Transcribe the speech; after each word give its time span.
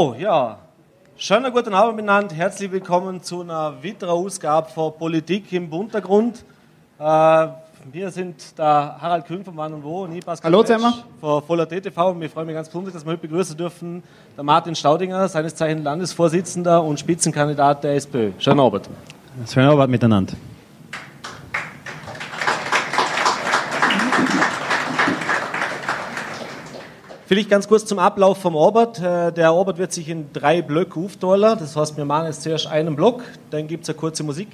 So, 0.00 0.16
ja. 0.18 0.56
Schönen 1.18 1.52
guten 1.52 1.74
Abend 1.74 1.96
miteinander. 1.96 2.34
Herzlich 2.34 2.72
willkommen 2.72 3.22
zu 3.22 3.42
einer 3.42 3.84
weiteren 3.84 4.08
Ausgabe 4.08 4.70
von 4.70 4.94
Politik 4.96 5.52
im 5.52 5.70
Untergrund. 5.70 6.42
Äh, 6.98 7.02
wir 7.92 8.10
sind 8.10 8.56
der 8.56 8.96
Harald 8.98 9.26
Kühn 9.26 9.44
von 9.44 9.54
Wann 9.58 9.74
und 9.74 9.84
Wo 9.84 10.04
und 10.04 10.16
ich, 10.16 10.24
Pascal 10.24 10.50
Hallo 10.50 10.62
zusammen. 10.62 10.94
von 11.20 11.42
Voller 11.42 11.68
TTV. 11.68 12.12
Und 12.12 12.20
wir 12.22 12.30
freuen 12.30 12.46
mich 12.46 12.56
ganz 12.56 12.68
besonders, 12.68 12.94
dass 12.94 13.04
wir 13.04 13.12
heute 13.12 13.20
begrüßen 13.20 13.54
dürfen 13.58 14.02
der 14.38 14.42
Martin 14.42 14.74
Staudinger, 14.74 15.28
seines 15.28 15.54
Zeichen 15.54 15.82
Landesvorsitzender 15.82 16.82
und 16.82 16.98
Spitzenkandidat 16.98 17.84
der 17.84 17.96
SPÖ. 17.96 18.30
Schönen 18.38 18.60
Abend. 18.60 18.88
Schönen 19.52 19.68
Abend 19.68 19.90
miteinander. 19.90 20.32
Vielleicht 27.30 27.48
ganz 27.48 27.68
kurz 27.68 27.86
zum 27.86 28.00
Ablauf 28.00 28.38
vom 28.38 28.56
Orbit. 28.56 28.98
Äh, 29.00 29.30
der 29.30 29.54
Orbit 29.54 29.78
wird 29.78 29.92
sich 29.92 30.08
in 30.08 30.32
drei 30.32 30.62
Blöcke 30.62 30.98
aufteilen. 30.98 31.56
Das 31.60 31.76
heißt, 31.76 31.96
wir 31.96 32.04
machen 32.04 32.26
jetzt 32.26 32.42
zuerst 32.42 32.66
einen 32.66 32.96
Block, 32.96 33.22
dann 33.52 33.68
gibt 33.68 33.84
es 33.84 33.88
eine 33.88 33.96
kurze 33.96 34.24
Musik, 34.24 34.48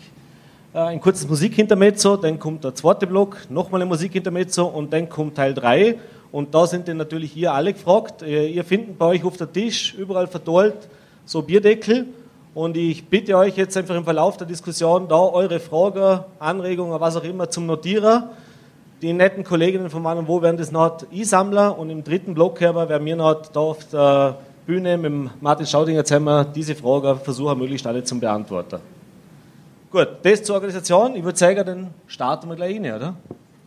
äh, 0.74 0.80
ein 0.80 1.00
kurzes 1.00 1.26
Musikhintermezzo, 1.26 2.18
dann 2.18 2.38
kommt 2.38 2.64
der 2.64 2.74
zweite 2.74 3.06
Block, 3.06 3.38
nochmal 3.48 3.80
ein 3.80 3.88
Musikhintermezzo 3.88 4.66
und 4.66 4.92
dann 4.92 5.08
kommt 5.08 5.36
Teil 5.36 5.54
3. 5.54 5.98
Und 6.32 6.54
da 6.54 6.66
sind 6.66 6.86
dann 6.86 6.98
natürlich 6.98 7.34
ihr 7.34 7.54
alle 7.54 7.72
gefragt. 7.72 8.20
Äh, 8.20 8.48
ihr 8.48 8.62
findet 8.62 8.98
bei 8.98 9.06
euch 9.06 9.24
auf 9.24 9.38
der 9.38 9.50
Tisch 9.50 9.94
überall 9.94 10.26
verteilt 10.26 10.76
so 11.24 11.40
Bierdeckel. 11.40 12.04
Und 12.52 12.76
ich 12.76 13.06
bitte 13.06 13.38
euch 13.38 13.56
jetzt 13.56 13.78
einfach 13.78 13.94
im 13.94 14.04
Verlauf 14.04 14.36
der 14.36 14.46
Diskussion 14.46 15.08
da 15.08 15.16
eure 15.16 15.60
Fragen, 15.60 16.24
Anregungen, 16.38 17.00
was 17.00 17.16
auch 17.16 17.24
immer 17.24 17.48
zum 17.48 17.64
Notieren 17.64 18.24
die 19.02 19.12
netten 19.12 19.44
Kolleginnen 19.44 19.90
von 19.90 20.02
Mann 20.02 20.18
und 20.18 20.28
Wo 20.28 20.40
werden 20.40 20.56
das 20.56 20.72
noch 20.72 20.98
einsammeln 21.12 21.72
und 21.72 21.90
im 21.90 22.02
dritten 22.02 22.34
Block 22.34 22.60
werden 22.60 23.04
wir 23.04 23.16
noch 23.16 23.42
da 23.46 23.60
auf 23.60 23.88
der 23.88 24.38
Bühne 24.66 24.96
mit 24.96 25.42
Martin 25.42 25.66
Schaudinger 25.66 26.04
zusammen 26.04 26.46
diese 26.54 26.74
Frage 26.74 27.16
versuchen, 27.16 27.58
möglichst 27.58 27.86
alle 27.86 28.02
zu 28.02 28.18
beantworten. 28.18 28.80
Gut, 29.90 30.08
das 30.22 30.42
zur 30.42 30.56
Organisation. 30.56 31.14
Ich 31.14 31.22
würde 31.22 31.38
sagen, 31.38 31.64
dann 31.64 31.90
starten 32.06 32.48
wir 32.48 32.56
gleich 32.56 32.76
rein, 32.76 32.94
oder? 32.94 33.14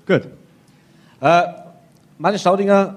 Gut. 0.05 0.27
Äh, 1.21 1.43
Martin 2.17 2.39
Staudinger, 2.39 2.95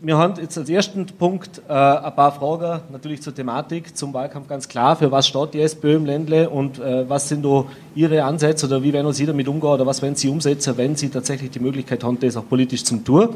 wir 0.00 0.16
haben 0.16 0.34
jetzt 0.40 0.56
als 0.56 0.68
ersten 0.68 1.06
Punkt 1.06 1.60
äh, 1.68 1.72
ein 1.72 2.14
paar 2.14 2.30
Fragen 2.32 2.82
natürlich 2.90 3.20
zur 3.20 3.34
Thematik, 3.34 3.96
zum 3.96 4.14
Wahlkampf 4.14 4.46
ganz 4.46 4.68
klar. 4.68 4.94
Für 4.94 5.10
was 5.10 5.26
steht 5.26 5.54
die 5.54 5.60
SPÖ 5.60 5.96
im 5.96 6.06
Ländle 6.06 6.48
und 6.48 6.78
äh, 6.78 7.08
was 7.08 7.28
sind 7.28 7.44
da 7.44 7.64
Ihre 7.96 8.22
Ansätze 8.22 8.66
oder 8.66 8.82
wie 8.82 8.92
werden 8.92 9.12
Sie 9.12 9.26
damit 9.26 9.48
umgehen 9.48 9.70
oder 9.70 9.86
was 9.86 10.00
werden 10.00 10.14
Sie 10.14 10.28
umsetzen, 10.28 10.76
wenn 10.76 10.94
Sie 10.94 11.08
tatsächlich 11.08 11.50
die 11.50 11.58
Möglichkeit 11.58 12.04
haben, 12.04 12.18
das 12.20 12.36
auch 12.36 12.48
politisch 12.48 12.84
zum 12.84 13.04
tun? 13.04 13.30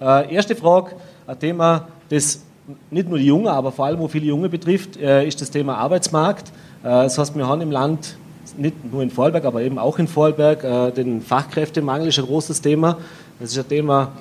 Äh, 0.00 0.32
erste 0.32 0.54
Frage, 0.54 0.92
ein 1.26 1.38
Thema, 1.40 1.88
das 2.08 2.40
nicht 2.90 3.08
nur 3.08 3.18
die 3.18 3.26
Jungen, 3.26 3.48
aber 3.48 3.72
vor 3.72 3.86
allem 3.86 4.00
auch 4.00 4.08
viele 4.08 4.26
Junge 4.26 4.48
betrifft, 4.48 4.96
äh, 4.96 5.26
ist 5.26 5.40
das 5.40 5.50
Thema 5.50 5.76
Arbeitsmarkt. 5.76 6.50
Äh, 6.84 6.88
das 6.88 7.18
heißt, 7.18 7.36
wir 7.36 7.48
haben 7.48 7.62
im 7.62 7.72
Land 7.72 8.16
nicht 8.56 8.92
nur 8.92 9.02
in 9.02 9.10
Vorarlberg, 9.10 9.44
aber 9.44 9.62
eben 9.62 9.78
auch 9.78 9.98
in 9.98 10.06
Vorarlberg, 10.06 10.62
äh, 10.62 10.92
den 10.92 11.20
Fachkräftemangel 11.20 12.08
ist 12.08 12.18
ein 12.20 12.26
großes 12.26 12.60
Thema. 12.60 12.98
Das 13.40 13.50
ist 13.50 13.58
ein 13.58 13.68
Thema, 13.68 14.12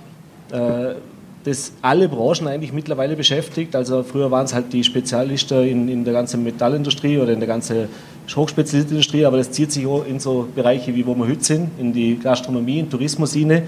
das 1.46 1.72
alle 1.84 2.10
Branchen 2.10 2.48
eigentlich 2.48 2.74
mittlerweile 2.74 3.16
beschäftigt. 3.16 3.76
Also 3.76 4.02
früher 4.02 4.32
waren 4.32 4.46
es 4.46 4.54
halt 4.54 4.74
die 4.74 4.84
Spezialisten 4.84 5.64
in, 5.64 5.88
in 5.88 6.04
der 6.04 6.14
ganzen 6.14 6.44
Metallindustrie 6.44 7.20
oder 7.20 7.34
in 7.34 7.40
der 7.40 7.48
ganzen 7.48 7.88
hochspezialisierten 8.36 8.98
Industrie, 8.98 9.26
aber 9.26 9.38
das 9.38 9.52
zieht 9.52 9.72
sich 9.72 9.86
auch 9.86 10.04
in 10.06 10.20
so 10.20 10.48
Bereiche, 10.56 10.94
wie 10.96 11.06
wo 11.06 11.14
wir 11.14 11.28
heute 11.28 11.44
sind, 11.44 11.70
in 11.80 11.94
die 11.94 12.18
Gastronomie, 12.18 12.80
in 12.80 12.90
Tourismus 12.90 13.34
hinein. 13.34 13.68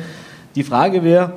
Die 0.56 0.64
Frage 0.64 1.04
wäre, 1.04 1.34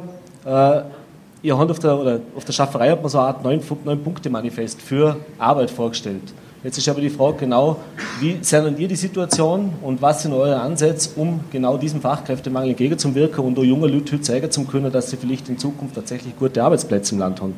äh, 0.46 1.46
ihr 1.46 1.58
habt 1.58 1.70
auf 1.70 1.78
der, 1.78 1.98
oder 1.98 2.20
auf 2.34 2.44
der 2.46 2.54
Schafferei 2.54 2.90
hat 2.90 3.02
man 3.02 3.10
so 3.10 3.18
eine 3.18 3.26
Art 3.28 3.44
Neun-Punkte-Manifest 3.44 4.80
für 4.80 5.16
Arbeit 5.38 5.70
vorgestellt. 5.70 6.22
Jetzt 6.62 6.76
ist 6.76 6.88
aber 6.90 7.00
die 7.00 7.08
Frage 7.08 7.38
genau, 7.38 7.78
wie 8.20 8.36
sehen 8.42 8.76
ihr 8.76 8.86
die 8.86 8.96
Situation 8.96 9.72
und 9.80 10.02
was 10.02 10.22
sind 10.22 10.34
eure 10.34 10.60
Ansätze, 10.60 11.10
um 11.16 11.40
genau 11.50 11.78
diesem 11.78 12.02
Fachkräftemangel 12.02 12.70
entgegenzuwirken 12.70 13.42
und 13.42 13.58
auch 13.58 13.64
junge 13.64 13.86
Leute 13.86 14.12
heute 14.12 14.20
zeigen 14.20 14.50
zu 14.50 14.64
können, 14.64 14.92
dass 14.92 15.10
sie 15.10 15.16
vielleicht 15.16 15.48
in 15.48 15.56
Zukunft 15.56 15.94
tatsächlich 15.94 16.36
gute 16.38 16.62
Arbeitsplätze 16.62 17.14
im 17.14 17.20
Land 17.20 17.40
haben? 17.40 17.54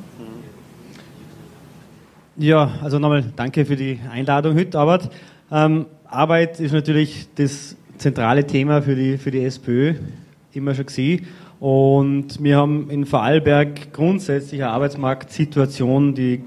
Ja, 2.36 2.70
also 2.80 3.00
nochmal 3.00 3.24
danke 3.34 3.64
für 3.64 3.74
die 3.74 3.98
Einladung 4.10 4.54
heute, 4.54 4.78
Arbeit. 4.78 5.10
Ähm, 5.50 5.86
Arbeit 6.04 6.60
ist 6.60 6.72
natürlich 6.72 7.26
das 7.34 7.76
zentrale 7.98 8.46
Thema 8.46 8.82
für 8.82 8.94
die, 8.94 9.18
für 9.18 9.32
die 9.32 9.44
SPÖ 9.44 9.94
immer 10.52 10.74
schon 10.74 10.86
gewesen. 10.86 11.26
Und 11.58 12.42
wir 12.42 12.56
haben 12.56 12.90
in 12.90 13.04
Vorarlberg 13.04 13.92
grundsätzlich 13.92 14.62
eine 14.62 14.72
Arbeitsmarktsituation, 14.72 16.14
die 16.14 16.42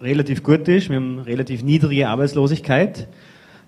relativ 0.00 0.42
gut 0.42 0.68
ist. 0.68 0.88
Wir 0.88 0.96
haben 0.96 1.20
relativ 1.20 1.62
niedrige 1.62 2.08
Arbeitslosigkeit. 2.08 3.08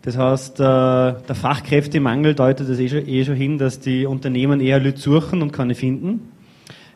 Das 0.02 0.16
heißt, 0.16 0.60
äh, 0.60 0.62
der 0.62 1.34
Fachkräftemangel 1.34 2.34
deutet 2.34 2.68
das 2.68 2.78
eh 2.78 2.88
schon, 2.88 3.06
eh 3.06 3.24
schon 3.24 3.34
hin, 3.34 3.58
dass 3.58 3.80
die 3.80 4.06
Unternehmen 4.06 4.60
eher 4.60 4.80
Leute 4.80 4.98
suchen 4.98 5.42
und 5.42 5.52
keine 5.52 5.74
finden. 5.74 6.30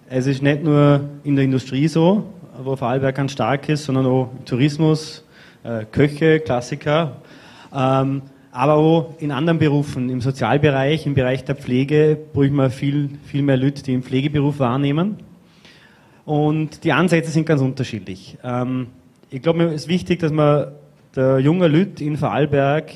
Es 0.08 0.26
ist 0.26 0.42
nicht 0.42 0.62
nur 0.62 1.00
in 1.22 1.36
der 1.36 1.44
Industrie 1.44 1.88
so, 1.88 2.24
wo 2.62 2.76
Vorarlberg 2.76 3.14
ganz 3.14 3.32
stark 3.32 3.68
ist, 3.68 3.84
sondern 3.84 4.06
auch 4.06 4.30
Tourismus, 4.46 5.24
äh, 5.64 5.84
Köche, 5.90 6.40
Klassiker, 6.40 7.16
ähm, 7.74 8.22
aber 8.52 8.74
auch 8.74 9.14
in 9.18 9.32
anderen 9.32 9.58
Berufen, 9.58 10.08
im 10.08 10.20
Sozialbereich, 10.20 11.06
im 11.06 11.14
Bereich 11.14 11.44
der 11.44 11.56
Pflege, 11.56 12.16
brauchen 12.32 12.54
wir 12.54 12.70
viel, 12.70 13.10
viel 13.24 13.42
mehr 13.42 13.56
Leute, 13.56 13.82
die 13.82 13.92
im 13.92 14.02
Pflegeberuf 14.02 14.60
wahrnehmen. 14.60 15.16
Und 16.24 16.84
die 16.84 16.92
Ansätze 16.92 17.32
sind 17.32 17.46
ganz 17.46 17.60
unterschiedlich. 17.60 18.38
Ähm, 18.44 18.86
ich 19.30 19.42
glaube, 19.42 19.64
es 19.64 19.82
ist 19.82 19.88
wichtig, 19.88 20.20
dass 20.20 20.32
wir 20.32 20.72
der 21.16 21.38
junge 21.38 21.68
Lüt 21.68 22.00
in 22.00 22.16
Vorarlberg 22.16 22.92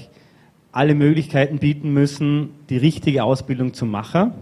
alle 0.72 0.94
Möglichkeiten 0.94 1.58
bieten 1.58 1.92
müssen, 1.92 2.50
die 2.68 2.76
richtige 2.76 3.24
Ausbildung 3.24 3.74
zu 3.74 3.86
machen. 3.86 4.32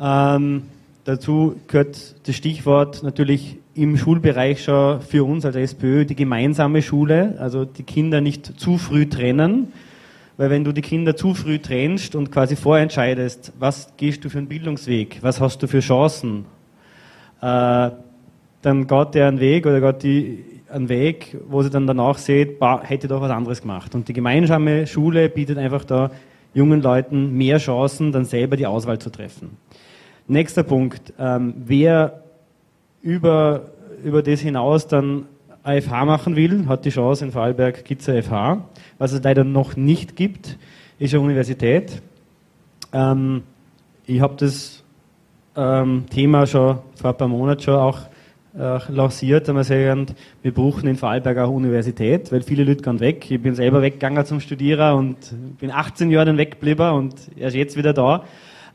Ähm, 0.00 0.62
dazu 1.04 1.56
gehört 1.68 2.14
das 2.26 2.36
Stichwort 2.36 3.02
natürlich 3.02 3.56
im 3.74 3.96
Schulbereich 3.96 4.62
schon 4.62 5.00
für 5.00 5.24
uns 5.24 5.44
als 5.44 5.56
SPÖ 5.56 6.04
die 6.04 6.14
gemeinsame 6.14 6.82
Schule, 6.82 7.36
also 7.38 7.64
die 7.64 7.82
Kinder 7.82 8.20
nicht 8.20 8.60
zu 8.60 8.78
früh 8.78 9.06
trennen, 9.08 9.72
weil 10.36 10.50
wenn 10.50 10.64
du 10.64 10.72
die 10.72 10.82
Kinder 10.82 11.16
zu 11.16 11.34
früh 11.34 11.58
trennst 11.58 12.14
und 12.14 12.30
quasi 12.30 12.56
vorentscheidest, 12.56 13.52
was 13.58 13.96
gehst 13.96 14.24
du 14.24 14.28
für 14.28 14.38
einen 14.38 14.48
Bildungsweg, 14.48 15.18
was 15.22 15.40
hast 15.40 15.62
du 15.62 15.66
für 15.66 15.80
Chancen, 15.80 16.44
äh, 17.40 17.90
dann 18.62 18.86
geht 18.86 19.14
der 19.14 19.28
einen 19.28 19.40
Weg 19.40 19.66
oder 19.66 19.80
geht 19.80 20.02
die 20.02 20.51
einen 20.72 20.88
Weg, 20.88 21.36
wo 21.48 21.62
sie 21.62 21.70
dann 21.70 21.86
danach 21.86 22.18
sieht, 22.18 22.58
bah, 22.58 22.82
hätte 22.82 23.08
doch 23.08 23.20
was 23.20 23.30
anderes 23.30 23.60
gemacht. 23.60 23.94
Und 23.94 24.08
die 24.08 24.12
gemeinsame 24.12 24.86
Schule 24.86 25.28
bietet 25.28 25.58
einfach 25.58 25.84
da 25.84 26.10
jungen 26.54 26.82
Leuten 26.82 27.36
mehr 27.36 27.58
Chancen, 27.58 28.12
dann 28.12 28.24
selber 28.24 28.56
die 28.56 28.66
Auswahl 28.66 28.98
zu 28.98 29.10
treffen. 29.10 29.56
Nächster 30.26 30.62
Punkt. 30.62 31.12
Ähm, 31.18 31.54
wer 31.64 32.22
über, 33.02 33.70
über 34.04 34.22
das 34.22 34.40
hinaus 34.40 34.86
dann 34.86 35.26
AFH 35.64 36.04
machen 36.04 36.36
will, 36.36 36.66
hat 36.66 36.84
die 36.84 36.90
Chance 36.90 37.24
in 37.24 37.32
Vorarlberg 37.32 37.84
gibt 37.84 38.02
es 38.02 38.08
AFH. 38.08 38.64
Was 38.98 39.12
es 39.12 39.22
leider 39.22 39.44
noch 39.44 39.76
nicht 39.76 40.16
gibt, 40.16 40.58
ist 40.98 41.14
eine 41.14 41.22
Universität. 41.22 42.02
Ähm, 42.92 43.42
ich 44.06 44.20
habe 44.20 44.34
das 44.36 44.82
ähm, 45.56 46.04
Thema 46.10 46.46
schon 46.46 46.78
vor 46.94 47.10
ein 47.10 47.16
paar 47.16 47.28
Monaten 47.28 47.62
schon 47.62 47.74
auch 47.74 48.00
äh, 48.58 48.78
lanciert, 48.92 49.48
haben 49.48 49.56
wir 49.56 49.64
sagen, 49.64 50.06
wir 50.42 50.52
brauchen 50.52 50.86
in 50.86 50.96
Vorarlberg 50.96 51.38
auch 51.38 51.50
Universität, 51.50 52.30
weil 52.32 52.42
viele 52.42 52.64
Leute 52.64 52.82
gehen 52.82 53.00
weg. 53.00 53.30
Ich 53.30 53.40
bin 53.40 53.54
selber 53.54 53.80
weggegangen 53.80 54.26
zum 54.26 54.40
Studieren 54.40 54.94
und 54.94 55.16
bin 55.58 55.70
18 55.70 56.10
Jahre 56.10 56.26
dann 56.26 56.38
weggeblieben 56.38 56.90
und 56.90 57.14
erst 57.36 57.56
jetzt 57.56 57.76
wieder 57.76 57.94
da. 57.94 58.24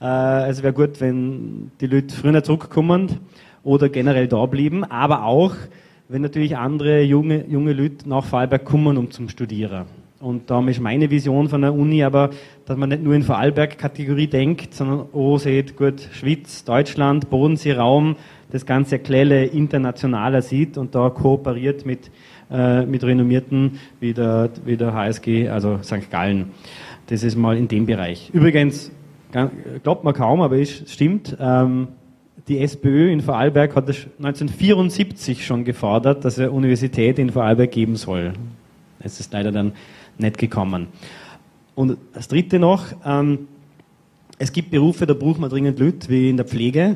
Äh, 0.01 0.05
also 0.05 0.63
wäre 0.63 0.73
gut, 0.73 0.99
wenn 0.99 1.71
die 1.79 1.87
Leute 1.87 2.15
früher 2.15 2.43
zurückkommen 2.43 3.19
oder 3.63 3.89
generell 3.89 4.27
da 4.27 4.45
bleiben, 4.47 4.83
aber 4.83 5.23
auch, 5.25 5.53
wenn 6.09 6.21
natürlich 6.23 6.57
andere 6.57 7.01
junge, 7.01 7.45
junge 7.47 7.73
Leute 7.73 8.09
nach 8.09 8.23
Vorarlberg 8.23 8.65
kommen, 8.65 8.97
um 8.97 9.11
zum 9.11 9.29
Studieren. 9.29 9.85
Und 10.19 10.49
darum 10.49 10.67
ist 10.69 10.81
meine 10.81 11.11
Vision 11.11 11.47
von 11.47 11.61
der 11.61 11.75
Uni 11.75 12.03
aber, 12.03 12.31
dass 12.65 12.75
man 12.75 12.89
nicht 12.89 13.03
nur 13.03 13.13
in 13.13 13.21
Vorarlberg-Kategorie 13.21 14.25
denkt, 14.25 14.73
sondern 14.73 15.05
auch 15.13 15.37
sieht, 15.37 15.75
gut, 15.75 16.01
Schweiz, 16.11 16.63
Deutschland, 16.63 17.29
Bodenseeraum, 17.29 18.15
das 18.51 18.65
Ganze 18.65 18.99
Klelle 18.99 19.45
internationaler 19.45 20.41
sieht 20.41 20.77
und 20.77 20.95
da 20.95 21.09
kooperiert 21.09 21.85
mit, 21.85 22.11
äh, 22.49 22.85
mit 22.85 23.03
renommierten 23.03 23.79
wie 23.99 24.13
der, 24.13 24.49
wie 24.65 24.77
der 24.77 24.93
HSG, 24.93 25.49
also 25.49 25.79
St. 25.83 26.09
Gallen. 26.09 26.51
Das 27.07 27.23
ist 27.23 27.35
mal 27.35 27.57
in 27.57 27.67
dem 27.67 27.85
Bereich. 27.85 28.29
Übrigens, 28.33 28.91
glaubt 29.83 30.03
man 30.03 30.13
kaum, 30.13 30.41
aber 30.41 30.57
es 30.57 30.91
stimmt, 30.91 31.35
ähm, 31.39 31.89
die 32.47 32.59
SPÖ 32.59 33.11
in 33.11 33.21
Vorarlberg 33.21 33.75
hat 33.75 33.89
es 33.89 34.07
1974 34.19 35.45
schon 35.45 35.65
gefordert, 35.65 36.23
dass 36.23 36.33
es 36.35 36.39
eine 36.39 36.51
Universität 36.51 37.19
in 37.19 37.29
Vorarlberg 37.29 37.71
geben 37.71 37.97
soll. 37.97 38.33
Es 38.99 39.19
ist 39.19 39.33
leider 39.33 39.51
dann 39.51 39.73
nicht 40.17 40.37
gekommen. 40.37 40.87
Und 41.75 41.97
das 42.13 42.27
Dritte 42.27 42.57
noch, 42.57 42.85
ähm, 43.05 43.47
es 44.39 44.51
gibt 44.51 44.71
Berufe, 44.71 45.05
da 45.05 45.13
braucht 45.13 45.39
man 45.39 45.49
dringend 45.49 45.79
Leute, 45.79 46.09
wie 46.09 46.29
in 46.29 46.37
der 46.37 46.45
Pflege. 46.45 46.95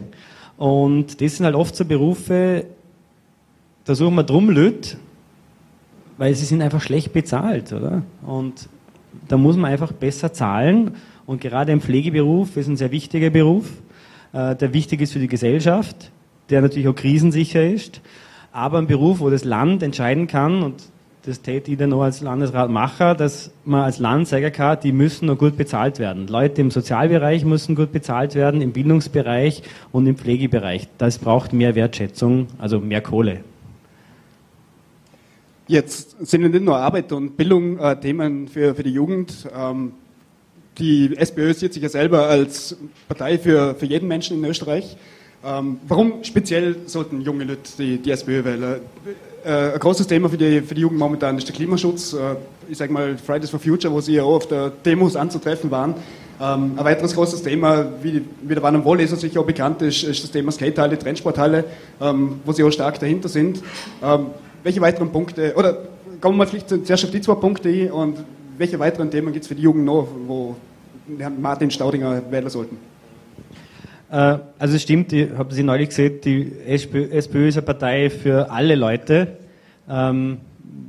Und 0.61 1.21
das 1.21 1.37
sind 1.37 1.45
halt 1.47 1.55
oft 1.55 1.75
so 1.75 1.85
Berufe, 1.85 2.65
da 3.83 3.95
suchen 3.95 4.13
wir 4.13 4.23
drum 4.23 4.51
Leute, 4.51 4.95
weil 6.19 6.35
sie 6.35 6.45
sind 6.45 6.61
einfach 6.61 6.81
schlecht 6.81 7.13
bezahlt, 7.13 7.73
oder? 7.73 8.03
Und 8.23 8.69
da 9.27 9.37
muss 9.37 9.57
man 9.57 9.71
einfach 9.71 9.91
besser 9.91 10.33
zahlen. 10.33 10.91
Und 11.25 11.41
gerade 11.41 11.71
im 11.71 11.81
Pflegeberuf 11.81 12.57
ist 12.57 12.67
ein 12.67 12.77
sehr 12.77 12.91
wichtiger 12.91 13.31
Beruf, 13.31 13.71
äh, 14.33 14.55
der 14.55 14.71
wichtig 14.71 15.01
ist 15.01 15.13
für 15.13 15.19
die 15.19 15.27
Gesellschaft, 15.27 16.11
der 16.51 16.61
natürlich 16.61 16.87
auch 16.87 16.95
krisensicher 16.95 17.67
ist, 17.67 17.99
aber 18.51 18.77
ein 18.77 18.85
Beruf, 18.85 19.19
wo 19.19 19.31
das 19.31 19.43
Land 19.43 19.81
entscheiden 19.81 20.27
kann 20.27 20.61
und 20.61 20.75
das 21.23 21.41
täte 21.41 21.71
ich 21.71 21.77
dann 21.77 21.89
noch 21.89 22.01
als 22.01 22.21
Landesrat 22.21 22.71
machen, 22.71 23.15
dass 23.17 23.51
man 23.63 23.83
als 23.83 23.99
Land 23.99 24.27
sagen 24.27 24.51
kann, 24.51 24.79
die 24.81 24.91
müssen 24.91 25.27
noch 25.27 25.37
gut 25.37 25.55
bezahlt 25.55 25.99
werden. 25.99 26.27
Leute 26.27 26.61
im 26.61 26.71
Sozialbereich 26.71 27.45
müssen 27.45 27.75
gut 27.75 27.91
bezahlt 27.91 28.33
werden, 28.33 28.61
im 28.61 28.71
Bildungsbereich 28.71 29.61
und 29.91 30.07
im 30.07 30.17
Pflegebereich. 30.17 30.87
Das 30.97 31.19
braucht 31.19 31.53
mehr 31.53 31.75
Wertschätzung, 31.75 32.47
also 32.57 32.79
mehr 32.79 33.01
Kohle. 33.01 33.41
Jetzt 35.67 36.25
sind 36.25 36.41
nicht 36.41 36.63
nur 36.63 36.77
Arbeit 36.77 37.11
und 37.11 37.37
Bildung 37.37 37.77
äh, 37.77 37.99
Themen 37.99 38.47
für, 38.47 38.73
für 38.73 38.83
die 38.83 38.91
Jugend. 38.91 39.47
Ähm, 39.55 39.93
die 40.77 41.15
SPÖ 41.15 41.53
sieht 41.53 41.73
sich 41.73 41.83
ja 41.83 41.89
selber 41.89 42.27
als 42.27 42.75
Partei 43.07 43.37
für, 43.37 43.75
für 43.75 43.85
jeden 43.85 44.07
Menschen 44.07 44.37
in 44.37 44.49
Österreich. 44.49 44.97
Ähm, 45.45 45.79
warum 45.87 46.23
speziell 46.23 46.75
sollten 46.87 47.21
junge 47.21 47.43
Leute 47.43 47.61
die, 47.77 47.99
die 47.99 48.11
SPÖ 48.11 48.43
wählen? 48.43 48.81
Äh, 49.43 49.73
ein 49.73 49.79
großes 49.79 50.05
Thema 50.05 50.29
für 50.29 50.37
die, 50.37 50.61
für 50.61 50.75
die 50.75 50.81
Jugend 50.81 50.99
momentan 50.99 51.37
ist 51.37 51.47
der 51.47 51.55
Klimaschutz. 51.55 52.13
Äh, 52.13 52.35
ich 52.69 52.77
sage 52.77 52.93
mal 52.93 53.17
Fridays 53.17 53.49
for 53.49 53.59
Future, 53.59 53.91
wo 53.91 53.99
sie 53.99 54.13
ja 54.13 54.23
auch 54.23 54.35
auf 54.35 54.47
der 54.47 54.69
Demos 54.69 55.15
anzutreffen 55.15 55.71
waren. 55.71 55.95
Ähm, 56.39 56.73
ein 56.77 56.85
weiteres 56.85 57.15
großes 57.15 57.41
Thema, 57.41 57.85
wie, 58.03 58.23
wie 58.41 58.53
der 58.53 58.61
Bahn 58.61 58.75
am 58.75 58.85
Wohlleser 58.85 59.15
sicher 59.15 59.39
auch 59.39 59.45
bekannt 59.45 59.81
ist, 59.81 60.03
ist 60.03 60.23
das 60.23 60.31
Thema 60.31 60.51
Skatehalle, 60.51 60.97
Trendsporthalle, 60.97 61.63
ähm, 61.99 62.39
wo 62.45 62.51
sie 62.51 62.63
auch 62.63 62.71
stark 62.71 62.99
dahinter 62.99 63.29
sind. 63.29 63.63
Ähm, 64.03 64.27
welche 64.63 64.81
weiteren 64.81 65.11
Punkte, 65.11 65.53
oder 65.55 65.77
kommen 66.19 66.37
wir 66.37 66.45
vielleicht 66.45 66.69
zuerst 66.69 67.05
auf 67.05 67.11
die 67.11 67.21
zwei 67.21 67.35
Punkte 67.35 67.69
ein 67.69 67.91
und 67.91 68.23
welche 68.57 68.77
weiteren 68.77 69.09
Themen 69.09 69.33
gibt 69.33 69.43
es 69.43 69.47
für 69.47 69.55
die 69.55 69.63
Jugend 69.63 69.85
noch, 69.85 70.07
wo 70.27 70.55
Herrn 71.17 71.41
Martin 71.41 71.71
Staudinger 71.71 72.21
wählen 72.29 72.49
sollten? 72.49 72.90
Äh, 74.11 74.39
also 74.59 74.75
es 74.75 74.81
stimmt, 74.81 75.13
ich 75.13 75.31
habe 75.31 75.53
Sie 75.53 75.63
neulich 75.63 75.89
gesehen, 75.89 76.19
die 76.23 76.51
SPÖ, 76.67 77.05
ist 77.47 77.57
eine 77.57 77.61
Partei 77.65 78.09
für 78.09 78.51
alle 78.51 78.75
Leute. 78.75 79.37
Ähm, 79.89 80.39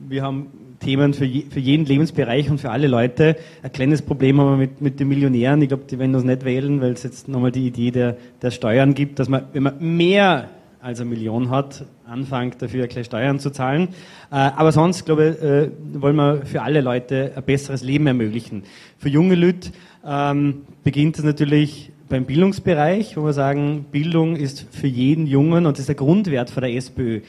wir 0.08 0.22
haben 0.22 0.48
Themen 0.80 1.14
für, 1.14 1.24
jeden 1.24 1.86
Lebensbereich 1.86 2.50
und 2.50 2.60
für 2.60 2.70
alle 2.70 2.88
Leute. 2.88 3.36
Ein 3.62 3.70
kleines 3.70 4.02
Problem 4.02 4.40
haben 4.40 4.50
wir 4.50 4.56
mit, 4.56 4.80
mit 4.80 4.98
den 4.98 5.06
Millionären. 5.06 5.62
Ich 5.62 5.68
glaube, 5.68 5.84
die 5.88 5.98
werden 6.00 6.14
uns 6.16 6.24
nicht 6.24 6.44
wählen, 6.44 6.80
weil 6.80 6.92
es 6.92 7.04
jetzt 7.04 7.28
nochmal 7.28 7.52
die 7.52 7.68
Idee 7.68 7.92
der, 7.92 8.16
der 8.42 8.50
Steuern 8.50 8.94
gibt, 8.94 9.20
dass 9.20 9.28
man, 9.28 9.44
wenn 9.52 9.62
man 9.62 9.96
mehr 9.96 10.48
als 10.80 11.00
eine 11.00 11.10
Million 11.10 11.50
hat, 11.50 11.84
anfängt 12.04 12.60
dafür 12.60 12.88
gleich 12.88 13.06
Steuern 13.06 13.38
zu 13.38 13.50
zahlen. 13.50 13.90
Äh, 14.32 14.34
aber 14.34 14.72
sonst, 14.72 15.04
glaube 15.04 15.36
ich, 15.38 15.44
äh, 15.44 15.70
wollen 16.00 16.16
wir 16.16 16.44
für 16.44 16.62
alle 16.62 16.80
Leute 16.80 17.30
ein 17.36 17.44
besseres 17.44 17.84
Leben 17.84 18.08
ermöglichen. 18.08 18.64
Für 18.98 19.08
junge 19.08 19.36
Leute 19.36 19.70
ähm, 20.04 20.62
beginnt 20.82 21.16
es 21.18 21.24
natürlich 21.24 21.91
beim 22.12 22.26
Bildungsbereich, 22.26 23.16
wo 23.16 23.24
wir 23.24 23.32
sagen, 23.32 23.86
Bildung 23.90 24.36
ist 24.36 24.66
für 24.70 24.86
jeden 24.86 25.26
Jungen 25.26 25.64
und 25.64 25.72
das 25.72 25.80
ist 25.80 25.88
der 25.88 25.94
Grundwert 25.94 26.50
von 26.50 26.62
der 26.62 26.74
SPÖ. 26.74 27.22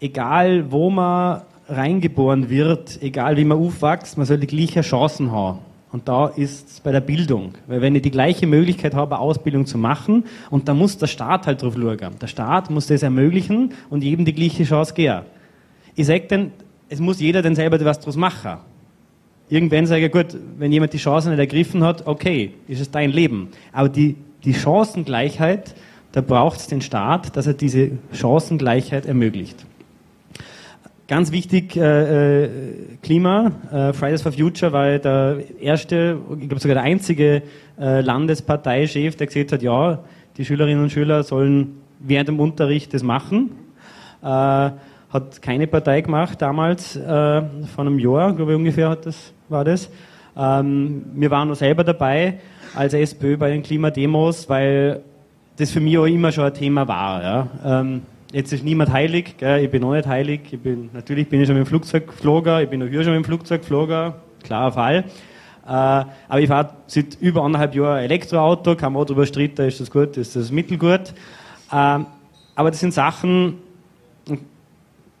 Egal, 0.00 0.70
wo 0.70 0.90
man 0.90 1.40
reingeboren 1.66 2.50
wird, 2.50 3.02
egal 3.02 3.38
wie 3.38 3.46
man 3.46 3.56
aufwächst, 3.56 4.18
man 4.18 4.26
soll 4.26 4.36
die 4.36 4.46
gleichen 4.46 4.82
Chancen 4.82 5.32
haben. 5.32 5.60
Und 5.92 6.08
da 6.08 6.26
ist 6.26 6.68
es 6.68 6.80
bei 6.80 6.92
der 6.92 7.00
Bildung. 7.00 7.54
Weil 7.68 7.80
wenn 7.80 7.94
ich 7.94 8.02
die 8.02 8.10
gleiche 8.10 8.46
Möglichkeit 8.46 8.94
habe, 8.94 9.18
Ausbildung 9.18 9.64
zu 9.64 9.78
machen, 9.78 10.24
und 10.50 10.68
da 10.68 10.74
muss 10.74 10.98
der 10.98 11.06
Staat 11.06 11.46
halt 11.46 11.62
drauf 11.62 11.74
schauen. 11.74 12.18
Der 12.20 12.26
Staat 12.26 12.68
muss 12.68 12.88
das 12.88 13.02
ermöglichen 13.02 13.72
und 13.88 14.04
jedem 14.04 14.26
die 14.26 14.34
gleiche 14.34 14.64
Chance 14.64 14.92
geben. 14.92 15.22
Ich 15.94 16.04
sage 16.04 16.26
dann, 16.28 16.50
es 16.90 17.00
muss 17.00 17.18
jeder 17.18 17.40
dann 17.40 17.54
selber 17.54 17.82
was 17.82 17.98
draus 17.98 18.16
machen. 18.16 18.58
Irgendwann 19.48 19.86
sage 19.86 20.06
ich, 20.06 20.12
gut, 20.12 20.36
wenn 20.58 20.72
jemand 20.72 20.92
die 20.92 20.98
Chance 20.98 21.30
nicht 21.30 21.38
ergriffen 21.38 21.84
hat, 21.84 22.06
okay, 22.06 22.52
ist 22.66 22.80
es 22.80 22.90
dein 22.90 23.12
Leben. 23.12 23.48
Aber 23.72 23.88
die, 23.88 24.16
die 24.44 24.54
Chancengleichheit, 24.54 25.74
da 26.12 26.20
braucht 26.20 26.58
es 26.58 26.66
den 26.66 26.80
Staat, 26.80 27.36
dass 27.36 27.46
er 27.46 27.54
diese 27.54 27.92
Chancengleichheit 28.12 29.06
ermöglicht. 29.06 29.64
Ganz 31.08 31.30
wichtig, 31.30 31.76
äh, 31.76 32.44
äh, 32.44 32.48
Klima. 33.00 33.52
Äh, 33.70 33.92
Fridays 33.92 34.22
for 34.22 34.32
Future 34.32 34.72
war 34.72 34.98
der 34.98 35.38
erste, 35.60 36.18
ich 36.40 36.48
glaube 36.48 36.60
sogar 36.60 36.74
der 36.74 36.82
einzige 36.82 37.42
äh, 37.78 38.00
Landesparteichef, 38.00 39.14
der 39.14 39.28
gesagt 39.28 39.52
hat, 39.52 39.62
ja, 39.62 40.00
die 40.36 40.44
Schülerinnen 40.44 40.82
und 40.82 40.90
Schüler 40.90 41.22
sollen 41.22 41.76
während 42.00 42.28
dem 42.28 42.40
Unterricht 42.40 42.92
das 42.92 43.04
machen. 43.04 43.52
Äh, 44.20 44.26
hat 44.26 45.40
keine 45.40 45.68
Partei 45.68 46.00
gemacht 46.00 46.42
damals, 46.42 46.96
äh, 46.96 47.00
vor 47.02 47.86
einem 47.86 48.00
Jahr, 48.00 48.34
glaube 48.34 48.52
ich 48.52 48.58
ungefähr 48.58 48.88
hat 48.88 49.06
das, 49.06 49.32
war 49.48 49.64
das. 49.64 49.90
Ähm, 50.36 51.04
wir 51.14 51.30
waren 51.30 51.48
noch 51.48 51.56
selber 51.56 51.84
dabei 51.84 52.40
als 52.74 52.92
SPÖ 52.92 53.36
bei 53.36 53.50
den 53.50 53.62
Klimademos, 53.62 54.48
weil 54.48 55.02
das 55.56 55.70
für 55.70 55.80
mich 55.80 55.96
auch 55.98 56.04
immer 56.04 56.32
schon 56.32 56.44
ein 56.44 56.54
Thema 56.54 56.86
war. 56.86 57.22
Ja. 57.22 57.48
Ähm, 57.64 58.02
jetzt 58.32 58.52
ist 58.52 58.64
niemand 58.64 58.92
heilig, 58.92 59.36
gell? 59.38 59.64
ich 59.64 59.70
bin 59.70 59.82
auch 59.84 59.92
nicht 59.92 60.06
heilig. 60.06 60.40
Ich 60.50 60.60
bin, 60.60 60.90
natürlich 60.92 61.28
bin 61.28 61.40
ich 61.40 61.46
schon 61.46 61.56
mit 61.56 61.66
dem 61.66 61.68
Flugzeug 61.68 62.06
geflogen, 62.08 62.62
ich 62.62 62.68
bin 62.68 62.82
auch 62.82 62.88
hier 62.88 63.02
schon 63.02 63.14
mit 63.14 63.24
dem 63.24 63.24
Flugzeug 63.24 63.62
geflogen, 63.62 64.12
klarer 64.42 64.72
Fall. 64.72 65.04
Äh, 65.66 65.68
aber 65.68 66.40
ich 66.40 66.48
fahre 66.48 66.70
seit 66.86 67.16
über 67.20 67.42
anderthalb 67.42 67.74
Jahren 67.74 67.98
Elektroauto, 67.98 68.76
kann 68.76 68.92
man 68.92 69.02
auch 69.02 69.06
darüber 69.06 69.26
streiten, 69.26 69.66
ist 69.66 69.80
das 69.80 69.90
gut, 69.90 70.16
ist 70.16 70.36
das 70.36 70.52
mittelgut. 70.52 71.14
Äh, 71.72 71.98
aber 72.54 72.70
das 72.70 72.80
sind 72.80 72.94
Sachen, 72.94 73.58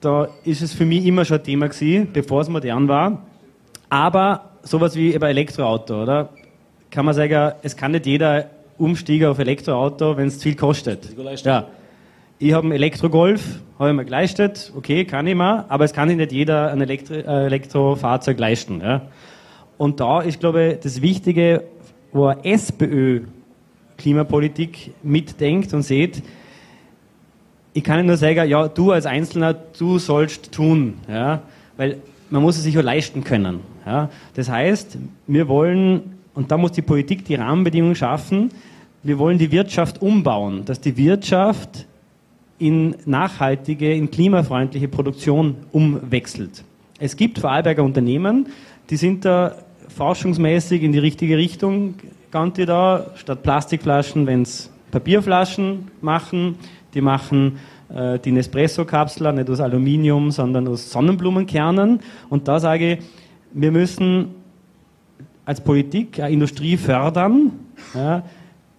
da 0.00 0.28
ist 0.44 0.62
es 0.62 0.72
für 0.72 0.84
mich 0.84 1.04
immer 1.06 1.24
schon 1.24 1.38
ein 1.38 1.44
Thema 1.44 1.68
gewesen, 1.68 2.08
bevor 2.12 2.42
es 2.42 2.48
modern 2.48 2.86
war. 2.86 3.22
Aber 3.88 4.50
sowas 4.62 4.96
wie 4.96 5.14
eben 5.14 5.24
Elektroauto, 5.24 6.02
oder? 6.02 6.30
Kann 6.90 7.04
man 7.04 7.14
sagen, 7.14 7.54
es 7.62 7.76
kann 7.76 7.92
nicht 7.92 8.06
jeder 8.06 8.50
umsteigen 8.78 9.28
auf 9.28 9.38
Elektroauto, 9.38 10.16
wenn 10.16 10.28
es 10.28 10.38
zu 10.38 10.44
viel 10.44 10.56
kostet. 10.56 11.08
Ja 11.44 11.66
ich 12.38 12.52
habe 12.52 12.64
einen 12.64 12.72
Elektrogolf, 12.72 13.60
habe 13.78 13.90
ich 13.90 13.96
mir 13.96 14.04
geleistet, 14.04 14.72
okay, 14.76 15.04
kann 15.04 15.26
ich 15.26 15.34
mal, 15.34 15.64
aber 15.68 15.84
es 15.84 15.92
kann 15.92 16.08
sich 16.08 16.18
nicht 16.18 16.32
jeder 16.32 16.70
ein 16.70 16.80
Elektro 16.80 17.14
äh, 17.14 17.46
Elektrofahrzeug 17.46 18.38
leisten. 18.38 18.80
Ja. 18.80 19.02
Und 19.78 20.00
da 20.00 20.20
ist, 20.20 20.40
glaube 20.40 20.72
ich, 20.72 20.80
das 20.80 21.00
Wichtige, 21.00 21.64
wo 22.12 22.26
eine 22.26 22.44
SPÖ 22.44 23.22
Klimapolitik 23.96 24.92
mitdenkt 25.02 25.72
und 25.72 25.82
sieht, 25.82 26.22
ich 27.72 27.84
kann 27.84 28.04
nur 28.04 28.16
sagen, 28.16 28.48
ja, 28.48 28.68
du 28.68 28.92
als 28.92 29.06
Einzelner, 29.06 29.54
du 29.54 29.98
sollst 29.98 30.52
tun, 30.52 30.98
ja, 31.08 31.42
weil 31.76 31.98
man 32.28 32.42
muss 32.42 32.56
es 32.56 32.64
sich 32.64 32.78
auch 32.78 32.82
leisten 32.82 33.24
können. 33.24 33.60
Ja. 33.86 34.10
Das 34.34 34.50
heißt, 34.50 34.98
wir 35.26 35.48
wollen, 35.48 36.16
und 36.34 36.50
da 36.50 36.58
muss 36.58 36.72
die 36.72 36.82
Politik 36.82 37.24
die 37.24 37.36
Rahmenbedingungen 37.36 37.94
schaffen, 37.94 38.50
wir 39.02 39.18
wollen 39.18 39.38
die 39.38 39.52
Wirtschaft 39.52 40.02
umbauen, 40.02 40.64
dass 40.64 40.80
die 40.80 40.96
Wirtschaft 40.96 41.86
in 42.58 42.96
nachhaltige, 43.06 43.94
in 43.94 44.10
klimafreundliche 44.10 44.88
Produktion 44.88 45.56
umwechselt. 45.72 46.64
Es 46.98 47.16
gibt 47.16 47.38
Vorarlberger 47.38 47.84
Unternehmen, 47.84 48.48
die 48.90 48.96
sind 48.96 49.24
da 49.24 49.54
forschungsmäßig 49.88 50.82
in 50.82 50.92
die 50.92 50.98
richtige 50.98 51.36
Richtung 51.36 51.94
gegangen 52.24 52.66
da, 52.66 53.06
statt 53.14 53.42
Plastikflaschen, 53.42 54.26
wenn 54.26 54.42
es 54.42 54.70
Papierflaschen 54.90 55.88
machen, 56.00 56.56
die 56.94 57.00
machen 57.00 57.58
äh, 57.88 58.18
die 58.18 58.32
Nespresso-Kapsler 58.32 59.32
nicht 59.32 59.48
aus 59.50 59.60
Aluminium, 59.60 60.30
sondern 60.30 60.66
aus 60.68 60.90
Sonnenblumenkernen. 60.90 62.00
Und 62.28 62.48
da 62.48 62.58
sage 62.58 62.94
ich, 62.94 62.98
wir 63.52 63.72
müssen 63.72 64.28
als 65.44 65.60
Politik 65.60 66.20
eine 66.20 66.30
Industrie 66.30 66.76
fördern, 66.76 67.52
ja, 67.94 68.24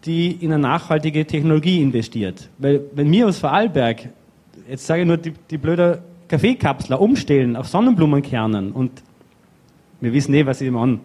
die 0.06 0.32
in 0.32 0.52
eine 0.52 0.62
nachhaltige 0.62 1.26
Technologie 1.26 1.82
investiert. 1.82 2.50
Weil 2.58 2.82
wenn 2.94 3.12
wir 3.12 3.28
aus 3.28 3.40
Vorarlberg, 3.40 4.10
jetzt 4.70 4.86
sage 4.86 5.02
ich 5.02 5.08
nur 5.08 5.18
die, 5.18 5.34
die 5.50 5.58
blöde 5.58 6.02
Kaffeekapsler 6.28 7.00
umstellen 7.00 7.56
auf 7.56 7.68
Sonnenblumenkernen 7.68 8.72
und 8.72 9.04
wir 10.02 10.14
wissen 10.14 10.34
eh, 10.34 10.46
was 10.46 10.62
ich 10.62 10.70
meine. 10.70 11.00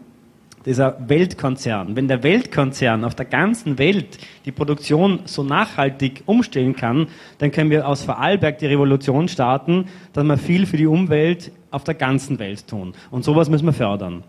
Ein 0.65 1.09
Weltkonzern. 1.09 1.97
Wenn 1.97 2.09
der 2.09 2.23
Weltkonzern 2.23 3.05
auf 3.05 3.15
der 3.15 3.27
ganzen 3.27 3.79
Welt 3.79 4.19
die 4.45 4.53
Produktion 4.53 5.21
so 5.25 5.43
nachhaltig 5.43 6.23
umstellen 6.27 6.77
kann, 6.77 7.09
dann 7.39 7.51
können 7.51 7.71
wir 7.71 7.87
aus 7.87 8.03
Vorarlberg 8.03 8.59
die 8.59 8.67
Revolution 8.67 9.29
starten, 9.29 9.87
dass 10.13 10.25
wir 10.25 10.39
viel 10.39 10.67
für 10.67 10.77
die 10.77 10.87
Umwelt 10.87 11.51
auf 11.71 11.85
der 11.85 11.95
ganzen 11.95 12.39
Welt 12.39 12.67
tun. 12.69 12.95
Und 13.11 13.25
sowas 13.25 13.49
müssen 13.49 13.67
wir 13.67 13.73
fördern. 13.73 14.23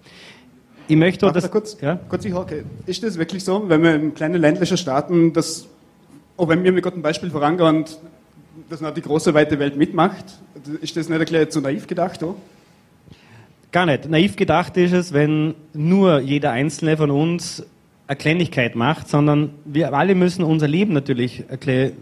Ich 0.87 0.97
möchte 0.97 1.31
das. 1.31 1.49
Kurz, 1.49 1.77
ja? 1.81 1.99
kurz 2.09 2.25
ich 2.25 2.33
hake. 2.33 2.65
Ist 2.85 3.03
das 3.03 3.17
wirklich 3.17 3.43
so, 3.43 3.69
wenn 3.69 3.83
wir 3.83 3.95
in 3.95 4.13
kleinen 4.13 4.41
ländlichen 4.41 4.77
Staaten, 4.77 5.33
das, 5.33 5.67
auch 6.35 6.49
wenn 6.49 6.63
wir 6.63 6.71
mit 6.71 6.83
Gott 6.83 6.95
ein 6.95 7.01
Beispiel 7.01 7.29
vorangehen 7.29 7.85
dass 8.69 8.81
noch 8.81 8.93
die 8.93 9.01
große 9.01 9.33
weite 9.33 9.59
Welt 9.59 9.77
mitmacht, 9.77 10.25
ist 10.81 10.95
das 10.95 11.09
nicht 11.09 11.19
erklärt 11.19 11.51
zu 11.51 11.61
naiv 11.61 11.87
gedacht? 11.87 12.23
Auch? 12.23 12.35
Gar 13.73 13.87
nicht. 13.87 14.07
Naiv 14.07 14.35
gedacht 14.35 14.77
ist 14.77 14.93
es, 14.93 15.13
wenn 15.13 15.55
nur 15.73 16.19
jeder 16.19 16.51
Einzelne 16.51 16.95
von 16.95 17.09
uns 17.09 17.65
eine 18.05 18.15
Kleinigkeit 18.15 18.75
macht, 18.75 19.09
sondern 19.09 19.49
wir 19.65 19.91
alle 19.95 20.13
müssen 20.13 20.43
unser 20.43 20.67
Leben 20.67 20.93
natürlich 20.93 21.43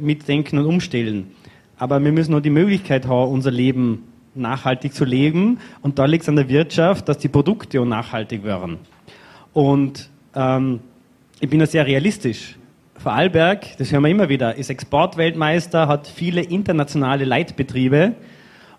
mitdenken 0.02 0.60
und 0.60 0.66
umstellen. 0.66 1.32
Aber 1.78 2.04
wir 2.04 2.12
müssen 2.12 2.36
auch 2.36 2.42
die 2.42 2.50
Möglichkeit 2.50 3.08
haben, 3.08 3.32
unser 3.32 3.52
Leben 3.52 4.04
nachhaltig 4.36 4.94
zu 4.94 5.06
leben. 5.06 5.60
Und 5.82 5.98
da 5.98 6.04
liegt 6.04 6.24
es 6.24 6.28
an 6.30 6.36
der 6.36 6.50
Wirtschaft, 6.50 7.08
dass 7.08 7.20
die 7.20 7.30
Produkte 7.30 7.80
auch 7.80 7.86
nachhaltig 7.86 8.44
werden. 8.44 8.78
Und 9.54 10.10
ähm, 10.36 10.82
ich 11.40 11.50
bin 11.50 11.62
da 11.62 11.68
sehr 11.68 11.88
realistisch. 11.88 12.58
Vorarlberg, 12.98 13.78
das 13.78 13.94
hören 13.94 14.04
wir 14.04 14.10
immer 14.10 14.28
wieder, 14.28 14.56
ist 14.58 14.70
Exportweltmeister, 14.70 15.88
hat 15.88 16.08
viele 16.08 16.42
internationale 16.42 17.24
Leitbetriebe. 17.24 18.12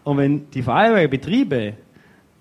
Und 0.04 0.18
wenn 0.18 0.50
die 0.50 0.60
Vorarlberger 0.60 1.08
Betriebe 1.08 1.72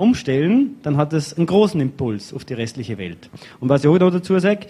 umstellen, 0.02 0.78
dann 0.84 0.98
hat 0.98 1.14
das 1.14 1.38
einen 1.38 1.46
großen 1.46 1.80
Impuls 1.80 2.34
auf 2.34 2.44
die 2.44 2.56
restliche 2.56 2.98
Welt. 2.98 3.30
Und 3.60 3.70
was 3.70 3.84
ich 3.84 3.90
auch 3.90 4.00
noch 4.00 4.12
dazu 4.12 4.38
sage, 4.40 4.68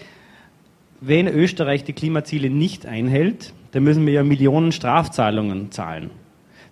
wenn 1.00 1.26
Österreich 1.26 1.84
die 1.84 1.94
Klimaziele 1.94 2.50
nicht 2.50 2.86
einhält, 2.86 3.52
dann 3.72 3.82
müssen 3.82 4.06
wir 4.06 4.12
ja 4.12 4.22
Millionen 4.22 4.70
Strafzahlungen 4.70 5.72
zahlen. 5.72 6.10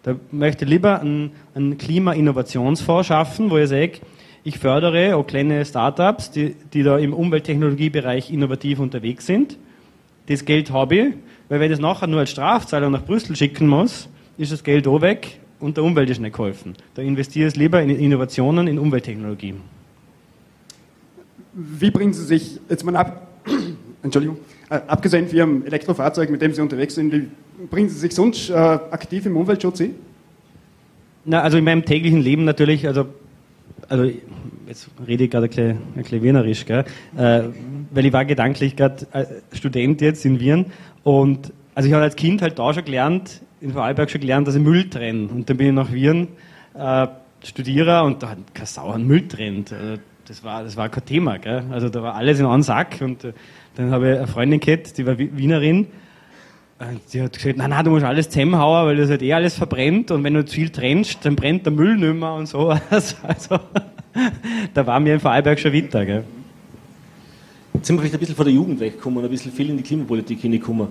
Da 0.02 0.16
möchte 0.30 0.64
ich 0.64 0.70
lieber 0.70 1.00
einen, 1.00 1.32
einen 1.54 1.78
Klima-Innovationsfonds 1.78 3.08
schaffen, 3.08 3.50
wo 3.50 3.58
ich 3.58 3.68
sage, 3.68 4.00
ich 4.44 4.58
fördere 4.58 5.16
auch 5.16 5.26
kleine 5.26 5.64
Startups, 5.64 6.30
die, 6.30 6.54
die 6.72 6.82
da 6.82 6.98
im 6.98 7.12
Umwelttechnologiebereich 7.12 8.30
innovativ 8.30 8.78
unterwegs 8.78 9.26
sind. 9.26 9.58
Das 10.26 10.44
Geld 10.44 10.70
habe 10.70 10.96
ich, 10.96 11.14
weil 11.48 11.60
wenn 11.60 11.70
ich 11.70 11.78
das 11.78 11.80
nachher 11.80 12.06
nur 12.06 12.20
als 12.20 12.30
Strafzahlung 12.30 12.92
nach 12.92 13.04
Brüssel 13.04 13.36
schicken 13.36 13.66
muss, 13.66 14.08
ist 14.38 14.52
das 14.52 14.64
Geld 14.64 14.86
auch 14.86 15.00
weg 15.00 15.40
und 15.60 15.76
der 15.76 15.84
Umwelt 15.84 16.10
ist 16.10 16.20
nicht 16.20 16.34
geholfen. 16.34 16.74
Da 16.94 17.02
investiere 17.02 17.48
ich 17.48 17.56
lieber 17.56 17.80
in 17.82 17.90
Innovationen, 17.90 18.66
in 18.66 18.78
Umwelttechnologie. 18.78 19.54
Wie 21.52 21.90
bringen 21.90 22.12
Sie 22.12 22.24
sich, 22.24 22.58
jetzt 22.68 22.84
mal 22.84 22.96
ab, 22.96 23.28
Entschuldigung, 24.02 24.38
äh, 24.70 24.80
abgesehen 24.86 25.28
von 25.28 25.36
Ihrem 25.36 25.66
Elektrofahrzeug, 25.66 26.30
mit 26.30 26.40
dem 26.42 26.54
Sie 26.54 26.62
unterwegs 26.62 26.94
sind, 26.94 27.12
wie 27.12 27.28
bringen 27.66 27.88
Sie 27.88 27.98
sich 27.98 28.14
sonst 28.14 28.50
äh, 28.50 28.54
aktiv 28.54 29.26
im 29.26 29.36
Umweltschutz 29.36 29.80
ein? 29.80 29.94
Na, 31.24 31.42
also 31.42 31.58
in 31.58 31.64
meinem 31.64 31.84
täglichen 31.84 32.20
Leben 32.20 32.44
natürlich, 32.44 32.86
also, 32.86 33.06
also 33.88 34.10
jetzt 34.66 34.88
rede 35.06 35.24
ich 35.24 35.30
gerade 35.30 35.46
ein 35.46 35.50
bisschen, 35.50 35.70
ein 35.70 36.02
bisschen 36.02 36.22
wienerisch, 36.22 36.64
gell? 36.64 36.84
Äh, 37.16 37.42
weil 37.90 38.06
ich 38.06 38.12
war 38.12 38.24
gedanklich 38.24 38.76
gerade 38.76 39.06
äh, 39.12 39.26
Student 39.52 40.00
jetzt 40.00 40.24
in 40.24 40.40
Wien 40.40 40.66
und 41.02 41.52
also 41.74 41.88
ich 41.88 41.92
habe 41.92 42.04
als 42.04 42.16
Kind 42.16 42.42
halt 42.42 42.58
da 42.58 42.72
schon 42.72 42.84
gelernt, 42.84 43.42
in 43.60 43.72
Vorarlberg 43.72 44.10
schon 44.10 44.20
gelernt, 44.20 44.48
dass 44.48 44.54
ich 44.54 44.62
Müll 44.62 44.88
trenne. 44.88 45.28
Und 45.28 45.48
dann 45.48 45.56
bin 45.56 45.68
ich 45.68 45.72
nach 45.72 45.92
Wien 45.92 46.28
äh, 46.74 47.06
Studierer 47.42 48.04
und 48.04 48.22
da 48.22 48.30
hat 48.30 48.38
kein 48.54 48.66
Sau 48.66 48.90
einen 48.90 49.06
Müll 49.06 49.26
trennt. 49.28 49.72
Also 49.72 50.00
das, 50.26 50.44
war, 50.44 50.62
das 50.62 50.76
war 50.76 50.88
kein 50.88 51.04
Thema. 51.04 51.38
Gell? 51.38 51.64
Also 51.70 51.88
da 51.88 52.02
war 52.02 52.14
alles 52.14 52.38
in 52.38 52.46
einem 52.46 52.62
Sack. 52.62 53.00
Und 53.00 53.24
äh, 53.24 53.32
dann 53.76 53.90
habe 53.90 54.12
ich 54.12 54.18
eine 54.18 54.26
Freundin 54.26 54.60
gehabt, 54.60 54.96
die 54.98 55.06
war 55.06 55.18
Wienerin. 55.18 55.86
Die 57.12 57.20
hat 57.20 57.34
gesagt, 57.34 57.58
nein, 57.58 57.70
nein, 57.70 57.84
du 57.84 57.90
musst 57.90 58.06
alles 58.06 58.30
zusammenhauen, 58.30 58.86
weil 58.86 58.96
das 58.96 59.10
halt 59.10 59.20
eh 59.20 59.34
alles 59.34 59.54
verbrennt 59.54 60.10
und 60.10 60.24
wenn 60.24 60.32
du 60.32 60.46
zu 60.46 60.54
viel 60.54 60.70
trennst, 60.70 61.18
dann 61.26 61.36
brennt 61.36 61.66
der 61.66 61.74
Müll 61.74 61.94
nicht 61.94 62.14
mehr 62.14 62.32
und 62.32 62.46
so. 62.46 62.74
Also, 62.90 63.60
da 64.72 64.86
war 64.86 64.98
mir 64.98 65.14
in 65.14 65.20
Vorarlberg 65.20 65.60
schon 65.60 65.74
weiter. 65.74 66.06
Gell? 66.06 66.24
Jetzt 67.74 67.86
sind 67.86 67.96
wir 67.96 68.00
vielleicht 68.00 68.14
ein 68.14 68.20
bisschen 68.20 68.34
von 68.34 68.46
der 68.46 68.54
Jugend 68.54 68.80
weggekommen 68.80 69.18
und 69.18 69.24
ein 69.24 69.30
bisschen 69.30 69.52
viel 69.52 69.68
in 69.68 69.76
die 69.76 69.82
Klimapolitik 69.82 70.40
hingekommen. 70.40 70.88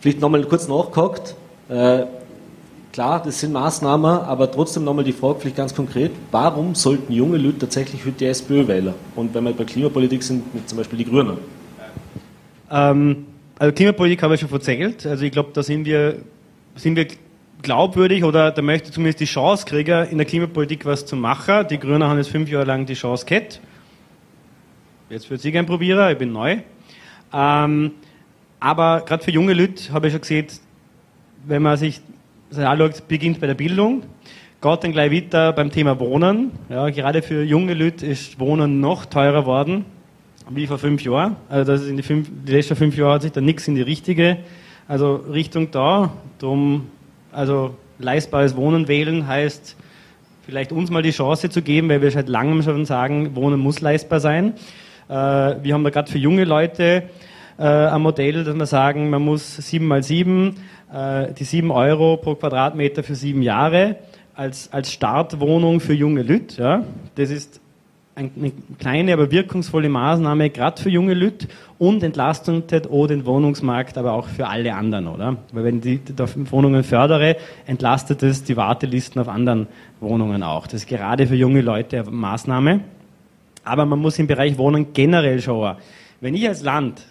Vielleicht 0.00 0.20
nochmal 0.20 0.44
kurz 0.44 0.68
nachgehakt. 0.68 1.34
Äh, 1.68 2.04
klar, 2.92 3.22
das 3.22 3.40
sind 3.40 3.52
Maßnahmen, 3.52 4.04
aber 4.04 4.50
trotzdem 4.50 4.84
nochmal 4.84 5.04
die 5.04 5.12
Frage, 5.12 5.40
vielleicht 5.40 5.56
ganz 5.56 5.74
konkret, 5.74 6.12
warum 6.30 6.74
sollten 6.74 7.12
junge 7.12 7.38
Leute 7.38 7.60
tatsächlich 7.60 8.02
für 8.02 8.12
die 8.12 8.26
SPÖ 8.26 8.66
wählen? 8.66 8.94
Und 9.16 9.34
wenn 9.34 9.44
wir 9.44 9.52
bei 9.52 9.64
Klimapolitik 9.64 10.22
sind, 10.22 10.54
mit 10.54 10.68
zum 10.68 10.78
Beispiel 10.78 10.98
die 10.98 11.04
Grünen. 11.04 11.38
Ähm, 12.70 13.26
also 13.58 13.72
Klimapolitik 13.74 14.22
habe 14.22 14.34
ich 14.34 14.40
schon 14.40 14.50
erzählt. 14.50 15.06
Also 15.06 15.24
ich 15.24 15.32
glaube, 15.32 15.50
da 15.52 15.62
sind 15.62 15.84
wir, 15.84 16.16
sind 16.74 16.96
wir 16.96 17.06
glaubwürdig 17.62 18.24
oder 18.24 18.50
da 18.50 18.60
möchte 18.60 18.88
ich 18.88 18.94
zumindest 18.94 19.20
die 19.20 19.24
Chance 19.24 19.64
kriegen, 19.64 20.08
in 20.08 20.18
der 20.18 20.26
Klimapolitik 20.26 20.84
was 20.84 21.06
zu 21.06 21.16
machen. 21.16 21.66
Die 21.70 21.78
Grünen 21.78 22.04
haben 22.04 22.18
jetzt 22.18 22.30
fünf 22.30 22.50
Jahre 22.50 22.64
lang 22.64 22.86
die 22.86 22.94
Chance 22.94 23.24
gehabt. 23.24 23.60
Jetzt 25.08 25.30
wird 25.30 25.40
sie 25.40 25.52
gern 25.52 25.66
probieren, 25.66 26.10
ich 26.10 26.18
bin 26.18 26.32
neu. 26.32 26.58
Ähm, 27.32 27.92
aber 28.58 29.02
gerade 29.06 29.22
für 29.22 29.30
junge 29.30 29.52
Leute 29.52 29.92
habe 29.92 30.06
ich 30.06 30.12
schon 30.12 30.20
gesehen, 30.20 30.46
wenn 31.46 31.62
man 31.62 31.76
sich 31.76 32.00
das 32.50 32.58
anschaut, 32.58 33.08
beginnt 33.08 33.40
bei 33.40 33.46
der 33.46 33.54
Bildung, 33.54 34.02
geht 34.60 34.84
dann 34.84 34.92
gleich 34.92 35.12
weiter 35.12 35.52
beim 35.52 35.70
Thema 35.70 35.98
Wohnen. 35.98 36.52
Ja, 36.68 36.90
gerade 36.90 37.22
für 37.22 37.42
junge 37.42 37.74
Leute 37.74 38.06
ist 38.06 38.38
Wohnen 38.38 38.80
noch 38.80 39.06
teurer 39.06 39.46
worden 39.46 39.84
wie 40.50 40.66
vor 40.66 40.78
fünf 40.78 41.02
Jahren. 41.02 41.36
Also 41.48 41.72
das 41.72 41.82
ist 41.82 41.88
in 41.88 41.96
die, 41.96 42.02
fünf, 42.02 42.28
die 42.46 42.52
letzten 42.52 42.76
fünf 42.76 42.96
Jahre 42.96 43.14
hat 43.14 43.22
sich 43.22 43.32
da 43.32 43.40
nichts 43.40 43.68
in 43.68 43.74
die 43.74 43.82
richtige 43.82 44.38
also 44.88 45.16
Richtung 45.16 45.70
da. 45.70 46.12
Drum, 46.38 46.88
also 47.32 47.74
leistbares 47.98 48.56
Wohnen 48.56 48.88
wählen 48.88 49.26
heißt 49.26 49.76
vielleicht 50.44 50.72
uns 50.72 50.90
mal 50.90 51.02
die 51.02 51.12
Chance 51.12 51.50
zu 51.50 51.62
geben, 51.62 51.88
weil 51.88 52.02
wir 52.02 52.10
seit 52.10 52.28
langem 52.28 52.62
schon 52.62 52.84
sagen, 52.84 53.34
Wohnen 53.36 53.60
muss 53.60 53.80
leistbar 53.80 54.20
sein. 54.20 54.54
Äh, 55.08 55.14
wir 55.14 55.74
haben 55.74 55.84
da 55.84 55.90
gerade 55.90 56.10
für 56.10 56.18
junge 56.18 56.44
Leute 56.44 57.04
äh, 57.58 57.62
ein 57.62 58.02
Modell, 58.02 58.44
dass 58.44 58.54
wir 58.54 58.66
sagen, 58.66 59.08
man 59.08 59.22
muss 59.22 59.56
sieben 59.56 59.86
mal 59.86 60.02
sieben 60.02 60.56
äh, 60.92 61.32
die 61.32 61.44
7 61.44 61.70
Euro 61.70 62.16
pro 62.16 62.34
Quadratmeter 62.34 63.02
für 63.02 63.14
sieben 63.14 63.42
Jahre 63.42 63.96
als, 64.34 64.72
als 64.72 64.92
Startwohnung 64.92 65.80
für 65.80 65.94
junge 65.94 66.22
Leute. 66.22 66.62
Ja. 66.62 66.84
Das 67.14 67.30
ist 67.30 67.60
eine 68.14 68.52
kleine, 68.78 69.14
aber 69.14 69.30
wirkungsvolle 69.30 69.88
Maßnahme, 69.88 70.50
gerade 70.50 70.82
für 70.82 70.90
junge 70.90 71.14
Leute 71.14 71.48
und 71.78 72.02
entlastet 72.02 72.86
auch 72.90 73.06
den 73.06 73.24
Wohnungsmarkt, 73.24 73.96
aber 73.96 74.12
auch 74.12 74.28
für 74.28 74.48
alle 74.48 74.74
anderen, 74.74 75.08
oder? 75.08 75.36
Weil 75.52 75.64
wenn 75.64 75.78
ich 75.78 76.00
die 76.04 76.52
Wohnungen 76.52 76.84
fördere, 76.84 77.36
entlastet 77.66 78.22
es 78.22 78.44
die 78.44 78.56
Wartelisten 78.56 79.20
auf 79.20 79.28
anderen 79.28 79.66
Wohnungen 80.00 80.42
auch. 80.42 80.66
Das 80.66 80.82
ist 80.82 80.88
gerade 80.88 81.26
für 81.26 81.36
junge 81.36 81.62
Leute 81.62 82.00
eine 82.00 82.10
Maßnahme. 82.10 82.80
Aber 83.64 83.86
man 83.86 83.98
muss 83.98 84.18
im 84.18 84.26
Bereich 84.26 84.58
Wohnen 84.58 84.92
generell 84.92 85.40
schauen. 85.40 85.76
Wenn 86.20 86.34
ich 86.34 86.46
als 86.46 86.62
Land 86.62 87.06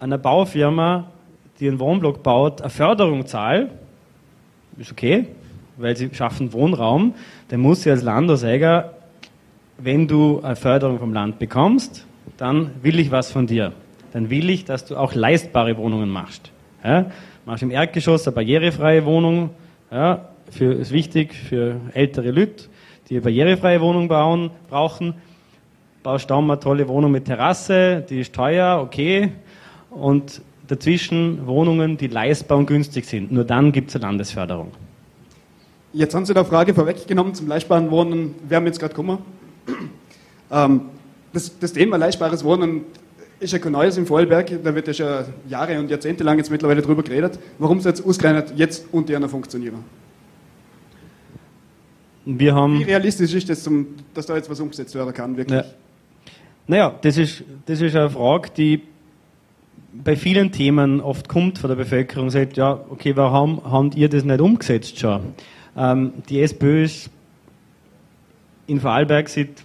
einer 0.00 0.18
Baufirma 0.18 1.06
die 1.60 1.68
einen 1.68 1.78
Wohnblock 1.78 2.22
baut, 2.22 2.62
eine 2.62 2.70
Förderung 2.70 3.26
zahlt, 3.26 3.70
ist 4.78 4.90
okay, 4.90 5.26
weil 5.76 5.96
sie 5.96 6.10
schaffen 6.12 6.52
Wohnraum, 6.52 7.14
dann 7.48 7.60
muss 7.60 7.82
sie 7.82 7.90
als 7.90 8.02
Landeseiger, 8.02 8.94
wenn 9.78 10.08
du 10.08 10.40
eine 10.42 10.56
Förderung 10.56 10.98
vom 10.98 11.12
Land 11.12 11.38
bekommst, 11.38 12.06
dann 12.36 12.70
will 12.82 12.98
ich 12.98 13.10
was 13.10 13.30
von 13.30 13.46
dir. 13.46 13.72
Dann 14.12 14.30
will 14.30 14.50
ich, 14.50 14.64
dass 14.64 14.86
du 14.86 14.96
auch 14.96 15.14
leistbare 15.14 15.76
Wohnungen 15.76 16.10
machst. 16.10 16.50
Ja? 16.82 17.06
Machst 17.46 17.62
im 17.62 17.70
Erdgeschoss 17.70 18.26
eine 18.26 18.34
barrierefreie 18.34 19.04
Wohnung, 19.04 19.50
ja, 19.90 20.28
für, 20.50 20.72
ist 20.72 20.92
wichtig 20.92 21.34
für 21.34 21.76
ältere 21.94 22.30
Leute, 22.30 22.64
die 23.08 23.14
eine 23.14 23.22
barrierefreie 23.22 23.80
Wohnung 23.80 24.08
bauen, 24.08 24.50
brauchen. 24.68 25.14
Baust 26.02 26.30
da 26.30 26.40
mal 26.40 26.54
eine 26.54 26.60
tolle 26.60 26.88
Wohnung 26.88 27.12
mit 27.12 27.26
Terrasse, 27.26 28.04
die 28.08 28.20
ist 28.20 28.34
teuer, 28.34 28.80
okay. 28.82 29.32
Und 29.90 30.40
dazwischen 30.70 31.46
Wohnungen, 31.46 31.96
die 31.96 32.06
leistbar 32.06 32.58
und 32.58 32.66
günstig 32.66 33.04
sind. 33.04 33.32
Nur 33.32 33.44
dann 33.44 33.72
gibt 33.72 33.90
es 33.90 33.96
eine 33.96 34.06
Landesförderung. 34.06 34.70
Jetzt 35.92 36.14
haben 36.14 36.24
Sie 36.24 36.32
da 36.32 36.44
Frage 36.44 36.72
vorweggenommen 36.72 37.34
zum 37.34 37.48
leistbaren 37.48 37.90
Wohnen. 37.90 38.36
Wir 38.48 38.56
haben 38.56 38.66
jetzt 38.66 38.78
gerade 38.78 38.94
gekommen. 38.94 39.18
Ähm, 40.50 40.82
das, 41.32 41.58
das, 41.58 41.72
Thema 41.72 41.96
leistbares 41.96 42.44
Wohnen 42.44 42.82
ist 43.40 43.52
ja 43.52 43.58
kein 43.58 43.72
neues 43.72 43.96
im 43.96 44.06
Vorarlberg. 44.06 44.62
Da 44.62 44.74
wird 44.74 44.86
ja 44.86 44.94
schon 44.94 45.24
Jahre 45.48 45.78
und 45.80 45.90
Jahrzehnte 45.90 46.22
lang 46.22 46.38
jetzt 46.38 46.50
mittlerweile 46.50 46.82
drüber 46.82 47.02
geredet. 47.02 47.40
Warum 47.58 47.78
es 47.78 47.84
jetzt 47.84 48.04
ausgerechnet 48.04 48.52
jetzt 48.56 48.86
unter 48.92 49.16
einer 49.16 49.28
funktionieren? 49.28 49.84
Wir 52.24 52.54
haben 52.54 52.78
Wie 52.78 52.84
realistisch 52.84 53.34
ist 53.34 53.48
das, 53.48 53.62
zum, 53.62 53.88
dass 54.14 54.26
da 54.26 54.36
jetzt 54.36 54.48
was 54.48 54.60
umgesetzt 54.60 54.94
werden 54.94 55.12
kann, 55.12 55.36
wirklich? 55.36 55.58
Ja. 55.58 55.64
Naja, 56.68 56.94
das 57.02 57.16
ist, 57.16 57.42
das 57.66 57.80
ist 57.80 57.96
eine 57.96 58.10
Frage, 58.10 58.50
die 58.56 58.82
bei 59.92 60.16
vielen 60.16 60.52
Themen 60.52 61.00
oft 61.00 61.28
kommt 61.28 61.58
von 61.58 61.68
der 61.68 61.76
Bevölkerung 61.76 62.30
sagt, 62.30 62.56
ja, 62.56 62.80
okay, 62.90 63.16
warum 63.16 63.60
habt 63.64 63.96
ihr 63.96 64.08
das 64.08 64.24
nicht 64.24 64.40
umgesetzt 64.40 64.98
schon? 64.98 65.20
Ähm, 65.76 66.12
die 66.28 66.40
SPÖ 66.40 66.84
ist 66.84 67.10
in 68.66 68.80
Vorarlberg 68.80 69.28
seit 69.28 69.64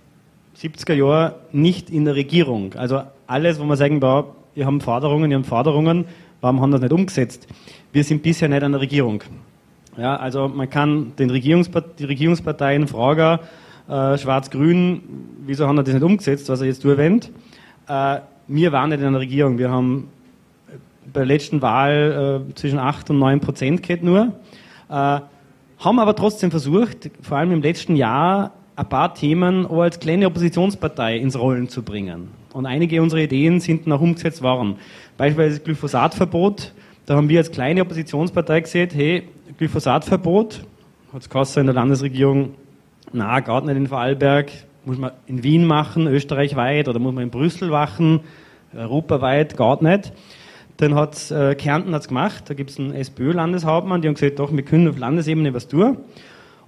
70er 0.57 0.93
Jahren 0.93 1.33
nicht 1.51 1.89
in 1.89 2.05
der 2.05 2.15
Regierung. 2.15 2.73
Also 2.73 3.03
alles, 3.27 3.59
wo 3.59 3.65
man 3.65 3.77
sagen, 3.77 4.01
ihr 4.55 4.65
habt 4.65 4.83
Forderungen, 4.83 5.31
ihr 5.31 5.37
habt 5.37 5.47
Forderungen, 5.47 6.05
warum 6.41 6.61
haben 6.61 6.71
das 6.71 6.81
nicht 6.81 6.93
umgesetzt? 6.93 7.47
Wir 7.91 8.03
sind 8.03 8.23
bisher 8.23 8.49
nicht 8.49 8.63
an 8.63 8.71
der 8.71 8.81
Regierung. 8.81 9.23
Ja, 9.97 10.15
also 10.15 10.47
man 10.47 10.69
kann 10.69 11.13
den 11.17 11.29
Regierungspart 11.29 11.99
die 11.99 12.05
Regierungsparteien 12.05 12.87
fragen, 12.87 13.39
äh, 13.87 14.17
Schwarz-Grün, 14.17 15.01
wieso 15.45 15.67
haben 15.67 15.75
wir 15.75 15.83
das 15.83 15.93
nicht 15.93 16.03
umgesetzt, 16.03 16.49
was 16.49 16.61
er 16.61 16.67
jetzt 16.67 16.83
durchwendet? 16.83 17.31
Äh, 17.87 18.19
wir 18.47 18.71
waren 18.71 18.89
nicht 18.89 19.01
in 19.01 19.11
der 19.11 19.21
Regierung. 19.21 19.57
Wir 19.57 19.69
haben 19.69 20.09
bei 21.11 21.21
der 21.21 21.25
letzten 21.25 21.61
Wahl 21.61 22.45
äh, 22.49 22.53
zwischen 22.55 22.79
8 22.79 23.09
und 23.09 23.19
9 23.19 23.39
Prozent 23.39 23.83
gehabt 23.83 24.03
nur. 24.03 24.33
Äh, 24.89 25.19
haben 25.77 25.99
aber 25.99 26.15
trotzdem 26.15 26.51
versucht, 26.51 27.09
vor 27.21 27.37
allem 27.37 27.51
im 27.51 27.61
letzten 27.61 27.95
Jahr, 27.95 28.51
ein 28.75 28.89
paar 28.89 29.13
Themen 29.13 29.65
auch 29.65 29.81
als 29.81 29.99
kleine 29.99 30.27
Oppositionspartei 30.27 31.17
ins 31.17 31.39
Rollen 31.39 31.69
zu 31.69 31.81
bringen. 31.81 32.29
Und 32.53 32.65
einige 32.65 33.01
unserer 33.01 33.21
Ideen 33.21 33.59
sind 33.59 33.87
noch 33.87 34.01
umgesetzt 34.01 34.41
worden. 34.41 34.75
Beispielsweise 35.17 35.57
das 35.57 35.63
Glyphosatverbot. 35.63 36.73
Da 37.05 37.15
haben 37.15 37.29
wir 37.29 37.39
als 37.39 37.51
kleine 37.51 37.81
Oppositionspartei 37.81 38.61
gesehen, 38.61 38.89
hey, 38.93 39.23
Glyphosatverbot 39.57 40.61
hat 41.13 41.21
es 41.21 41.29
geheißen 41.29 41.61
in 41.61 41.67
der 41.67 41.75
Landesregierung, 41.75 42.55
na, 43.13 43.39
geht 43.39 43.65
nicht 43.65 43.77
in 43.77 43.87
Vorarlberg, 43.87 44.51
muss 44.83 44.97
man 44.97 45.11
in 45.27 45.43
Wien 45.43 45.65
machen, 45.65 46.07
österreichweit, 46.07 46.89
oder 46.89 46.99
muss 46.99 47.13
man 47.13 47.23
in 47.23 47.29
Brüssel 47.29 47.69
machen, 47.69 48.21
europaweit, 48.75 49.55
geht 49.55 49.81
nicht. 49.81 50.11
Dann 50.77 50.95
hat 50.95 51.31
äh, 51.31 51.55
Kärnten 51.55 51.93
hat's 51.93 52.07
gemacht, 52.07 52.43
da 52.47 52.53
gibt 52.53 52.69
es 52.69 52.79
einen 52.79 52.93
SPÖ-Landeshauptmann, 52.93 54.01
die 54.01 54.07
haben 54.07 54.15
gesagt, 54.15 54.39
doch, 54.39 54.51
wir 54.51 54.63
können 54.63 54.87
auf 54.87 54.97
Landesebene 54.97 55.53
was 55.53 55.67
tun. 55.67 55.97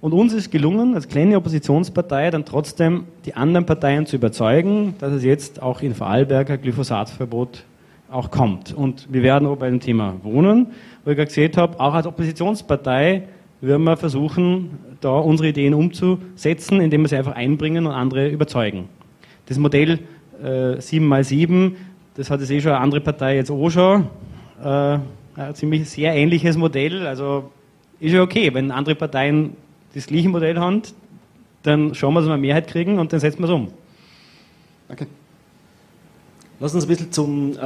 Und 0.00 0.12
uns 0.12 0.32
ist 0.32 0.50
gelungen, 0.50 0.94
als 0.94 1.08
kleine 1.08 1.36
Oppositionspartei 1.36 2.30
dann 2.30 2.44
trotzdem 2.44 3.04
die 3.24 3.34
anderen 3.34 3.66
Parteien 3.66 4.06
zu 4.06 4.16
überzeugen, 4.16 4.94
dass 4.98 5.12
es 5.12 5.24
jetzt 5.24 5.60
auch 5.60 5.82
in 5.82 5.94
Vorarlberg 5.94 6.50
ein 6.50 6.60
Glyphosatverbot 6.62 7.64
auch 8.10 8.30
kommt. 8.30 8.72
Und 8.72 9.08
wir 9.12 9.22
werden 9.22 9.46
auch 9.48 9.56
bei 9.56 9.68
dem 9.68 9.80
Thema 9.80 10.14
Wohnen, 10.22 10.68
wo 11.04 11.10
ich 11.10 11.16
gerade 11.16 11.28
gesehen 11.28 11.52
habe, 11.56 11.78
auch 11.80 11.94
als 11.94 12.06
Oppositionspartei 12.06 13.24
werden 13.60 13.82
wir 13.82 13.96
versuchen, 13.96 14.78
da 15.00 15.10
unsere 15.10 15.48
Ideen 15.48 15.74
umzusetzen, 15.74 16.80
indem 16.80 17.02
wir 17.02 17.08
sie 17.08 17.16
einfach 17.16 17.34
einbringen 17.34 17.86
und 17.86 17.92
andere 17.92 18.28
überzeugen. 18.28 18.88
Das 19.46 19.58
Modell 19.58 19.98
äh, 20.42 20.76
7x7, 20.76 21.72
das 22.18 22.30
hat 22.30 22.40
es 22.40 22.50
eh 22.50 22.60
schon 22.60 22.72
eine 22.72 22.80
andere 22.80 23.00
Partei 23.00 23.36
jetzt 23.36 23.48
auch 23.48 23.70
schon. 23.70 24.08
Äh, 24.60 24.98
ein 25.36 25.54
ziemlich 25.54 25.88
sehr 25.88 26.12
ähnliches 26.14 26.56
Modell. 26.56 27.06
Also 27.06 27.52
ist 28.00 28.12
ja 28.12 28.22
okay, 28.22 28.52
wenn 28.52 28.72
andere 28.72 28.96
Parteien 28.96 29.52
das 29.94 30.08
gleiche 30.08 30.28
Modell 30.28 30.58
haben, 30.58 30.82
dann 31.62 31.94
schauen 31.94 32.14
wir, 32.14 32.20
dass 32.20 32.28
wir 32.28 32.34
eine 32.34 32.40
Mehrheit 32.40 32.66
kriegen 32.66 32.98
und 32.98 33.12
dann 33.12 33.20
setzen 33.20 33.38
wir 33.38 33.44
es 33.44 33.52
um. 33.52 33.68
Danke. 34.88 35.06
Lass 36.58 36.74
uns 36.74 36.86
ein 36.86 36.88
bisschen 36.88 37.12
zum, 37.12 37.52
äh, 37.52 37.56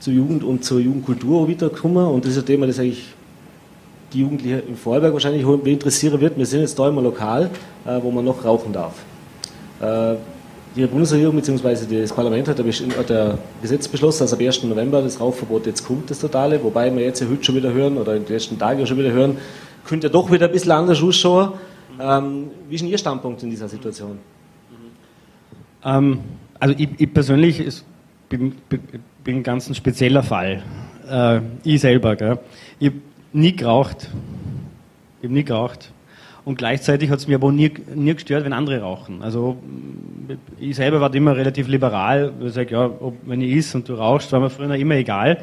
zur 0.00 0.12
Jugend 0.12 0.42
und 0.42 0.64
zur 0.64 0.80
Jugendkultur 0.80 1.46
wiederkommen. 1.46 2.08
Und 2.08 2.24
das 2.24 2.32
ist 2.32 2.38
ein 2.38 2.46
Thema, 2.46 2.66
das 2.66 2.80
eigentlich 2.80 3.04
die 4.12 4.22
Jugendlichen 4.22 4.66
im 4.66 4.76
Vorarlberg 4.76 5.12
wahrscheinlich 5.12 5.46
interessieren 5.46 6.20
wird. 6.20 6.36
Wir 6.36 6.46
sind 6.46 6.62
jetzt 6.62 6.76
da 6.76 6.88
immer 6.88 7.02
lokal, 7.02 7.50
äh, 7.86 8.02
wo 8.02 8.10
man 8.10 8.24
noch 8.24 8.44
rauchen 8.44 8.72
darf. 8.72 8.94
Äh, 9.80 10.16
die 10.76 10.86
Bundesregierung 10.86 11.36
bzw. 11.36 12.00
das 12.00 12.12
Parlament 12.12 12.48
hat 12.48 12.60
ein 12.60 13.38
Gesetz 13.60 13.88
beschlossen, 13.88 14.24
dass 14.24 14.32
ab 14.32 14.40
1. 14.40 14.62
November 14.64 15.02
das 15.02 15.20
Rauchverbot 15.20 15.66
jetzt 15.66 15.84
kommt, 15.84 16.10
das 16.10 16.20
totale. 16.20 16.62
Wobei 16.62 16.94
wir 16.94 17.02
jetzt 17.02 17.20
ja 17.20 17.28
heute 17.28 17.42
schon 17.42 17.56
wieder 17.56 17.72
hören 17.72 17.96
oder 17.96 18.14
in 18.14 18.24
den 18.24 18.32
letzten 18.32 18.58
Tagen 18.58 18.86
schon 18.86 18.98
wieder 18.98 19.10
hören, 19.10 19.38
könnte 19.84 20.06
ja 20.06 20.12
doch 20.12 20.30
wieder 20.30 20.46
ein 20.46 20.52
bisschen 20.52 20.72
anders 20.72 21.02
ausschauen. 21.02 21.52
Ähm, 22.00 22.50
wie 22.68 22.76
ist 22.76 22.82
denn 22.82 22.90
Ihr 22.90 22.98
Standpunkt 22.98 23.42
in 23.42 23.50
dieser 23.50 23.68
Situation? 23.68 24.18
Ähm, 25.84 26.20
also 26.58 26.74
ich, 26.78 26.88
ich 26.98 27.12
persönlich 27.12 27.60
ist, 27.60 27.84
bin, 28.28 28.54
bin 28.68 29.36
ein 29.36 29.42
ganz 29.42 29.74
spezieller 29.76 30.22
Fall. 30.22 30.62
Äh, 31.08 31.40
ich 31.64 31.80
selber. 31.80 32.16
Gell. 32.16 32.38
Ich 32.78 32.88
habe 32.88 32.98
nie 33.32 33.54
geraucht. 33.54 34.08
Ich 35.18 35.24
habe 35.24 35.34
nie 35.34 35.44
geraucht. 35.44 35.92
Und 36.44 36.56
gleichzeitig 36.56 37.10
hat 37.10 37.18
es 37.18 37.28
mir 37.28 37.36
aber 37.36 37.52
nie, 37.52 37.70
nie 37.94 38.14
gestört, 38.14 38.44
wenn 38.44 38.52
andere 38.52 38.80
rauchen. 38.80 39.22
Also 39.22 39.56
ich 40.58 40.76
selber 40.76 41.00
war 41.00 41.14
immer 41.14 41.36
relativ 41.36 41.68
liberal. 41.68 42.32
Ich 42.44 42.54
sage, 42.54 42.72
ja, 42.72 42.86
ob, 42.86 43.14
wenn 43.26 43.40
ich 43.40 43.52
isst 43.52 43.74
und 43.74 43.88
du 43.88 43.94
rauchst, 43.94 44.32
war 44.32 44.40
mir 44.40 44.50
früher 44.50 44.74
immer 44.74 44.94
egal. 44.94 45.38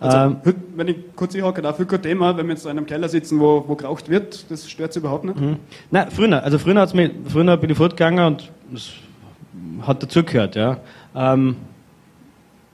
Also, 0.00 0.18
ähm, 0.18 0.36
wenn 0.76 0.88
ich 0.88 0.96
kurz 1.14 1.34
hake, 1.36 1.62
dafür 1.62 1.86
kein 1.86 2.02
Thema, 2.02 2.36
wenn 2.36 2.46
wir 2.46 2.54
jetzt 2.54 2.64
in 2.64 2.72
einem 2.72 2.86
Keller 2.86 3.08
sitzen, 3.08 3.38
wo, 3.38 3.64
wo 3.66 3.74
geraucht 3.74 4.08
wird, 4.08 4.50
das 4.50 4.68
stört 4.68 4.92
Sie 4.92 4.98
überhaupt 4.98 5.24
nicht? 5.24 5.40
Mhm. 5.40 5.56
Nein, 5.90 6.08
früher, 6.10 6.42
also 6.42 6.58
früher, 6.58 6.74
hat's 6.80 6.94
mir, 6.94 7.10
früher 7.28 7.56
bin 7.56 7.70
ich 7.70 7.76
fortgegangen 7.76 8.26
und 8.26 8.52
das 8.70 8.92
hat 9.86 10.02
dazugehört, 10.02 10.56
ja. 10.56 10.78
Ähm, 11.14 11.56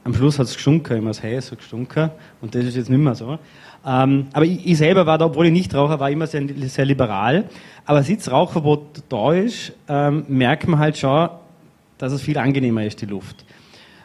am 0.02 0.14
Schluss 0.14 0.38
hat 0.38 0.46
es 0.46 0.54
gestunken, 0.54 0.96
immer 0.96 1.10
das 1.10 1.22
Heiß 1.22 1.52
hat 1.52 1.58
gestunken 1.58 2.10
und 2.40 2.54
das 2.54 2.64
ist 2.64 2.76
jetzt 2.76 2.88
nicht 2.88 2.98
mehr 2.98 3.14
so. 3.14 3.38
Ähm, 3.86 4.26
aber 4.32 4.44
ich, 4.44 4.66
ich, 4.66 4.78
selber 4.78 5.06
war 5.06 5.16
da, 5.16 5.26
obwohl 5.26 5.46
ich 5.46 5.52
nicht 5.52 5.74
Raucher 5.74 6.00
war, 6.00 6.10
immer 6.10 6.26
sehr, 6.26 6.42
sehr 6.68 6.84
liberal. 6.84 7.44
Aber 7.86 8.02
seit 8.02 8.30
Rauchverbot 8.30 9.02
da 9.08 9.32
ist, 9.32 9.72
ähm, 9.88 10.24
merkt 10.28 10.68
man 10.68 10.78
halt 10.78 10.98
schon, 10.98 11.30
dass 11.98 12.12
es 12.12 12.22
viel 12.22 12.38
angenehmer 12.38 12.84
ist, 12.84 13.00
die 13.00 13.06
Luft. 13.06 13.44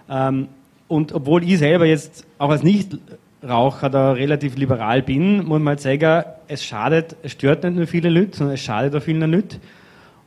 Ähm, 0.09 0.47
und 0.87 1.13
obwohl 1.13 1.43
ich 1.43 1.57
selber 1.57 1.85
jetzt 1.85 2.25
auch 2.37 2.49
als 2.49 2.63
Nichtraucher 2.63 3.89
da 3.89 4.11
relativ 4.11 4.55
liberal 4.55 5.01
bin, 5.01 5.45
muss 5.45 5.59
man 5.59 5.69
halt 5.69 5.81
sagen, 5.81 6.23
es 6.47 6.63
schadet, 6.63 7.15
es 7.23 7.33
stört 7.33 7.63
nicht 7.63 7.75
nur 7.75 7.87
viele 7.87 8.09
Leute, 8.09 8.37
sondern 8.37 8.53
es 8.53 8.61
schadet 8.61 8.95
auch 8.95 9.01
vielen 9.01 9.29
Leuten. 9.29 9.59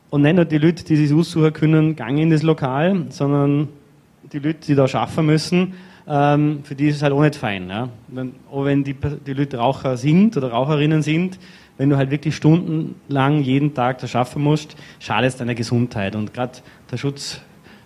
Und 0.09 0.23
nicht 0.23 0.35
nur 0.35 0.45
die 0.45 0.57
Leute, 0.57 0.83
die 0.83 0.95
sich 0.95 1.13
aussuchen 1.15 1.53
können, 1.53 1.95
gang 1.95 2.17
in 2.17 2.29
das 2.29 2.43
Lokal, 2.43 3.05
sondern 3.09 3.69
die 4.31 4.39
Leute, 4.39 4.59
die 4.67 4.75
da 4.75 4.87
schaffen 4.87 5.25
müssen, 5.25 5.73
ähm, 6.09 6.61
für 6.63 6.73
die 6.73 6.87
ist 6.87 6.97
es 6.97 7.03
halt 7.03 7.13
auch 7.13 7.21
nicht 7.21 7.35
fein. 7.35 7.69
Ja? 7.69 7.89
Wenn, 8.07 8.33
auch 8.51 8.65
wenn 8.65 8.83
die, 8.83 8.95
die 8.95 9.33
Leute 9.33 9.57
Raucher 9.57 9.95
sind 9.95 10.35
oder 10.35 10.49
Raucherinnen 10.49 11.03
sind, 11.03 11.37
wenn 11.77 11.89
du 11.89 11.97
halt 11.97 12.09
wirklich 12.09 12.35
stundenlang 12.35 13.41
jeden 13.41 13.73
Tag 13.73 13.99
das 13.99 14.09
schaffen 14.09 14.43
musst, 14.43 14.75
schadet 14.99 15.29
es 15.29 15.37
deiner 15.37 15.55
Gesundheit. 15.55 16.15
Und 16.15 16.33
gerade 16.33 16.53
der 16.91 16.97
Schutz 16.97 17.39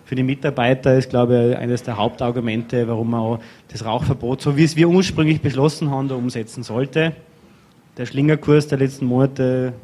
für 0.06 0.14
die 0.14 0.22
Mitarbeiter 0.22 0.96
ist, 0.96 1.10
glaube 1.10 1.50
ich, 1.50 1.58
eines 1.58 1.82
der 1.82 1.98
Hauptargumente, 1.98 2.88
warum 2.88 3.10
man 3.10 3.20
auch 3.20 3.38
das 3.68 3.84
Rauchverbot, 3.84 4.40
so 4.40 4.56
wie 4.56 4.64
es 4.64 4.74
wir 4.74 4.88
ursprünglich 4.88 5.40
beschlossen 5.42 5.90
haben, 5.90 6.08
da 6.08 6.14
umsetzen 6.14 6.62
sollte. 6.62 7.12
Der 7.98 8.06
Schlingerkurs 8.06 8.66
der 8.66 8.78
letzten 8.78 9.04
Monate 9.04 9.74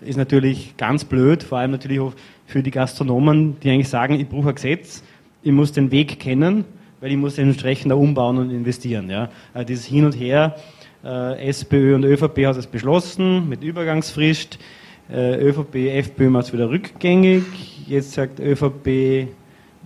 ist 0.00 0.16
natürlich 0.16 0.76
ganz 0.76 1.04
blöd, 1.04 1.42
vor 1.42 1.58
allem 1.58 1.72
natürlich 1.72 2.00
auch 2.00 2.14
für 2.46 2.62
die 2.62 2.70
Gastronomen, 2.70 3.58
die 3.60 3.70
eigentlich 3.70 3.88
sagen, 3.88 4.14
ich 4.14 4.28
brauche 4.28 4.50
ein 4.50 4.54
Gesetz, 4.54 5.02
ich 5.42 5.52
muss 5.52 5.72
den 5.72 5.90
Weg 5.90 6.18
kennen 6.20 6.64
weil 7.00 7.10
ich 7.10 7.16
muss 7.16 7.38
entsprechend 7.38 7.92
umbauen 7.92 8.38
und 8.38 8.50
investieren. 8.50 9.10
Ja. 9.10 9.28
Also 9.54 9.66
dieses 9.66 9.84
Hin 9.84 10.04
und 10.04 10.12
Her, 10.12 10.56
äh, 11.04 11.48
SPÖ 11.48 11.94
und 11.94 12.04
ÖVP 12.04 12.46
hat 12.46 12.56
es 12.56 12.66
beschlossen 12.66 13.48
mit 13.48 13.62
Übergangsfrist. 13.62 14.58
Äh, 15.10 15.42
ÖVP, 15.42 15.74
FPÖ 15.98 16.30
macht 16.30 16.46
es 16.46 16.52
wieder 16.52 16.68
rückgängig. 16.68 17.44
Jetzt 17.86 18.12
sagt 18.12 18.40
ÖVP 18.40 19.28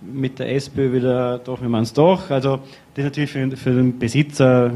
mit 0.01 0.39
der 0.39 0.53
SPÖ 0.53 0.91
wieder, 0.91 1.37
doch, 1.39 1.61
wir 1.61 1.69
machen 1.69 1.83
es 1.83 1.93
doch. 1.93 2.29
Also 2.29 2.57
das 2.93 2.97
ist 2.97 3.03
natürlich 3.05 3.31
für, 3.31 3.57
für 3.57 3.71
den 3.71 3.97
Besitzer 3.97 4.71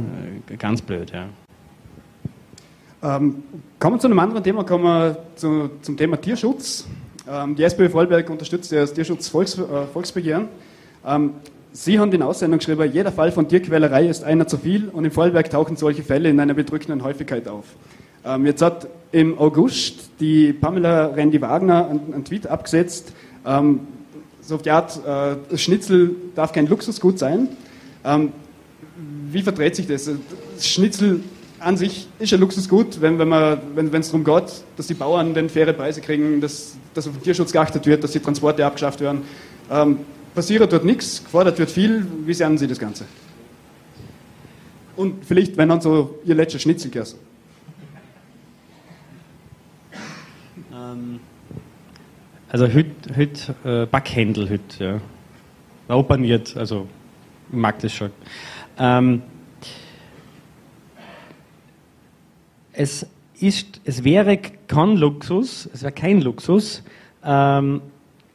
äh, 0.49 0.55
ganz 0.55 0.81
blöd. 0.81 1.11
Ja. 1.11 1.27
Ähm, 3.03 3.43
kommen 3.79 3.95
wir 3.95 3.99
zu 3.99 4.07
einem 4.07 4.19
anderen 4.19 4.43
Thema, 4.43 4.63
kommen 4.63 4.83
wir 4.85 5.17
zu, 5.35 5.69
zum 5.81 5.97
Thema 5.97 6.17
Tierschutz. 6.17 6.87
Ähm, 7.29 7.55
die 7.55 7.63
SPÖ 7.63 7.89
Vollberg 7.89 8.29
unterstützt 8.29 8.71
das 8.71 8.93
Tierschutz 8.93 9.27
Volks, 9.27 9.57
äh, 9.57 9.85
Volksbegehren. 9.91 10.47
Ähm, 11.05 11.31
Sie 11.73 11.99
haben 11.99 12.11
in 12.11 12.21
Aussendung 12.21 12.59
geschrieben, 12.59 12.91
jeder 12.91 13.11
Fall 13.11 13.31
von 13.31 13.47
Tierquälerei 13.47 14.07
ist 14.07 14.23
einer 14.23 14.47
zu 14.47 14.57
viel 14.57 14.89
und 14.89 15.05
im 15.05 15.11
Vollberg 15.11 15.49
tauchen 15.49 15.75
solche 15.75 16.03
Fälle 16.03 16.29
in 16.29 16.39
einer 16.39 16.53
bedrückenden 16.53 17.03
Häufigkeit 17.03 17.47
auf. 17.47 17.65
Ähm, 18.25 18.45
jetzt 18.45 18.61
hat 18.61 18.87
im 19.11 19.37
August 19.37 20.09
die 20.19 20.53
Pamela 20.53 21.07
Rendi-Wagner 21.07 21.87
einen, 21.87 22.13
einen, 22.13 22.25
Tweet 22.25 22.47
abgesetzt, 22.47 23.13
ähm, 23.45 23.81
so 24.41 24.55
auf 24.55 24.61
die 24.61 24.71
Art, 24.71 24.99
äh, 25.05 25.57
Schnitzel 25.57 26.15
darf 26.35 26.51
kein 26.51 26.67
Luxusgut 26.67 27.19
sein. 27.19 27.49
Ähm, 28.03 28.31
wie 29.31 29.41
verdreht 29.41 29.75
sich 29.75 29.87
das? 29.87 30.09
Das 30.55 30.67
Schnitzel 30.67 31.21
an 31.59 31.77
sich 31.77 32.07
ist 32.19 32.33
ein 32.33 32.39
Luxusgut, 32.39 33.01
wenn 33.01 33.19
es 33.19 33.57
wenn, 33.75 33.91
wenn 33.91 34.01
darum 34.01 34.23
geht, 34.23 34.63
dass 34.75 34.87
die 34.87 34.93
Bauern 34.93 35.33
den 35.33 35.49
faire 35.49 35.73
Preise 35.73 36.01
kriegen, 36.01 36.39
dass, 36.41 36.75
dass 36.93 37.07
auf 37.07 37.13
den 37.13 37.23
Tierschutz 37.23 37.51
geachtet 37.51 37.85
wird, 37.85 38.03
dass 38.03 38.11
die 38.11 38.19
Transporte 38.19 38.65
abgeschafft 38.65 39.01
werden. 39.01 39.23
Ähm, 39.69 39.99
passiert 40.37 40.71
dort 40.71 40.85
nichts, 40.85 41.23
gefordert 41.23 41.57
wird 41.57 41.71
viel. 41.71 42.05
Wie 42.27 42.33
sehen 42.35 42.59
Sie 42.59 42.67
das 42.67 42.77
Ganze? 42.77 43.05
Und 44.95 45.25
vielleicht, 45.25 45.57
wenn 45.57 45.67
dann 45.69 45.81
so 45.81 46.19
Ihr 46.25 46.35
letzter 46.35 46.59
Schnitzel 46.59 46.91
gegessen. 46.91 47.17
Ähm, 50.71 51.19
also 52.49 52.71
heute 52.71 53.17
heut, 53.17 53.51
äh, 53.65 53.87
Backhändel 53.87 54.47
heute, 54.47 54.83
ja. 54.83 55.01
Auch 55.87 56.03
paniert, 56.03 56.55
also 56.55 56.87
ich 57.49 57.57
mag 57.57 57.79
das 57.79 57.93
schon. 57.93 58.11
Ähm, 58.77 59.23
es 62.73 63.07
ist, 63.39 63.81
es 63.85 64.03
wäre 64.03 64.37
kein 64.37 64.97
Luxus, 64.97 65.67
es 65.73 65.81
wäre 65.81 65.93
kein 65.93 66.21
Luxus, 66.21 66.83
ähm, 67.23 67.81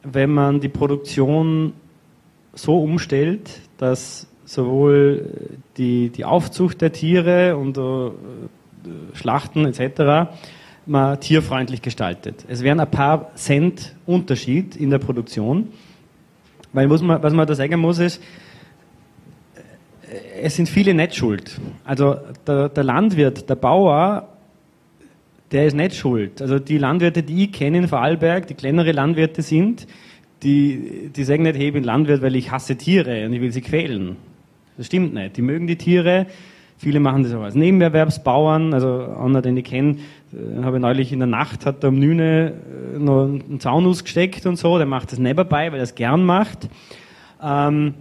wenn 0.03 0.31
man 0.31 0.59
die 0.59 0.67
Produktion 0.67 1.75
so 2.53 2.81
umstellt, 2.81 3.61
dass 3.77 4.27
sowohl 4.45 5.57
die, 5.77 6.09
die 6.09 6.25
Aufzucht 6.25 6.81
der 6.81 6.91
Tiere 6.91 7.57
und 7.57 7.77
uh, 7.77 8.11
Schlachten 9.13 9.65
etc. 9.65 10.29
man 10.85 11.19
tierfreundlich 11.19 11.81
gestaltet. 11.81 12.45
Es 12.47 12.61
wären 12.61 12.79
ein 12.79 12.91
paar 12.91 13.33
Cent 13.35 13.95
Unterschied 14.05 14.75
in 14.75 14.89
der 14.89 14.99
Produktion, 14.99 15.69
weil 16.73 16.87
muss 16.87 17.01
man, 17.01 17.21
was 17.23 17.33
man 17.33 17.47
da 17.47 17.55
sagen 17.55 17.79
muss 17.79 17.99
ist, 17.99 18.21
äh, 20.05 20.41
es 20.41 20.55
sind 20.55 20.67
viele 20.67 20.93
nicht 20.93 21.15
schuld. 21.15 21.59
Also 21.85 22.17
der, 22.45 22.69
der 22.69 22.83
Landwirt, 22.83 23.49
der 23.49 23.55
Bauer, 23.55 24.29
der 25.51 25.67
ist 25.67 25.75
nicht 25.75 25.95
schuld. 25.95 26.41
Also 26.41 26.59
die 26.59 26.77
Landwirte, 26.77 27.23
die 27.23 27.45
ich 27.45 27.53
kenne 27.53 27.77
in 27.77 27.87
Vorarlberg, 27.87 28.47
die 28.47 28.55
kleinere 28.55 28.91
Landwirte 28.91 29.41
sind, 29.41 29.87
die, 30.43 31.09
die 31.15 31.23
sagen 31.23 31.43
nicht, 31.43 31.57
hey, 31.57 31.67
ich 31.67 31.73
bin 31.73 31.83
Landwirt, 31.83 32.21
weil 32.21 32.35
ich 32.35 32.51
hasse 32.51 32.75
Tiere 32.75 33.25
und 33.25 33.33
ich 33.33 33.41
will 33.41 33.51
sie 33.51 33.61
quälen. 33.61 34.17
Das 34.77 34.87
stimmt 34.87 35.13
nicht. 35.13 35.37
Die 35.37 35.41
mögen 35.41 35.67
die 35.67 35.77
Tiere, 35.77 36.27
Viele 36.83 36.99
machen 36.99 37.23
das 37.23 37.33
auch 37.33 37.43
als 37.43 37.55
Nebenerwerbsbauern. 37.55 38.73
Also 38.73 39.15
einer, 39.17 39.41
den 39.41 39.55
ich 39.55 39.63
kenne, 39.63 39.97
äh, 40.33 40.63
habe 40.63 40.77
ich 40.77 40.81
neulich 40.81 41.13
in 41.13 41.19
der 41.19 41.29
Nacht, 41.29 41.65
hat 41.65 41.81
er 41.81 41.89
um 41.89 41.95
Nüne 41.97 42.53
äh, 42.93 42.99
noch 42.99 43.23
einen 43.23 43.59
Zaun 43.61 43.85
ausgesteckt 43.85 44.45
und 44.45 44.57
so. 44.57 44.77
Der 44.77 44.85
macht 44.85 45.13
das 45.13 45.19
nebenbei, 45.19 45.71
weil 45.71 45.79
er 45.79 45.83
es 45.83 45.95
gern 45.95 46.25
macht. 46.25 46.67
Ähm, 47.41 47.93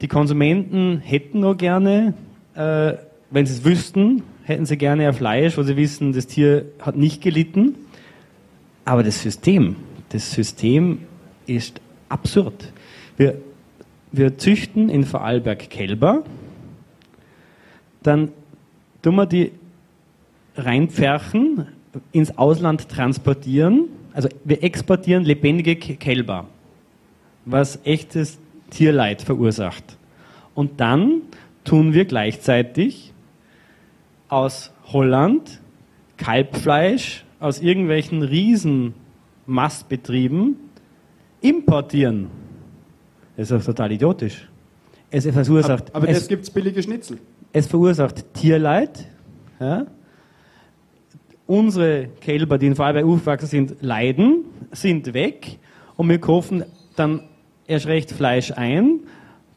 die 0.00 0.08
Konsumenten 0.08 0.98
hätten 0.98 1.38
noch 1.38 1.56
gerne, 1.56 2.14
äh, 2.56 2.94
wenn 3.30 3.46
sie 3.46 3.52
es 3.52 3.64
wüssten, 3.64 4.24
hätten 4.42 4.66
sie 4.66 4.76
gerne 4.76 5.06
ein 5.06 5.14
Fleisch, 5.14 5.56
wo 5.56 5.62
sie 5.62 5.76
wissen, 5.76 6.12
das 6.12 6.26
Tier 6.26 6.64
hat 6.80 6.96
nicht 6.96 7.22
gelitten. 7.22 7.76
Aber 8.84 9.04
das 9.04 9.22
System, 9.22 9.76
das 10.08 10.32
System 10.32 10.98
ist 11.48 11.80
absurd. 12.08 12.72
Wir, 13.16 13.38
wir 14.12 14.38
züchten 14.38 14.88
in 14.88 15.04
Vorarlberg 15.04 15.70
Kälber, 15.70 16.22
dann 18.02 18.32
tun 19.02 19.16
wir 19.16 19.26
die 19.26 19.50
reinpferchen, 20.56 21.66
ins 22.12 22.38
Ausland 22.38 22.88
transportieren. 22.88 23.88
Also 24.12 24.28
wir 24.44 24.62
exportieren 24.62 25.24
lebendige 25.24 25.74
Kälber, 25.76 26.46
was 27.44 27.80
echtes 27.84 28.38
Tierleid 28.70 29.22
verursacht. 29.22 29.96
Und 30.54 30.78
dann 30.80 31.22
tun 31.64 31.92
wir 31.94 32.04
gleichzeitig 32.04 33.12
aus 34.28 34.70
Holland 34.86 35.60
Kalbfleisch 36.16 37.24
aus 37.40 37.60
irgendwelchen 37.60 38.22
Riesenmastbetrieben 38.22 40.56
importieren. 41.40 42.28
Das 43.36 43.50
ist 43.50 43.66
total 43.66 43.92
idiotisch. 43.92 44.48
Es 45.10 45.26
verursacht, 45.26 45.94
aber, 45.94 46.04
aber 46.04 46.08
es, 46.08 46.28
das 46.28 46.50
billige 46.50 46.82
Schnitzel. 46.82 47.18
Es 47.52 47.66
verursacht 47.66 48.34
Tierleid. 48.34 49.06
Ja? 49.58 49.86
Unsere 51.46 52.08
Kälber, 52.20 52.58
die 52.58 52.66
in 52.66 52.76
Vorarlberg 52.76 53.06
aufgewachsen 53.06 53.46
sind, 53.46 53.76
leiden, 53.80 54.44
sind 54.72 55.14
weg 55.14 55.58
und 55.96 56.08
wir 56.08 56.20
kaufen 56.20 56.64
dann 56.96 57.22
erst 57.66 57.86
recht 57.86 58.10
Fleisch 58.10 58.52
ein, 58.52 59.00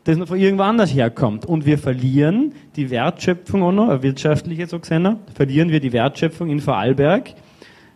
das 0.03 0.17
noch 0.17 0.27
von 0.27 0.39
irgendwo 0.39 0.63
anders 0.63 0.93
herkommt. 0.93 1.45
Und 1.45 1.65
wir 1.65 1.77
verlieren 1.77 2.53
die 2.75 2.89
Wertschöpfung 2.89 3.61
auch 3.63 3.71
noch, 3.71 4.01
wirtschaftliche 4.01 4.67
so 4.67 4.79
gesehen, 4.79 5.17
verlieren 5.33 5.69
wir 5.69 5.79
die 5.79 5.91
Wertschöpfung 5.91 6.49
in 6.49 6.59
Vorarlberg, 6.59 7.33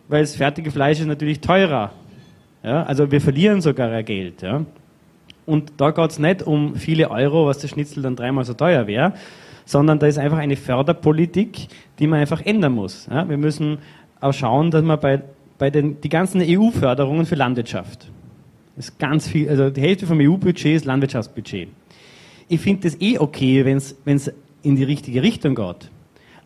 weil 0.08 0.22
das 0.22 0.36
fertige 0.36 0.70
Fleisch 0.70 1.00
ist 1.00 1.06
natürlich 1.06 1.40
teurer. 1.40 1.92
Ja? 2.66 2.82
Also 2.82 3.10
wir 3.10 3.20
verlieren 3.20 3.62
sogar 3.62 4.02
Geld. 4.02 4.42
Ja? 4.42 4.66
Und 5.46 5.72
da 5.78 5.92
geht 5.92 6.10
es 6.10 6.18
nicht 6.18 6.42
um 6.42 6.74
viele 6.74 7.10
Euro, 7.10 7.46
was 7.46 7.58
das 7.58 7.70
Schnitzel 7.70 8.02
dann 8.02 8.16
dreimal 8.16 8.44
so 8.44 8.52
teuer 8.52 8.86
wäre, 8.86 9.14
sondern 9.64 9.98
da 9.98 10.06
ist 10.06 10.18
einfach 10.18 10.38
eine 10.38 10.56
Förderpolitik, 10.56 11.68
die 11.98 12.06
man 12.06 12.20
einfach 12.20 12.44
ändern 12.44 12.72
muss. 12.72 13.06
Ja? 13.10 13.26
Wir 13.28 13.38
müssen 13.38 13.78
auch 14.20 14.34
schauen, 14.34 14.70
dass 14.70 14.82
man 14.82 15.00
bei, 15.00 15.22
bei 15.58 15.70
den 15.70 16.00
die 16.00 16.08
ganzen 16.08 16.42
EU-Förderungen 16.42 17.24
für 17.24 17.36
Landwirtschaft, 17.36 18.10
ist 18.76 18.98
ganz 18.98 19.28
viel, 19.28 19.48
also 19.48 19.70
die 19.70 19.80
Hälfte 19.80 20.06
vom 20.06 20.20
EU-Budget 20.20 20.76
ist 20.76 20.84
Landwirtschaftsbudget. 20.84 21.68
Ich 22.48 22.60
finde 22.60 22.82
das 22.82 23.00
eh 23.00 23.18
okay, 23.18 23.64
wenn 23.64 23.78
es 23.78 24.32
in 24.62 24.76
die 24.76 24.84
richtige 24.84 25.22
Richtung 25.22 25.54
geht. 25.54 25.90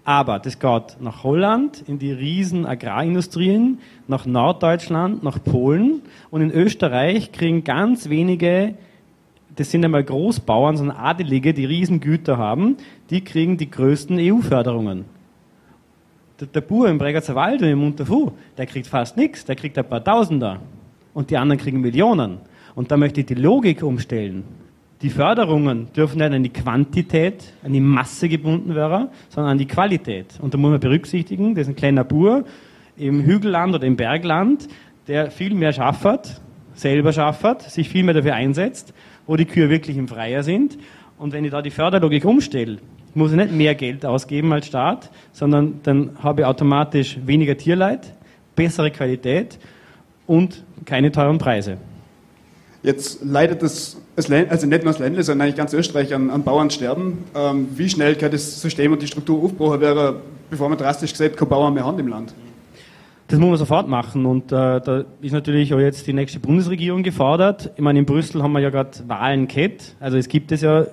Aber 0.05 0.39
das 0.39 0.59
geht 0.59 0.97
nach 1.01 1.25
Holland, 1.25 1.85
in 1.87 1.99
die 1.99 2.13
riesen 2.13 2.65
Agrarindustrien, 2.65 3.79
nach 4.09 4.25
Norddeutschland, 4.25 5.23
nach 5.23 5.43
Polen 5.43 6.03
und 6.31 6.41
in 6.41 6.51
Österreich 6.51 7.33
kriegen 7.33 7.65
ganz 7.65 8.09
wenige, 8.09 8.75
das 9.57 9.71
sind 9.71 9.85
einmal 9.85 10.05
Großbauern, 10.05 10.77
sondern 10.77 10.97
Adelige, 10.97 11.53
die 11.53 11.67
Riesengüter 11.67 12.39
haben, 12.39 12.79
die 13.11 13.23
kriegen 13.23 13.59
die 13.59 13.71
größten 13.71 14.19
EU-Förderungen. 14.19 15.05
Der, 16.41 16.47
der 16.47 16.61
Bauer 16.63 16.89
im 16.89 16.97
Bregenzer 16.97 17.35
Wald 17.35 17.61
und 17.61 17.69
im 17.69 17.83
Unterfu, 17.83 18.33
der 18.57 18.65
kriegt 18.67 18.87
fast 18.87 19.19
nichts, 19.19 19.45
der 19.45 19.57
kriegt 19.57 19.77
ein 19.77 19.89
paar 19.89 20.03
Tausender 20.03 20.61
und 21.13 21.29
die 21.29 21.37
anderen 21.37 21.61
kriegen 21.61 21.81
Millionen. 21.81 22.39
Und 22.75 22.91
da 22.91 22.97
möchte 22.97 23.21
ich 23.21 23.27
die 23.27 23.35
Logik 23.35 23.83
umstellen. 23.83 24.45
Die 25.03 25.09
Förderungen 25.09 25.89
dürfen 25.97 26.19
nicht 26.19 26.33
an 26.33 26.43
die 26.43 26.51
Quantität, 26.51 27.55
an 27.65 27.73
die 27.73 27.81
Masse 27.81 28.29
gebunden 28.29 28.75
werden, 28.75 29.09
sondern 29.31 29.53
an 29.53 29.59
die 29.59 29.67
Qualität. 29.67 30.39
Und 30.43 30.53
da 30.53 30.59
muss 30.59 30.73
man 30.73 30.81
berücksichtigen, 30.81 31.55
das 31.55 31.63
ist 31.63 31.69
ein 31.69 31.77
kleiner 31.77 32.05
Bur 32.05 32.45
im 32.99 33.23
Hügelland 33.23 33.75
oder 33.75 33.87
im 33.87 33.97
Bergland, 33.97 34.69
der 35.09 35.31
viel 35.31 35.55
mehr 35.55 35.73
schafft, 35.73 36.43
selber 36.75 37.15
schafft, 37.15 37.63
sich 37.71 37.89
viel 37.89 38.05
mehr 38.05 38.13
dafür 38.13 38.35
einsetzt, 38.35 38.93
wo 39.27 39.37
die 39.37 39.47
Kühe 39.47 39.71
wirklich 39.71 39.97
im 39.97 40.07
Freier 40.07 40.43
sind. 40.43 40.77
Und 41.17 41.33
wenn 41.33 41.45
ich 41.47 41.51
da 41.51 41.63
die 41.63 41.71
Förderlogik 41.71 42.27
umstelle, 42.27 42.77
muss 43.15 43.31
ich 43.31 43.39
nicht 43.39 43.53
mehr 43.53 43.75
Geld 43.75 44.05
ausgeben 44.05 44.53
als 44.53 44.67
Staat, 44.67 45.11
sondern 45.33 45.81
dann 45.83 46.11
habe 46.23 46.43
ich 46.43 46.47
automatisch 46.47 47.19
weniger 47.25 47.57
Tierleid, 47.57 48.15
bessere 48.55 48.91
Qualität 48.91 49.59
und 50.27 50.63
keine 50.85 51.11
teuren 51.11 51.39
Preise. 51.39 51.79
Jetzt 52.83 53.25
leidet 53.25 53.63
das, 54.29 54.51
also 54.51 54.67
nicht 54.67 54.85
nur 54.85 54.93
das 54.93 54.99
Ländle, 54.99 55.23
sondern 55.23 55.47
eigentlich 55.47 55.57
ganz 55.57 55.73
Österreich 55.73 56.15
an, 56.15 56.31
an 56.31 56.43
Bauernsterben. 56.43 57.19
Ähm, 57.35 57.69
wie 57.75 57.89
schnell 57.89 58.15
kann 58.15 58.31
das 58.31 58.61
System 58.61 58.93
und 58.93 59.03
die 59.03 59.07
Struktur 59.07 59.43
aufbrochen 59.45 59.81
werden, 59.81 60.17
bevor 60.51 60.69
man 60.69 60.79
drastisch 60.79 61.13
gesagt 61.13 61.37
keine 61.37 61.49
Bauern 61.49 61.75
mehr 61.75 61.85
haben 61.85 61.99
im 61.99 62.09
Land? 62.09 62.35
Das 63.29 63.39
muss 63.39 63.49
man 63.49 63.59
sofort 63.59 63.89
machen 63.89 64.27
und 64.27 64.51
äh, 64.51 64.81
da 64.81 65.05
ist 65.21 65.33
natürlich 65.33 65.73
auch 65.73 65.79
jetzt 65.79 66.05
die 66.07 66.13
nächste 66.13 66.41
Bundesregierung 66.41 67.05
gefordert. 67.05 67.71
Ich 67.77 67.81
meine, 67.81 68.01
in 68.01 68.05
Brüssel 68.05 68.43
haben 68.43 68.53
wir 68.53 68.61
ja 68.61 68.71
gerade 68.71 68.91
Wahlen 69.07 69.47
gehabt. 69.47 69.95
Also 70.01 70.17
es 70.17 70.27
gibt 70.27 70.51
es 70.51 70.63
ja 70.63 70.87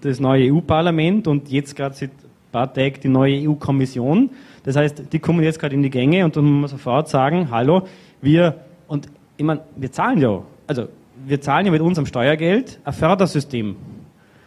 das 0.00 0.18
neue 0.18 0.52
EU-Parlament 0.52 1.28
und 1.28 1.50
jetzt 1.50 1.76
gerade 1.76 1.94
seit 1.94 2.10
ein 2.10 2.50
paar 2.50 2.74
Tagen 2.74 2.96
die 3.00 3.08
neue 3.08 3.48
EU-Kommission. 3.48 4.30
Das 4.64 4.74
heißt, 4.74 5.04
die 5.12 5.18
kommen 5.20 5.44
jetzt 5.44 5.60
gerade 5.60 5.76
in 5.76 5.82
die 5.82 5.90
Gänge 5.90 6.24
und 6.24 6.36
dann 6.36 6.44
muss 6.44 6.72
man 6.72 6.78
sofort 6.78 7.08
sagen, 7.08 7.48
hallo, 7.52 7.82
wir, 8.20 8.56
und 8.88 9.08
ich 9.36 9.44
meine, 9.44 9.60
wir 9.76 9.92
zahlen 9.92 10.20
ja, 10.20 10.42
also 10.66 10.88
wir 11.26 11.40
zahlen 11.40 11.66
ja 11.66 11.72
mit 11.72 11.80
unserem 11.80 12.06
Steuergeld 12.06 12.78
ein 12.84 12.92
Fördersystem. 12.92 13.76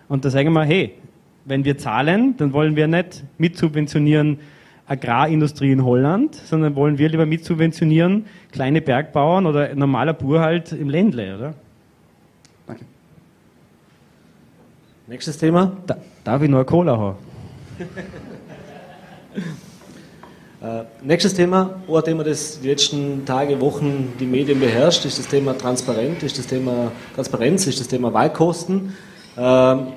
Und 0.07 0.25
da 0.25 0.29
sagen 0.29 0.53
wir, 0.53 0.63
hey, 0.63 0.93
wenn 1.45 1.65
wir 1.65 1.77
zahlen, 1.77 2.35
dann 2.37 2.53
wollen 2.53 2.75
wir 2.75 2.87
nicht 2.87 3.23
mitsubventionieren 3.37 4.39
Agrarindustrie 4.87 5.71
in 5.71 5.83
Holland, 5.83 6.35
sondern 6.35 6.75
wollen 6.75 6.97
wir 6.97 7.09
lieber 7.09 7.25
mitsubventionieren 7.25 8.25
kleine 8.51 8.81
Bergbauern 8.81 9.45
oder 9.45 9.75
normaler 9.75 10.13
Bur 10.13 10.39
halt 10.39 10.71
im 10.71 10.89
Ländle, 10.89 11.37
oder? 11.37 11.53
Danke. 12.65 12.85
Nächstes 15.07 15.37
Thema. 15.37 15.75
Da, 15.85 15.97
darf 16.23 16.41
ich 16.41 16.49
noch 16.49 16.59
eine 16.59 16.65
Cola 16.65 16.97
haben? 16.97 17.17
Äh, 20.59 20.85
nächstes 21.03 21.35
Thema, 21.35 21.75
ein 21.87 22.03
Thema, 22.03 22.23
das 22.23 22.59
die 22.59 22.69
letzten 22.69 23.25
Tage, 23.25 23.61
Wochen 23.61 24.13
die 24.19 24.25
Medien 24.25 24.59
beherrscht, 24.59 25.05
ist 25.05 25.19
das 25.19 25.27
Thema 25.27 25.55
Transparenz, 25.55 26.23
ist 26.23 26.39
das 26.39 26.47
Thema 26.47 26.91
Transparenz, 27.13 27.67
ist 27.67 27.79
das 27.79 27.87
Thema 27.87 28.11
Wahlkosten. 28.11 28.95
Ähm, 29.37 29.87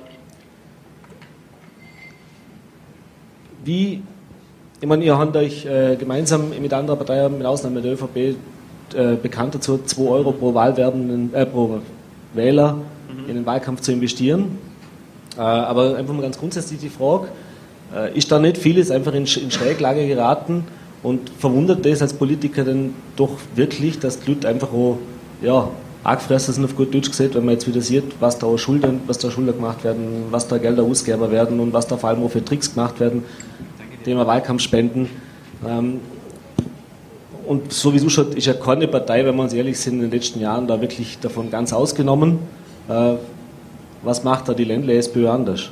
wie, 3.65 4.03
ich 4.79 4.87
meine, 4.87 5.03
ihr 5.03 5.17
habt 5.17 5.35
euch 5.35 5.65
äh, 5.65 5.95
gemeinsam 5.95 6.51
mit 6.51 6.71
anderen 6.73 6.99
Parteien, 6.99 7.39
mit 7.39 7.47
Ausnahme 7.47 7.81
der 7.81 7.93
ÖVP, 7.93 8.17
äh, 8.93 9.15
bekannt 9.15 9.55
dazu, 9.55 9.79
2 9.83 10.03
Euro 10.03 10.31
pro 10.31 10.53
Wahlwerbenden, 10.53 11.31
pro 11.51 11.79
Wähler 12.35 12.73
mhm. 12.73 13.29
in 13.29 13.35
den 13.35 13.45
Wahlkampf 13.47 13.81
zu 13.81 13.91
investieren. 13.91 14.59
Aber 15.37 15.95
einfach 15.95 16.13
mal 16.13 16.21
ganz 16.21 16.37
grundsätzlich 16.37 16.81
die 16.81 16.89
Frage, 16.89 17.29
ist 18.13 18.31
da 18.31 18.39
nicht 18.39 18.57
vieles 18.57 18.91
einfach 18.91 19.13
in, 19.13 19.25
in 19.25 19.51
Schräglage 19.51 20.07
geraten 20.07 20.65
und 21.03 21.29
verwundert 21.37 21.85
das 21.85 22.01
als 22.01 22.13
Politiker 22.13 22.63
denn 22.63 22.93
doch 23.15 23.31
wirklich, 23.55 23.99
dass 23.99 24.19
die 24.19 24.31
Leute 24.31 24.47
einfach 24.47 24.71
auch, 24.71 24.97
ja, 25.41 25.69
Argfresser 26.03 26.51
sind 26.51 26.65
auf 26.65 26.75
gut 26.75 26.93
Deutsch 26.93 27.09
gesagt, 27.09 27.35
wenn 27.35 27.45
man 27.45 27.53
jetzt 27.53 27.67
wieder 27.67 27.81
sieht, 27.81 28.03
was 28.19 28.39
da 28.39 28.57
Schulden, 28.57 29.01
was 29.05 29.19
da 29.19 29.29
Schulden 29.29 29.55
gemacht 29.55 29.83
werden, 29.83 30.25
was 30.31 30.47
da 30.47 30.57
Gelder 30.57 30.83
ausgeber 30.83 31.31
werden 31.31 31.59
und 31.59 31.73
was 31.73 31.85
da 31.85 31.97
vor 31.97 32.09
allem 32.09 32.23
auch 32.23 32.31
für 32.31 32.43
Tricks 32.43 32.73
gemacht 32.73 32.99
werden, 32.99 33.23
Thema 34.03 34.25
Wahlkampfspenden. 34.25 35.09
Ähm, 35.67 35.99
und 37.45 37.71
sowieso 37.71 38.09
schon 38.09 38.31
ist 38.33 38.47
ja 38.47 38.53
keine 38.53 38.87
Partei, 38.87 39.25
wenn 39.25 39.35
wir 39.35 39.43
uns 39.43 39.53
ehrlich 39.53 39.79
sind, 39.79 39.95
in 39.95 40.01
den 40.01 40.11
letzten 40.11 40.39
Jahren 40.39 40.67
da 40.67 40.81
wirklich 40.81 41.19
davon 41.19 41.51
ganz 41.51 41.71
ausgenommen. 41.71 42.39
Äh, 42.87 43.13
was 44.03 44.23
macht 44.23 44.49
da 44.49 44.53
die 44.53 44.63
Ländler 44.63 44.93
SPÖ 44.93 45.29
anders? 45.29 45.69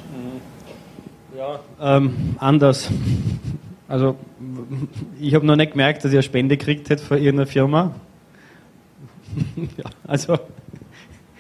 Ähm, 1.81 2.35
anders. 2.37 2.89
Also, 3.87 4.15
ich 5.19 5.33
habe 5.33 5.45
noch 5.45 5.55
nicht 5.55 5.71
gemerkt, 5.71 6.03
dass 6.03 6.11
eine 6.11 6.21
Spende 6.21 6.57
gekriegt 6.57 6.89
hätte 6.89 7.03
von 7.03 7.17
irgendeiner 7.17 7.47
Firma. 7.47 7.95
ja, 9.55 9.85
also, 10.05 10.33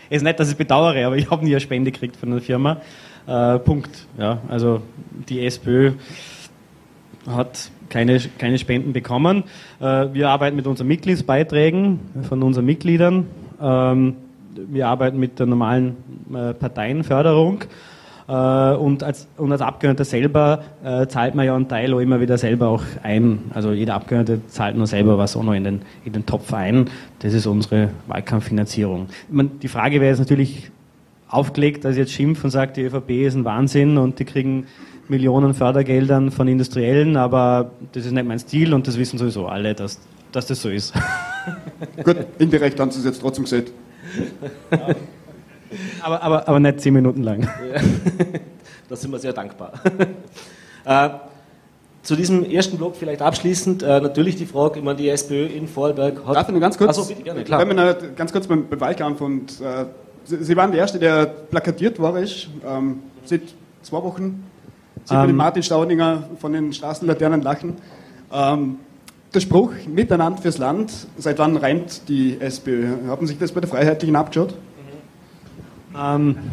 es 0.09 0.17
ist 0.17 0.23
nicht, 0.23 0.39
dass 0.39 0.49
ich 0.49 0.57
bedauere, 0.57 1.05
aber 1.05 1.17
ich 1.17 1.29
habe 1.29 1.43
nie 1.43 1.51
eine 1.51 1.59
Spende 1.59 1.91
gekriegt 1.91 2.15
von 2.15 2.31
einer 2.31 2.41
Firma. 2.41 2.81
Äh, 3.27 3.59
Punkt. 3.59 4.07
Ja, 4.17 4.39
also, 4.47 4.81
die 5.27 5.45
SPÖ 5.45 5.93
hat 7.27 7.69
keine, 7.89 8.19
keine 8.37 8.57
Spenden 8.57 8.93
bekommen. 8.93 9.43
Äh, 9.79 10.07
wir 10.13 10.29
arbeiten 10.29 10.55
mit 10.55 10.67
unseren 10.67 10.87
Mitgliedsbeiträgen 10.87 11.99
von 12.27 12.41
unseren 12.43 12.65
Mitgliedern. 12.65 13.27
Ähm, 13.61 14.15
wir 14.55 14.87
arbeiten 14.87 15.19
mit 15.19 15.39
der 15.39 15.45
normalen 15.45 15.97
äh, 16.33 16.53
Parteienförderung. 16.53 17.63
Äh, 18.29 18.75
und, 18.75 19.01
als, 19.01 19.27
und 19.37 19.51
als 19.51 19.61
Abgeordneter 19.61 20.05
selber 20.05 20.61
äh, 20.83 21.07
zahlt 21.07 21.33
man 21.33 21.47
ja 21.47 21.55
einen 21.55 21.67
Teil 21.67 21.91
auch 21.95 21.99
immer 21.99 22.21
wieder 22.21 22.37
selber 22.37 22.67
auch 22.67 22.83
ein. 23.01 23.39
Also 23.55 23.71
jeder 23.71 23.95
Abgeordnete 23.95 24.41
zahlt 24.47 24.77
nur 24.77 24.85
selber 24.85 25.17
was 25.17 25.35
auch 25.35 25.41
noch 25.41 25.53
in 25.53 25.63
den, 25.63 25.81
in 26.05 26.13
den 26.13 26.27
Topf 26.27 26.53
ein. 26.53 26.91
Das 27.19 27.33
ist 27.33 27.47
unsere 27.47 27.89
Wahlkampffinanzierung. 28.05 29.07
Man, 29.29 29.59
die 29.59 29.67
Frage 29.67 29.99
wäre 29.99 30.11
jetzt 30.11 30.19
natürlich 30.19 30.69
aufgelegt, 31.27 31.83
dass 31.85 31.93
ich 31.93 31.97
jetzt 31.97 32.11
schimpft 32.11 32.43
und 32.43 32.51
sagt, 32.51 32.77
die 32.77 32.83
ÖVP 32.83 33.09
ist 33.09 33.33
ein 33.33 33.45
Wahnsinn 33.45 33.97
und 33.97 34.19
die 34.19 34.25
kriegen 34.25 34.67
Millionen 35.07 35.55
Fördergeldern 35.55 36.29
von 36.29 36.47
Industriellen, 36.47 37.17
aber 37.17 37.71
das 37.93 38.05
ist 38.05 38.11
nicht 38.11 38.27
mein 38.27 38.37
Stil 38.37 38.75
und 38.75 38.87
das 38.87 38.99
wissen 38.99 39.17
sowieso 39.17 39.47
alle, 39.47 39.73
dass, 39.73 39.99
dass 40.31 40.45
das 40.45 40.61
so 40.61 40.69
ist. 40.69 40.93
Gut, 42.03 42.17
indirekt 42.37 42.79
haben 42.79 42.91
Sie 42.91 42.99
es 42.99 43.05
jetzt 43.05 43.21
trotzdem 43.21 43.45
gesehen. 43.45 43.65
Aber, 46.01 46.21
aber, 46.23 46.47
aber 46.47 46.59
nicht 46.59 46.81
zehn 46.81 46.93
Minuten 46.93 47.23
lang. 47.23 47.47
da 48.89 48.95
sind 48.95 49.11
wir 49.11 49.19
sehr 49.19 49.33
dankbar. 49.33 49.73
äh, 50.85 51.09
zu 52.01 52.15
diesem 52.15 52.43
ersten 52.43 52.77
Block 52.77 52.95
vielleicht 52.95 53.21
abschließend 53.21 53.83
äh, 53.83 54.01
natürlich 54.01 54.35
die 54.35 54.45
Frage, 54.45 54.79
ich 54.79 54.85
meine, 54.85 54.97
die 54.97 55.09
SPÖ 55.09 55.45
in 55.45 55.67
Vorarlberg 55.67 56.25
hat... 56.25 56.35
Darf 56.35 56.47
ich 56.47 56.51
nur 56.53 56.61
ganz 56.61 56.77
kurz? 56.77 56.97
Achso, 56.97 57.05
bitte, 57.05 57.23
gerne, 57.23 57.43
klar. 57.43 57.67
Wenn 57.67 57.75
wir 57.75 57.93
ganz 58.15 58.31
kurz 58.31 58.47
beim, 58.47 58.65
Wahlkampf 58.69 59.21
und 59.21 59.61
äh, 59.61 59.85
Sie, 60.25 60.43
Sie, 60.43 60.55
waren 60.55 60.71
der 60.71 60.81
Erste, 60.81 60.99
der 60.99 61.25
plakatiert 61.25 61.99
war, 61.99 62.15
ich, 62.21 62.49
ähm, 62.65 62.99
seit 63.25 63.41
zwei 63.81 64.03
Wochen. 64.03 64.43
Sie 65.05 65.15
ähm. 65.15 65.35
Martin 65.35 65.63
Staudinger 65.63 66.23
von 66.39 66.53
den 66.53 66.71
Straßenlaternen 66.73 67.41
lachen. 67.41 67.77
Ähm, 68.31 68.77
der 69.33 69.39
Spruch 69.39 69.71
Miteinander 69.87 70.41
fürs 70.41 70.57
Land, 70.57 70.91
seit 71.17 71.37
wann 71.39 71.57
reimt 71.57 72.07
die 72.09 72.39
SPÖ? 72.39 72.87
Haben 73.07 73.27
Sie 73.27 73.33
sich 73.33 73.39
das 73.39 73.51
bei 73.51 73.61
der 73.61 73.69
Freiheitlichen 73.69 74.15
abgeschaut? 74.15 74.55
Ähm. 75.99 76.37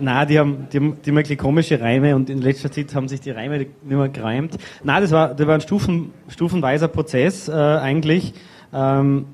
Nein, 0.00 0.26
die 0.26 0.38
haben, 0.38 0.66
die, 0.72 0.78
haben, 0.78 0.96
die 1.04 1.10
haben 1.10 1.18
ein 1.18 1.36
komische 1.36 1.80
Reime 1.80 2.16
und 2.16 2.28
in 2.28 2.40
letzter 2.40 2.72
Zeit 2.72 2.92
haben 2.94 3.08
sich 3.08 3.20
die 3.20 3.30
Reime 3.30 3.58
nicht 3.58 3.84
mehr 3.84 4.08
gereimt. 4.08 4.56
Nein, 4.82 5.02
das 5.02 5.12
war, 5.12 5.34
das 5.34 5.46
war 5.46 5.54
ein 5.54 5.60
Stufen, 5.60 6.12
stufenweiser 6.28 6.88
Prozess 6.88 7.48
äh, 7.48 7.52
eigentlich. 7.52 8.34
Ähm, 8.72 9.26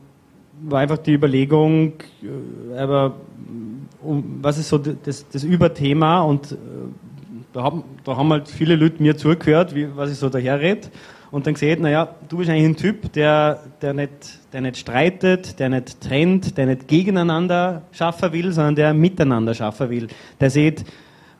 war 0.60 0.80
einfach 0.80 0.98
die 0.98 1.14
Überlegung, 1.14 1.94
äh, 2.22 2.78
aber 2.78 3.14
um, 4.02 4.40
was 4.42 4.58
ist 4.58 4.68
so 4.68 4.78
das, 4.78 5.26
das 5.28 5.44
Überthema 5.44 6.20
und 6.22 6.52
äh, 6.52 6.56
da, 7.52 7.62
haben, 7.62 7.84
da 8.04 8.16
haben 8.16 8.30
halt 8.30 8.48
viele 8.48 8.76
Leute 8.76 9.02
mir 9.02 9.16
zugehört, 9.16 9.74
wie, 9.74 9.88
was 9.96 10.10
ich 10.10 10.18
so 10.18 10.28
daher 10.28 10.60
rede 10.60 10.88
und 11.30 11.46
dann 11.46 11.54
gesehen, 11.54 11.82
naja, 11.82 12.08
du 12.28 12.38
bist 12.38 12.50
eigentlich 12.50 12.64
ein 12.64 12.76
Typ, 12.76 13.12
der, 13.12 13.60
der, 13.82 13.92
nicht, 13.92 14.38
der 14.52 14.62
nicht 14.62 14.78
streitet, 14.78 15.58
der 15.58 15.68
nicht 15.68 16.00
trennt, 16.00 16.56
der 16.56 16.66
nicht 16.66 16.88
gegeneinander 16.88 17.82
schaffen 17.92 18.32
will, 18.32 18.52
sondern 18.52 18.74
der 18.76 18.94
miteinander 18.94 19.54
schaffen 19.54 19.90
will. 19.90 20.08
Der 20.40 20.50
sieht, 20.50 20.84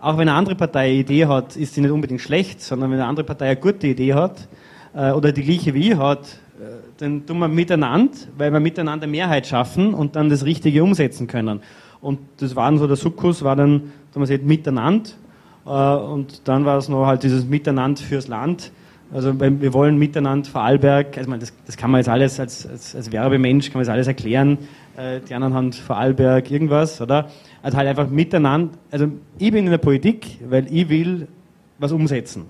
auch 0.01 0.18
wenn 0.18 0.29
eine 0.29 0.37
andere 0.37 0.55
Partei 0.57 0.90
eine 0.90 0.94
Idee 0.94 1.27
hat, 1.27 1.57
ist 1.57 1.74
sie 1.74 1.81
nicht 1.81 1.90
unbedingt 1.90 2.20
schlecht, 2.20 2.61
sondern 2.61 2.90
wenn 2.90 2.98
eine 2.98 3.09
andere 3.09 3.24
Partei 3.24 3.46
eine 3.46 3.57
gute 3.57 3.87
Idee 3.87 4.14
hat 4.14 4.46
äh, 4.94 5.11
oder 5.12 5.33
die 5.33 5.42
gleiche 5.42 5.72
wie 5.72 5.96
hat, 5.96 6.38
äh, 6.61 6.64
dann 6.98 7.24
tun 7.24 7.38
wir 7.38 7.48
miteinander, 7.48 8.12
weil 8.37 8.53
wir 8.53 8.61
miteinander 8.61 9.07
Mehrheit 9.07 9.46
schaffen 9.46 9.94
und 9.94 10.16
dann 10.16 10.29
das 10.29 10.44
Richtige 10.44 10.85
umsetzen 10.85 11.27
können. 11.27 11.61
Und 12.01 12.20
das 12.37 12.55
war 12.55 12.77
so 12.77 12.87
der 12.87 12.96
Sukkus, 12.96 13.42
war 13.42 13.57
dann, 13.57 13.92
da 14.12 14.20
man 14.20 14.27
sieht, 14.27 14.44
miteinander. 14.44 15.11
Äh, 15.66 15.70
und 15.70 16.46
dann 16.46 16.66
war 16.66 16.77
es 16.77 16.90
noch 16.90 17.07
halt 17.07 17.22
dieses 17.22 17.46
Miteinander 17.46 18.03
fürs 18.03 18.29
Land 18.29 18.70
also 19.12 19.40
wir 19.40 19.73
wollen 19.73 19.97
miteinander 19.97 20.49
Vorarlberg, 20.49 21.16
also 21.16 21.35
das, 21.37 21.53
das 21.64 21.77
kann 21.77 21.90
man 21.90 22.01
jetzt 22.01 22.09
alles 22.09 22.38
als, 22.38 22.66
als, 22.66 22.94
als 22.94 23.11
Werbemensch, 23.11 23.71
kann 23.71 23.79
man 23.79 23.87
das 23.87 23.92
alles 23.92 24.07
erklären. 24.07 24.59
Äh, 24.97 25.21
die 25.21 25.35
anderen 25.35 25.55
haben 25.55 25.73
Vorarlberg 25.73 26.51
irgendwas, 26.51 27.01
oder? 27.01 27.29
Also 27.62 27.79
halt 27.79 27.88
einfach 27.88 28.09
miteinander, 28.09 28.73
also 28.90 29.09
ich 29.38 29.51
bin 29.51 29.64
in 29.64 29.71
der 29.71 29.79
Politik, 29.79 30.38
weil 30.49 30.66
ich 30.71 30.88
will 30.90 31.27
was 31.79 31.92
umsetzen. 31.92 32.47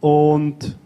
Und 0.00 0.76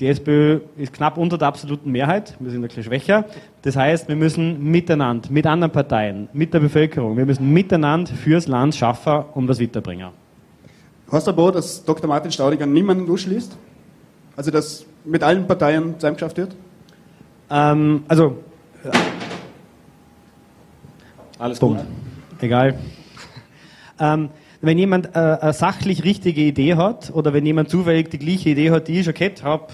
die 0.00 0.08
SPÖ 0.08 0.60
ist 0.76 0.92
knapp 0.92 1.16
unter 1.16 1.38
der 1.38 1.46
absoluten 1.46 1.92
Mehrheit, 1.92 2.34
wir 2.40 2.50
sind 2.50 2.60
ein 2.60 2.66
bisschen 2.66 2.82
schwächer. 2.82 3.26
Das 3.62 3.76
heißt, 3.76 4.08
wir 4.08 4.16
müssen 4.16 4.64
miteinander, 4.64 5.30
mit 5.30 5.46
anderen 5.46 5.70
Parteien, 5.70 6.28
mit 6.32 6.52
der 6.52 6.58
Bevölkerung, 6.58 7.16
wir 7.16 7.26
müssen 7.26 7.52
miteinander 7.52 8.12
fürs 8.12 8.48
Land 8.48 8.74
schaffen, 8.74 9.26
um 9.34 9.46
das 9.46 9.60
weiterbringen. 9.60 10.08
Hast 11.12 11.28
du 11.28 11.30
aber, 11.30 11.52
dass 11.52 11.84
Dr. 11.84 12.08
Martin 12.08 12.32
Staudiger 12.32 12.66
niemanden 12.66 13.06
durchschließt? 13.06 13.56
Also, 14.36 14.50
dass 14.50 14.86
mit 15.04 15.22
allen 15.22 15.46
Parteien 15.46 15.94
zusammengeschafft 15.94 16.36
wird? 16.36 16.56
Ähm, 17.50 18.04
also. 18.08 18.38
Ja. 18.84 18.90
Alles 21.38 21.60
gut. 21.60 21.78
Egal. 22.40 22.78
ähm, 24.00 24.30
wenn 24.60 24.78
jemand 24.78 25.14
äh, 25.14 25.18
eine 25.18 25.52
sachlich 25.52 26.04
richtige 26.04 26.40
Idee 26.40 26.74
hat 26.74 27.12
oder 27.14 27.32
wenn 27.32 27.44
jemand 27.44 27.68
zufällig 27.68 28.10
die 28.10 28.18
gleiche 28.18 28.50
Idee 28.50 28.70
hat, 28.70 28.88
die 28.88 29.00
ich 29.00 29.04
schon 29.04 29.14
gehabt 29.14 29.42
habe, 29.42 29.66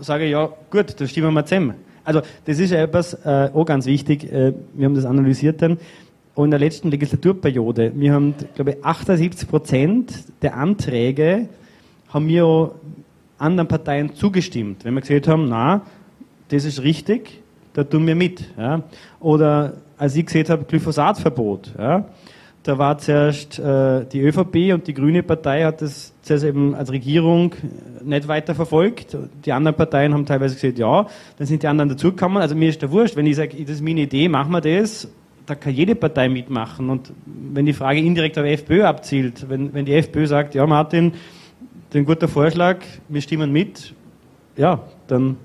sage 0.00 0.24
ich 0.24 0.32
ja, 0.32 0.50
gut, 0.70 1.00
dann 1.00 1.08
stimmen 1.08 1.32
wir 1.32 1.46
zusammen. 1.46 1.74
Also 2.04 2.20
das 2.44 2.58
ist 2.58 2.70
ja 2.70 2.82
etwas 2.82 3.14
äh, 3.24 3.50
auch 3.54 3.64
ganz 3.64 3.86
wichtig, 3.86 4.30
äh, 4.30 4.52
wir 4.74 4.86
haben 4.86 4.94
das 4.94 5.06
analysiert 5.06 5.62
dann, 5.62 5.78
und 6.34 6.46
in 6.46 6.50
der 6.50 6.60
letzten 6.60 6.90
Legislaturperiode, 6.90 7.92
wir 7.94 8.12
haben, 8.12 8.34
glaube 8.56 8.72
ich, 8.72 8.84
78 8.84 9.48
Prozent 9.48 10.12
der 10.42 10.56
Anträge 10.56 11.48
haben 12.08 12.26
wir 12.26 12.72
anderen 13.38 13.68
Parteien 13.68 14.14
zugestimmt, 14.14 14.84
wenn 14.84 14.94
wir 14.94 15.00
gesagt 15.00 15.28
haben, 15.28 15.48
na, 15.48 15.82
das 16.48 16.64
ist 16.64 16.82
richtig, 16.82 17.42
da 17.72 17.84
tun 17.84 18.06
wir 18.06 18.14
mit. 18.14 18.44
Ja. 18.56 18.82
Oder 19.20 19.74
als 19.98 20.16
ich 20.16 20.26
gesehen 20.26 20.48
habe, 20.48 20.64
Glyphosatverbot, 20.64 21.74
ja, 21.78 22.04
da 22.64 22.78
war 22.78 22.96
zuerst 22.96 23.58
äh, 23.58 24.06
die 24.06 24.20
ÖVP 24.20 24.72
und 24.72 24.86
die 24.86 24.94
Grüne 24.94 25.22
Partei 25.22 25.64
hat 25.64 25.82
das 25.82 26.14
zuerst 26.22 26.44
eben 26.44 26.74
als 26.74 26.90
Regierung 26.90 27.54
nicht 28.02 28.26
weiter 28.26 28.54
verfolgt. 28.54 29.16
Die 29.44 29.52
anderen 29.52 29.76
Parteien 29.76 30.14
haben 30.14 30.24
teilweise 30.24 30.54
gesagt, 30.54 30.78
ja, 30.78 31.06
dann 31.36 31.46
sind 31.46 31.62
die 31.62 31.66
anderen 31.66 31.90
dazugekommen. 31.90 32.40
Also 32.40 32.54
mir 32.54 32.70
ist 32.70 32.82
da 32.82 32.90
wurscht, 32.90 33.16
wenn 33.16 33.26
ich 33.26 33.36
sage, 33.36 33.62
das 33.62 33.76
ist 33.76 33.82
meine 33.82 34.00
Idee, 34.00 34.28
machen 34.28 34.50
wir 34.50 34.62
das, 34.62 35.08
da 35.44 35.54
kann 35.54 35.74
jede 35.74 35.94
Partei 35.94 36.30
mitmachen. 36.30 36.88
Und 36.88 37.12
wenn 37.26 37.66
die 37.66 37.74
Frage 37.74 38.00
indirekt 38.00 38.38
auf 38.38 38.46
FPÖ 38.46 38.84
abzielt, 38.84 39.46
wenn, 39.50 39.74
wenn 39.74 39.84
die 39.84 39.92
FPÖ 39.92 40.26
sagt, 40.26 40.54
ja 40.54 40.66
Martin, 40.66 41.12
ein 41.94 42.04
guter 42.04 42.28
Vorschlag, 42.28 42.78
wir 43.08 43.20
stimmen 43.20 43.52
mit, 43.52 43.94
ja, 44.56 44.80
dann 45.06 45.36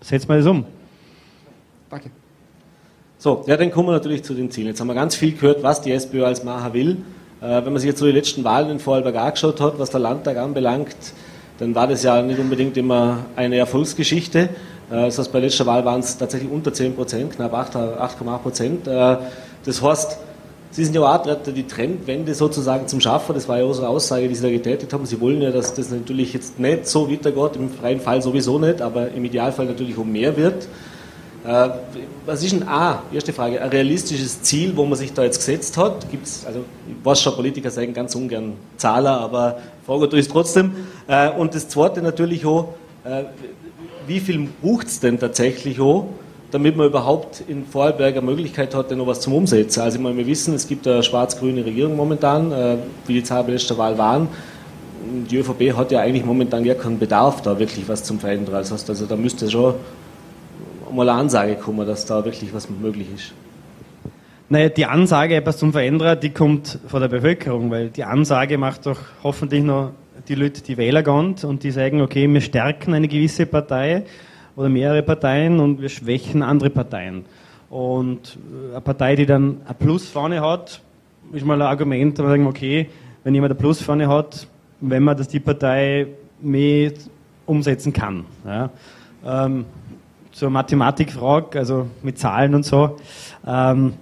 setzen 0.00 0.28
wir 0.28 0.36
das 0.36 0.46
um. 0.46 0.64
Danke. 1.90 2.10
So, 3.18 3.44
ja, 3.46 3.56
dann 3.56 3.70
kommen 3.70 3.88
wir 3.88 3.92
natürlich 3.92 4.22
zu 4.22 4.34
den 4.34 4.50
Zielen. 4.50 4.68
Jetzt 4.68 4.80
haben 4.80 4.88
wir 4.88 4.94
ganz 4.94 5.14
viel 5.14 5.32
gehört, 5.32 5.62
was 5.62 5.80
die 5.80 5.92
SPÖ 5.92 6.24
als 6.24 6.44
Macher 6.44 6.74
will. 6.74 6.98
Äh, 7.40 7.64
wenn 7.64 7.72
man 7.72 7.78
sich 7.78 7.88
jetzt 7.88 8.00
so 8.00 8.06
die 8.06 8.12
letzten 8.12 8.44
Wahlen 8.44 8.70
in 8.70 8.78
Vorarlberg 8.78 9.16
angeschaut 9.16 9.60
hat, 9.60 9.78
was 9.78 9.90
der 9.90 10.00
Landtag 10.00 10.36
anbelangt, 10.36 10.96
dann 11.58 11.74
war 11.74 11.86
das 11.86 12.02
ja 12.02 12.20
nicht 12.20 12.38
unbedingt 12.38 12.76
immer 12.76 13.26
eine 13.36 13.56
Erfolgsgeschichte. 13.56 14.40
Äh, 14.40 14.48
das 14.90 15.18
heißt, 15.18 15.32
bei 15.32 15.40
der 15.40 15.48
letzten 15.48 15.66
Wahl 15.66 15.84
waren 15.84 16.00
es 16.00 16.18
tatsächlich 16.18 16.50
unter 16.50 16.72
10 16.72 16.94
Prozent, 16.94 17.32
knapp 17.36 17.54
8,8 17.54 18.38
Prozent. 18.38 18.86
Äh, 18.86 19.16
das 19.64 19.80
heißt, 19.80 20.18
Sie 20.74 20.84
sind 20.84 20.96
ja 20.96 21.02
auch 21.02 21.36
die 21.46 21.68
Trendwende 21.68 22.34
sozusagen 22.34 22.88
zum 22.88 23.00
Schaffen, 23.00 23.32
das 23.32 23.48
war 23.48 23.58
ja 23.58 23.64
unsere 23.64 23.86
Aussage, 23.86 24.28
die 24.28 24.34
Sie 24.34 24.42
da 24.42 24.50
getätigt 24.50 24.92
haben. 24.92 25.06
Sie 25.06 25.20
wollen 25.20 25.40
ja, 25.40 25.52
dass 25.52 25.72
das 25.72 25.90
natürlich 25.90 26.32
jetzt 26.32 26.58
nicht 26.58 26.88
so 26.88 27.08
weitergeht, 27.08 27.54
im 27.54 27.70
freien 27.70 28.00
Fall 28.00 28.20
sowieso 28.20 28.58
nicht, 28.58 28.82
aber 28.82 29.12
im 29.12 29.24
Idealfall 29.24 29.66
natürlich 29.66 29.96
um 29.96 30.10
mehr 30.10 30.36
wird. 30.36 30.66
Äh, 31.46 31.68
was 32.26 32.42
ist 32.42 32.54
ein 32.54 32.66
A, 32.66 33.04
erste 33.12 33.32
Frage, 33.32 33.62
ein 33.62 33.68
realistisches 33.68 34.42
Ziel, 34.42 34.76
wo 34.76 34.84
man 34.84 34.98
sich 34.98 35.12
da 35.12 35.22
jetzt 35.22 35.38
gesetzt 35.38 35.76
hat? 35.76 36.10
Gibt's, 36.10 36.44
also 36.44 36.64
ich 36.88 37.04
weiß 37.04 37.22
schon, 37.22 37.36
Politiker 37.36 37.70
sagen 37.70 37.94
ganz 37.94 38.16
ungern 38.16 38.54
Zahler, 38.76 39.20
aber 39.20 39.58
Frage 39.86 40.16
ist 40.16 40.32
trotzdem. 40.32 40.72
Äh, 41.06 41.30
und 41.30 41.54
das 41.54 41.68
zweite 41.68 42.02
natürlich 42.02 42.44
auch, 42.46 42.74
äh, 43.04 43.22
wie 44.08 44.18
viel 44.18 44.48
bucht 44.60 44.88
es 44.88 44.98
denn 44.98 45.20
tatsächlich 45.20 45.78
auch? 45.78 46.08
Damit 46.54 46.76
man 46.76 46.86
überhaupt 46.86 47.42
in 47.48 47.66
Vorarlberg 47.66 48.16
eine 48.16 48.24
Möglichkeit 48.24 48.76
hat, 48.76 48.92
noch 48.92 49.08
was 49.08 49.20
zum 49.20 49.32
Umsetzen. 49.32 49.80
Also 49.80 49.96
ich 49.98 50.02
meine, 50.02 50.16
wir 50.16 50.26
wissen, 50.28 50.54
es 50.54 50.68
gibt 50.68 50.86
eine 50.86 51.02
schwarz-grüne 51.02 51.64
Regierung 51.64 51.96
momentan, 51.96 52.52
äh, 52.52 52.76
wie 53.08 53.14
die 53.14 53.24
Zahlen 53.24 53.46
bei 53.46 53.52
letzter 53.54 53.76
Wahl 53.76 53.98
waren. 53.98 54.28
Die 55.28 55.36
ÖVP 55.36 55.76
hat 55.76 55.90
ja 55.90 55.98
eigentlich 55.98 56.24
momentan 56.24 56.62
gar 56.62 56.76
keinen 56.76 57.00
Bedarf, 57.00 57.42
da 57.42 57.58
wirklich 57.58 57.88
was 57.88 58.04
zum 58.04 58.20
Verändern. 58.20 58.54
Das 58.54 58.70
heißt, 58.70 58.88
also 58.88 59.04
da 59.04 59.16
müsste 59.16 59.50
schon 59.50 59.74
mal 60.94 61.08
eine 61.08 61.18
Ansage 61.18 61.56
kommen, 61.56 61.84
dass 61.88 62.06
da 62.06 62.24
wirklich 62.24 62.54
was 62.54 62.70
möglich 62.70 63.08
ist. 63.12 63.32
Naja, 64.48 64.68
die 64.68 64.86
Ansage, 64.86 65.34
etwas 65.34 65.58
zum 65.58 65.72
Verändern, 65.72 66.20
die 66.20 66.30
kommt 66.30 66.78
von 66.86 67.00
der 67.00 67.08
Bevölkerung, 67.08 67.72
weil 67.72 67.88
die 67.88 68.04
Ansage 68.04 68.58
macht 68.58 68.86
doch 68.86 69.00
hoffentlich 69.24 69.64
noch 69.64 69.90
die 70.28 70.36
Leute, 70.36 70.62
die 70.62 70.76
Wähler 70.76 71.02
gehen 71.02 71.34
und 71.42 71.64
die 71.64 71.72
sagen, 71.72 72.00
okay, 72.00 72.32
wir 72.32 72.40
stärken 72.40 72.94
eine 72.94 73.08
gewisse 73.08 73.44
Partei 73.44 74.04
oder 74.56 74.68
mehrere 74.68 75.02
Parteien 75.02 75.60
und 75.60 75.80
wir 75.80 75.88
schwächen 75.88 76.42
andere 76.42 76.70
Parteien. 76.70 77.24
Und 77.70 78.38
eine 78.70 78.80
Partei, 78.80 79.16
die 79.16 79.26
dann 79.26 79.60
ein 79.66 79.74
Plus 79.76 80.08
vorne 80.08 80.40
hat, 80.40 80.80
ist 81.32 81.44
mal 81.44 81.60
ein 81.60 81.66
Argument, 81.66 82.18
wir 82.18 82.28
sagen, 82.28 82.46
okay, 82.46 82.88
wenn 83.24 83.34
jemand 83.34 83.52
ein 83.52 83.58
Plus 83.58 83.82
vorne 83.82 84.08
hat, 84.08 84.46
wenn 84.80 85.02
man, 85.02 85.16
dass 85.16 85.28
die 85.28 85.40
Partei 85.40 86.06
mehr 86.40 86.92
umsetzen 87.46 87.92
kann. 87.92 88.24
Ja. 88.44 88.70
Ähm, 89.24 89.64
zur 90.32 90.50
Mathematikfrage, 90.50 91.58
also 91.58 91.86
mit 92.02 92.18
Zahlen 92.18 92.54
und 92.54 92.64
so. 92.64 92.96
Ähm, 93.46 93.94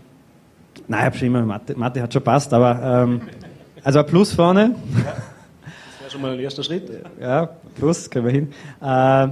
Nein, 0.88 1.00
ich 1.00 1.06
habe 1.06 1.16
schon 1.16 1.28
immer 1.28 1.42
Mathe, 1.42 1.74
Mathe 1.78 2.02
hat 2.02 2.12
schon 2.12 2.22
passt, 2.22 2.52
aber 2.52 3.04
ähm, 3.04 3.22
also 3.82 4.00
ein 4.00 4.06
Plus 4.06 4.32
vorne. 4.32 4.74
Das 4.74 6.00
wäre 6.00 6.10
schon 6.10 6.20
mal 6.20 6.32
ein 6.32 6.40
erster 6.40 6.62
Schritt. 6.62 6.90
Ja, 7.20 7.48
Plus, 7.76 8.10
kriegen 8.10 8.26
wir 8.26 8.32
hin. 8.32 8.52
Äh, 8.80 9.28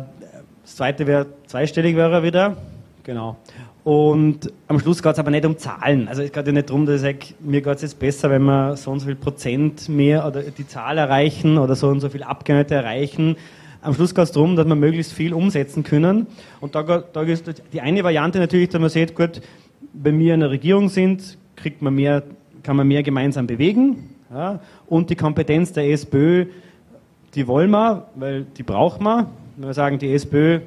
das 0.71 0.77
zweite 0.77 1.09
wäre 1.09 1.27
zweistellig 1.49 1.97
wäre 1.97 2.23
wieder. 2.23 2.57
Genau. 3.03 3.37
Und 3.83 4.53
am 4.69 4.79
Schluss 4.79 5.03
geht 5.03 5.13
es 5.13 5.19
aber 5.19 5.33
nicht 5.33 5.45
um 5.45 5.59
Zahlen. 5.59 6.07
Also 6.07 6.23
es 6.23 6.31
geht 6.31 6.47
ja 6.47 6.53
nicht 6.53 6.71
darum, 6.71 6.87
dass 6.87 6.97
ich 6.97 7.01
sage, 7.03 7.35
mir 7.41 7.61
geht 7.61 7.75
es 7.75 7.83
jetzt 7.83 7.99
besser, 7.99 8.31
wenn 8.31 8.45
wir 8.45 8.77
so 8.77 8.93
und 8.93 9.01
so 9.01 9.07
viel 9.07 9.17
Prozent 9.17 9.89
mehr 9.89 10.25
oder 10.25 10.43
die 10.43 10.69
Zahl 10.69 10.97
erreichen 10.97 11.59
oder 11.59 11.75
so 11.75 11.89
und 11.89 11.99
so 11.99 12.09
viel 12.09 12.23
Abgeordnete 12.23 12.77
erreichen. 12.77 13.35
Am 13.83 13.95
Schluss 13.95 14.15
geht 14.15 14.23
es 14.23 14.31
darum, 14.31 14.55
dass 14.55 14.65
wir 14.65 14.77
möglichst 14.77 15.13
viel 15.13 15.35
umsetzen 15.35 15.83
können. 15.83 16.29
Und 16.61 16.77
da, 16.77 16.85
da 16.85 17.23
ist 17.23 17.53
die 17.73 17.81
eine 17.81 18.05
Variante 18.05 18.39
natürlich, 18.39 18.69
dass 18.69 18.81
man 18.81 18.91
sieht, 18.91 19.17
gut, 19.17 19.41
wenn 19.93 20.21
wir 20.21 20.35
in 20.35 20.41
der 20.41 20.51
Regierung 20.51 20.89
sind, 20.89 21.37
kriegt 21.57 21.83
man 21.83 21.97
mehr, 21.97 22.23
kann 22.63 22.77
man 22.77 22.87
mehr 22.87 23.03
gemeinsam 23.03 23.49
bewegen. 23.49 24.11
Ja? 24.33 24.61
Und 24.87 25.11
die 25.11 25.17
Kompetenz 25.17 25.73
der 25.73 25.91
SPÖ, 25.91 26.47
die 27.35 27.49
wollen 27.49 27.73
wir, 27.73 28.07
weil 28.15 28.45
die 28.57 28.63
braucht 28.63 29.01
man. 29.01 29.27
Wenn 29.57 29.69
wir 29.69 29.75
sagen, 29.75 29.99
die 29.99 30.13
SPÖ 30.13 30.61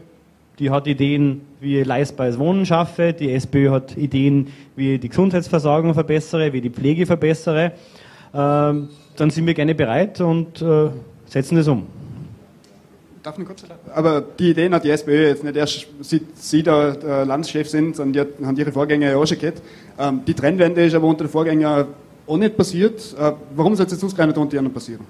die 0.60 0.70
hat 0.70 0.86
Ideen, 0.86 1.42
wie 1.60 1.80
ich 1.80 1.88
leistbares 1.88 2.38
Wohnen 2.38 2.66
schaffe. 2.66 3.14
Die 3.14 3.32
SPÖ 3.32 3.72
hat 3.72 3.98
Ideen, 3.98 4.48
wie 4.76 4.96
ich 4.96 5.00
die 5.00 5.10
Gesundheitsversorgung 5.10 5.94
verbessere, 5.94 6.54
wie 6.54 6.58
ich 6.58 6.64
die 6.64 6.70
Pflege 6.70 7.06
verbessere. 7.06 7.72
Ähm, 8.34 8.90
dann 9.16 9.30
sind 9.30 9.48
wir 9.48 9.54
gerne 9.54 9.74
bereit 9.74 10.22
und 10.22 10.62
äh, 10.62 10.90
setzen 11.26 11.56
das 11.56 11.68
um. 11.68 11.88
Darf 13.24 13.40
ich 13.40 13.46
kurz? 13.46 13.64
Aber 13.96 14.22
die 14.22 14.52
Ideen 14.52 14.74
hat 14.74 14.84
die 14.84 14.90
SPÖ 14.90 15.28
jetzt 15.28 15.44
nicht 15.44 15.56
erst, 15.56 15.88
seit 16.02 16.22
Sie 16.36 16.62
da 16.62 16.92
der 16.92 17.26
Landeschef 17.26 17.70
sind, 17.70 17.96
sondern 17.96 18.28
die 18.40 18.46
haben 18.46 18.58
Ihre 18.58 18.72
Vorgänger 18.72 19.12
ja 19.12 19.18
auch 19.18 19.26
schon 19.26 19.40
gehabt. 19.40 19.62
Ähm, 19.98 20.22
die 20.28 20.34
Trennwende 20.34 20.86
ist 20.86 20.94
aber 20.94 21.08
unter 21.08 21.24
den 21.24 21.32
Vorgängern 21.32 21.88
auch 22.28 22.38
nicht 22.38 22.58
passiert. 22.58 23.16
Äh, 23.18 23.32
warum 23.56 23.76
soll 23.76 23.86
es 23.86 23.94
jetzt 23.94 24.04
ausgerechnet 24.04 24.38
unter 24.38 24.58
Ihnen 24.58 24.74
passieren? 24.74 25.06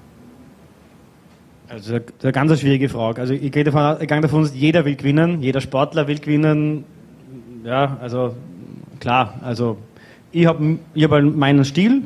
Also 1.70 1.94
das 1.94 2.04
ist 2.04 2.24
eine 2.24 2.32
ganz 2.32 2.60
schwierige 2.60 2.90
Frage. 2.90 3.22
Also 3.22 3.34
ich 3.34 3.52
gehe 3.52 3.64
davon, 3.64 3.98
ich 4.02 4.08
gehe 4.08 4.22
davon 4.22 4.42
aus, 4.42 4.54
jeder 4.54 4.86
will 4.86 4.96
gewinnen, 4.96 5.42
jeder 5.42 5.62
Sportler 5.62 6.08
will 6.08 6.20
gewinnen. 6.20 6.84
Ja, 7.64 7.98
also 8.02 8.36
klar, 9.00 9.40
also 9.42 9.78
ich 10.32 10.46
habe 10.46 10.80
ich 10.94 11.04
hab 11.04 11.12
halt 11.12 11.36
meinen 11.36 11.64
Stil 11.64 12.04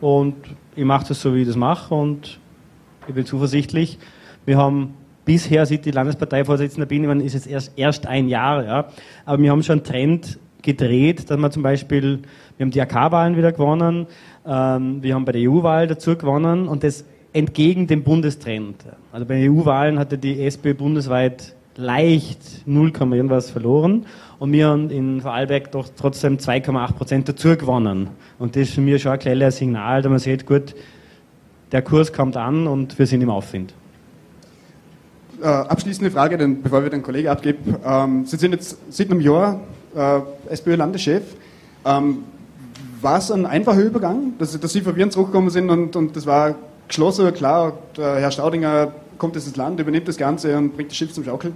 und 0.00 0.34
ich 0.74 0.84
mache 0.84 1.08
das 1.08 1.20
so, 1.20 1.34
wie 1.34 1.42
ich 1.42 1.46
das 1.46 1.56
mache 1.56 1.94
und 1.94 2.40
ich 3.06 3.14
bin 3.14 3.24
zuversichtlich. 3.24 3.98
Wir 4.44 4.56
haben 4.56 4.94
bisher, 5.24 5.66
seit 5.66 5.86
ich 5.86 5.94
Landesparteivorsitzender 5.94 6.86
bin, 6.86 7.02
ich 7.02 7.08
meine, 7.08 7.22
ist 7.22 7.34
jetzt 7.34 7.46
erst, 7.46 7.72
erst 7.76 8.06
ein 8.06 8.28
Jahr, 8.28 8.64
ja, 8.64 8.88
aber 9.24 9.42
wir 9.42 9.50
haben 9.50 9.62
schon 9.62 9.78
einen 9.78 9.84
Trend 9.84 10.38
gedreht, 10.62 11.30
dass 11.30 11.38
wir 11.38 11.50
zum 11.50 11.62
Beispiel, 11.62 12.20
wir 12.56 12.64
haben 12.64 12.70
die 12.70 12.80
AK-Wahlen 12.80 13.36
wieder 13.36 13.52
gewonnen, 13.52 14.06
ähm, 14.46 15.02
wir 15.02 15.14
haben 15.14 15.24
bei 15.24 15.32
der 15.32 15.50
EU-Wahl 15.50 15.86
dazu 15.86 16.16
gewonnen 16.16 16.66
und 16.66 16.82
das 16.82 17.04
entgegen 17.32 17.86
dem 17.86 18.02
Bundestrend. 18.02 18.84
Also 19.12 19.26
bei 19.26 19.40
den 19.40 19.52
EU-Wahlen 19.52 19.98
hatte 19.98 20.18
die 20.18 20.42
SPÖ 20.44 20.74
bundesweit 20.74 21.54
leicht 21.76 22.66
0, 22.66 22.92
irgendwas 23.12 23.50
verloren 23.50 24.06
und 24.38 24.52
wir 24.52 24.68
haben 24.68 24.90
in 24.90 25.20
Vorarlberg 25.20 25.70
doch 25.70 25.88
trotzdem 25.96 26.38
2,8 26.38 26.92
Prozent 26.92 27.28
dazu 27.28 27.56
gewonnen. 27.56 28.08
Und 28.38 28.56
das 28.56 28.64
ist 28.64 28.74
für 28.74 28.80
mich 28.80 29.02
schon 29.02 29.12
ein 29.12 29.18
kleines 29.18 29.58
Signal, 29.58 30.02
da 30.02 30.08
man 30.08 30.18
sieht, 30.18 30.46
gut, 30.46 30.74
der 31.70 31.82
Kurs 31.82 32.12
kommt 32.12 32.36
an 32.36 32.66
und 32.66 32.98
wir 32.98 33.06
sind 33.06 33.20
im 33.20 33.30
Aufwind. 33.30 33.74
Äh, 35.40 35.46
abschließende 35.46 36.10
Frage, 36.10 36.36
denn, 36.36 36.62
bevor 36.62 36.82
wir 36.82 36.90
den 36.90 37.02
Kollegen 37.02 37.28
abgeben. 37.28 37.76
Ähm, 37.84 38.26
Sie 38.26 38.36
sind 38.36 38.52
jetzt 38.52 38.76
seit 38.90 39.10
einem 39.10 39.20
Jahr 39.20 39.60
äh, 39.94 40.20
SPÖ-Landeschef. 40.52 41.22
Ähm, 41.84 42.18
war 43.00 43.18
es 43.18 43.30
ein 43.30 43.46
einfacher 43.46 43.80
Übergang, 43.80 44.32
dass, 44.38 44.58
dass 44.58 44.72
Sie 44.72 44.80
von 44.80 44.96
Wien 44.96 45.12
zurückgekommen 45.12 45.50
sind 45.50 45.70
und, 45.70 45.94
und 45.94 46.16
das 46.16 46.26
war 46.26 46.56
geschlossen, 46.88 47.32
klar, 47.32 47.74
Herr 47.96 48.30
Staudinger 48.30 48.92
kommt 49.18 49.34
jetzt 49.34 49.46
ins 49.46 49.56
Land, 49.56 49.80
übernimmt 49.80 50.08
das 50.08 50.16
Ganze 50.16 50.56
und 50.56 50.74
bringt 50.74 50.90
das 50.90 50.96
Schiff 50.96 51.12
zum 51.12 51.24
Schaukeln? 51.24 51.54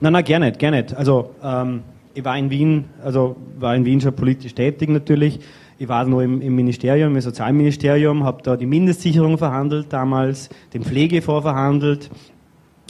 Nein, 0.00 0.12
nein, 0.12 0.24
gerne 0.24 0.46
nicht, 0.46 0.58
gerne 0.58 0.82
nicht. 0.82 0.94
Also, 0.94 1.30
ähm, 1.42 1.82
ich 2.14 2.24
war 2.24 2.36
in 2.36 2.50
Wien, 2.50 2.84
also 3.02 3.36
war 3.58 3.74
in 3.74 3.84
Wien 3.84 4.00
schon 4.00 4.14
politisch 4.14 4.54
tätig 4.54 4.88
natürlich. 4.88 5.40
Ich 5.78 5.88
war 5.88 6.04
noch 6.04 6.20
im, 6.20 6.40
im 6.42 6.54
Ministerium, 6.54 7.14
im 7.14 7.20
Sozialministerium, 7.20 8.24
habe 8.24 8.42
da 8.42 8.56
die 8.56 8.66
Mindestsicherung 8.66 9.38
verhandelt 9.38 9.86
damals, 9.92 10.48
den 10.74 10.82
Pflegefonds 10.82 11.42
verhandelt 11.42 12.10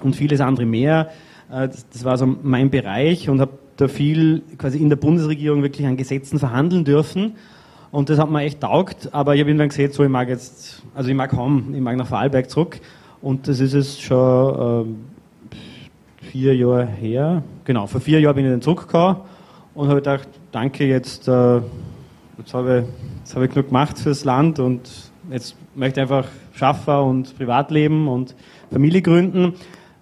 und 0.02 0.16
vieles 0.16 0.40
andere 0.40 0.66
mehr. 0.66 1.10
Äh, 1.50 1.68
das, 1.68 1.88
das 1.88 2.04
war 2.04 2.18
so 2.18 2.26
mein 2.42 2.70
Bereich 2.70 3.28
und 3.28 3.40
habe 3.40 3.52
da 3.76 3.88
viel 3.88 4.42
quasi 4.58 4.78
in 4.78 4.88
der 4.88 4.96
Bundesregierung 4.96 5.62
wirklich 5.62 5.86
an 5.86 5.96
Gesetzen 5.96 6.38
verhandeln 6.38 6.84
dürfen. 6.84 7.34
Und 7.92 8.08
das 8.08 8.18
hat 8.18 8.30
mir 8.30 8.40
echt 8.40 8.60
taugt, 8.60 9.10
aber 9.12 9.34
ich 9.34 9.40
habe 9.42 9.50
irgendwann 9.50 9.68
gesehen, 9.68 9.92
so 9.92 10.02
ich 10.02 10.08
mag 10.08 10.26
jetzt, 10.30 10.82
also 10.94 11.10
ich 11.10 11.14
mag 11.14 11.30
kaum, 11.30 11.74
ich 11.74 11.80
mag 11.80 11.94
nach 11.98 12.06
Vorarlberg 12.06 12.48
zurück. 12.48 12.80
Und 13.20 13.46
das 13.46 13.60
ist 13.60 13.74
es 13.74 14.00
schon 14.00 14.96
äh, 15.52 16.24
vier 16.24 16.56
Jahre 16.56 16.86
her. 16.86 17.42
Genau, 17.66 17.86
vor 17.86 18.00
vier 18.00 18.18
Jahren 18.18 18.34
bin 18.34 18.46
ich 18.46 18.50
dann 18.50 18.62
zurückgekommen 18.62 19.18
und 19.74 19.88
habe 19.88 19.96
gedacht, 19.96 20.26
danke, 20.52 20.86
jetzt, 20.86 21.28
äh, 21.28 21.60
jetzt 22.38 22.54
habe 22.54 22.86
ich, 23.26 23.34
hab 23.34 23.42
ich 23.42 23.50
genug 23.50 23.66
gemacht 23.66 23.98
fürs 23.98 24.24
Land 24.24 24.58
und 24.58 24.90
jetzt 25.30 25.54
möchte 25.74 26.00
ich 26.00 26.02
einfach 26.02 26.26
schaffen 26.54 26.94
und 26.94 27.36
Privatleben 27.36 28.08
und 28.08 28.34
Familie 28.70 29.02
gründen. 29.02 29.52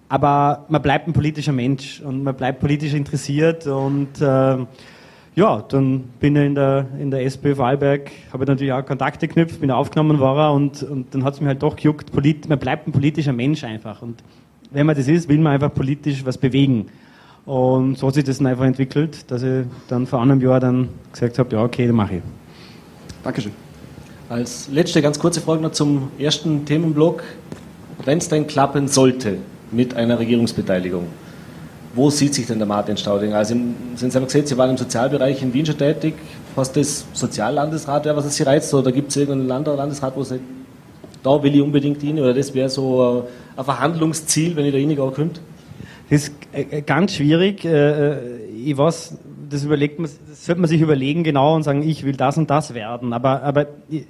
Aber 0.07 0.65
man 0.69 0.81
bleibt 0.81 1.09
ein 1.09 1.13
politischer 1.13 1.51
Mensch 1.51 1.99
und 1.99 2.23
man 2.23 2.35
bleibt 2.35 2.61
politisch 2.61 2.93
interessiert 2.93 3.67
und 3.67 4.21
äh, 4.21 4.57
ja, 5.35 5.63
dann 5.67 6.03
bin 6.19 6.35
ich 6.35 6.45
in 6.45 6.55
der, 6.55 6.87
in 6.99 7.09
der 7.09 7.25
SPÖ 7.25 7.55
Vorarlberg, 7.55 8.11
habe 8.33 8.45
natürlich 8.45 8.73
auch 8.73 8.85
Kontakte 8.85 9.27
geknüpft, 9.27 9.61
bin 9.61 9.71
aufgenommen 9.71 10.19
worden 10.19 10.55
und, 10.55 10.83
und 10.83 11.13
dann 11.13 11.23
hat 11.23 11.35
es 11.35 11.41
mir 11.41 11.47
halt 11.47 11.63
doch 11.63 11.75
gejuckt, 11.75 12.11
polit, 12.11 12.49
man 12.49 12.59
bleibt 12.59 12.87
ein 12.87 12.91
politischer 12.91 13.31
Mensch 13.31 13.63
einfach. 13.63 14.01
Und 14.01 14.21
wenn 14.71 14.85
man 14.85 14.95
das 14.95 15.07
ist, 15.07 15.29
will 15.29 15.37
man 15.39 15.53
einfach 15.53 15.73
politisch 15.73 16.25
was 16.25 16.37
bewegen. 16.37 16.87
Und 17.45 17.97
so 17.97 18.07
hat 18.07 18.15
sich 18.15 18.23
das 18.23 18.37
dann 18.37 18.47
einfach 18.47 18.65
entwickelt, 18.65 19.31
dass 19.31 19.41
ich 19.41 19.65
dann 19.87 20.05
vor 20.05 20.21
einem 20.21 20.41
Jahr 20.41 20.59
dann 20.59 20.89
gesagt 21.11 21.39
habe, 21.39 21.55
ja, 21.55 21.63
okay, 21.63 21.87
dann 21.87 21.95
mache 21.95 22.15
ich. 22.15 22.21
Dankeschön. 23.23 23.53
Als 24.29 24.69
letzte 24.69 25.01
ganz 25.01 25.17
kurze 25.17 25.41
Frage 25.41 25.61
noch 25.61 25.71
zum 25.71 26.11
ersten 26.19 26.65
Themenblock. 26.65 27.23
Wenn 28.05 28.17
es 28.17 28.29
denn 28.29 28.47
klappen 28.47 28.87
sollte 28.87 29.37
mit 29.71 29.93
einer 29.93 30.19
Regierungsbeteiligung, 30.19 31.07
wo 31.93 32.09
sieht 32.09 32.33
sich 32.33 32.47
denn 32.47 32.57
der 32.57 32.67
Martin 32.67 32.97
Staudinger? 32.97 33.35
Also, 33.35 33.55
Sie 33.95 34.11
haben 34.11 34.25
gesagt, 34.25 34.47
Sie 34.47 34.57
waren 34.57 34.69
im 34.69 34.77
Sozialbereich 34.77 35.41
in 35.41 35.53
Wien 35.53 35.65
schon 35.65 35.77
tätig. 35.77 36.15
Was 36.55 36.71
das 36.71 37.05
Soziallandesrat 37.13 38.05
wäre, 38.05 38.15
was 38.15 38.35
Sie 38.35 38.43
reizt? 38.43 38.73
Oder 38.73 38.91
gibt 38.91 39.09
es 39.09 39.17
irgendeinen 39.17 39.47
Land 39.47 39.67
Landesrat, 39.67 40.15
wo 40.15 40.23
Sie 40.23 40.39
da 41.23 41.41
will 41.43 41.55
ich 41.55 41.61
unbedingt 41.61 42.01
hin? 42.01 42.19
Oder 42.19 42.33
das 42.33 42.53
wäre 42.53 42.69
so 42.69 43.27
ein 43.55 43.63
Verhandlungsziel, 43.63 44.55
wenn 44.55 44.65
ich 44.65 44.71
da 44.71 44.77
hingehe, 44.77 45.11
könnte? 45.11 45.41
Das 46.09 46.23
ist 46.23 46.33
äh, 46.51 46.81
ganz 46.81 47.15
schwierig. 47.15 47.63
Äh, 47.63 47.69
äh, 47.69 48.45
ich 48.65 48.77
weiß, 48.77 49.17
das 49.49 49.63
überlegt 49.63 49.99
man, 49.99 50.09
das 50.27 50.45
sollte 50.45 50.61
man 50.61 50.69
sich 50.69 50.81
überlegen 50.81 51.23
genau 51.23 51.55
und 51.55 51.63
sagen, 51.63 51.83
ich 51.83 52.03
will 52.03 52.15
das 52.15 52.37
und 52.37 52.49
das 52.49 52.73
werden. 52.73 53.13
Aber, 53.13 53.43
aber 53.43 53.67
ich, 53.89 54.05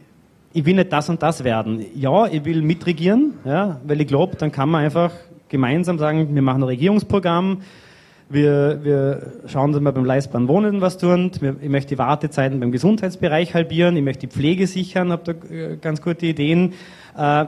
ich 0.54 0.66
will 0.66 0.76
nicht 0.76 0.92
das 0.92 1.10
und 1.10 1.22
das 1.22 1.44
werden. 1.44 1.86
Ja, 1.96 2.28
ich 2.28 2.44
will 2.44 2.62
mitregieren, 2.62 3.34
ja, 3.46 3.80
weil 3.86 4.02
ich 4.02 4.08
glaube, 4.08 4.36
dann 4.36 4.52
kann 4.52 4.70
man 4.70 4.84
einfach 4.84 5.12
gemeinsam 5.52 6.00
sagen, 6.00 6.34
wir 6.34 6.42
machen 6.42 6.62
ein 6.62 6.68
Regierungsprogramm, 6.68 7.60
wir, 8.30 8.80
wir 8.84 9.34
schauen, 9.48 9.74
dass 9.74 9.82
wir 9.82 9.92
beim 9.92 10.06
leistbaren 10.06 10.48
Wohnen 10.48 10.80
was 10.80 10.98
tun. 10.98 11.32
Ich 11.62 11.70
möchte 11.70 11.96
die 11.96 11.98
Wartezeiten 11.98 12.62
beim 12.62 12.72
Gesundheitsbereich 12.72 13.54
halbieren. 13.54 13.98
Ich 13.98 14.04
möchte 14.04 14.28
die 14.28 14.34
Pflege 14.34 14.68
sichern, 14.68 15.12
habe 15.12 15.34
da 15.34 15.54
äh, 15.54 15.76
ganz 15.76 16.02
gute 16.02 16.26
Ideen. 16.26 16.74
Äh, 17.18 17.46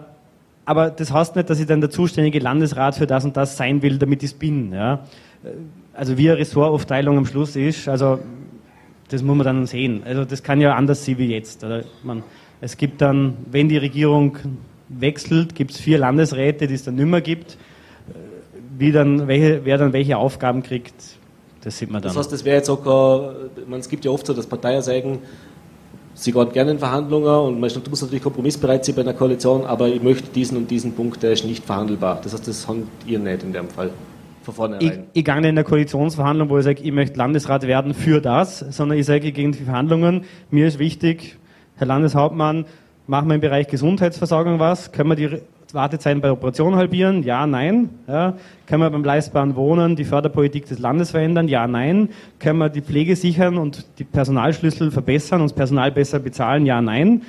aber 0.66 0.90
das 0.92 1.14
heißt 1.14 1.38
nicht, 1.38 1.50
dass 1.50 1.62
ich 1.62 1.68
dann 1.68 1.80
der 1.80 1.90
zuständige 1.90 2.40
Landesrat 2.40 2.96
für 2.96 3.08
das 3.08 3.24
und 3.24 3.38
das 3.38 3.56
sein 3.56 3.82
will, 3.82 3.98
damit 3.98 4.24
ich 4.24 4.32
es 4.32 4.38
bin. 4.38 4.74
Ja? 4.74 5.06
Äh, 5.44 5.52
also 5.94 6.18
wie 6.18 6.30
eine 6.30 6.40
Ressortaufteilung 6.40 7.18
am 7.18 7.26
Schluss 7.26 7.56
ist, 7.56 7.88
also 7.88 8.20
das 9.08 9.24
muss 9.24 9.38
man 9.38 9.46
dann 9.46 9.66
sehen. 9.68 10.02
Also 10.06 10.26
das 10.26 10.44
kann 10.44 10.60
ja 10.60 10.76
anders 10.76 11.06
sein 11.06 11.18
wie 11.18 11.28
jetzt. 11.28 11.64
Oder 11.64 11.84
man, 12.04 12.24
es 12.60 12.76
gibt 12.76 13.02
dann, 13.02 13.38
wenn 13.50 13.70
die 13.70 13.78
Regierung 13.78 14.38
wechselt, 14.90 15.56
gibt 15.56 15.72
es 15.72 15.80
vier 15.80 15.98
Landesräte, 15.98 16.68
die 16.68 16.74
es 16.74 16.84
dann 16.84 16.96
nicht 16.96 17.06
mehr 17.06 17.22
gibt 17.22 17.58
wie 18.78 18.92
dann, 18.92 19.28
welche, 19.28 19.66
wer 19.66 19.78
dann 19.78 19.94
welche 19.94 20.18
Aufgaben 20.18 20.64
kriegt, 20.64 20.94
das 21.64 21.78
sieht 21.78 21.92
man 21.92 22.02
dann. 22.02 22.10
Das 22.10 22.18
heißt, 22.18 22.32
das 22.32 22.44
wäre 22.46 22.58
jetzt 22.58 22.70
auch, 22.70 22.84
man, 23.68 23.80
es 23.80 23.90
gibt 23.90 24.06
ja 24.06 24.12
oft 24.12 24.26
so, 24.26 24.34
dass 24.34 24.46
Parteien 24.46 24.82
sagen, 24.82 25.20
sie 26.14 26.32
gehen 26.32 26.52
gerne 26.52 26.72
in 26.72 26.80
Verhandlungen 26.80 27.48
und 27.48 27.60
man 27.60 27.72
muss 27.90 28.02
natürlich 28.02 28.24
kompromissbereit 28.24 28.86
sein 28.86 28.96
bei 28.96 29.02
einer 29.02 29.14
Koalition, 29.14 29.66
aber 29.66 29.88
ich 29.88 30.02
möchte 30.02 30.30
diesen 30.30 30.58
und 30.58 30.70
diesen 30.70 30.94
Punkt, 30.94 31.24
der 31.24 31.32
ist 31.32 31.46
nicht 31.46 31.66
verhandelbar. 31.66 32.20
Das 32.24 32.34
heißt, 32.34 32.48
das 32.48 32.68
habt 32.68 32.80
ihr 33.06 33.20
nicht 33.20 33.44
in 33.44 33.54
dem 33.54 33.70
Fall. 33.70 33.92
Von 34.44 34.54
vornherein. 34.54 35.06
Ich, 35.14 35.20
ich 35.20 35.26
gehe 35.26 35.36
nicht 35.40 35.50
in 35.50 35.56
der 35.56 35.64
Koalitionsverhandlung, 35.64 36.50
wo 36.50 36.58
ich 36.58 36.66
sage, 36.66 36.84
ich 36.84 36.92
möchte 36.92 37.18
Landesrat 37.18 37.66
werden 37.66 37.94
für 37.94 38.20
das, 38.20 38.60
sondern 38.60 38.98
ich 38.98 39.06
sage, 39.06 39.32
gegen 39.32 39.54
die 39.54 39.64
Verhandlungen, 39.64 40.26
mir 40.52 40.68
ist 40.68 40.80
wichtig, 40.80 41.38
Herr 41.78 41.88
Landeshauptmann, 41.88 42.66
machen 43.08 43.30
wir 43.30 43.36
im 43.36 43.42
Bereich 43.42 43.68
Gesundheitsversorgung 43.68 44.60
was, 44.60 44.92
können 44.92 45.10
wir 45.10 45.16
die 45.16 45.42
Wartezeiten 45.74 46.22
bei 46.22 46.32
Operationen 46.32 46.76
halbieren? 46.76 47.24
Ja, 47.24 47.48
nein. 47.48 47.90
Ja. 48.08 48.36
Können 48.68 48.84
wir 48.84 48.90
beim 48.92 49.04
leistbaren 49.04 49.56
Wohnen 49.56 49.96
die 49.96 50.06
Förderpolitik 50.06 50.68
des 50.68 50.78
Landes 50.78 51.12
verändern? 51.12 51.48
Ja, 51.48 51.68
nein. 51.68 52.10
Können 52.40 52.60
wir 52.60 52.70
die 52.70 52.82
Pflege 52.82 53.16
sichern 53.16 53.58
und 53.58 53.86
die 53.98 54.04
Personalschlüssel 54.04 54.92
verbessern 54.92 55.42
und 55.42 55.50
das 55.50 55.56
Personal 55.56 55.92
besser 55.92 56.20
bezahlen? 56.20 56.68
Ja, 56.68 56.80
nein. 56.80 57.24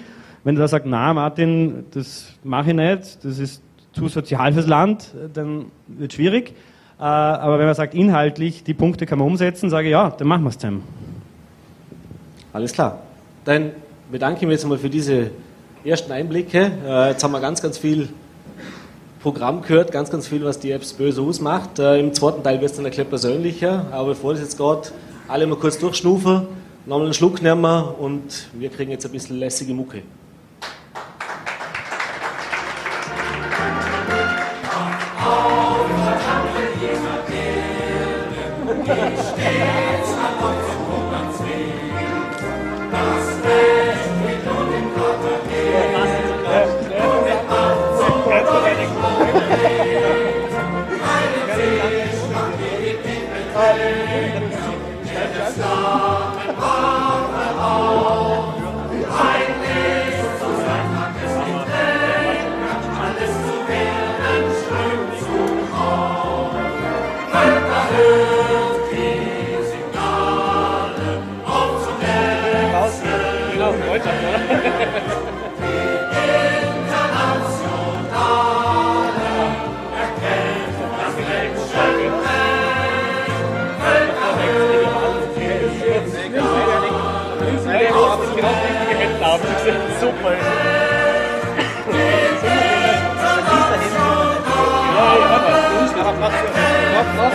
Wenn 0.44 0.54
du 0.56 0.60
da 0.60 0.68
sagst, 0.68 0.86
na 0.86 1.14
Martin, 1.14 1.86
das 1.92 2.34
mache 2.44 2.70
ich 2.70 2.76
nicht, 2.76 3.24
das 3.24 3.38
ist 3.38 3.62
zu 3.92 4.08
sozial 4.08 4.52
fürs 4.52 4.66
Land, 4.66 5.14
dann 5.32 5.66
wird 5.88 6.12
es 6.12 6.16
schwierig. 6.16 6.50
Äh, 6.98 7.02
aber 7.02 7.58
wenn 7.58 7.66
man 7.66 7.74
sagt, 7.74 7.94
inhaltlich, 7.94 8.62
die 8.62 8.74
Punkte 8.74 9.06
kann 9.06 9.20
man 9.20 9.28
umsetzen, 9.28 9.70
sage 9.70 9.86
ich, 9.86 9.92
ja, 9.92 10.10
dann 10.10 10.28
machen 10.28 10.42
wir 10.42 10.50
es 10.50 10.58
zusammen. 10.58 10.82
Alles 12.52 12.72
klar. 12.74 13.00
Dann 13.46 13.70
bedanke 14.12 14.40
ich 14.40 14.46
mich 14.46 14.52
jetzt 14.52 14.68
mal 14.68 14.76
für 14.76 14.90
diese 14.90 15.30
ersten 15.82 16.12
Einblicke. 16.12 16.70
Äh, 16.86 17.10
jetzt 17.10 17.24
haben 17.24 17.32
wir 17.32 17.40
ganz, 17.40 17.62
ganz 17.62 17.78
viel 17.78 18.10
Programm 19.24 19.62
gehört, 19.62 19.90
ganz, 19.90 20.10
ganz 20.10 20.28
viel, 20.28 20.44
was 20.44 20.58
die 20.58 20.70
Apps 20.70 20.92
böse 20.92 21.22
ausmacht. 21.22 21.78
Äh, 21.78 21.98
Im 21.98 22.12
zweiten 22.12 22.42
Teil 22.42 22.60
wird 22.60 22.72
es 22.72 22.76
dann 22.76 22.84
ein 22.84 22.90
bisschen 22.90 23.08
persönlicher, 23.08 23.86
aber 23.90 24.08
bevor 24.08 24.34
das 24.34 24.42
jetzt 24.42 24.58
gerade 24.58 24.88
alle 25.28 25.46
mal 25.46 25.56
kurz 25.56 25.78
durchschnufen, 25.78 26.42
nochmal 26.84 27.06
einen 27.06 27.14
Schluck 27.14 27.40
nehmen 27.40 27.84
und 27.98 28.50
wir 28.52 28.68
kriegen 28.68 28.90
jetzt 28.90 29.06
ein 29.06 29.12
bisschen 29.12 29.38
lässige 29.38 29.72
Mucke. 29.72 30.02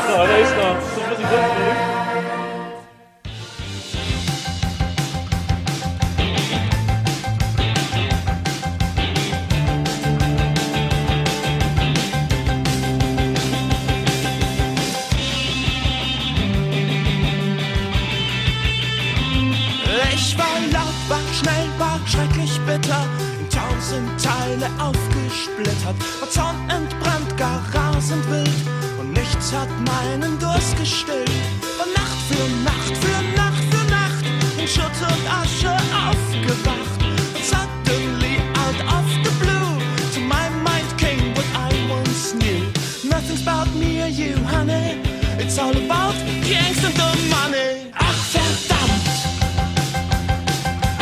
Ja, 0.07 0.25
da 0.25 0.37
ist 0.37 0.55
noch. 0.55 0.81
So 0.95 1.01
muss 1.09 1.19
ich 1.19 1.88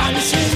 Alles 0.08 0.47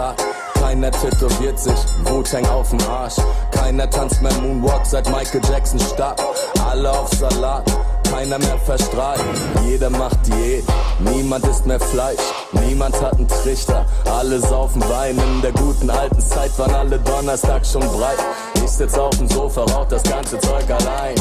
Passat. 0.00 0.24
Keiner 0.54 0.90
tätowiert 0.90 1.58
sich, 1.58 1.74
Wu-Tang 2.04 2.46
auf 2.46 2.70
dem 2.70 2.80
Arsch. 2.88 3.16
Keiner 3.50 3.88
tanzt 3.88 4.22
mehr 4.22 4.32
Moonwalk 4.34 4.84
seit 4.84 5.06
Michael 5.10 5.40
Jackson 5.50 5.80
starb. 5.80 6.20
Alle 6.68 6.90
auf 6.90 7.08
Salat, 7.10 7.64
keiner 8.10 8.38
mehr 8.38 8.58
verstrahlt. 8.58 9.20
Jeder 9.64 9.90
macht 9.90 10.18
Diät, 10.26 10.64
niemand 11.00 11.46
isst 11.46 11.66
mehr 11.66 11.80
Fleisch. 11.80 12.20
Niemand 12.52 13.00
hat 13.02 13.14
einen 13.14 13.28
Trichter, 13.28 13.84
alle 14.04 14.38
saufen 14.40 14.82
Wein. 14.88 15.18
In 15.18 15.42
der 15.42 15.52
guten 15.52 15.90
alten 15.90 16.20
Zeit 16.20 16.56
waren 16.58 16.74
alle 16.74 16.98
Donnerstag 16.98 17.66
schon 17.66 17.82
breit. 17.82 18.18
Ich 18.54 18.70
sitz 18.70 18.96
auf 18.96 19.16
dem 19.16 19.28
Sofa, 19.28 19.62
rauch 19.62 19.88
das 19.88 20.02
ganze 20.02 20.38
Zeug 20.38 20.64
allein. 20.70 21.14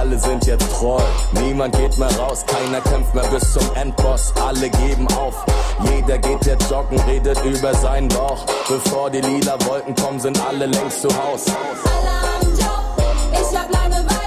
Alle 0.00 0.18
sind 0.18 0.46
jetzt 0.46 0.66
treu, 0.72 0.98
niemand 1.32 1.76
geht 1.76 1.98
mehr 1.98 2.10
raus. 2.16 2.42
Keiner 2.46 2.80
kämpft 2.80 3.14
mehr 3.14 3.26
bis 3.26 3.52
zum 3.52 3.62
Endboss, 3.74 4.32
alle 4.42 4.70
geben 4.70 5.06
auf. 5.08 5.44
Jeder 5.94 6.16
geht 6.16 6.46
jetzt 6.46 6.70
joggen, 6.70 6.98
redet 7.00 7.38
über 7.44 7.74
seinen 7.74 8.08
Bauch. 8.08 8.46
Bevor 8.66 9.10
die 9.10 9.20
lila 9.20 9.58
Wolken 9.66 9.94
kommen, 9.94 10.18
sind 10.18 10.40
alle 10.42 10.64
längst 10.64 11.02
zu 11.02 11.08
Haus. 11.08 11.44
Alle 11.84 12.46
am 12.46 12.50
Job, 12.56 13.04
ich 13.30 13.58
hab 13.58 13.70
Langeweile, 13.70 14.19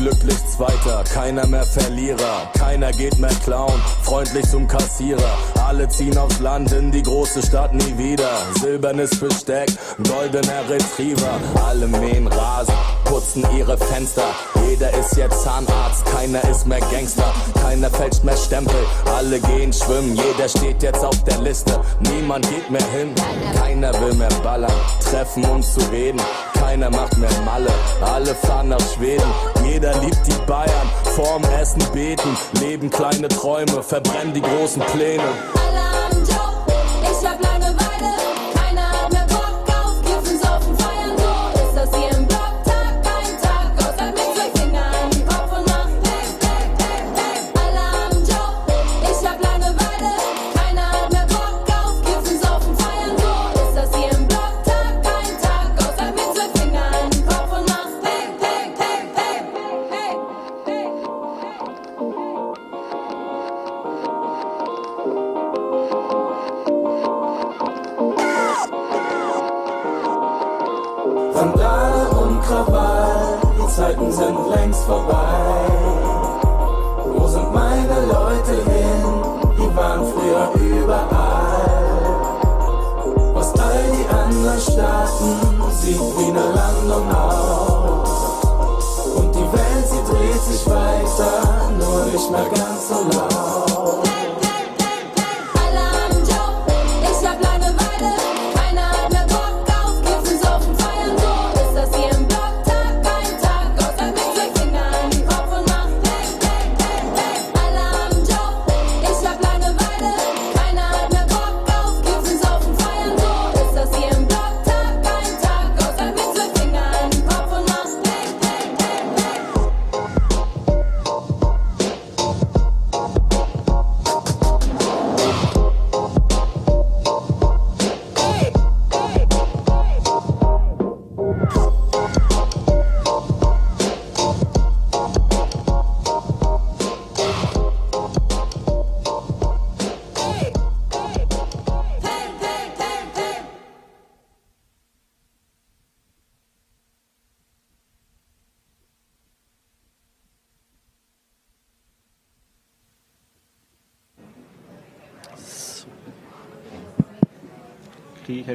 glücklich 0.00 0.38
Zweiter, 0.46 1.04
keiner 1.12 1.46
mehr 1.46 1.64
Verlierer. 1.64 2.50
Keiner 2.58 2.90
geht 2.90 3.18
mehr 3.18 3.34
klauen, 3.44 3.78
freundlich 4.02 4.48
zum 4.48 4.66
Kassierer. 4.66 5.38
Alle 5.66 5.88
ziehen 5.88 6.16
aufs 6.16 6.40
Land 6.40 6.72
in 6.72 6.90
die 6.90 7.02
große 7.02 7.42
Stadt 7.42 7.74
nie 7.74 7.98
wieder. 7.98 8.30
Silbernes 8.60 9.20
Besteck, 9.20 9.68
goldener 10.08 10.62
Retriever. 10.70 11.38
Alle 11.66 11.86
mähen 11.86 12.26
Rasen, 12.26 12.74
putzen 13.10 13.44
ihre 13.56 13.76
Fenster. 13.76 14.22
Jeder 14.68 14.90
ist 14.96 15.16
jetzt 15.16 15.42
Zahnarzt, 15.42 16.04
keiner 16.06 16.42
ist 16.48 16.66
mehr 16.66 16.80
Gangster. 16.92 17.34
Keiner 17.60 17.90
fälscht 17.90 18.22
mehr 18.22 18.36
Stempel, 18.36 18.86
alle 19.16 19.40
gehen 19.40 19.72
schwimmen. 19.72 20.16
Jeder 20.16 20.48
steht 20.48 20.82
jetzt 20.82 21.04
auf 21.04 21.24
der 21.24 21.38
Liste, 21.38 21.80
niemand 22.12 22.48
geht 22.48 22.70
mehr 22.70 22.86
hin. 22.92 23.12
Keiner 23.56 23.92
will 24.00 24.14
mehr 24.14 24.32
ballern, 24.44 24.72
treffen 25.10 25.44
um 25.44 25.60
zu 25.60 25.80
reden. 25.90 26.20
Keiner 26.54 26.90
macht 26.90 27.18
mehr 27.18 27.30
Malle, 27.44 27.72
alle 28.00 28.34
fahren 28.34 28.68
nach 28.68 28.94
Schweden. 28.94 29.30
Jeder 29.64 29.92
liebt 30.00 30.26
die 30.26 30.46
Bayern, 30.46 30.88
vorm 31.16 31.42
Essen 31.60 31.82
beten. 31.92 32.36
Leben 32.60 32.90
kleine 32.90 33.26
Träume, 33.26 33.82
verbrennen 33.82 34.34
die 34.34 34.42
großen 34.42 34.82
Pläne. 34.82 35.24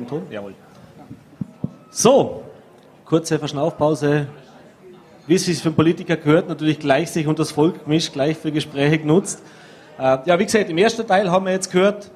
Einen 0.05 0.09
Ton? 0.09 0.27
Jawohl. 0.29 0.53
So, 1.89 2.43
kurze 3.05 3.39
Verschnaufpause. 3.39 4.27
Wie 5.25 5.33
es 5.33 5.45
sich 5.45 5.57
für 5.57 5.69
einen 5.69 5.75
Politiker 5.75 6.15
gehört, 6.15 6.47
natürlich 6.47 6.77
gleich 6.77 7.09
sich 7.09 7.25
und 7.25 7.39
das 7.39 7.51
Volk 7.51 7.87
mischt, 7.87 8.13
gleich 8.13 8.37
für 8.37 8.51
Gespräche 8.51 8.99
genutzt. 8.99 9.41
Äh, 9.97 10.19
ja, 10.25 10.37
wie 10.37 10.45
gesagt, 10.45 10.69
im 10.69 10.77
ersten 10.77 11.07
Teil 11.07 11.31
haben 11.31 11.45
wir 11.45 11.53
jetzt 11.53 11.71
gehört, 11.71 12.11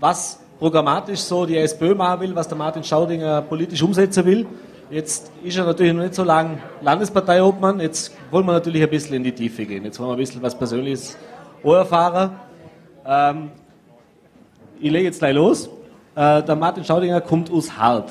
was 0.00 0.40
programmatisch 0.58 1.20
so 1.20 1.46
die 1.46 1.56
SPÖ 1.56 1.94
machen 1.94 2.22
will, 2.22 2.34
was 2.34 2.48
der 2.48 2.58
Martin 2.58 2.82
Schaudinger 2.82 3.42
politisch 3.42 3.82
umsetzen 3.82 4.24
will. 4.24 4.46
Jetzt 4.90 5.30
ist 5.44 5.56
er 5.56 5.64
natürlich 5.64 5.92
noch 5.92 6.02
nicht 6.02 6.14
so 6.14 6.24
lange 6.24 6.58
Landesparteiobmann. 6.80 7.78
Jetzt 7.78 8.12
wollen 8.32 8.46
wir 8.46 8.52
natürlich 8.54 8.82
ein 8.82 8.90
bisschen 8.90 9.14
in 9.14 9.22
die 9.22 9.32
Tiefe 9.32 9.64
gehen. 9.64 9.84
Jetzt 9.84 10.00
wollen 10.00 10.10
wir 10.10 10.14
ein 10.14 10.18
bisschen 10.18 10.42
was 10.42 10.58
Persönliches 10.58 11.16
erfahren. 11.62 12.32
Ähm, 13.06 13.52
ich 14.80 14.90
lege 14.90 15.04
jetzt 15.04 15.20
gleich 15.20 15.34
los. 15.34 15.70
Äh, 16.14 16.42
der 16.42 16.56
Martin 16.56 16.84
Schaudinger 16.84 17.20
kommt 17.20 17.50
aus 17.50 17.76
Hart. 17.76 18.10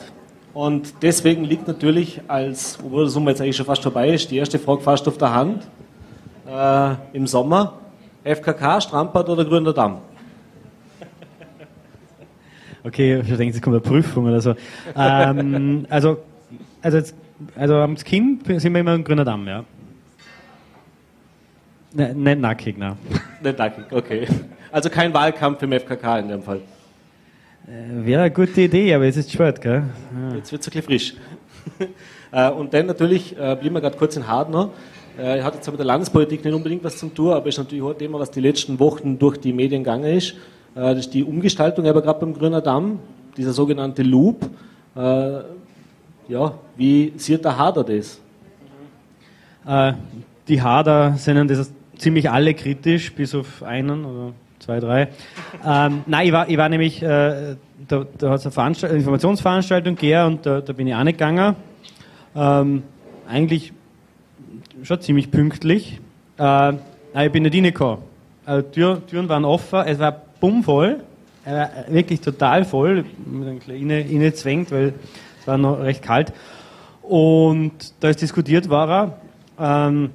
Und 0.53 0.93
deswegen 1.01 1.43
liegt 1.45 1.67
natürlich 1.67 2.21
als, 2.27 2.77
obwohl 2.83 3.03
der 3.03 3.09
Sommer 3.09 3.29
jetzt 3.29 3.41
eigentlich 3.41 3.55
schon 3.55 3.65
fast 3.65 3.83
vorbei 3.83 4.09
ist, 4.09 4.29
die 4.31 4.37
erste 4.37 4.59
Frage 4.59 4.81
fast 4.81 5.07
auf 5.07 5.17
der 5.17 5.33
Hand. 5.33 5.67
Äh, 6.47 6.95
Im 7.13 7.27
Sommer, 7.27 7.79
FKK, 8.23 8.81
Strampert 8.81 9.29
oder 9.29 9.45
Grüner 9.45 9.71
Damm? 9.71 9.99
Okay, 12.83 13.19
ich 13.19 13.37
denke, 13.37 13.55
es 13.55 13.61
kommt 13.61 13.75
eine 13.75 13.81
Prüfung 13.81 14.25
oder 14.25 14.41
so. 14.41 14.55
ähm, 14.95 15.85
also, 15.89 16.17
also, 16.81 16.97
jetzt, 16.97 17.15
also 17.55 17.75
am 17.75 17.95
Kind 17.95 18.45
sind 18.45 18.73
wir 18.73 18.81
immer 18.81 18.93
ein 18.93 19.03
grüner 19.03 19.23
Damm, 19.23 19.47
ja. 19.47 19.63
Ne, 21.93 22.15
nicht 22.15 22.39
nackig, 22.39 22.77
nein. 22.77 22.97
Nicht 23.43 23.57
nackig, 23.59 23.85
okay. 23.91 24.27
Also 24.71 24.89
kein 24.89 25.13
Wahlkampf 25.13 25.61
im 25.61 25.73
FKK 25.73 26.19
in 26.19 26.29
dem 26.29 26.41
Fall. 26.41 26.61
Äh, 27.67 28.05
Wäre 28.05 28.21
eine 28.23 28.31
gute 28.31 28.61
Idee, 28.61 28.93
aber 28.93 29.05
es 29.05 29.17
ist 29.17 29.31
spät, 29.31 29.61
gell? 29.61 29.83
Jetzt 30.35 30.51
wird 30.51 30.61
es 30.61 30.67
ein 30.67 30.71
bisschen 30.71 30.83
frisch. 30.83 31.13
Äh, 32.33 32.49
und 32.49 32.73
dann 32.73 32.85
natürlich, 32.85 33.37
äh, 33.37 33.57
blieben 33.59 33.75
wir 33.75 33.81
gerade 33.81 33.97
kurz 33.97 34.15
in 34.15 34.25
Hardner. 34.25 34.69
Äh, 35.17 35.41
hat 35.41 35.53
jetzt 35.53 35.67
aber 35.67 35.73
mit 35.73 35.79
der 35.79 35.85
Landespolitik 35.87 36.45
nicht 36.45 36.53
unbedingt 36.53 36.81
was 36.81 36.97
zu 36.97 37.07
tun, 37.07 37.33
aber 37.33 37.47
ist 37.47 37.57
natürlich 37.57 37.83
auch 37.83 37.89
ein 37.89 37.97
Thema, 37.97 38.19
was 38.19 38.31
die 38.31 38.39
letzten 38.39 38.79
Wochen 38.79 39.19
durch 39.19 39.35
die 39.35 39.51
Medien 39.51 39.83
gegangen 39.83 40.05
ist. 40.05 40.35
Das 40.73 40.97
ist 40.97 41.13
die 41.13 41.25
Umgestaltung, 41.25 41.85
aber 41.85 42.01
gerade 42.01 42.21
beim 42.21 42.33
Grüner 42.33 42.61
Damm, 42.61 42.99
dieser 43.35 43.51
sogenannte 43.51 44.03
Loop. 44.03 44.49
Ja, 44.95 46.53
wie 46.77 47.11
sieht 47.17 47.43
der 47.43 47.57
Harder 47.57 47.83
das? 47.83 48.21
Die 50.47 50.61
Hader 50.61 51.15
sind 51.17 51.51
das 51.51 51.69
ziemlich 51.97 52.29
alle 52.29 52.53
kritisch, 52.53 53.13
bis 53.13 53.35
auf 53.35 53.61
einen 53.63 54.05
oder 54.05 54.31
zwei, 54.61 54.79
drei. 54.79 55.09
Ähm, 55.65 56.03
nein, 56.05 56.27
ich 56.27 56.31
war, 56.31 56.49
ich 56.49 56.57
war 56.57 56.69
nämlich, 56.69 57.01
äh, 57.01 57.55
da, 57.87 58.05
da 58.17 58.29
hat 58.29 58.39
es 58.39 58.45
eine 58.45 58.51
Veranstalt 58.51 58.93
Informationsveranstaltung 58.93 59.95
gegeben 59.95 60.25
und 60.25 60.45
da, 60.45 60.61
da 60.61 60.73
bin 60.73 60.87
ich 60.87 60.95
auch 60.95 61.03
nicht 61.03 61.17
gegangen. 61.17 61.55
Ähm, 62.35 62.83
eigentlich 63.27 63.73
schon 64.83 65.01
ziemlich 65.01 65.31
pünktlich. 65.31 65.99
Äh, 66.37 66.43
nein, 66.43 66.79
ich 67.25 67.31
bin 67.31 67.43
nicht 67.43 67.55
reingekommen. 67.55 68.03
Also, 68.45 68.67
Tür, 68.69 69.01
Türen 69.07 69.29
waren 69.29 69.45
offen, 69.45 69.81
es 69.85 69.99
war 69.99 70.21
bummvoll, 70.39 71.01
äh, 71.45 71.67
wirklich 71.89 72.21
total 72.21 72.65
voll, 72.65 73.05
mit 73.25 73.69
einem 73.69 74.33
zwängt, 74.33 74.71
weil 74.71 74.93
es 75.39 75.47
war 75.47 75.57
noch 75.57 75.79
recht 75.79 76.03
kalt. 76.03 76.33
Und 77.01 77.71
da 77.99 78.09
ist 78.09 78.21
diskutiert 78.21 78.69
war 78.69 79.17
er. 79.59 79.87
Ähm, 79.87 80.11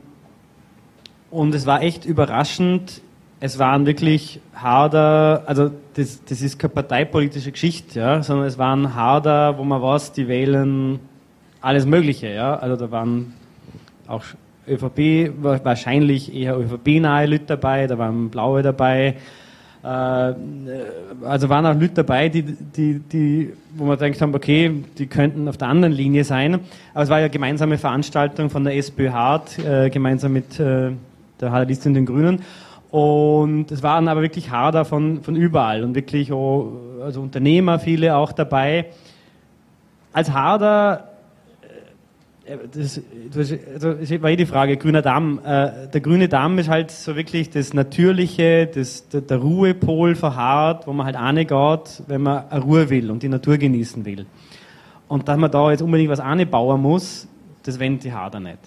und 1.31 1.55
es 1.55 1.67
war 1.67 1.83
echt 1.83 2.05
überraschend. 2.05 3.03
Es 3.39 3.59
waren 3.59 3.85
wirklich 3.85 4.41
Harder, 4.55 5.43
also 5.47 5.71
das, 5.95 6.25
das 6.25 6.41
ist 6.41 6.59
keine 6.59 6.73
parteipolitische 6.73 7.53
Geschichte, 7.53 8.01
ja, 8.01 8.23
sondern 8.23 8.47
es 8.47 8.57
waren 8.57 8.95
Harder, 8.95 9.59
wo 9.59 9.65
man 9.65 9.83
weiß, 9.83 10.13
die 10.13 10.27
wählen 10.27 10.99
alles 11.61 11.85
Mögliche. 11.85 12.29
Ja. 12.33 12.57
Also 12.57 12.77
da 12.77 12.91
waren 12.91 13.35
auch 14.09 14.23
ÖVP, 14.67 15.33
wa- 15.43 15.61
wahrscheinlich 15.63 16.35
eher 16.35 16.59
ÖVP-nahe 16.59 17.27
Leute 17.27 17.45
dabei, 17.49 17.87
da 17.87 17.99
waren 17.99 18.31
Blaue 18.31 18.63
dabei. 18.63 19.17
Äh, 19.85 19.87
also 19.87 21.49
waren 21.51 21.67
auch 21.67 21.75
Leute 21.75 21.95
dabei, 21.95 22.31
die, 22.31 22.43
die, 22.43 23.01
die, 23.01 23.53
wo 23.77 23.85
wir 23.85 23.99
gedacht 23.99 24.23
haben, 24.23 24.35
okay, 24.35 24.83
die 24.97 25.07
könnten 25.07 25.47
auf 25.47 25.59
der 25.59 25.69
anderen 25.69 25.93
Linie 25.93 26.25
sein. 26.25 26.61
Aber 26.95 27.03
es 27.05 27.11
war 27.11 27.19
ja 27.19 27.25
eine 27.25 27.31
gemeinsame 27.31 27.77
Veranstaltung 27.77 28.49
von 28.49 28.65
der 28.65 28.77
SPÖ 28.77 29.11
Hart, 29.11 29.59
äh, 29.59 29.91
gemeinsam 29.91 30.33
mit 30.33 30.59
äh, 30.59 30.93
der 31.41 31.53
Hardistin 31.53 31.93
den 31.93 32.07
Grünen. 32.07 32.41
Und 32.97 33.71
es 33.73 33.83
waren 33.83 34.09
aber 34.09 34.23
wirklich 34.23 34.49
Harder 34.49 34.87
von, 34.87 35.23
von 35.23 35.37
überall 35.37 35.85
und 35.85 35.95
wirklich 35.95 36.33
auch, 36.33 36.73
also 37.03 37.21
Unternehmer, 37.21 37.79
viele 37.79 38.17
auch 38.17 38.33
dabei. 38.33 38.87
Als 40.15 40.33
Harder 40.33 41.11
äh, 42.47 42.57
das, 42.73 43.03
das, 43.35 43.53
also 43.75 43.91
es 43.91 44.23
war 44.23 44.31
eh 44.31 44.37
die 44.37 44.47
Frage, 44.47 44.79
grüner 44.79 45.03
Damm. 45.03 45.41
Äh, 45.45 45.89
der 45.89 46.01
grüne 46.01 46.31
Damm 46.31 46.59
ist 46.59 46.71
halt 46.71 46.91
so 46.91 47.17
wirklich 47.17 47.51
das 47.51 47.75
Natürliche, 47.75 48.67
das, 48.67 49.07
der, 49.11 49.21
der 49.21 49.37
Ruhepol 49.37 50.15
verharrt, 50.15 50.87
wo 50.87 50.95
man 50.95 51.05
halt 51.05 51.19
auch 51.19 51.33
nicht 51.33 51.49
geht, 51.49 52.03
wenn 52.09 52.23
man 52.23 52.45
Ruhe 52.63 52.89
will 52.89 53.11
und 53.11 53.23
die 53.23 53.29
Natur 53.29 53.59
genießen 53.59 54.07
will. 54.07 54.25
Und 55.07 55.29
dass 55.29 55.37
man 55.37 55.51
da 55.51 55.71
jetzt 55.71 55.83
unbedingt 55.83 56.09
was 56.09 56.23
bauen 56.51 56.81
muss, 56.81 57.29
das 57.63 57.79
wendet 57.79 58.05
die 58.05 58.13
Hader 58.15 58.41
nicht. 58.41 58.61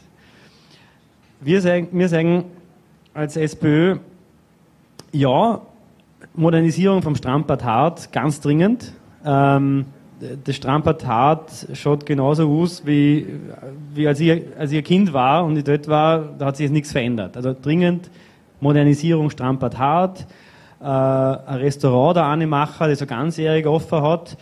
Wir 1.41 1.61
sagen, 1.61 1.87
wir 1.91 2.09
sagen 2.09 2.45
als 3.15 3.35
SPÖ, 3.35 3.97
ja, 5.11 5.61
Modernisierung 6.33 7.01
vom 7.01 7.15
Strandbad 7.15 7.63
Hart, 7.63 8.11
ganz 8.11 8.41
dringend. 8.41 8.93
Ähm, 9.25 9.85
das 10.43 10.55
Strandbad 10.55 11.05
Hart 11.05 11.67
schaut 11.73 12.05
genauso 12.05 12.49
aus, 12.49 12.85
wie, 12.85 13.25
wie 13.93 14.07
als, 14.07 14.19
ich, 14.19 14.43
als 14.57 14.71
ich 14.71 14.79
ein 14.79 14.83
Kind 14.83 15.13
war 15.13 15.45
und 15.45 15.57
ich 15.57 15.63
dort 15.63 15.87
war, 15.87 16.33
da 16.37 16.47
hat 16.47 16.57
sich 16.57 16.65
jetzt 16.65 16.73
nichts 16.73 16.91
verändert. 16.91 17.37
Also 17.37 17.55
dringend 17.59 18.09
Modernisierung 18.59 19.29
Strandbad 19.29 19.77
Hart, 19.77 20.27
äh, 20.81 20.85
ein 20.85 21.59
Restaurant 21.59 22.17
da 22.17 22.31
eine 22.31 22.47
machen, 22.47 22.89
das 22.89 22.99
so 22.99 23.05
ganzjährig 23.05 23.65
offen 23.65 24.01
hat, 24.01 24.37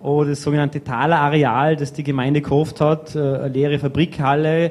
oder 0.00 0.30
das 0.30 0.42
sogenannte 0.42 0.82
Thaler 0.82 1.18
Areal, 1.18 1.74
das 1.74 1.92
die 1.92 2.04
Gemeinde 2.04 2.40
gekauft 2.40 2.80
hat, 2.80 3.16
äh, 3.16 3.18
eine 3.18 3.48
leere 3.48 3.78
Fabrikhalle, 3.80 4.70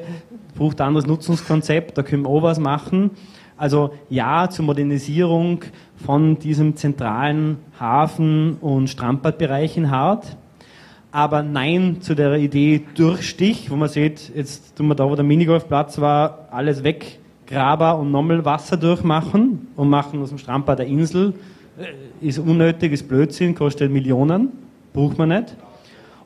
braucht 0.56 0.80
ein 0.80 0.88
anderes 0.88 1.06
Nutzungskonzept, 1.06 1.98
da 1.98 2.02
können 2.02 2.22
wir 2.22 2.30
auch 2.30 2.42
was 2.42 2.58
machen. 2.58 3.10
Also 3.58 3.90
ja 4.08 4.48
zur 4.48 4.64
Modernisierung 4.66 5.64
von 5.96 6.38
diesem 6.38 6.76
zentralen 6.76 7.56
Hafen- 7.78 8.56
und 8.60 8.88
Strandbadbereich 8.88 9.76
in 9.76 9.90
Hart. 9.90 10.36
Aber 11.10 11.42
nein 11.42 11.96
zu 12.00 12.14
der 12.14 12.36
Idee 12.36 12.82
Durchstich, 12.94 13.70
wo 13.70 13.76
man 13.76 13.88
sieht, 13.88 14.30
jetzt 14.34 14.76
tun 14.76 14.86
wir 14.86 14.94
da, 14.94 15.10
wo 15.10 15.16
der 15.16 15.24
Minigolfplatz 15.24 16.00
war, 16.00 16.48
alles 16.52 16.84
weggraben 16.84 18.00
und 18.00 18.12
nochmal 18.12 18.44
Wasser 18.44 18.76
durchmachen 18.76 19.66
und 19.74 19.88
machen 19.88 20.22
aus 20.22 20.28
dem 20.28 20.38
Strandbad 20.38 20.80
eine 20.80 20.88
Insel. 20.88 21.34
Äh, 21.78 22.26
Ist 22.26 22.38
unnötig, 22.38 22.92
ist 22.92 23.08
Blödsinn, 23.08 23.56
kostet 23.56 23.90
Millionen, 23.90 24.50
braucht 24.92 25.18
man 25.18 25.30
nicht. 25.30 25.56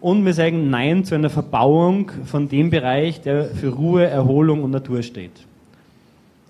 Und 0.00 0.24
wir 0.26 0.34
sagen 0.34 0.68
Nein 0.68 1.04
zu 1.04 1.14
einer 1.14 1.30
Verbauung 1.30 2.10
von 2.24 2.48
dem 2.48 2.68
Bereich, 2.68 3.22
der 3.22 3.44
für 3.44 3.68
Ruhe, 3.68 4.04
Erholung 4.04 4.64
und 4.64 4.72
Natur 4.72 5.02
steht. 5.02 5.46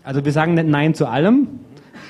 Also 0.05 0.25
wir 0.25 0.33
sagen 0.33 0.55
nicht 0.55 0.67
Nein 0.67 0.95
zu 0.95 1.07
allem, 1.07 1.47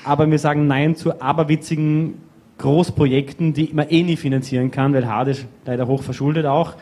aber 0.03 0.29
wir 0.29 0.39
sagen 0.39 0.65
Nein 0.65 0.95
zu 0.95 1.21
aberwitzigen 1.21 2.15
Großprojekten, 2.57 3.53
die 3.53 3.69
man 3.71 3.87
eh 3.89 4.01
nie 4.03 4.15
finanzieren 4.15 4.71
kann, 4.71 4.93
weil 4.93 5.07
Hard 5.07 5.27
ist 5.27 5.45
leider 5.65 5.87
hoch 5.87 6.01
verschuldet 6.01 6.45
auch, 6.45 6.73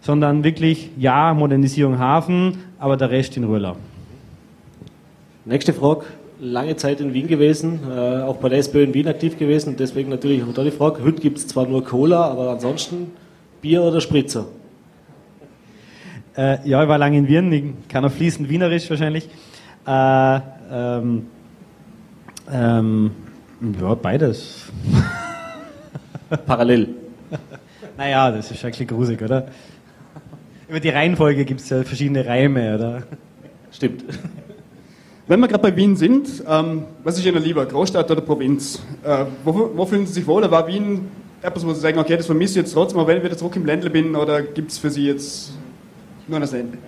sondern 0.00 0.44
wirklich 0.44 0.90
Ja, 0.98 1.32
Modernisierung 1.32 1.98
Hafen, 1.98 2.58
aber 2.78 2.98
der 2.98 3.10
Rest 3.10 3.36
in 3.38 3.44
Ruhe 3.44 3.58
lassen. 3.58 3.80
Nächste 5.46 5.72
Frage. 5.72 6.04
Lange 6.40 6.76
Zeit 6.76 7.00
in 7.00 7.14
Wien 7.14 7.28
gewesen, 7.28 7.80
äh, 7.88 8.22
auch 8.22 8.36
bei 8.36 8.48
der 8.48 8.58
SPÖ 8.58 8.82
in 8.82 8.92
Wien 8.92 9.08
aktiv 9.08 9.38
gewesen. 9.38 9.76
Deswegen 9.78 10.10
natürlich 10.10 10.42
auch 10.42 10.52
da 10.52 10.64
die 10.64 10.72
Frage. 10.72 11.02
Heute 11.04 11.22
gibt 11.22 11.38
es 11.38 11.46
zwar 11.46 11.66
nur 11.66 11.84
Cola, 11.84 12.24
aber 12.24 12.50
ansonsten 12.50 13.12
Bier 13.62 13.82
oder 13.82 14.00
Spritzer? 14.00 14.46
Äh, 16.36 16.68
ja, 16.68 16.82
ich 16.82 16.88
war 16.88 16.98
lange 16.98 17.16
in 17.16 17.28
Wien, 17.28 17.52
ich 17.52 17.88
kann 17.88 18.04
auch 18.04 18.10
fließend 18.10 18.48
Wienerisch 18.48 18.90
wahrscheinlich. 18.90 19.28
Äh, 19.86 20.40
ähm, 20.70 21.26
ähm, 22.50 23.10
ja, 23.80 23.94
beides. 23.94 24.64
Parallel. 26.46 26.88
Naja, 27.96 28.30
das 28.30 28.50
ist 28.50 28.62
bisschen 28.62 28.86
grusig, 28.86 29.22
oder? 29.22 29.46
Über 30.68 30.80
die 30.80 30.88
Reihenfolge 30.88 31.44
gibt 31.44 31.60
es 31.60 31.68
ja 31.68 31.82
verschiedene 31.82 32.26
Reime, 32.26 32.74
oder? 32.74 33.02
Stimmt. 33.70 34.04
Wenn 35.26 35.40
wir 35.40 35.48
gerade 35.48 35.62
bei 35.62 35.76
Wien 35.76 35.96
sind, 35.96 36.42
ähm, 36.46 36.84
was 37.02 37.18
ist 37.18 37.26
Ihnen 37.26 37.42
lieber, 37.42 37.64
Großstadt 37.64 38.10
oder 38.10 38.20
Provinz? 38.20 38.82
Äh, 39.02 39.24
wo, 39.44 39.70
wo 39.74 39.86
fühlen 39.86 40.06
Sie 40.06 40.12
sich 40.14 40.26
wohler? 40.26 40.50
War 40.50 40.66
Wien 40.66 41.08
etwas, 41.40 41.64
wo 41.66 41.72
Sie 41.72 41.80
sagen, 41.80 41.98
okay, 41.98 42.16
das 42.16 42.26
vermisse 42.26 42.52
ich 42.52 42.64
jetzt 42.64 42.72
trotzdem, 42.72 42.98
auch 43.00 43.06
wenn 43.06 43.18
ich 43.18 43.24
wieder 43.24 43.36
zurück 43.36 43.56
im 43.56 43.64
Ländle 43.64 43.90
bin, 43.90 44.16
oder 44.16 44.42
gibt 44.42 44.70
es 44.70 44.78
für 44.78 44.90
Sie 44.90 45.06
jetzt 45.06 45.52
nur 46.26 46.40
das 46.40 46.52
Ländle? 46.52 46.78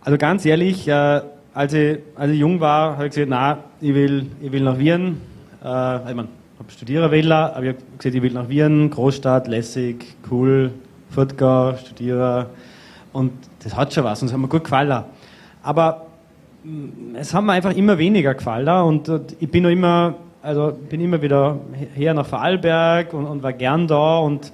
Also 0.00 0.18
ganz 0.18 0.44
ehrlich, 0.44 0.86
äh, 0.86 1.22
als, 1.54 1.72
ich, 1.72 1.98
als 2.16 2.32
ich 2.32 2.38
jung 2.40 2.60
war, 2.60 2.96
habe 2.96 3.06
ich 3.06 3.14
gesagt, 3.14 3.30
na, 3.30 3.58
ich 3.80 3.94
will, 3.94 4.26
ich 4.40 4.50
will 4.50 4.62
nach 4.62 4.78
Wien. 4.78 5.20
Äh, 5.64 6.10
ich 6.10 6.14
mein, 6.14 6.28
habe 6.58 6.70
Studiererwähler, 6.70 7.54
aber 7.54 7.62
ich 7.62 7.68
habe 7.74 7.84
gesagt, 7.96 8.14
ich 8.14 8.22
will 8.22 8.32
nach 8.32 8.48
Wien, 8.48 8.90
Großstadt, 8.90 9.46
lässig, 9.46 10.16
cool, 10.30 10.72
fortgehen, 11.10 11.78
studieren. 11.78 12.46
Und 13.12 13.32
das 13.62 13.76
hat 13.76 13.94
schon 13.94 14.04
was 14.04 14.20
und 14.20 14.28
es 14.28 14.34
hat 14.34 14.40
mir 14.40 14.48
gut 14.48 14.64
gefallen. 14.64 15.04
Aber 15.62 16.06
mh, 16.64 17.18
es 17.20 17.32
hat 17.32 17.44
mir 17.44 17.52
einfach 17.52 17.74
immer 17.74 17.96
weniger 17.98 18.34
gefallen 18.34 18.68
und, 18.68 19.08
und 19.08 19.36
ich 19.38 19.48
bin 19.48 19.62
noch 19.62 19.70
immer, 19.70 20.14
also 20.42 20.76
bin 20.88 21.00
immer 21.00 21.22
wieder 21.22 21.60
her 21.94 22.14
nach 22.14 22.26
Vorarlberg 22.26 23.14
und, 23.14 23.26
und 23.26 23.42
war 23.42 23.52
gern 23.52 23.86
da 23.86 24.18
und 24.18 24.52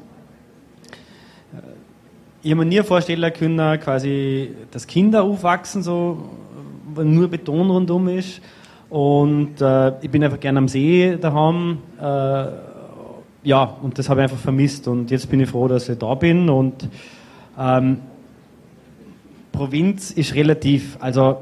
ich 2.42 2.50
habe 2.52 2.64
mir 2.64 2.68
nie 2.70 2.82
vorstellen 2.82 3.32
können, 3.34 3.78
quasi, 3.80 4.52
dass 4.70 4.86
Kinder 4.86 5.22
aufwachsen, 5.24 5.82
so, 5.82 6.30
nur 6.96 7.28
Beton 7.28 7.70
rundum 7.70 8.08
ist. 8.08 8.40
Und 8.88 9.60
äh, 9.60 9.92
ich 10.02 10.10
bin 10.10 10.24
einfach 10.24 10.40
gerne 10.40 10.58
am 10.58 10.68
See 10.68 11.16
daheim. 11.20 11.78
Äh, 12.00 12.46
ja, 13.42 13.62
und 13.82 13.98
das 13.98 14.08
habe 14.08 14.20
ich 14.20 14.24
einfach 14.24 14.38
vermisst. 14.42 14.88
Und 14.88 15.10
jetzt 15.10 15.30
bin 15.30 15.40
ich 15.40 15.48
froh, 15.48 15.68
dass 15.68 15.88
ich 15.88 15.98
da 15.98 16.14
bin. 16.14 16.48
Und 16.50 16.88
ähm, 17.58 17.98
Provinz 19.52 20.10
ist 20.10 20.34
relativ, 20.34 20.96
also, 21.00 21.38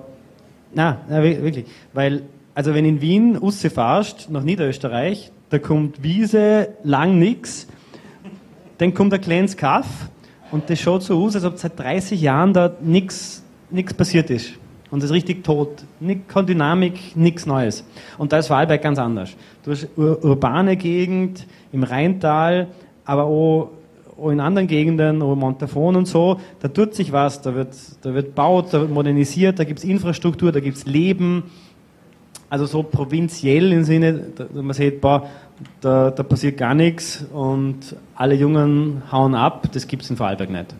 na, 0.74 0.98
na 1.08 1.22
wi- 1.22 1.42
wirklich. 1.42 1.66
Weil, 1.92 2.22
also 2.54 2.74
wenn 2.74 2.84
in 2.84 3.00
Wien 3.00 3.36
rausfährst, 3.36 4.30
nach 4.30 4.42
Niederösterreich, 4.42 5.30
da 5.50 5.58
kommt 5.58 6.02
Wiese, 6.02 6.68
lang 6.84 7.18
nix, 7.18 7.66
dann 8.78 8.94
kommt 8.94 9.12
ein 9.14 9.20
kleines 9.20 9.56
Kaff 9.56 9.86
und 10.50 10.68
das 10.70 10.80
schaut 10.80 11.02
so 11.02 11.22
aus, 11.22 11.34
als 11.34 11.44
ob 11.44 11.58
seit 11.58 11.78
30 11.78 12.20
Jahren 12.20 12.52
da 12.52 12.72
nichts 12.80 13.42
passiert 13.96 14.30
ist. 14.30 14.52
Und 14.90 15.00
es 15.00 15.06
ist 15.06 15.12
richtig 15.12 15.44
tot. 15.44 15.84
Nicht, 16.00 16.28
keine 16.28 16.46
Dynamik, 16.46 17.14
nichts 17.14 17.44
Neues. 17.46 17.84
Und 18.16 18.32
da 18.32 18.38
ist 18.38 18.46
Vorarlberg 18.46 18.82
ganz 18.82 18.98
anders. 18.98 19.30
Du 19.64 19.70
hast 19.70 19.88
ur 19.96 20.24
urbane 20.24 20.76
Gegend 20.76 21.46
im 21.72 21.82
Rheintal, 21.82 22.68
aber 23.04 23.24
auch, 23.24 23.70
auch 24.18 24.30
in 24.30 24.40
anderen 24.40 24.66
Gegenden, 24.66 25.20
auch 25.22 25.34
Montafon 25.34 25.96
und 25.96 26.06
so, 26.06 26.40
da 26.60 26.68
tut 26.68 26.94
sich 26.94 27.12
was, 27.12 27.42
da 27.42 27.54
wird, 27.54 27.74
da 28.02 28.14
wird 28.14 28.34
baut, 28.34 28.72
da 28.72 28.80
wird 28.80 28.90
modernisiert, 28.90 29.58
da 29.58 29.64
gibt 29.64 29.80
es 29.80 29.84
Infrastruktur, 29.84 30.52
da 30.52 30.60
gibt 30.60 30.78
es 30.78 30.86
Leben. 30.86 31.44
Also 32.50 32.64
so 32.64 32.82
provinziell 32.82 33.72
im 33.72 33.84
Sinne, 33.84 34.24
da, 34.34 34.46
man 34.54 34.72
sieht, 34.72 35.02
boah, 35.02 35.28
da, 35.82 36.10
da 36.10 36.22
passiert 36.22 36.56
gar 36.56 36.74
nichts 36.74 37.26
und 37.32 37.94
alle 38.14 38.34
Jungen 38.34 39.02
hauen 39.12 39.34
ab, 39.34 39.68
das 39.72 39.86
gibt 39.86 40.02
es 40.02 40.10
in 40.10 40.16
Vorarlberg 40.16 40.50
nicht. 40.50 40.74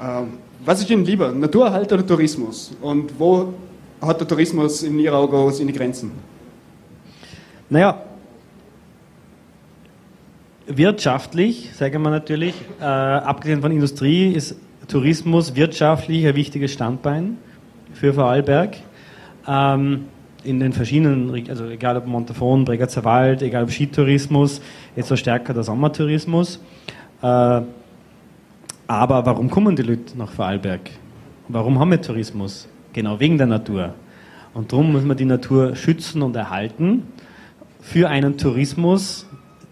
Ähm, 0.00 0.28
was 0.64 0.80
ist 0.80 0.90
Ihnen 0.90 1.04
lieber, 1.04 1.32
Naturerhalt 1.32 1.92
oder 1.92 2.06
Tourismus? 2.06 2.72
Und 2.80 3.18
wo 3.18 3.52
hat 4.00 4.20
der 4.20 4.28
Tourismus 4.28 4.82
in 4.82 4.98
Ihren 4.98 5.14
Augen 5.14 5.52
seine 5.52 5.72
Grenzen? 5.72 6.12
Naja, 7.70 8.02
wirtschaftlich, 10.66 11.70
sagen 11.74 12.02
wir 12.02 12.10
natürlich, 12.10 12.54
äh, 12.80 12.84
abgesehen 12.84 13.60
von 13.60 13.72
Industrie, 13.72 14.32
ist 14.32 14.56
Tourismus 14.88 15.54
wirtschaftlich 15.54 16.26
ein 16.26 16.34
wichtiges 16.34 16.72
Standbein 16.72 17.38
für 17.92 18.12
Vorarlberg. 18.12 18.76
Ähm, 19.46 20.06
in 20.44 20.60
den 20.60 20.72
verschiedenen, 20.72 21.48
also 21.48 21.66
egal 21.66 21.96
ob 21.96 22.06
Montafon, 22.06 22.64
Bregenzer 22.64 23.04
Wald, 23.04 23.42
egal 23.42 23.64
ob 23.64 23.70
Skitourismus, 23.70 24.60
jetzt 24.94 25.08
so 25.08 25.16
stärker 25.16 25.54
der 25.54 25.62
Sommertourismus. 25.62 26.60
Äh, 27.22 27.62
aber 28.86 29.24
warum 29.26 29.50
kommen 29.50 29.76
die 29.76 29.82
Leute 29.82 30.16
nach 30.16 30.30
Vorarlberg? 30.30 30.90
Warum 31.48 31.78
haben 31.78 31.90
wir 31.90 32.00
Tourismus? 32.00 32.68
Genau 32.92 33.18
wegen 33.20 33.38
der 33.38 33.46
Natur. 33.46 33.94
Und 34.52 34.72
darum 34.72 34.92
muss 34.92 35.04
man 35.04 35.16
die 35.16 35.24
Natur 35.24 35.74
schützen 35.74 36.22
und 36.22 36.36
erhalten 36.36 37.02
für 37.80 38.08
einen 38.08 38.38
Tourismus, 38.38 39.26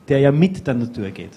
der 0.08 0.18
ja 0.18 0.32
mit 0.32 0.66
der 0.66 0.74
Natur 0.74 1.10
geht. 1.10 1.30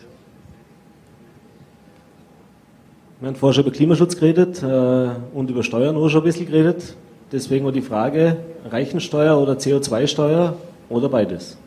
Wir 3.19 3.29
haben 3.29 3.35
vorher 3.35 3.53
schon 3.53 3.63
über 3.63 3.75
Klimaschutz 3.75 4.17
geredet 4.17 4.61
äh, 4.61 5.09
und 5.33 5.49
über 5.49 5.63
Steuern 5.63 5.95
auch 5.95 6.09
schon 6.09 6.21
ein 6.21 6.25
bisschen 6.25 6.47
geredet. 6.47 6.95
Deswegen 7.31 7.65
auch 7.65 7.71
die 7.71 7.81
Frage, 7.81 8.37
Reichensteuer 8.69 9.37
oder 9.37 9.53
CO2-Steuer 9.53 10.55
oder 10.89 11.09
beides? 11.09 11.57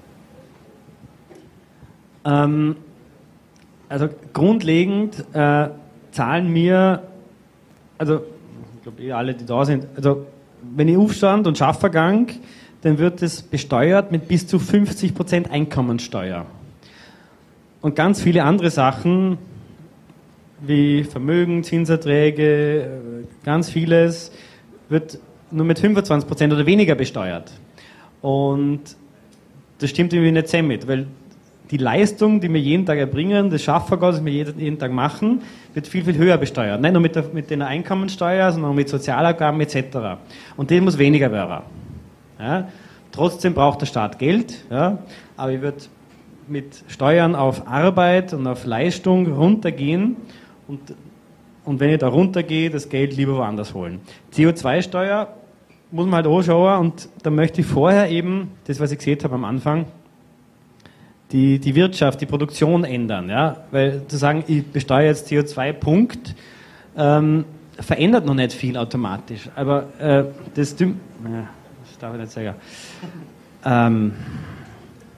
Ähm, 2.24 2.76
also 3.88 4.08
grundlegend 4.32 5.24
äh, 5.32 5.68
zahlen 6.18 6.52
mir, 6.52 7.04
also 7.96 8.22
ich 8.76 8.82
glaube 8.82 9.02
eh 9.02 9.12
alle, 9.12 9.34
die 9.34 9.46
da 9.46 9.64
sind, 9.64 9.86
also 9.94 10.26
wenn 10.74 10.88
ich 10.88 10.96
Aufstand 10.96 11.46
und 11.46 11.56
Schaffergang, 11.56 12.26
dann 12.82 12.98
wird 12.98 13.22
es 13.22 13.40
besteuert 13.40 14.10
mit 14.10 14.26
bis 14.26 14.48
zu 14.48 14.56
50% 14.56 15.48
Einkommensteuer. 15.48 16.44
Und 17.82 17.94
ganz 17.94 18.20
viele 18.20 18.42
andere 18.42 18.70
Sachen, 18.70 19.38
wie 20.60 21.04
Vermögen, 21.04 21.62
Zinserträge, 21.62 22.80
äh, 22.82 22.86
ganz 23.44 23.70
vieles, 23.70 24.32
wird 24.88 25.20
nur 25.52 25.66
mit 25.66 25.78
25% 25.78 26.52
oder 26.52 26.66
weniger 26.66 26.96
besteuert. 26.96 27.52
Und 28.22 28.80
das 29.78 29.90
stimmt 29.90 30.12
irgendwie 30.12 30.32
nicht 30.32 30.48
sehr 30.48 30.64
mit, 30.64 30.88
weil 30.88 31.06
die 31.70 31.76
Leistung, 31.76 32.40
die 32.40 32.52
wir 32.52 32.60
jeden 32.60 32.86
Tag 32.86 32.98
erbringen, 32.98 33.50
das 33.50 33.62
Schaffergas, 33.62 34.16
das 34.16 34.24
wir 34.24 34.32
jeden, 34.32 34.58
jeden 34.58 34.78
Tag 34.78 34.92
machen, 34.92 35.42
wird 35.74 35.86
viel, 35.86 36.04
viel 36.04 36.16
höher 36.16 36.38
besteuert. 36.38 36.80
Nicht 36.80 36.92
nur 36.92 37.02
mit 37.02 37.14
der, 37.14 37.24
mit 37.32 37.50
der 37.50 37.66
Einkommensteuer, 37.66 38.50
sondern 38.52 38.70
auch 38.70 38.74
mit 38.74 38.88
Sozialabgaben 38.88 39.60
etc. 39.60 40.18
Und 40.56 40.70
das 40.70 40.80
muss 40.80 40.98
weniger 40.98 41.30
werden. 41.30 41.62
Ja? 42.38 42.68
Trotzdem 43.12 43.54
braucht 43.54 43.80
der 43.80 43.86
Staat 43.86 44.18
Geld, 44.18 44.64
ja? 44.70 44.98
aber 45.36 45.52
ich 45.52 45.60
würde 45.60 45.78
mit 46.46 46.82
Steuern 46.88 47.34
auf 47.34 47.66
Arbeit 47.68 48.32
und 48.32 48.46
auf 48.46 48.64
Leistung 48.64 49.30
runtergehen 49.32 50.16
und, 50.66 50.94
und 51.64 51.80
wenn 51.80 51.90
ich 51.90 51.98
da 51.98 52.08
runtergehe, 52.08 52.70
das 52.70 52.88
Geld 52.88 53.16
lieber 53.16 53.36
woanders 53.36 53.74
holen. 53.74 54.00
CO2-Steuer 54.34 55.28
muss 55.90 56.06
man 56.06 56.16
halt 56.16 56.26
anschauen 56.26 56.80
und 56.80 57.08
da 57.22 57.30
möchte 57.30 57.60
ich 57.60 57.66
vorher 57.66 58.10
eben, 58.10 58.52
das 58.66 58.80
was 58.80 58.92
ich 58.92 58.98
gesehen 58.98 59.18
habe 59.24 59.34
am 59.34 59.44
Anfang, 59.44 59.86
die, 61.32 61.58
die 61.58 61.74
Wirtschaft, 61.74 62.20
die 62.20 62.26
Produktion 62.26 62.84
ändern. 62.84 63.28
Ja? 63.28 63.64
Weil 63.70 64.06
zu 64.06 64.16
sagen, 64.16 64.44
ich 64.46 64.66
besteuere 64.66 65.06
jetzt 65.06 65.28
CO2, 65.28 65.72
Punkt, 65.72 66.34
ähm, 66.96 67.44
verändert 67.78 68.26
noch 68.26 68.34
nicht 68.34 68.52
viel 68.52 68.76
automatisch. 68.76 69.48
Aber 69.54 69.84
äh, 69.98 70.24
das, 70.54 70.78
ja, 70.78 70.86
das 71.84 71.98
darf 71.98 72.14
ich 72.14 72.20
nicht 72.20 72.32
sagen. 72.32 72.54
Ähm, 73.64 74.12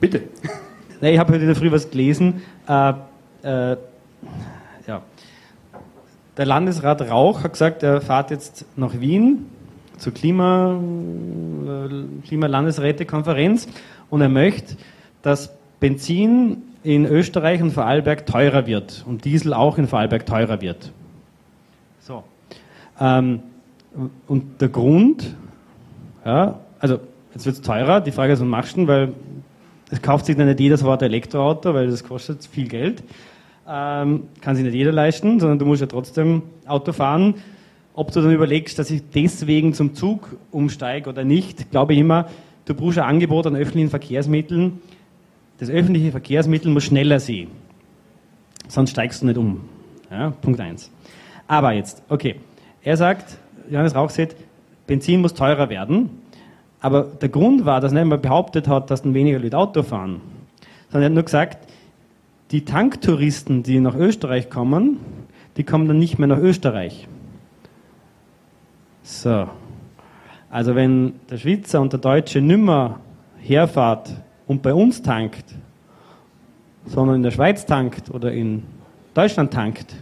Bitte. 0.01 0.23
Nee, 1.03 1.15
ich 1.15 1.19
habe 1.19 1.33
heute 1.33 1.41
in 1.41 1.47
der 1.47 1.57
Früh 1.57 1.73
was 1.73 1.89
gelesen. 1.89 2.43
Äh, 2.69 2.93
äh, 3.43 3.77
ja. 4.87 5.01
Der 6.37 6.45
Landesrat 6.45 7.01
Rauch 7.11 7.43
hat 7.43 7.53
gesagt, 7.53 7.83
er 7.83 8.03
fährt 8.03 8.31
jetzt 8.31 8.67
nach 8.77 9.01
Wien 9.01 9.47
zur 9.97 10.13
Klima, 10.13 10.79
äh, 10.79 12.27
Klimalandesrätekonferenz 12.27 13.67
und 14.11 14.21
er 14.21 14.29
möchte, 14.29 14.77
dass 15.23 15.55
Benzin 15.81 16.59
in 16.83 17.05
Österreich 17.07 17.63
und 17.63 17.73
Vorarlberg 17.73 18.27
teurer 18.27 18.67
wird 18.67 19.05
und 19.07 19.25
Diesel 19.25 19.53
auch 19.53 19.79
in 19.79 19.87
Vorarlberg 19.87 20.25
teurer 20.25 20.61
wird. 20.61 20.93
So. 22.01 22.23
Ähm, 23.01 23.41
und 24.29 24.61
der 24.61 24.69
Grund, 24.69 25.35
ja, 26.25 26.61
also 26.79 27.01
jetzt 27.35 27.47
wird 27.47 27.57
es 27.57 27.63
teurer, 27.63 28.01
die 28.01 28.13
Frage 28.13 28.33
ist, 28.33 28.41
was 28.41 28.47
machst 28.47 28.73
du 28.73 28.77
denn, 28.81 28.89
weil 28.89 29.13
es 29.91 30.01
kauft 30.01 30.27
sich 30.27 30.37
dann 30.37 30.47
nicht 30.47 30.61
jeder 30.61 30.77
sofort 30.77 31.03
ein 31.03 31.11
Elektroauto, 31.11 31.75
weil 31.75 31.89
das 31.89 32.05
kostet 32.05 32.45
viel 32.45 32.69
Geld. 32.69 33.03
Ähm, 33.69 34.25
kann 34.41 34.57
sich 34.57 34.65
nicht 34.65 34.75
jeder 34.75 34.93
leisten, 34.93 35.41
sondern 35.41 35.59
du 35.59 35.67
musst 35.67 35.81
ja 35.81 35.87
trotzdem 35.87 36.43
Auto 36.67 36.93
fahren. 36.93 37.35
Ob 37.95 38.13
du 38.13 38.21
dann 38.21 38.33
überlegst, 38.33 38.79
dass 38.79 38.91
ich 38.91 39.03
deswegen 39.15 39.75
zum 39.75 39.95
Zug 39.95 40.37
umsteige 40.53 41.11
oder 41.11 41.25
nicht, 41.25 41.71
glaube 41.71 41.93
ich 41.93 41.99
immer, 41.99 42.29
du 42.65 42.75
brauchst 42.75 42.99
ein 42.99 43.05
Angebot 43.05 43.47
an 43.47 43.57
öffentlichen 43.57 43.91
Verkehrsmitteln. 43.91 44.81
Das 45.61 45.69
öffentliche 45.69 46.11
Verkehrsmittel 46.11 46.73
muss 46.73 46.85
schneller 46.85 47.21
sein. 47.21 47.49
Sonst 48.67 48.91
steigst 48.93 49.21
du 49.21 49.27
nicht 49.27 49.37
um. 49.37 49.61
Ja, 50.11 50.31
Punkt 50.31 50.59
eins. 50.59 50.91
Aber 51.47 51.73
jetzt, 51.73 52.03
okay. 52.09 52.37
Er 52.83 52.97
sagt, 52.97 53.37
Johannes 53.69 53.95
Rauch 53.95 54.09
sagt, 54.09 54.37
Benzin 54.87 55.21
muss 55.21 55.35
teurer 55.35 55.69
werden. 55.69 56.09
Aber 56.81 57.03
der 57.03 57.29
Grund 57.29 57.67
war, 57.67 57.83
dass 57.83 57.93
er 57.93 57.99
nicht 57.99 58.09
mal 58.09 58.17
behauptet 58.17 58.69
hat, 58.69 58.91
dass 58.91 59.03
dann 59.03 59.13
weniger 59.13 59.39
Leute 59.39 59.59
Auto 59.59 59.83
fahren. 59.83 60.23
Sondern 60.89 61.03
er 61.03 61.07
hat 61.07 61.15
nur 61.15 61.25
gesagt, 61.25 61.69
die 62.53 62.65
Tanktouristen, 62.65 63.63
die 63.63 63.81
nach 63.81 63.95
Österreich 63.95 64.49
kommen, 64.49 64.97
die 65.59 65.65
kommen 65.65 65.87
dann 65.87 65.99
nicht 65.99 66.19
mehr 66.19 66.29
nach 66.29 66.39
Österreich. 66.39 67.07
So. 69.03 69.47
Also 70.49 70.75
wenn 70.75 71.21
der 71.31 71.37
Schweizer 71.37 71.83
und 71.83 71.93
der 71.93 72.01
Deutsche 72.01 72.41
nimmer 72.41 73.01
herfahrt 73.43 74.11
und 74.51 74.63
bei 74.63 74.75
uns 74.75 75.01
tankt, 75.01 75.45
sondern 76.85 77.15
in 77.15 77.23
der 77.23 77.31
Schweiz 77.31 77.67
tankt 77.67 78.11
oder 78.11 78.33
in 78.33 78.65
Deutschland 79.15 79.53
tankt, 79.53 79.95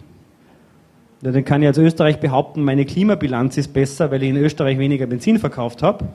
dann 1.20 1.44
kann 1.44 1.60
ich 1.60 1.68
als 1.68 1.76
Österreich 1.76 2.18
behaupten, 2.18 2.64
meine 2.64 2.86
Klimabilanz 2.86 3.58
ist 3.58 3.74
besser, 3.74 4.10
weil 4.10 4.22
ich 4.22 4.30
in 4.30 4.38
Österreich 4.38 4.78
weniger 4.78 5.06
Benzin 5.06 5.38
verkauft 5.38 5.82
habe. 5.82 6.08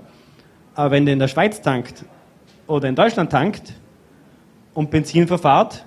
Aber 0.74 0.90
wenn 0.90 1.06
der 1.06 1.14
in 1.14 1.20
der 1.20 1.28
Schweiz 1.28 1.62
tankt 1.62 2.06
oder 2.66 2.90
in 2.90 2.96
Deutschland 2.96 3.32
tankt 3.32 3.76
und 4.74 4.90
Benzin 4.90 5.28
verfahrt, 5.28 5.86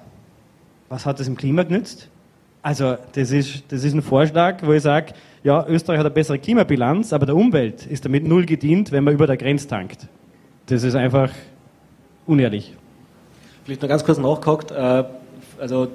was 0.89 1.05
hat 1.05 1.19
das 1.19 1.27
im 1.27 1.37
Klima 1.37 1.65
genützt? 1.65 2.09
Also 2.63 2.95
das 3.15 3.33
ist, 3.33 3.65
das 3.73 3.83
ist 3.83 3.93
ein 3.93 4.03
Vorschlag, 4.03 4.65
wo 4.65 4.73
ich 4.73 4.85
sage, 4.85 5.15
ja, 5.43 5.67
Österreich 5.67 5.99
hat 5.99 6.07
eine 6.07 6.15
bessere 6.15 6.39
Klimabilanz, 6.39 7.13
aber 7.13 7.27
der 7.27 7.35
Umwelt 7.35 7.87
ist 7.87 8.05
damit 8.05 8.25
null 8.25 8.47
gedient, 8.47 8.93
wenn 8.93 9.03
man 9.03 9.15
über 9.15 9.27
der 9.27 9.37
Grenze 9.37 9.67
tankt. 9.67 10.07
Das 10.67 10.85
ist 10.85 10.95
einfach 10.95 11.31
unehrlich. 12.27 12.75
Vielleicht 13.65 13.83
noch 13.83 13.89
ganz 13.89 14.05
kurz 14.05 14.19
nachgehakt. 14.19 14.71
Äh, 14.71 15.05
also 15.61 15.89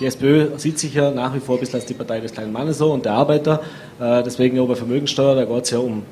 die 0.00 0.06
SPÖ 0.06 0.56
sieht 0.56 0.78
sich 0.78 0.94
ja 0.94 1.10
nach 1.10 1.34
wie 1.34 1.40
vor 1.40 1.56
ein 1.56 1.60
bisschen 1.60 1.76
als 1.76 1.86
die 1.86 1.94
Partei 1.94 2.20
des 2.20 2.32
kleinen 2.32 2.52
Mannes 2.52 2.78
so 2.78 2.92
und 2.92 3.04
der 3.04 3.12
Arbeiter. 3.14 3.60
Äh, 4.00 4.22
deswegen 4.22 4.56
ja 4.56 4.64
bei 4.64 4.76
Vermögensteuer, 4.76 5.34
da 5.34 5.44
geht 5.44 5.64
es 5.64 5.70
ja 5.70 5.78
um 5.78 6.02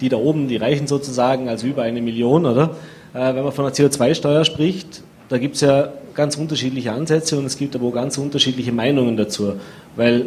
die 0.00 0.08
da 0.08 0.16
oben, 0.16 0.48
die 0.48 0.56
Reichen 0.56 0.86
sozusagen, 0.86 1.48
also 1.48 1.66
über 1.66 1.82
eine 1.82 2.00
Million, 2.00 2.46
oder? 2.46 2.76
Äh, 3.12 3.34
wenn 3.34 3.44
man 3.44 3.52
von 3.52 3.66
einer 3.66 3.74
CO2-Steuer 3.74 4.44
spricht, 4.44 5.02
da 5.28 5.38
gibt 5.38 5.56
es 5.56 5.60
ja 5.60 5.92
ganz 6.14 6.36
unterschiedliche 6.36 6.92
Ansätze 6.92 7.38
und 7.38 7.44
es 7.44 7.56
gibt 7.56 7.76
aber 7.76 7.86
auch 7.86 7.94
ganz 7.94 8.18
unterschiedliche 8.18 8.72
Meinungen 8.72 9.16
dazu. 9.16 9.54
Weil 9.96 10.26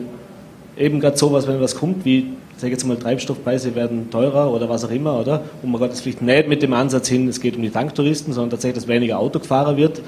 eben 0.78 1.00
gerade 1.00 1.18
sowas, 1.18 1.48
wenn 1.48 1.60
was 1.60 1.76
kommt, 1.76 2.06
wie, 2.06 2.34
sag 2.64 2.68
ich 2.68 2.76
jetzt 2.76 2.86
mal, 2.86 2.96
Treibstoffpreise 2.96 3.76
werden 3.76 4.10
teurer 4.10 4.50
oder 4.50 4.70
was 4.70 4.86
auch 4.86 4.90
immer, 4.90 5.20
oder? 5.20 5.44
Und 5.62 5.70
man 5.70 5.82
geht 5.82 5.92
das 5.92 6.00
vielleicht 6.00 6.22
nicht 6.22 6.48
mit 6.48 6.62
dem 6.62 6.72
Ansatz 6.72 7.10
hin, 7.10 7.28
es 7.28 7.42
geht 7.42 7.58
um 7.58 7.62
die 7.62 7.70
Tanktouristen, 7.70 8.32
sondern 8.32 8.52
tatsächlich, 8.52 8.82
dass 8.82 8.88
weniger 8.88 9.20
Auto 9.20 9.40
gefahren 9.40 9.76
wird, 9.76 10.02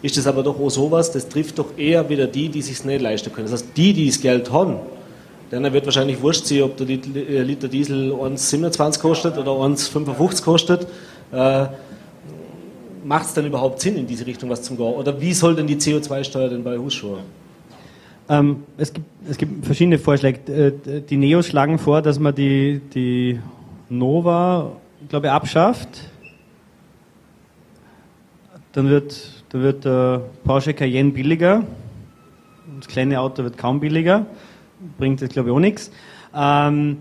ist 0.00 0.16
das 0.16 0.26
aber 0.26 0.42
doch 0.42 0.58
auch 0.58 0.70
sowas, 0.70 1.12
das 1.12 1.28
trifft 1.28 1.58
doch 1.58 1.76
eher 1.76 2.08
wieder 2.08 2.26
die, 2.26 2.48
die 2.48 2.62
sich 2.62 2.82
nicht 2.82 3.02
leisten 3.02 3.30
können. 3.30 3.44
Das 3.44 3.60
heißt, 3.60 3.76
die, 3.76 3.92
die 3.92 4.06
das 4.06 4.22
Geld 4.22 4.50
haben, 4.50 4.76
Dann 5.50 5.70
wird 5.70 5.84
wahrscheinlich 5.84 6.22
wurscht 6.22 6.46
sein, 6.46 6.62
ob 6.62 6.78
der 6.78 6.88
äh, 6.88 7.42
Liter 7.42 7.68
Diesel 7.68 8.12
1,27 8.12 9.00
kostet 9.00 9.36
oder 9.36 9.52
1,55 9.52 10.42
kostet. 10.42 10.86
Äh, 11.30 11.66
Macht 13.04 13.26
es 13.26 13.34
dann 13.34 13.46
überhaupt 13.46 13.80
Sinn, 13.82 13.96
in 13.96 14.06
diese 14.06 14.24
Richtung 14.26 14.48
was 14.48 14.62
zu 14.62 14.74
gehen? 14.74 14.94
Oder 14.94 15.20
wie 15.20 15.34
soll 15.34 15.54
denn 15.54 15.66
die 15.66 15.76
CO2-Steuer 15.76 16.48
denn 16.48 16.64
bei 16.64 16.78
Hausschuhen? 16.78 17.47
Ähm, 18.28 18.64
es, 18.76 18.92
gibt, 18.92 19.06
es 19.28 19.38
gibt 19.38 19.64
verschiedene 19.64 19.98
Vorschläge. 19.98 20.52
Äh, 20.86 21.00
Die 21.00 21.16
Neos 21.16 21.46
schlagen 21.46 21.78
vor, 21.78 22.02
dass 22.02 22.18
man 22.18 22.34
die, 22.34 22.80
die 22.94 23.40
Nova, 23.88 24.72
glaube 25.08 25.28
ich, 25.28 25.32
abschafft. 25.32 25.88
Dann 28.72 28.90
wird, 28.90 29.44
dann 29.48 29.62
wird 29.62 29.84
der 29.84 30.22
Porsche 30.44 30.74
Cayenne 30.74 31.10
billiger. 31.10 31.64
Das 32.78 32.86
kleine 32.86 33.18
Auto 33.18 33.42
wird 33.42 33.56
kaum 33.56 33.80
billiger. 33.80 34.26
Bringt 34.98 35.20
jetzt, 35.22 35.32
glaube 35.32 35.48
ich, 35.48 35.54
auch 35.54 35.60
nichts. 35.60 35.90
Ähm, 36.34 36.98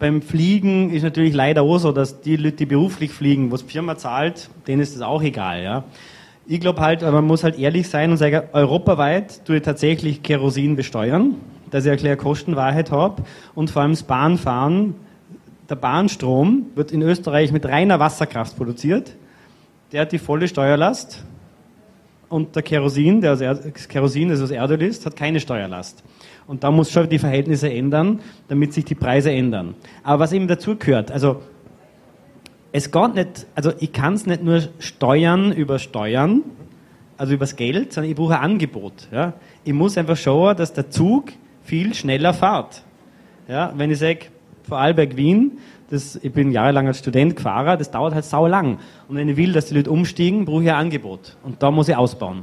beim 0.00 0.22
Fliegen 0.22 0.90
ist 0.90 1.04
natürlich 1.04 1.34
leider 1.34 1.62
auch 1.62 1.78
so, 1.78 1.92
dass 1.92 2.20
die 2.20 2.36
Leute, 2.36 2.56
die 2.56 2.66
beruflich 2.66 3.12
fliegen, 3.12 3.52
was 3.52 3.64
die 3.64 3.72
Firma 3.72 3.96
zahlt, 3.96 4.50
denen 4.66 4.82
ist 4.82 4.96
das 4.96 5.02
auch 5.02 5.22
egal. 5.22 5.62
Ja. 5.62 5.84
Ich 6.46 6.60
glaube 6.60 6.82
halt, 6.82 7.00
man 7.00 7.24
muss 7.24 7.42
halt 7.42 7.58
ehrlich 7.58 7.88
sein 7.88 8.10
und 8.10 8.18
sagen, 8.18 8.42
europaweit 8.52 9.46
tue 9.46 9.56
ich 9.56 9.62
tatsächlich 9.62 10.22
Kerosin 10.22 10.76
besteuern, 10.76 11.36
dass 11.70 11.84
ich 11.86 11.90
eine 11.90 11.98
kleine 11.98 12.16
Kostenwahrheit 12.18 12.90
habe 12.90 13.22
und 13.54 13.70
vor 13.70 13.80
allem 13.80 13.92
das 13.92 14.02
Bahnfahren, 14.02 14.94
der 15.70 15.76
Bahnstrom 15.76 16.66
wird 16.74 16.92
in 16.92 17.00
Österreich 17.00 17.50
mit 17.50 17.64
reiner 17.64 17.98
Wasserkraft 17.98 18.58
produziert, 18.58 19.16
der 19.92 20.02
hat 20.02 20.12
die 20.12 20.18
volle 20.18 20.46
Steuerlast 20.46 21.24
und 22.28 22.54
der 22.54 22.62
Kerosin, 22.62 23.22
der 23.22 23.40
er 23.40 23.54
das 23.54 23.88
Kerosin, 23.88 24.28
das 24.28 24.42
aus 24.42 24.50
Erdöl 24.50 24.82
ist, 24.82 25.06
hat 25.06 25.16
keine 25.16 25.40
Steuerlast. 25.40 26.04
Und 26.46 26.62
da 26.62 26.70
muss 26.70 26.90
schon 26.90 27.08
die 27.08 27.18
Verhältnisse 27.18 27.72
ändern, 27.72 28.20
damit 28.48 28.74
sich 28.74 28.84
die 28.84 28.94
Preise 28.94 29.30
ändern. 29.30 29.76
Aber 30.02 30.24
was 30.24 30.32
eben 30.32 30.46
dazu 30.46 30.76
gehört, 30.76 31.10
also 31.10 31.40
es 32.76 32.90
geht 32.90 33.14
nicht, 33.14 33.46
also 33.54 33.72
ich 33.78 33.92
kann 33.92 34.14
es 34.14 34.26
nicht 34.26 34.42
nur 34.42 34.60
steuern 34.80 35.52
über 35.52 35.78
Steuern, 35.78 36.42
also 37.16 37.32
übers 37.32 37.54
Geld, 37.54 37.92
sondern 37.92 38.10
ich 38.10 38.16
brauche 38.16 38.34
ein 38.34 38.42
Angebot. 38.42 39.06
Ja. 39.12 39.34
Ich 39.62 39.72
muss 39.72 39.96
einfach 39.96 40.16
schauen, 40.16 40.56
dass 40.56 40.72
der 40.72 40.90
Zug 40.90 41.26
viel 41.62 41.94
schneller 41.94 42.34
fährt. 42.34 42.82
Ja, 43.46 43.72
wenn 43.76 43.92
ich 43.92 44.00
sage, 44.00 44.26
Vorarlberg, 44.64 45.16
Wien, 45.16 45.52
das, 45.88 46.16
ich 46.16 46.32
bin 46.32 46.50
jahrelang 46.50 46.88
als 46.88 46.98
Student 46.98 47.36
gefahren, 47.36 47.78
das 47.78 47.92
dauert 47.92 48.12
halt 48.12 48.24
sau 48.24 48.48
lang. 48.48 48.78
Und 49.08 49.14
wenn 49.14 49.28
ich 49.28 49.36
will, 49.36 49.52
dass 49.52 49.66
die 49.66 49.74
Leute 49.74 49.92
umstiegen, 49.92 50.44
brauche 50.44 50.64
ich 50.64 50.70
ein 50.70 50.74
Angebot. 50.74 51.36
Und 51.44 51.62
da 51.62 51.70
muss 51.70 51.88
ich 51.88 51.94
ausbauen. 51.94 52.42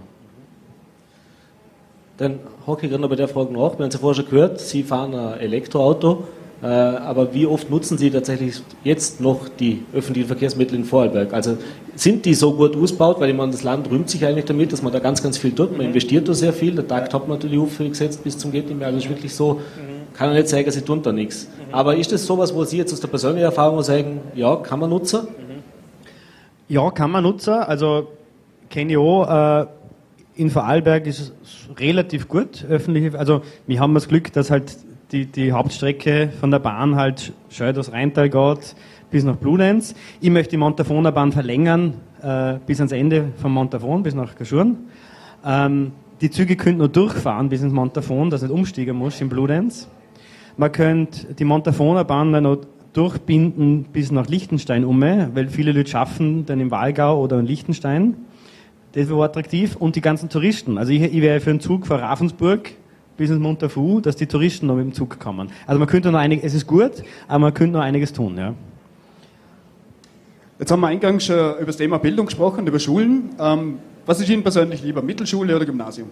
Dann 2.15 2.39
hocke 2.65 2.85
ich 2.85 2.89
gerade 2.89 3.01
noch 3.01 3.09
bei 3.09 3.17
der 3.17 3.27
Frage 3.27 3.51
nach. 3.51 3.77
Wir 3.77 3.79
haben 3.79 3.89
es 3.89 3.95
ja 3.95 3.99
vorher 3.99 4.21
schon 4.21 4.31
gehört, 4.31 4.61
Sie 4.61 4.83
fahren 4.83 5.13
ein 5.13 5.41
Elektroauto, 5.41 6.23
aber 6.67 7.33
wie 7.33 7.47
oft 7.47 7.69
nutzen 7.71 7.97
Sie 7.97 8.11
tatsächlich 8.11 8.61
jetzt 8.83 9.19
noch 9.19 9.49
die 9.49 9.83
öffentlichen 9.93 10.27
Verkehrsmittel 10.27 10.75
in 10.75 10.85
Vorarlberg? 10.85 11.33
Also 11.33 11.57
sind 11.95 12.25
die 12.25 12.35
so 12.35 12.53
gut 12.53 12.75
ausgebaut, 12.75 13.19
weil 13.19 13.31
ich 13.31 13.35
meine, 13.35 13.51
das 13.51 13.63
Land 13.63 13.89
rühmt 13.89 14.09
sich 14.09 14.25
eigentlich 14.25 14.45
damit, 14.45 14.71
dass 14.71 14.81
man 14.83 14.93
da 14.93 14.99
ganz, 14.99 15.23
ganz 15.23 15.37
viel 15.37 15.53
tut. 15.53 15.75
Man 15.75 15.87
investiert 15.87 16.27
da 16.27 16.33
sehr 16.33 16.53
viel. 16.53 16.75
Der 16.75 16.87
Takt 16.87 17.13
hat 17.13 17.27
man 17.27 17.37
natürlich 17.37 17.59
aufgesetzt 17.59 18.23
bis 18.23 18.37
zum 18.37 18.51
geht 18.51 18.67
nicht 18.67 18.77
mehr. 18.77 18.87
Also 18.87 18.99
ist 18.99 19.09
wirklich 19.09 19.33
so, 19.33 19.59
kann 20.13 20.27
man 20.27 20.37
nicht 20.37 20.49
sagen, 20.49 20.69
sie 20.69 20.81
tun 20.81 21.01
da 21.01 21.11
nichts. 21.11 21.47
Aber 21.71 21.95
ist 21.95 22.11
das 22.11 22.25
sowas, 22.25 22.53
wo 22.53 22.63
Sie 22.63 22.77
jetzt 22.77 22.93
aus 22.93 22.99
der 22.99 23.07
persönlichen 23.07 23.45
Erfahrung 23.45 23.81
sagen, 23.81 24.19
ja, 24.35 24.55
kann 24.57 24.79
man 24.79 24.89
nutzen? 24.89 25.27
Ja, 26.67 26.91
kann 26.91 27.09
man 27.09 27.23
nutzen. 27.23 27.53
Also 27.53 28.07
kenne 28.69 28.91
ich 28.91 28.97
auch, 28.97 29.61
äh, 29.61 29.65
in 30.35 30.49
Vorarlberg 30.49 31.07
ist 31.07 31.19
es 31.19 31.33
relativ 31.79 32.27
gut, 32.27 32.65
öffentliche, 32.69 33.17
also 33.17 33.41
wir 33.67 33.79
haben 33.79 33.93
das 33.93 34.07
Glück, 34.07 34.31
dass 34.33 34.49
halt 34.49 34.75
die, 35.11 35.25
die 35.25 35.51
Hauptstrecke 35.51 36.29
von 36.39 36.51
der 36.51 36.59
Bahn 36.59 36.95
halt 36.95 37.33
schön 37.49 37.73
durchs 37.73 37.91
Rheintal 37.91 38.29
geht 38.29 38.75
bis 39.09 39.25
nach 39.25 39.35
Bludenz. 39.35 39.93
Ich 40.21 40.29
möchte 40.29 40.51
die 40.51 40.57
Montafoner 40.57 41.11
Bahn 41.11 41.33
verlängern 41.33 41.95
äh, 42.21 42.55
bis 42.65 42.79
ans 42.79 42.93
Ende 42.93 43.33
von 43.37 43.51
Montafon, 43.51 44.03
bis 44.03 44.15
nach 44.15 44.35
Gaschurn. 44.35 44.77
Ähm, 45.45 45.91
die 46.21 46.29
Züge 46.29 46.55
können 46.55 46.77
nur 46.77 46.87
durchfahren 46.87 47.49
bis 47.49 47.61
ins 47.61 47.73
Montafon, 47.73 48.29
dass 48.29 48.41
nicht 48.41 48.51
umsteigen 48.51 48.95
muss 48.95 49.19
in 49.19 49.27
Bludenz. 49.27 49.89
Man 50.55 50.71
könnte 50.71 51.33
die 51.33 51.43
Montafoner 51.43 52.05
Bahn 52.05 52.31
dann 52.31 52.43
noch 52.43 52.59
durchbinden 52.93 53.85
bis 53.91 54.11
nach 54.11 54.27
Liechtenstein 54.27 54.85
um, 54.85 55.01
weil 55.01 55.47
viele 55.49 55.71
Leute 55.71 55.89
schaffen 55.89 56.45
dann 56.45 56.59
im 56.59 56.71
Walgau 56.71 57.21
oder 57.21 57.39
in 57.39 57.45
Liechtenstein. 57.45 58.15
Das 58.93 59.09
war 59.09 59.25
attraktiv. 59.25 59.75
Und 59.77 59.95
die 59.95 60.01
ganzen 60.01 60.29
Touristen. 60.29 60.77
Also 60.77 60.91
ich, 60.91 61.01
ich 61.01 61.21
wäre 61.21 61.39
für 61.39 61.49
einen 61.49 61.61
Zug 61.61 61.87
von 61.87 61.99
Ravensburg 61.99 62.71
bis 63.21 63.29
ins 63.29 63.39
Montafu, 63.39 64.01
dass 64.01 64.15
die 64.15 64.25
Touristen 64.25 64.65
noch 64.65 64.75
mit 64.75 64.83
dem 64.83 64.93
Zug 64.93 65.19
kommen. 65.19 65.49
Also 65.67 65.77
man 65.77 65.87
könnte 65.87 66.11
noch 66.11 66.19
einiges, 66.19 66.43
es 66.43 66.53
ist 66.55 66.67
gut, 66.67 67.03
aber 67.27 67.39
man 67.39 67.53
könnte 67.53 67.77
noch 67.77 67.83
einiges 67.83 68.11
tun, 68.11 68.35
ja. 68.35 68.55
Jetzt 70.57 70.71
haben 70.71 70.81
wir 70.81 70.87
eingangs 70.87 71.25
schon 71.25 71.55
über 71.55 71.67
das 71.67 71.77
Thema 71.77 71.99
Bildung 71.99 72.25
gesprochen, 72.25 72.65
über 72.65 72.79
Schulen. 72.79 73.29
Ähm, 73.39 73.77
was 74.05 74.19
ist 74.19 74.29
Ihnen 74.29 74.41
persönlich 74.41 74.83
lieber, 74.83 75.03
Mittelschule 75.03 75.55
oder 75.55 75.65
Gymnasium? 75.65 76.09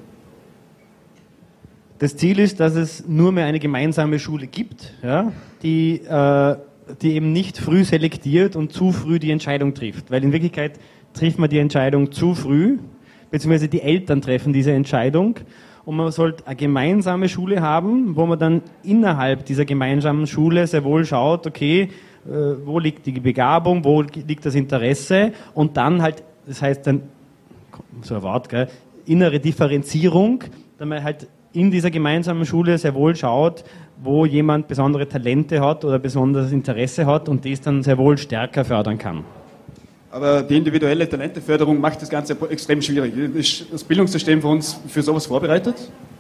Das 1.98 2.16
Ziel 2.16 2.38
ist, 2.38 2.60
dass 2.60 2.76
es 2.76 3.08
nur 3.08 3.32
mehr 3.32 3.46
eine 3.46 3.60
gemeinsame 3.60 4.20
Schule 4.20 4.46
gibt, 4.46 4.94
ja, 5.02 5.32
die, 5.64 6.02
äh, 6.02 6.56
die 7.02 7.14
eben 7.14 7.34
nicht 7.34 7.58
früh 7.58 7.84
selektiert 7.84 8.56
und 8.56 8.72
zu 8.72 8.92
früh 8.92 9.18
die 9.18 9.32
Entscheidung 9.32 9.74
trifft. 9.74 10.12
Weil 10.12 10.24
in 10.24 10.32
Wirklichkeit 10.32 10.80
trifft 11.14 11.40
man 11.40 11.50
die 11.50 11.58
Entscheidung 11.58 12.12
zu 12.12 12.36
früh, 12.36 12.78
beziehungsweise 13.32 13.68
die 13.68 13.82
Eltern 13.82 14.22
treffen 14.22 14.54
diese 14.54 14.72
Entscheidung. 14.72 15.36
Und 15.90 15.96
man 15.96 16.12
sollte 16.12 16.46
eine 16.46 16.56
gemeinsame 16.56 17.28
Schule 17.28 17.64
haben, 17.64 18.16
wo 18.16 18.28
man 18.28 18.38
dann 18.38 18.62
innerhalb 18.84 19.44
dieser 19.46 19.66
gemeinsamen 19.66 20.28
Schule 20.28 20.68
sehr 20.68 20.84
wohl 20.84 21.04
schaut, 21.04 21.48
okay, 21.48 21.90
äh, 22.28 22.32
wo 22.64 22.78
liegt 22.78 23.08
die 23.08 23.20
Begabung, 23.20 23.84
wo 23.84 24.04
liegt 24.04 24.46
das 24.46 24.54
Interesse 24.54 25.32
und 25.56 25.78
dann 25.78 26.04
halt, 26.04 26.24
das 26.46 26.62
heißt 26.62 26.86
dann, 26.86 27.02
so 28.04 28.14
ein 28.14 28.22
Wort, 28.22 28.50
gell, 28.50 28.68
innere 29.08 29.40
Differenzierung, 29.40 30.44
damit 30.78 31.00
man 31.00 31.04
halt 31.04 31.28
in 31.54 31.72
dieser 31.72 31.90
gemeinsamen 31.90 32.46
Schule 32.46 32.78
sehr 32.78 32.94
wohl 32.94 33.16
schaut, 33.16 33.64
wo 34.00 34.28
jemand 34.28 34.68
besondere 34.68 35.08
Talente 35.08 35.60
hat 35.60 35.84
oder 35.86 35.98
besonderes 35.98 36.52
Interesse 36.52 37.08
hat 37.08 37.28
und 37.28 37.46
das 37.46 37.62
dann 37.62 37.82
sehr 37.82 37.98
wohl 37.98 38.20
stärker 38.20 38.64
fördern 38.64 39.00
kann. 39.00 39.24
Aber 40.12 40.42
die 40.42 40.58
individuelle 40.58 41.08
Talenteförderung 41.08 41.80
macht 41.80 42.02
das 42.02 42.10
Ganze 42.10 42.36
extrem 42.50 42.82
schwierig. 42.82 43.16
Ist 43.36 43.66
das 43.72 43.84
Bildungssystem 43.84 44.42
für 44.42 44.48
uns 44.48 44.80
für 44.88 45.04
sowas 45.04 45.28
vorbereitet? 45.28 45.76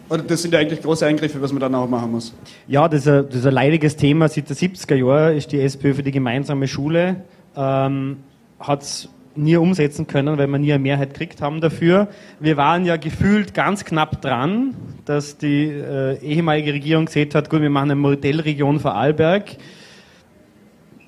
Oder 0.10 0.24
das 0.24 0.42
sind 0.42 0.54
ja 0.54 0.60
eigentlich 0.60 0.82
große 0.82 1.06
Eingriffe, 1.06 1.42
was 1.42 1.52
man 1.52 1.60
dann 1.60 1.76
auch 1.76 1.88
machen 1.88 2.12
muss? 2.12 2.34
Ja, 2.68 2.88
das 2.88 3.02
ist 3.02 3.08
ein, 3.08 3.26
das 3.28 3.36
ist 3.38 3.46
ein 3.46 3.54
leidiges 3.54 3.96
Thema. 3.96 4.28
Seit 4.28 4.50
den 4.50 4.56
70er 4.56 4.96
Jahren 4.96 5.38
ist 5.38 5.52
die 5.52 5.60
SPÖ 5.62 5.94
für 5.94 6.04
die 6.04 6.12
gemeinsame 6.12 6.68
Schule. 6.68 7.24
Ähm, 7.56 8.18
hat 8.60 8.82
es 8.82 9.10
nie 9.36 9.56
umsetzen 9.56 10.08
können, 10.08 10.38
weil 10.38 10.48
wir 10.48 10.58
nie 10.58 10.74
eine 10.74 10.82
Mehrheit 10.82 11.14
gekriegt 11.14 11.42
haben 11.42 11.62
dafür. 11.62 12.10
Wir 12.40 12.58
waren 12.58 12.86
ja 12.86 12.98
gefühlt 12.98 13.54
ganz 13.54 13.86
knapp 13.86 14.22
dran, 14.22 14.76
dass 15.06 15.38
die 15.38 15.66
äh, 15.66 16.20
ehemalige 16.22 16.74
Regierung 16.74 17.06
gesagt 17.06 17.36
hat, 17.36 17.50
gut, 17.50 17.62
wir 17.62 17.70
machen 17.70 17.92
eine 17.92 17.96
Modellregion 17.96 18.80
Vorarlberg. 18.80 19.58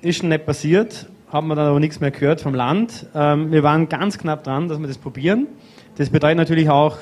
Ist 0.00 0.18
schon 0.18 0.30
nicht 0.30 0.46
passiert, 0.46 1.06
haben 1.32 1.48
wir 1.48 1.54
dann 1.54 1.66
aber 1.66 1.80
nichts 1.80 1.98
mehr 1.98 2.10
gehört 2.10 2.40
vom 2.40 2.54
Land. 2.54 3.06
Ähm, 3.14 3.50
wir 3.50 3.62
waren 3.62 3.88
ganz 3.88 4.18
knapp 4.18 4.44
dran, 4.44 4.68
dass 4.68 4.78
wir 4.78 4.86
das 4.86 4.98
probieren. 4.98 5.46
Das 5.96 6.10
bedeutet 6.10 6.36
natürlich 6.36 6.68
auch 6.68 6.98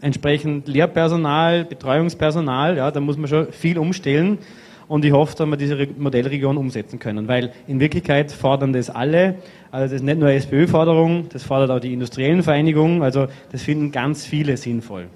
entsprechend 0.00 0.68
Lehrpersonal, 0.68 1.64
Betreuungspersonal, 1.64 2.76
ja, 2.76 2.90
da 2.90 3.00
muss 3.00 3.16
man 3.16 3.26
schon 3.26 3.52
viel 3.52 3.78
umstellen. 3.78 4.38
Und 4.86 5.02
ich 5.06 5.12
hoffe, 5.12 5.34
dass 5.34 5.46
wir 5.46 5.56
diese 5.56 5.78
Re- 5.78 5.88
Modellregion 5.96 6.58
umsetzen 6.58 6.98
können, 6.98 7.26
weil 7.26 7.52
in 7.66 7.80
Wirklichkeit 7.80 8.30
fordern 8.30 8.74
das 8.74 8.90
alle. 8.90 9.36
Also 9.70 9.86
das 9.86 9.92
ist 9.92 10.02
nicht 10.02 10.18
nur 10.18 10.28
eine 10.28 10.36
SPÖ-Forderung, 10.36 11.30
das 11.32 11.42
fordert 11.42 11.70
auch 11.70 11.80
die 11.80 11.94
industriellen 11.94 12.42
Vereinigungen. 12.42 13.02
Also 13.02 13.28
das 13.50 13.62
finden 13.62 13.92
ganz 13.92 14.26
viele 14.26 14.58
sinnvoll. 14.58 15.06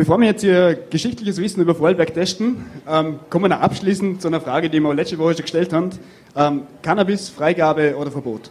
Bevor 0.00 0.18
wir 0.18 0.28
jetzt 0.28 0.42
Ihr 0.42 0.78
geschichtliches 0.88 1.36
Wissen 1.36 1.60
über 1.60 1.74
Vorarlberg 1.74 2.14
testen, 2.14 2.64
ähm, 2.88 3.18
kommen 3.28 3.44
wir 3.44 3.48
noch 3.50 3.60
abschließend 3.60 4.22
zu 4.22 4.28
einer 4.28 4.40
Frage, 4.40 4.70
die 4.70 4.80
wir 4.80 4.94
letzte 4.94 5.18
Woche 5.18 5.34
schon 5.34 5.42
gestellt 5.42 5.74
haben. 5.74 5.90
Ähm, 6.34 6.62
Cannabis, 6.80 7.28
Freigabe 7.28 7.94
oder 7.94 8.10
Verbot? 8.10 8.50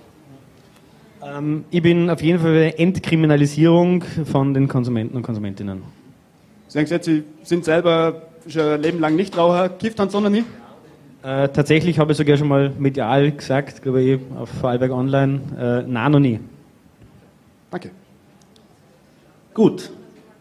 Ähm, 1.25 1.65
ich 1.71 1.81
bin 1.81 2.07
auf 2.11 2.21
jeden 2.21 2.37
Fall 2.37 2.53
für 2.53 2.77
Entkriminalisierung 2.77 4.03
von 4.25 4.53
den 4.53 4.67
Konsumenten 4.67 5.17
und 5.17 5.23
Konsumentinnen. 5.23 5.81
Sie 6.67 6.77
haben 6.77 6.85
gesagt, 6.85 7.05
Sie 7.05 7.23
sind 7.41 7.65
selber 7.65 8.27
schon 8.47 8.61
ein 8.61 8.81
Leben 8.83 8.99
lang 8.99 9.15
Nichtraucher, 9.15 9.69
kifft 9.69 9.99
haben 9.99 10.11
sondern 10.11 10.33
nie? 10.33 10.43
Äh, 11.23 11.49
tatsächlich 11.49 11.97
habe 11.97 12.11
ich 12.11 12.19
sogar 12.19 12.37
schon 12.37 12.47
mal 12.47 12.71
medial 12.77 13.31
gesagt, 13.31 13.81
glaube 13.81 14.03
ich, 14.03 14.19
auf 14.37 14.49
Vorarlberg 14.49 14.91
Online, 14.91 15.41
äh, 15.59 15.81
nein, 15.89 16.11
noch 16.11 16.19
nie. 16.19 16.39
Danke. 17.71 17.89
Gut, 19.55 19.89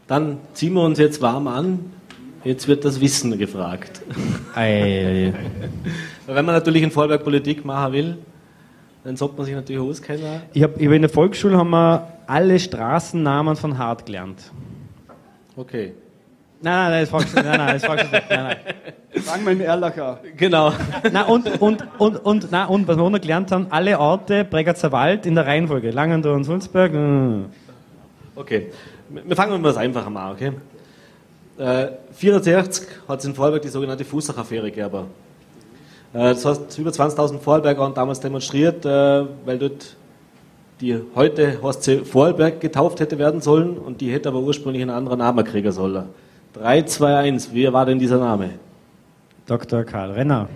dann 0.08 0.38
ziehen 0.54 0.72
wir 0.74 0.82
uns 0.82 0.98
jetzt 0.98 1.22
warm 1.22 1.46
an. 1.46 1.92
Jetzt 2.42 2.66
wird 2.66 2.84
das 2.84 3.00
Wissen 3.00 3.36
gefragt. 3.38 4.00
Ei, 4.54 5.32
Wenn 6.26 6.44
man 6.44 6.54
natürlich 6.54 6.82
in 6.82 6.90
Vorarlberg 6.90 7.22
Politik 7.22 7.64
machen 7.64 7.92
will, 7.92 8.18
dann 9.04 9.16
sollte 9.16 9.36
man 9.36 9.46
sich 9.46 9.54
natürlich 9.54 9.82
auskennen. 9.82 10.42
Ich 10.52 10.62
habe 10.62 10.80
in 10.80 11.02
der 11.02 11.10
Volksschule 11.10 11.56
haben 11.56 11.70
wir 11.70 12.08
alle 12.26 12.58
Straßennamen 12.58 13.56
von 13.56 13.76
Hart 13.76 14.06
gelernt. 14.06 14.50
Okay. 15.56 15.92
Nein, 16.60 16.74
nein, 16.74 16.90
nein, 16.90 17.00
das 17.02 17.10
fragst 17.10 17.36
du, 17.36 17.42
nein, 17.42 17.56
nein, 17.58 17.74
das 17.74 17.84
fragst 17.84 18.06
du 18.06 18.16
nicht. 18.16 18.30
Nein, 18.30 18.44
nein. 18.44 19.22
Fragen 19.22 19.44
wir 19.44 19.52
im 19.52 19.60
Erlacher. 19.60 20.20
Genau. 20.36 20.72
Na, 21.12 21.22
und, 21.22 21.60
und, 21.60 21.84
und, 21.98 22.16
und, 22.16 22.48
na, 22.50 22.64
und 22.66 22.88
was 22.88 22.96
wir 22.96 23.02
auch 23.02 23.10
noch 23.10 23.20
gelernt 23.20 23.52
haben, 23.52 23.66
alle 23.70 23.98
Orte 23.98 24.44
Bregatzer 24.44 24.90
Wald 24.90 25.24
in 25.26 25.34
der 25.34 25.46
Reihenfolge. 25.46 25.90
Langendorf 25.90 26.36
und 26.36 26.44
Sulzberg. 26.44 26.92
mm. 26.92 27.44
Okay. 28.34 28.68
Wir 29.10 29.36
fangen 29.36 29.54
mit 29.54 29.62
was 29.62 29.76
Einfachem 29.76 30.16
an, 30.16 30.32
okay? 30.32 30.52
Äh, 31.58 31.88
64 32.12 32.86
hat 33.08 33.18
es 33.20 33.24
in 33.24 33.34
Vorarlberg 33.34 33.62
die 33.62 33.68
sogenannte 33.68 34.04
Fußach-Affäre 34.04 34.70
gegeben. 34.70 35.06
Äh, 36.12 36.34
das 36.34 36.44
heißt, 36.44 36.78
über 36.78 36.90
20.000 36.90 37.38
Vorarlberger 37.38 37.82
haben 37.82 37.94
damals 37.94 38.20
demonstriert, 38.20 38.84
äh, 38.84 39.24
weil 39.44 39.58
dort 39.58 39.96
die 40.80 41.00
heute 41.14 41.60
HSC 41.62 42.04
Vorarlberg 42.04 42.60
getauft 42.60 43.00
hätte 43.00 43.18
werden 43.18 43.40
sollen 43.40 43.76
und 43.78 44.00
die 44.00 44.12
hätte 44.12 44.28
aber 44.28 44.38
ursprünglich 44.40 44.82
einen 44.82 44.92
anderen 44.92 45.18
Namen 45.18 45.44
kriegen 45.44 45.72
sollen. 45.72 46.04
3, 46.52 46.82
2, 46.82 47.16
1, 47.16 47.52
wie 47.52 47.72
war 47.72 47.86
denn 47.86 47.98
dieser 47.98 48.18
Name? 48.18 48.50
Dr. 49.46 49.84
Karl 49.84 50.12
Renner. 50.12 50.48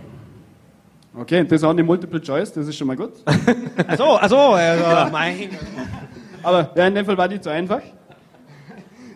Okay, 1.19 1.43
das 1.45 1.53
ist 1.61 1.65
auch 1.65 1.75
die 1.75 1.83
Multiple 1.83 2.21
Choice, 2.21 2.53
das 2.53 2.69
ist 2.69 2.77
schon 2.77 2.87
mal 2.87 2.97
gut. 2.97 3.13
Achso, 3.87 4.17
achso, 4.17 4.53
also, 4.53 5.11
mein. 5.11 5.51
Aber 6.43 6.71
ja, 6.75 6.87
in 6.87 6.95
dem 6.95 7.05
Fall 7.05 7.19
war 7.19 7.29
die 7.29 7.41
zu 7.41 7.51
einfach. 7.51 7.83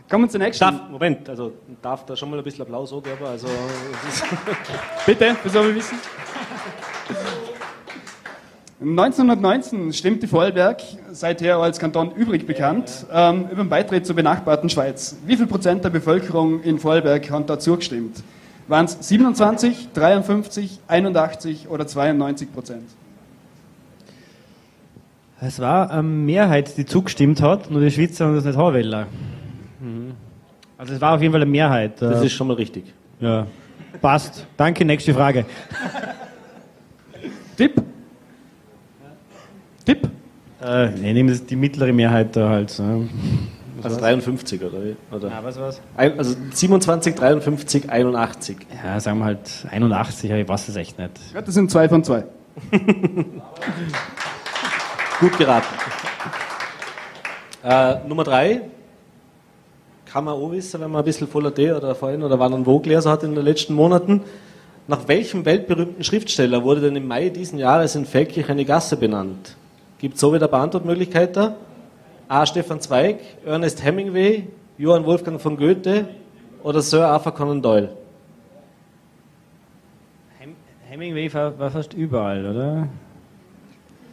Kommen 0.08 0.24
wir 0.24 0.28
zur 0.28 0.38
nächsten. 0.38 0.64
Darf, 0.64 0.88
Moment, 0.88 1.28
also 1.28 1.52
darf 1.82 2.06
da 2.06 2.14
schon 2.14 2.30
mal 2.30 2.38
ein 2.38 2.44
bisschen 2.44 2.62
Applaus 2.62 2.90
so 2.90 3.00
geben? 3.00 3.24
Also, 3.24 3.48
es 4.08 4.14
ist 4.14 4.24
Bitte, 5.06 5.36
das 5.42 5.52
soll 5.52 5.68
wir 5.68 5.74
wissen. 5.74 5.98
1919 8.80 9.92
stimmte 9.92 10.28
Vorarlberg, 10.28 10.80
seither 11.10 11.56
als 11.56 11.80
Kanton 11.80 12.12
übrig 12.12 12.46
bekannt, 12.46 13.06
ähm, 13.10 13.46
über 13.50 13.64
den 13.64 13.68
Beitritt 13.68 14.06
zur 14.06 14.14
benachbarten 14.14 14.68
Schweiz. 14.68 15.16
Wie 15.26 15.36
viel 15.36 15.46
Prozent 15.46 15.82
der 15.82 15.90
Bevölkerung 15.90 16.62
in 16.62 16.78
Vorarlberg 16.78 17.28
haben 17.30 17.46
dazu 17.46 17.74
gestimmt? 17.76 18.22
Waren 18.68 18.84
es 18.84 18.96
27, 19.00 19.88
53, 19.92 20.80
81 20.86 21.68
oder 21.68 21.86
92 21.86 22.52
Prozent? 22.52 22.84
Es 25.40 25.58
war 25.58 25.90
eine 25.90 26.02
Mehrheit, 26.02 26.76
die 26.76 26.86
zugestimmt 26.86 27.42
hat, 27.42 27.70
nur 27.70 27.80
die 27.80 27.90
Schweizer 27.90 28.26
haben 28.26 28.34
das 28.36 28.44
nicht 28.44 28.56
haben 28.56 28.74
wollen. 28.74 29.06
Also 30.78 30.94
es 30.94 31.00
war 31.00 31.14
auf 31.14 31.22
jeden 31.22 31.32
Fall 31.32 31.42
eine 31.42 31.50
Mehrheit. 31.50 32.00
das 32.00 32.22
äh, 32.22 32.26
ist 32.26 32.32
schon 32.32 32.48
mal 32.48 32.54
richtig. 32.54 32.92
ja. 33.20 33.46
Passt. 34.00 34.46
Danke, 34.58 34.84
nächste 34.84 35.14
Frage. 35.14 35.46
Tipp? 37.56 37.82
Tipp? 39.86 40.10
Äh, 40.62 40.88
nee, 40.90 41.12
nehmen 41.14 41.30
das 41.30 41.46
die 41.46 41.56
mittlere 41.56 41.92
Mehrheit 41.94 42.36
da 42.36 42.50
halt. 42.50 42.78
Ne? 42.78 43.08
Also 43.82 43.98
53 43.98 44.62
oder 44.62 44.84
wie? 44.84 44.96
Oder? 45.14 45.28
Ja, 45.28 45.44
was 45.44 45.58
war's? 45.58 45.80
Ein, 45.96 46.18
also 46.18 46.34
27, 46.50 47.14
53, 47.14 47.88
81. 47.90 48.56
Ja, 48.84 48.98
sagen 49.00 49.18
wir 49.18 49.26
halt 49.26 49.66
81, 49.70 50.30
aber 50.30 50.40
ich 50.40 50.48
weiß 50.48 50.68
es 50.68 50.76
echt 50.76 50.98
nicht. 50.98 51.12
Ja, 51.34 51.40
das 51.40 51.54
sind 51.54 51.70
zwei 51.70 51.88
von 51.88 52.02
zwei. 52.04 52.24
Gut 55.20 55.38
geraten. 55.38 55.66
Äh, 57.62 57.96
Nummer 58.06 58.24
drei. 58.24 58.62
Kann 60.16 60.24
man 60.24 60.32
auch 60.32 60.50
wissen, 60.50 60.80
wenn 60.80 60.90
man 60.90 61.02
ein 61.02 61.04
bisschen 61.04 61.28
voller 61.28 61.54
Tee 61.54 61.70
oder 61.72 61.94
vorhin 61.94 62.22
oder 62.22 62.38
wann 62.38 62.54
und 62.54 62.64
wo 62.64 62.78
gelesen 62.80 63.10
hat 63.10 63.22
in 63.22 63.34
den 63.34 63.44
letzten 63.44 63.74
Monaten. 63.74 64.22
Nach 64.88 65.06
welchem 65.08 65.44
weltberühmten 65.44 66.02
Schriftsteller 66.02 66.64
wurde 66.64 66.80
denn 66.80 66.96
im 66.96 67.06
Mai 67.06 67.28
diesen 67.28 67.58
Jahres 67.58 67.96
in 67.96 68.06
Feldkirch 68.06 68.48
eine 68.48 68.64
Gasse 68.64 68.96
benannt? 68.96 69.56
Gibt 69.98 70.14
es 70.14 70.22
so 70.22 70.32
wieder 70.32 70.48
Beantwortmöglichkeiten? 70.48 71.50
A. 72.28 72.46
Stefan 72.46 72.80
Zweig, 72.80 73.18
Ernest 73.44 73.84
Hemingway, 73.84 74.46
Johann 74.78 75.04
Wolfgang 75.04 75.38
von 75.38 75.58
Goethe 75.58 76.08
oder 76.62 76.80
Sir 76.80 77.06
Arthur 77.08 77.32
Conan 77.34 77.60
Doyle? 77.60 77.90
Hem 80.38 80.56
Hemingway 80.88 81.30
war, 81.34 81.58
war 81.58 81.70
fast 81.70 81.92
überall, 81.92 82.46
oder? 82.46 82.88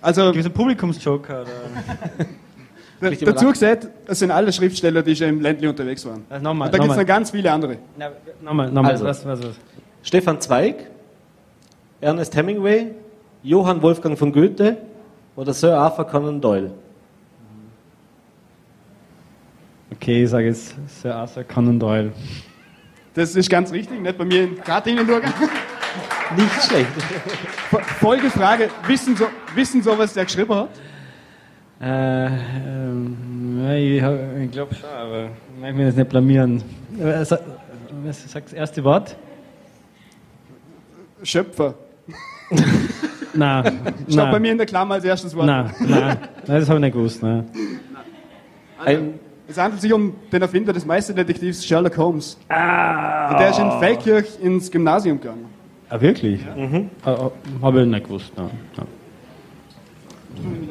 Also 0.01 0.25
Gibt 0.33 0.39
es 0.39 0.45
einen 0.47 0.53
Publikumsjoker? 0.53 1.43
Oder? 1.43 1.47
da- 1.47 2.25
Kriegt 2.25 2.25
jemand 2.25 2.92
dazu 3.11 3.51
gesagt, 3.51 3.87
es 4.07 4.19
sind 4.19 4.31
alle 4.31 4.51
Schriftsteller, 4.51 5.01
die 5.01 5.15
schon 5.15 5.29
im 5.29 5.41
Ländli 5.41 5.67
unterwegs 5.67 6.05
waren. 6.05 6.25
Also 6.29 6.43
nochmal, 6.43 6.67
Und 6.67 6.73
da 6.73 6.77
gibt 6.77 6.91
es 6.91 6.97
noch 6.97 7.05
ganz 7.05 7.31
viele 7.31 7.51
andere. 7.51 7.77
Na, 7.97 8.09
nochmal, 8.41 8.71
nochmal. 8.71 8.91
Also. 8.91 9.05
Was, 9.05 9.25
was, 9.25 9.43
was? 9.43 9.55
Stefan 10.03 10.41
Zweig, 10.41 10.89
Ernest 12.01 12.35
Hemingway, 12.35 12.91
Johann 13.43 13.81
Wolfgang 13.81 14.17
von 14.17 14.31
Goethe 14.31 14.77
oder 15.35 15.53
Sir 15.53 15.77
Arthur 15.77 16.05
Conan 16.05 16.41
Doyle? 16.41 16.71
Okay, 19.91 20.23
ich 20.23 20.29
sage 20.29 20.47
jetzt 20.47 20.75
Sir 20.87 21.15
Arthur 21.15 21.43
Conan 21.43 21.79
Doyle. 21.79 22.11
Das 23.13 23.35
ist 23.35 23.49
ganz 23.49 23.71
richtig, 23.71 24.01
nicht 24.01 24.17
bei 24.17 24.25
mir 24.25 24.43
in 24.43 24.55
durch. 24.55 25.23
Nicht 26.35 26.63
schlecht. 26.63 26.87
Folgefrage, 27.99 28.69
wissen 28.87 29.15
so, 29.15 29.27
wissen 29.53 29.83
so, 29.83 29.97
was 29.97 30.13
der 30.13 30.25
geschrieben 30.25 30.55
hat? 30.55 30.69
Äh, 31.83 32.29
ja, 33.97 34.13
ich, 34.43 34.51
glaube 34.51 34.73
schon, 34.75 34.89
aber 34.89 35.25
ich 35.25 35.59
möchte 35.59 35.75
mich 35.75 35.85
jetzt 35.87 35.97
nicht 35.97 36.09
blamieren. 36.09 36.63
Äh, 36.99 37.25
sa- 37.25 37.39
Was 38.05 38.31
sagt 38.31 38.45
das 38.47 38.53
erste 38.53 38.83
Wort? 38.83 39.15
Schöpfer. 41.23 41.73
Nein, 43.33 43.63
Steht 44.07 44.15
bei 44.15 44.25
nein, 44.31 44.41
mir 44.43 44.51
in 44.51 44.57
der 44.59 44.67
Klammer 44.67 44.93
als 44.95 45.03
erstes 45.05 45.35
Wort. 45.35 45.47
nein, 45.47 45.71
nein, 45.79 45.89
nein, 45.99 46.19
das 46.45 46.69
habe 46.69 46.77
ich 46.77 46.81
nicht 46.85 46.93
gewusst. 46.93 47.23
Nein. 47.23 47.45
Ein, 48.85 49.19
Es 49.47 49.57
handelt 49.57 49.81
sich 49.81 49.91
um 49.91 50.13
den 50.31 50.41
Erfinder 50.43 50.71
des 50.71 50.85
Meisterdetektivs 50.85 51.65
Sherlock 51.65 51.97
Holmes. 51.97 52.35
Und 52.47 53.39
der 53.39 53.49
ist 53.49 53.57
in 53.59 53.71
Feldkirch 53.79 54.39
ins 54.39 54.69
Gymnasium 54.69 55.19
gegangen. 55.19 55.45
Ah, 55.89 55.99
wirklich? 55.99 56.41
Mhm. 56.55 56.89
habe 57.61 57.81
ich 57.81 57.87
nicht 57.87 58.03
gewusst. 58.05 58.31
Nein, 58.37 58.49
nein. 58.77 58.87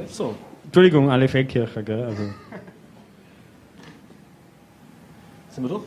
so. 0.06 0.34
Entschuldigung, 0.72 1.10
alle 1.10 1.28
Feldkircher, 1.28 1.82
gell? 1.82 2.02
Also, 2.02 2.22
Sind 5.50 5.64
wir 5.64 5.68
durch? 5.68 5.82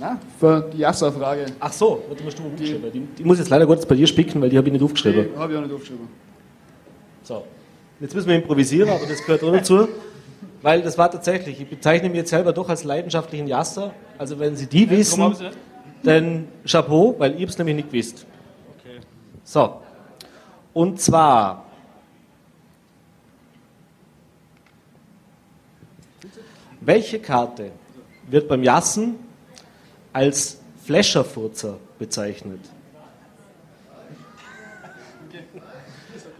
Na, 0.00 0.18
für 0.40 0.70
die 0.72 0.78
Jassa-Frage. 0.78 1.44
Ach 1.60 1.70
so, 1.70 2.02
warte 2.08 2.24
mal, 2.24 2.32
du 2.32 2.42
aufgeschrieben. 2.44 2.90
Die, 2.90 3.00
die 3.18 3.24
muss 3.24 3.38
jetzt 3.38 3.50
leider 3.50 3.66
kurz 3.66 3.84
bei 3.84 3.94
dir 3.94 4.06
spicken, 4.06 4.40
weil 4.40 4.48
die 4.48 4.56
habe 4.56 4.68
ich 4.68 4.72
nicht 4.72 4.82
aufgeschrieben. 4.82 5.28
Die 5.34 5.38
habe 5.38 5.52
ich 5.52 5.58
auch 5.58 5.62
nicht 5.62 5.74
aufgeschrieben. 5.74 6.08
So. 7.22 7.44
Jetzt 8.00 8.14
müssen 8.14 8.26
wir 8.26 8.36
improvisieren, 8.36 8.88
aber 8.88 9.04
das 9.06 9.18
gehört 9.22 9.44
auch 9.44 9.52
dazu. 9.52 9.86
Weil 10.62 10.80
das 10.80 10.96
war 10.96 11.10
tatsächlich, 11.10 11.60
ich 11.60 11.68
bezeichne 11.68 12.08
mich 12.08 12.16
jetzt 12.16 12.30
selber 12.30 12.54
doch 12.54 12.70
als 12.70 12.84
leidenschaftlichen 12.84 13.46
Jasser. 13.46 13.92
Also 14.16 14.38
wenn 14.38 14.56
Sie 14.56 14.66
die 14.66 14.88
wissen, 14.88 15.36
dann 16.02 16.48
Chapeau, 16.66 17.16
weil 17.18 17.38
ich 17.38 17.50
es 17.50 17.58
nämlich 17.58 17.76
nicht 17.76 17.90
gewusst. 17.90 18.24
So. 19.44 19.74
Und 20.72 21.02
zwar. 21.02 21.66
Welche 26.84 27.20
Karte 27.20 27.70
wird 28.26 28.48
beim 28.48 28.62
Jassen 28.62 29.14
als 30.12 30.60
Fläscherfurzer 30.84 31.78
bezeichnet? 31.98 32.60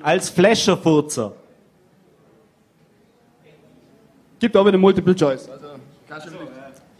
Als 0.03 0.28
Fläscherfurzer. 0.30 1.32
Gibt 4.40 4.57
aber 4.57 4.70
eine 4.70 4.78
Multiple 4.78 5.14
Choice. 5.14 5.49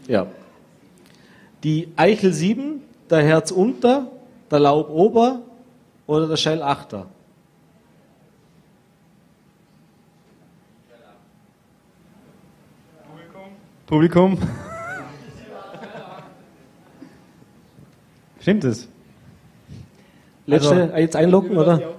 Ja. 0.07 0.25
Die 1.63 1.91
Eichel 1.97 2.31
7, 2.31 2.81
der 3.09 3.23
Herz 3.23 3.51
unter, 3.51 4.07
der 4.49 4.59
Laub 4.59 4.89
ober 4.89 5.41
oder 6.07 6.29
der 6.29 6.37
Schell 6.37 6.61
achter? 6.61 7.07
Publikum? 13.87 14.37
Stimmt 18.39 18.63
es? 18.65 18.87
Letzte, 20.45 20.69
Also- 20.69 20.93
äh, 20.93 21.01
jetzt 21.01 21.15
einloggen, 21.15 21.57
oder? 21.57 21.93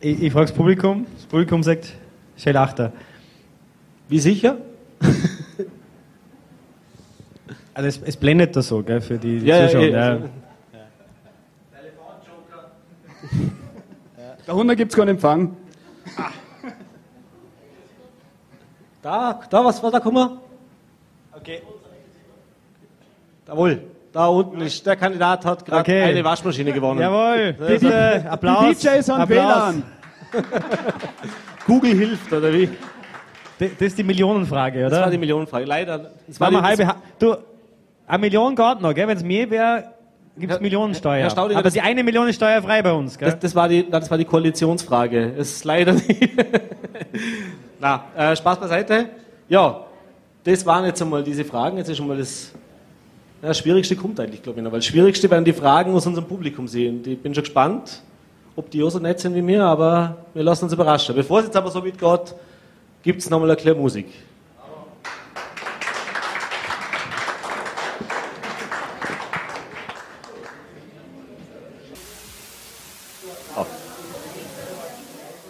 Ich, 0.00 0.22
ich 0.22 0.32
frage 0.32 0.46
das 0.46 0.54
Publikum. 0.54 1.06
Das 1.16 1.26
Publikum 1.26 1.62
sagt 1.62 1.92
Shell 2.36 2.56
Achter. 2.56 2.92
Wie 4.08 4.18
sicher? 4.18 4.56
Also 7.72 7.88
es, 7.88 8.02
es 8.02 8.16
blendet 8.16 8.54
da 8.56 8.62
so, 8.62 8.82
gell, 8.82 9.00
für 9.00 9.16
die, 9.16 9.38
die 9.38 9.46
Ja, 9.46 9.56
ja, 9.58 9.66
Zuschauer. 9.68 9.84
ja. 9.84 10.18
Ja, 14.18 14.36
Darunter 14.44 14.74
gibt 14.76 14.90
es 14.92 14.96
keinen 14.98 15.10
Empfang. 15.10 15.56
Da, 19.00 19.40
da, 19.48 19.64
was 19.64 19.82
war 19.82 19.90
da, 19.92 20.00
guck 20.00 20.12
mal? 20.12 20.36
Okay. 21.40 21.62
Jawohl, 23.46 23.82
da 24.12 24.26
unten 24.26 24.60
ist, 24.60 24.84
der 24.86 24.96
Kandidat 24.96 25.44
hat 25.44 25.64
gerade 25.64 25.80
Okay. 25.80 26.02
eine 26.02 26.24
Waschmaschine 26.24 26.72
gewonnen. 26.72 27.00
Jawohl, 27.00 27.54
bitte, 27.54 28.24
Applaus. 28.28 28.78
Die 28.78 28.86
DJs 28.88 29.10
Applaus. 29.10 29.28
WLAN. 29.28 29.82
Google 31.66 31.94
hilft, 31.96 32.32
oder 32.32 32.52
wie? 32.52 32.68
Das 33.58 33.70
ist 33.78 33.98
die 33.98 34.04
Millionenfrage, 34.04 34.80
oder? 34.80 34.90
Das 34.90 35.00
war 35.00 35.10
die 35.10 35.18
Millionenfrage. 35.18 35.64
Leider, 35.66 36.12
das 36.26 36.40
war 36.40 36.50
wir 36.50 36.60
die, 36.60 36.64
halbe. 36.64 36.86
Ha 36.86 36.96
du, 37.18 37.36
Eine 38.06 38.18
Million 38.20 38.56
geht 38.56 38.80
noch, 38.80 38.94
gell? 38.94 39.06
Wenn 39.06 39.16
es 39.16 39.22
mehr 39.22 39.50
wäre, 39.50 39.84
gibt 40.38 40.52
es 40.52 40.60
Millionensteuer. 40.60 41.22
Herr 41.22 41.30
Staudinger, 41.30 41.60
Aber 41.60 41.70
die 41.70 41.80
eine 41.80 42.02
Million 42.02 42.26
ist 42.28 42.36
steuerfrei 42.36 42.82
bei 42.82 42.92
uns, 42.92 43.18
gell? 43.18 43.30
Das, 43.30 43.38
das, 43.38 43.54
war 43.54 43.68
die, 43.68 43.88
das 43.88 44.10
war 44.10 44.16
die 44.18 44.24
Koalitionsfrage. 44.24 45.34
Es 45.36 45.52
ist 45.56 45.64
leider 45.64 45.92
nicht. 46.08 46.30
Na, 47.78 48.04
äh, 48.16 48.34
Spaß 48.36 48.58
beiseite. 48.58 49.10
Ja, 49.48 49.84
das 50.44 50.64
waren 50.64 50.84
jetzt 50.84 51.00
einmal 51.02 51.22
diese 51.22 51.44
Fragen. 51.44 51.76
Jetzt 51.76 51.88
ist 51.88 51.96
schon 51.96 52.08
mal 52.08 52.16
das, 52.16 52.52
ja, 53.42 53.52
Schwierigste 53.52 53.96
kommt 53.96 54.18
eigentlich, 54.20 54.42
glaube 54.42 54.58
ich, 54.58 54.64
noch. 54.64 54.72
Weil 54.72 54.80
das 54.80 54.86
Schwierigste 54.86 55.30
werden 55.30 55.44
die 55.44 55.52
Fragen 55.52 55.94
aus 55.94 56.06
unserem 56.06 56.26
Publikum 56.26 56.66
sehen. 56.66 57.02
Ich 57.04 57.18
bin 57.18 57.34
schon 57.34 57.44
gespannt, 57.44 58.02
ob 58.56 58.70
die 58.70 58.82
auch 58.82 58.90
so 58.90 58.98
nett 58.98 59.20
sind 59.20 59.34
wie 59.34 59.42
mir, 59.42 59.64
aber 59.64 60.16
wir 60.34 60.42
lassen 60.42 60.64
uns 60.64 60.72
überraschen. 60.72 61.14
Bevor 61.14 61.40
es 61.40 61.46
jetzt 61.46 61.56
aber 61.56 61.70
so 61.70 61.84
weit 61.84 61.98
geht, 61.98 62.34
gibt 63.02 63.20
es 63.20 63.30
nochmal 63.30 63.50
eine 63.50 63.56
kleine 63.56 63.78
Musik. 63.78 64.06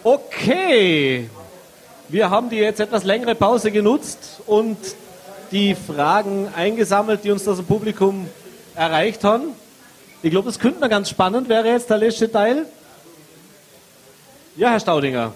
Okay, 0.03 1.29
wir 2.11 2.29
haben 2.29 2.49
die 2.49 2.57
jetzt 2.57 2.81
etwas 2.81 3.05
längere 3.05 3.35
Pause 3.35 3.71
genutzt 3.71 4.41
und 4.45 4.77
die 5.51 5.75
Fragen 5.75 6.49
eingesammelt, 6.55 7.23
die 7.23 7.31
uns 7.31 7.45
das 7.45 7.61
Publikum 7.61 8.27
erreicht 8.75 9.23
haben. 9.23 9.53
Ich 10.21 10.29
glaube, 10.29 10.47
das 10.47 10.59
könnte 10.59 10.81
noch 10.81 10.89
ganz 10.89 11.09
spannend, 11.09 11.47
wäre 11.47 11.69
jetzt 11.69 11.89
der 11.89 11.97
letzte 11.97 12.29
Teil. 12.29 12.65
Ja, 14.57 14.71
Herr 14.71 14.79
Staudinger. 14.81 15.33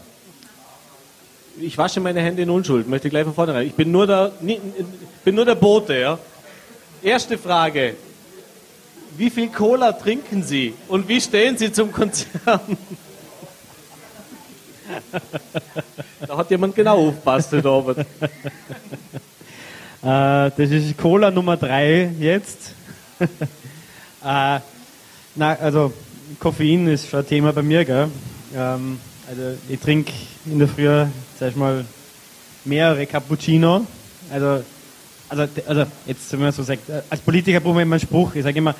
Ich 1.61 1.77
wasche 1.77 2.01
meine 2.01 2.19
Hände 2.19 2.41
in 2.41 2.49
Unschuld, 2.49 2.89
möchte 2.89 3.09
gleich 3.09 3.23
von 3.23 3.33
vorne 3.33 3.53
rein. 3.53 3.67
Ich 3.67 3.73
bin 3.73 3.89
nur 3.89 4.05
der, 4.05 4.33
bin 5.23 5.35
nur 5.35 5.45
der 5.45 5.55
Bote, 5.55 5.97
ja. 5.97 6.19
Erste 7.01 7.37
Frage. 7.37 7.95
Wie 9.15 9.29
viel 9.29 9.47
Cola 9.47 9.93
trinken 9.93 10.43
Sie 10.43 10.73
und 10.89 11.07
wie 11.07 11.21
stehen 11.21 11.57
Sie 11.57 11.71
zum 11.71 11.93
Konzern? 11.93 12.77
Da 16.27 16.37
hat 16.37 16.51
jemand 16.51 16.75
genau 16.75 17.07
aufgepasst 17.07 17.51
heute 17.51 17.69
Abend. 17.69 18.05
Äh, 20.03 20.51
das 20.55 20.69
ist 20.69 20.95
Cola 20.99 21.31
Nummer 21.31 21.57
3 21.57 22.11
jetzt. 22.19 22.75
äh, 23.19 24.59
na, 25.33 25.53
also 25.59 25.91
Koffein 26.37 26.87
ist 26.87 27.09
schon 27.09 27.21
ein 27.21 27.27
Thema 27.27 27.51
bei 27.51 27.63
mir, 27.63 27.83
gell? 27.85 28.09
Ähm, 28.55 28.99
also 29.27 29.57
ich 29.67 29.79
trinke 29.79 30.11
in 30.45 30.59
der 30.59 30.67
Früh, 30.67 31.05
sag 31.39 31.49
ich 31.49 31.55
mal, 31.55 31.85
mehrere 32.65 33.07
Cappuccino. 33.07 33.87
Also, 34.31 34.63
also, 35.27 35.47
also 35.65 35.85
jetzt, 36.05 36.31
wenn 36.33 36.39
man 36.39 36.51
so 36.51 36.61
sagt, 36.61 36.87
äh, 36.87 37.01
als 37.09 37.21
Politiker 37.21 37.59
brauchen 37.59 37.77
wir 37.77 37.81
immer 37.81 37.95
einen 37.95 38.01
Spruch. 38.01 38.35
Ich 38.35 38.43
sage 38.43 38.59
immer, 38.59 38.75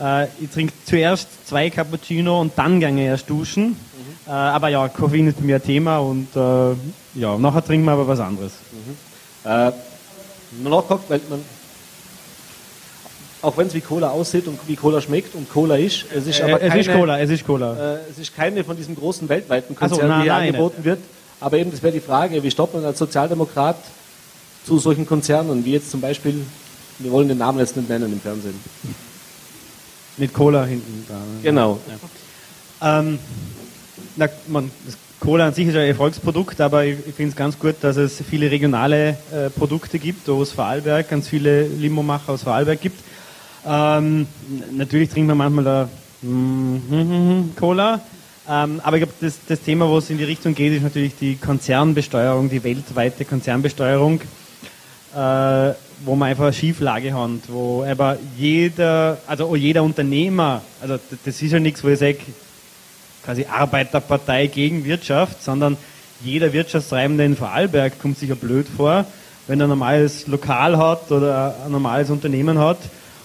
äh, 0.00 0.24
ich 0.40 0.50
trinke 0.52 0.72
zuerst 0.84 1.46
zwei 1.46 1.70
Cappuccino 1.70 2.40
und 2.40 2.52
dann 2.56 2.80
gehe 2.80 2.90
ich 2.90 2.98
erst 2.98 3.30
duschen. 3.30 3.76
Äh, 4.26 4.30
aber 4.30 4.68
ja, 4.68 4.88
Koffein 4.88 5.28
ist 5.28 5.38
bei 5.38 5.44
mir 5.44 5.56
ein 5.56 5.62
Thema 5.62 5.98
und 5.98 6.28
äh, 6.34 7.20
ja, 7.20 7.36
nachher 7.38 7.64
trinken 7.64 7.84
wir 7.84 7.92
aber 7.92 8.08
was 8.08 8.20
anderes. 8.20 8.52
Äh, 9.44 9.72
man 10.62 10.72
nachguckt, 10.72 11.10
weil 11.10 11.20
man, 11.28 11.40
auch 13.42 13.56
wenn 13.56 13.66
es 13.66 13.74
wie 13.74 13.80
Cola 13.80 14.10
aussieht 14.10 14.46
und 14.46 14.58
wie 14.66 14.76
Cola 14.76 15.00
schmeckt 15.00 15.34
und 15.34 15.50
Cola 15.50 15.76
ist, 15.76 16.06
es 16.14 16.26
ist 16.26 16.40
aber 16.40 16.60
Äh, 16.62 16.66
es 16.66 16.68
keine, 16.70 16.80
ist 16.80 16.92
Cola, 16.92 17.20
es 17.20 17.30
ist 17.30 17.46
Cola. 17.46 17.94
Äh, 17.94 17.98
es 18.10 18.18
ist 18.18 18.34
keine 18.34 18.64
von 18.64 18.76
diesen 18.76 18.94
großen 18.96 19.28
weltweiten 19.28 19.76
Ach 19.78 19.88
so, 19.90 19.96
die 19.96 20.30
angeboten 20.30 20.84
wird. 20.84 21.00
Aber 21.40 21.58
eben, 21.58 21.70
das 21.70 21.82
wäre 21.82 21.92
die 21.92 22.00
Frage, 22.00 22.42
wie 22.42 22.50
stoppt 22.50 22.74
man 22.74 22.84
als 22.86 22.98
Sozialdemokrat 22.98 23.76
zu 24.64 24.78
solchen 24.78 25.04
Konzernen, 25.06 25.62
wie 25.66 25.72
jetzt 25.72 25.90
zum 25.90 26.00
Beispiel, 26.00 26.46
wir 26.98 27.12
wollen 27.12 27.28
den 27.28 27.36
Namen 27.36 27.58
jetzt 27.58 27.76
nicht 27.76 27.88
nennen 27.90 28.10
im 28.10 28.20
Fernsehen. 28.20 28.58
Mit 30.16 30.32
Cola 30.32 30.64
hinten 30.64 31.04
dran. 31.06 31.40
Genau. 31.42 31.78
Ähm, 32.80 33.18
na, 34.16 34.28
man, 34.48 34.70
Cola 35.20 35.46
an 35.46 35.54
sich 35.54 35.68
ist 35.68 35.76
ein 35.76 35.86
Erfolgsprodukt, 35.86 36.60
aber 36.60 36.84
ich, 36.84 36.98
ich 37.06 37.14
finde 37.14 37.30
es 37.30 37.36
ganz 37.36 37.58
gut, 37.58 37.76
dass 37.80 37.96
es 37.96 38.22
viele 38.28 38.50
regionale 38.50 39.16
äh, 39.32 39.50
Produkte 39.50 39.98
gibt, 39.98 40.28
aus 40.28 40.52
Vorarlberg, 40.52 41.08
ganz 41.08 41.28
viele 41.28 41.66
Limomacher 41.66 42.32
aus 42.32 42.42
Vorarlberg 42.42 42.80
gibt. 42.80 43.00
Ähm, 43.66 44.26
natürlich 44.72 45.08
trinkt 45.08 45.28
man 45.28 45.38
manchmal 45.38 45.64
da 45.64 45.88
Cola, 47.56 48.00
ähm, 48.48 48.80
aber 48.82 48.96
ich 48.96 49.02
glaube, 49.02 49.14
das, 49.20 49.38
das 49.46 49.60
Thema, 49.60 49.88
wo 49.88 49.98
es 49.98 50.08
in 50.10 50.18
die 50.18 50.24
Richtung 50.24 50.54
geht, 50.54 50.72
ist 50.74 50.82
natürlich 50.82 51.14
die 51.16 51.36
Konzernbesteuerung, 51.36 52.48
die 52.48 52.64
weltweite 52.64 53.24
Konzernbesteuerung 53.24 54.20
äh, 55.14 55.74
wo 56.04 56.16
man 56.16 56.30
einfach 56.30 56.44
eine 56.44 56.52
Schieflage 56.52 57.14
hat, 57.14 57.48
wo 57.48 57.84
aber 57.84 58.18
jeder, 58.36 59.18
also 59.26 59.54
jeder 59.54 59.82
Unternehmer, 59.82 60.62
also 60.80 60.98
das 61.24 61.40
ist 61.40 61.52
ja 61.52 61.60
nichts, 61.60 61.84
wo 61.84 61.88
ich 61.88 61.98
sage, 61.98 62.18
quasi 63.24 63.46
Arbeiterpartei 63.46 64.46
gegen 64.46 64.84
Wirtschaft, 64.84 65.42
sondern 65.42 65.76
jeder 66.22 66.52
Wirtschaftstreibende 66.52 67.24
in 67.24 67.36
Vorarlberg 67.36 67.98
kommt 67.98 68.18
sich 68.18 68.28
ja 68.28 68.34
blöd 68.34 68.66
vor, 68.68 69.04
wenn 69.46 69.60
er 69.60 69.66
ein 69.66 69.70
normales 69.70 70.26
Lokal 70.26 70.78
hat 70.78 71.10
oder 71.10 71.54
ein 71.64 71.72
normales 71.72 72.10
Unternehmen 72.10 72.58
hat 72.58 72.78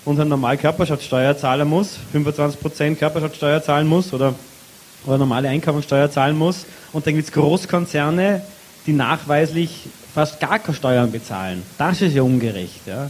und 0.06 0.20
eine 0.20 0.30
normale 0.30 0.58
Körperschaftssteuer 0.58 1.38
zahlen 1.38 1.68
muss, 1.68 1.98
25% 2.14 2.96
Körperschaftssteuer 2.96 3.62
zahlen 3.62 3.88
muss 3.88 4.14
oder, 4.14 4.34
oder 5.06 5.18
normale 5.18 5.50
Einkommensteuer 5.50 6.12
zahlen 6.12 6.38
muss 6.38 6.66
und 6.92 7.06
dann 7.06 7.16
gibt 7.16 7.28
es 7.28 7.34
Großkonzerne, 7.34 8.42
die 8.86 8.94
nachweislich 8.94 9.88
fast 10.14 10.40
gar 10.40 10.60
keine 10.60 10.76
Steuern 10.76 11.12
bezahlen. 11.12 11.64
Das 11.78 12.02
ist 12.02 12.16
ja 12.16 12.24
ungerecht. 12.24 12.88
Ja. 12.88 13.10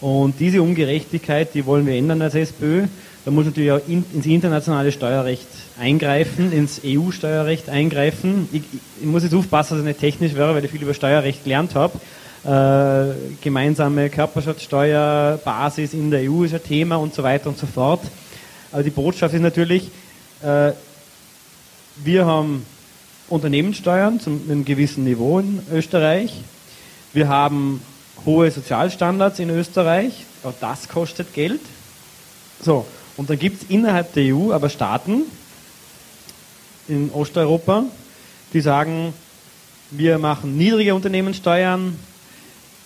Und 0.00 0.40
diese 0.40 0.62
Ungerechtigkeit, 0.62 1.54
die 1.54 1.66
wollen 1.66 1.86
wir 1.86 1.94
ändern 1.94 2.22
als 2.22 2.34
SPÖ. 2.34 2.86
Da 3.24 3.30
muss 3.30 3.44
natürlich 3.44 3.72
auch 3.72 3.80
in, 3.86 4.04
ins 4.14 4.24
internationale 4.24 4.92
Steuerrecht 4.92 5.46
eingreifen, 5.78 6.52
ins 6.52 6.80
EU-Steuerrecht 6.84 7.68
eingreifen. 7.68 8.48
Ich, 8.50 8.62
ich, 9.00 9.06
muss 9.06 9.22
jetzt 9.22 9.34
aufpassen, 9.34 9.74
dass 9.74 9.80
ich 9.80 9.86
nicht 9.86 10.00
technisch 10.00 10.34
wäre, 10.34 10.54
weil 10.54 10.64
ich 10.64 10.70
viel 10.70 10.82
über 10.82 10.94
Steuerrecht 10.94 11.44
gelernt 11.44 11.74
habe. 11.74 12.00
Äh, 12.42 13.14
gemeinsame 13.42 14.08
Körperschaftssteuer, 14.08 15.38
Basis 15.44 15.92
in 15.92 16.10
der 16.10 16.30
EU 16.30 16.44
ist 16.44 16.54
ein 16.54 16.62
Thema 16.62 16.96
und 16.96 17.12
so 17.12 17.22
weiter 17.22 17.50
und 17.50 17.58
so 17.58 17.66
fort. 17.66 18.00
Aber 18.72 18.82
die 18.82 18.90
Botschaft 18.90 19.34
ist 19.34 19.42
natürlich, 19.42 19.90
äh, 20.42 20.72
wir 21.96 22.24
haben 22.24 22.64
Unternehmenssteuern 23.28 24.18
zum 24.18 24.40
einem 24.48 24.64
gewissen 24.64 25.04
Niveau 25.04 25.40
in 25.40 25.60
Österreich. 25.70 26.32
Wir 27.12 27.28
haben 27.28 27.82
hohe 28.24 28.50
Sozialstandards 28.50 29.38
in 29.38 29.50
Österreich. 29.50 30.24
Auch 30.42 30.54
das 30.58 30.88
kostet 30.88 31.34
Geld. 31.34 31.60
So, 32.62 32.86
und 33.20 33.28
dann 33.28 33.38
gibt 33.38 33.62
es 33.62 33.68
innerhalb 33.68 34.14
der 34.14 34.34
EU 34.34 34.50
aber 34.50 34.70
Staaten 34.70 35.24
in 36.88 37.10
Osteuropa, 37.10 37.84
die 38.54 38.62
sagen, 38.62 39.12
wir 39.90 40.16
machen 40.16 40.56
niedrige 40.56 40.94
Unternehmenssteuern 40.94 41.98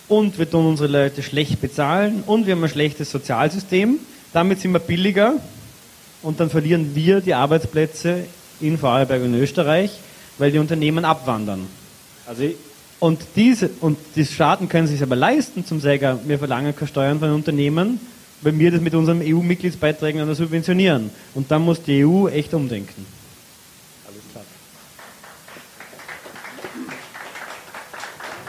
und 0.09 0.37
wir 0.37 0.51
tun 0.51 0.67
unsere 0.67 0.89
Leute 0.89 1.23
schlecht 1.23 1.61
bezahlen 1.61 2.21
und 2.27 2.47
wir 2.47 2.55
haben 2.55 2.63
ein 2.65 2.69
schlechtes 2.69 3.11
Sozialsystem. 3.11 3.97
Damit 4.33 4.59
sind 4.59 4.73
wir 4.73 4.79
billiger 4.79 5.35
und 6.21 6.41
dann 6.41 6.49
verlieren 6.49 6.93
wir 6.95 7.21
die 7.21 7.33
Arbeitsplätze 7.33 8.25
in 8.59 8.77
Vorarlberg 8.77 9.23
und 9.23 9.35
Österreich, 9.35 9.91
weil 10.37 10.51
die 10.51 10.59
Unternehmen 10.59 11.05
abwandern. 11.05 11.65
Also 12.27 12.43
Und 12.99 13.21
diese 13.37 13.69
und 13.79 13.97
die 14.17 14.25
Staaten 14.25 14.67
können 14.67 14.87
sich 14.87 15.01
aber 15.01 15.15
leisten 15.15 15.65
zum 15.65 15.79
sagen, 15.79 16.19
wir 16.25 16.39
verlangen 16.39 16.75
keine 16.75 16.89
Steuern 16.89 17.19
von 17.19 17.31
Unternehmen, 17.31 18.01
weil 18.41 18.57
wir 18.59 18.71
das 18.71 18.81
mit 18.81 18.93
unseren 18.93 19.21
EU-Mitgliedsbeiträgen 19.21 20.25
dann 20.25 20.35
subventionieren. 20.35 21.09
Und 21.33 21.51
dann 21.51 21.61
muss 21.61 21.81
die 21.81 22.05
EU 22.05 22.27
echt 22.27 22.53
umdenken. 22.53 23.05
alles 24.07 24.21
klar. 24.31 24.43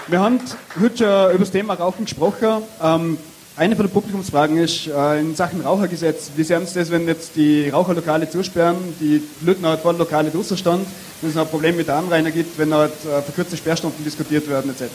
Wir 0.08 0.20
haben 0.20 0.40
heute 0.80 0.96
schon 0.96 1.30
über 1.30 1.38
das 1.38 1.50
Thema 1.50 1.74
Rauchen 1.74 2.04
gesprochen. 2.04 2.62
Ähm, 2.82 3.18
eine 3.58 3.74
von 3.74 3.86
den 3.86 3.92
Publikumsfragen 3.92 4.58
ist 4.58 4.86
äh, 4.86 5.18
in 5.18 5.34
Sachen 5.34 5.62
Rauchergesetz. 5.62 6.32
Wie 6.36 6.44
sehen 6.44 6.66
Sie 6.66 6.74
das, 6.74 6.90
wenn 6.90 7.06
jetzt 7.06 7.36
die 7.36 7.70
Raucherlokale 7.70 8.28
zusperren, 8.28 8.76
die 9.00 9.22
Leute 9.40 9.62
halt 9.62 9.80
vor 9.80 9.94
Lokale 9.94 10.30
draußen 10.30 10.58
stehen, 10.58 10.80
wenn 11.22 11.30
es 11.30 11.36
noch 11.36 11.44
ein 11.44 11.48
Problem 11.48 11.74
mit 11.74 11.88
der 11.88 11.96
Anrainer 11.96 12.30
gibt, 12.30 12.58
wenn 12.58 12.74
halt 12.74 12.92
äh, 13.06 13.22
verkürzte 13.22 13.56
Sperrstunden 13.56 14.04
diskutiert 14.04 14.46
werden 14.46 14.70
etc. 14.70 14.90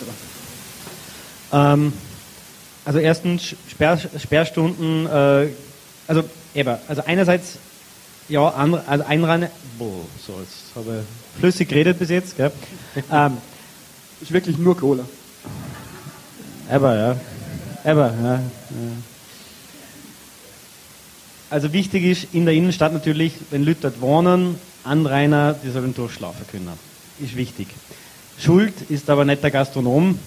Ähm, 1.51 1.91
also 2.85 2.99
erstens 2.99 3.55
Sperr, 3.69 3.97
Sperrstunden, 3.97 5.05
äh, 5.05 5.49
also 6.07 6.23
eben, 6.55 6.75
also 6.87 7.03
einerseits 7.05 7.57
ja, 8.29 8.47
andere, 8.47 8.83
also 8.87 9.05
Einreine, 9.05 9.51
boah, 9.77 10.05
so 10.25 10.33
jetzt 10.39 10.75
habe 10.75 11.01
ich 11.01 11.39
flüssig 11.39 11.69
geredet 11.69 11.99
bis 11.99 12.09
jetzt, 12.09 12.37
gell? 12.37 12.51
ähm, 13.11 13.37
Ist 14.21 14.31
wirklich 14.31 14.57
nur 14.57 14.77
Cola. 14.77 15.05
Aber, 16.69 16.95
ja. 16.95 17.15
Aber, 17.83 18.13
ja. 18.21 18.33
ja. 18.33 18.41
Also 21.49 21.73
wichtig 21.73 22.05
ist 22.05 22.27
in 22.33 22.45
der 22.45 22.53
Innenstadt 22.53 22.93
natürlich, 22.93 23.33
wenn 23.49 23.63
Leute 23.63 23.81
dort 23.81 23.99
wohnen, 23.99 24.55
Anrainer, 24.85 25.53
die 25.53 25.69
sollen 25.69 25.93
durchschlafen 25.93 26.45
können. 26.49 26.69
Ist 27.19 27.35
wichtig. 27.35 27.67
Schuld 28.39 28.73
ist 28.89 29.09
aber 29.09 29.25
nicht 29.25 29.43
der 29.43 29.51
Gastronom, 29.51 30.17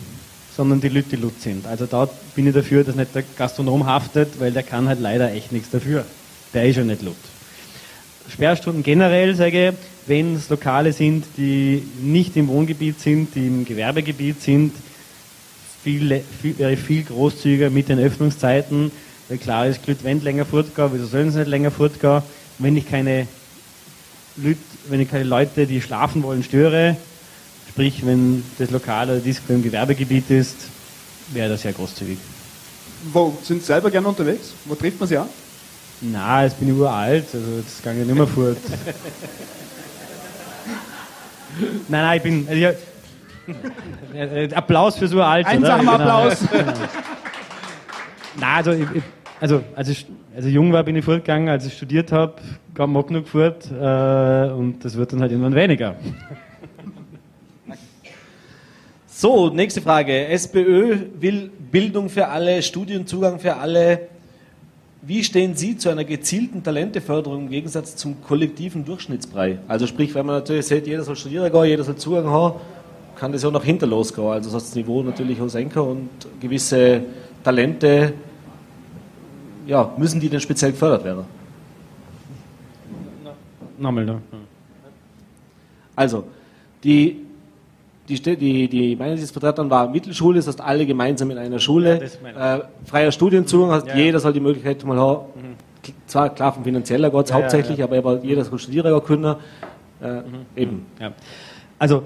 sondern 0.57 0.81
die 0.81 0.89
Leute, 0.89 1.11
die 1.11 1.17
Lut 1.17 1.41
sind. 1.41 1.67
Also 1.67 1.87
da 1.87 2.09
bin 2.35 2.47
ich 2.47 2.55
dafür, 2.55 2.85
dass 2.85 2.95
nicht 2.95 3.15
der 3.15 3.25
Gastronom 3.37 3.87
haftet, 3.87 4.39
weil 4.39 4.53
der 4.53 4.63
kann 4.63 4.89
halt 4.89 5.01
leider 5.01 5.33
echt 5.33 5.53
nichts 5.53 5.71
dafür. 5.71 6.05
Der 6.53 6.65
ist 6.67 6.77
ja 6.77 6.85
nicht 6.85 7.03
Lut. 7.03 7.17
Sperrstunden 8.29 8.83
generell 8.83 9.35
sage 9.35 9.69
ich, 9.69 9.75
wenn 10.07 10.37
es 10.37 10.49
Lokale 10.49 10.93
sind, 10.93 11.25
die 11.37 11.83
nicht 12.01 12.37
im 12.37 12.49
Wohngebiet 12.49 13.01
sind, 13.01 13.35
die 13.35 13.47
im 13.47 13.65
Gewerbegebiet 13.65 14.41
sind, 14.41 14.73
viel, 15.83 16.23
viel, 16.41 16.59
wäre 16.59 16.73
ich 16.73 16.81
viel 16.81 17.03
großzügiger 17.03 17.71
mit 17.71 17.89
den 17.89 17.99
Öffnungszeiten, 17.99 18.91
weil 19.29 19.39
klar 19.39 19.67
ist, 19.67 19.87
Leute 19.87 20.05
wollen 20.05 20.23
länger 20.23 20.45
fortgehen, 20.45 20.91
wieso 20.93 21.07
sollen 21.07 21.31
sie 21.31 21.41
nicht 21.41 21.49
länger 21.49 21.71
fortgehen? 21.71 22.23
Wenn 22.59 22.77
wenn 24.37 25.01
ich 25.01 25.11
keine 25.11 25.25
Leute, 25.25 25.67
die 25.67 25.83
schlafen 25.83 26.23
wollen, 26.23 26.43
störe, 26.43 26.97
sprich, 27.69 28.05
wenn 28.07 28.45
das 28.59 28.71
Lokal 28.71 29.11
oder 29.11 29.19
Disco 29.19 29.53
im 29.53 29.63
Gewerbegebiet 29.63 30.31
ist, 30.31 30.57
wäre 31.33 31.49
das 31.49 31.63
sehr 31.63 31.73
großzügig. 31.73 32.19
Wo 33.13 33.37
sind 33.43 33.61
Sie 33.61 33.67
selber 33.67 33.91
gerne 33.91 34.09
unterwegs? 34.09 34.53
Wo 34.65 34.75
trifft 34.75 34.99
man 34.99 35.09
Sie 35.09 35.19
an? 35.19 35.29
Na, 36.01 36.45
jetzt 36.45 36.59
bin 36.59 36.69
ich 36.69 36.75
uralt, 36.75 37.27
also 37.33 37.63
das 37.63 37.83
kann 37.83 38.01
ich 38.01 38.07
nicht 38.07 38.17
mehr 38.17 38.27
fort. 38.27 38.57
nein, 41.89 42.03
nein, 42.03 42.17
ich 42.17 42.23
bin. 42.23 42.47
Also 42.49 42.61
ich, 42.61 42.75
Applaus 44.57 44.97
fürs 44.97 45.13
Uralt. 45.13 45.47
Einsamer 45.47 45.93
Applaus. 45.95 46.39
Genau. 46.51 46.73
Nein, 48.37 48.57
also, 48.57 48.73
ich, 48.73 48.89
also 49.41 49.63
als, 49.77 49.89
ich, 49.89 50.07
als 50.35 50.45
ich 50.47 50.55
jung 50.55 50.73
war, 50.73 50.83
bin 50.83 50.97
ich 50.97 51.05
fortgegangen, 51.05 51.49
als 51.49 51.67
ich 51.67 51.77
studiert 51.77 52.11
habe, 52.11 52.35
gab 52.75 52.89
mag 52.89 53.07
genug 53.07 53.29
fort 53.29 53.71
äh, 53.71 54.51
und 54.53 54.85
das 54.85 54.97
wird 54.97 55.13
dann 55.13 55.21
halt 55.21 55.31
irgendwann 55.31 55.55
weniger. 55.55 55.95
So, 59.17 59.49
nächste 59.49 59.81
Frage. 59.81 60.27
SPÖ 60.27 60.97
will 61.21 61.49
Bildung 61.71 62.09
für 62.09 62.27
alle, 62.27 62.61
Studienzugang 62.63 63.39
für 63.39 63.55
alle. 63.55 64.09
Wie 65.03 65.23
stehen 65.23 65.55
Sie 65.55 65.77
zu 65.77 65.89
einer 65.89 66.03
gezielten 66.03 66.65
Talenteförderung 66.65 67.43
im 67.43 67.49
Gegensatz 67.49 67.95
zum 67.95 68.21
kollektiven 68.25 68.85
Durchschnittsbrei? 68.85 69.61
Also 69.69 69.87
sprich, 69.87 70.13
wenn 70.17 70.27
man 70.27 70.35
natürlich 70.35 70.67
sieht, 70.67 70.89
jeder 70.89 71.05
soll 71.05 71.15
studieren 71.15 71.53
gehen, 71.53 71.65
jeder 71.65 71.85
soll 71.85 71.95
Zugang 71.95 72.27
haben, 72.27 72.59
kann 73.15 73.31
das 73.31 73.45
ja 73.45 73.51
auch 73.51 73.53
nach 73.53 73.63
hinten 73.63 73.89
losgehen. 73.89 74.27
Also 74.27 74.51
soll 74.51 74.59
das 74.59 74.75
Niveau 74.75 75.01
natürlich 75.05 75.41
auch 75.41 75.49
senken 75.49 75.79
und 75.79 76.09
gewisse 76.41 77.03
Talente, 77.45 78.15
ja, 79.65 79.95
müssen 79.97 80.19
die 80.19 80.29
denn 80.29 80.41
speziell 80.41 80.73
gefördert 80.73 81.05
werden? 81.05 81.25
Nochmal, 83.79 84.07
ne? 84.07 84.21
Also, 85.95 86.25
die, 86.83 87.24
die, 88.09 88.21
die, 88.21 88.69
die 88.69 88.97
Meinungsvertreterin 88.97 89.71
war 89.71 89.89
Mittelschule, 89.89 90.37
das 90.37 90.49
heißt 90.49 90.61
alle 90.61 90.85
gemeinsam 90.85 91.31
in 91.31 91.39
einer 91.39 91.59
Schule. 91.59 92.11
Ja, 92.23 92.57
äh, 92.57 92.61
freier 92.85 93.13
Studienzugang, 93.13 93.71
heißt 93.71 93.87
Ja, 93.87 93.97
jeder 93.97 94.21
soll 94.21 94.33
die 94.33 94.41
Möglichkeit 94.41 94.85
mal 94.85 94.99
haben. 94.99 95.27
Zwar 96.07 96.35
klar 96.35 96.53
vom 96.53 96.65
finanzieller 96.65 97.13
es 97.15 97.31
Ja, 97.31 97.37
hauptsächlich, 97.37 97.83
aber 97.83 97.97
eben 97.97 98.23
jeder 98.23 98.45
soll 98.45 98.59
studieren 98.59 99.03
können. 99.03 99.37
Äh, 100.03 100.21
Eben. 100.57 100.87
Ja. 101.01 101.13
Also, 101.79 102.03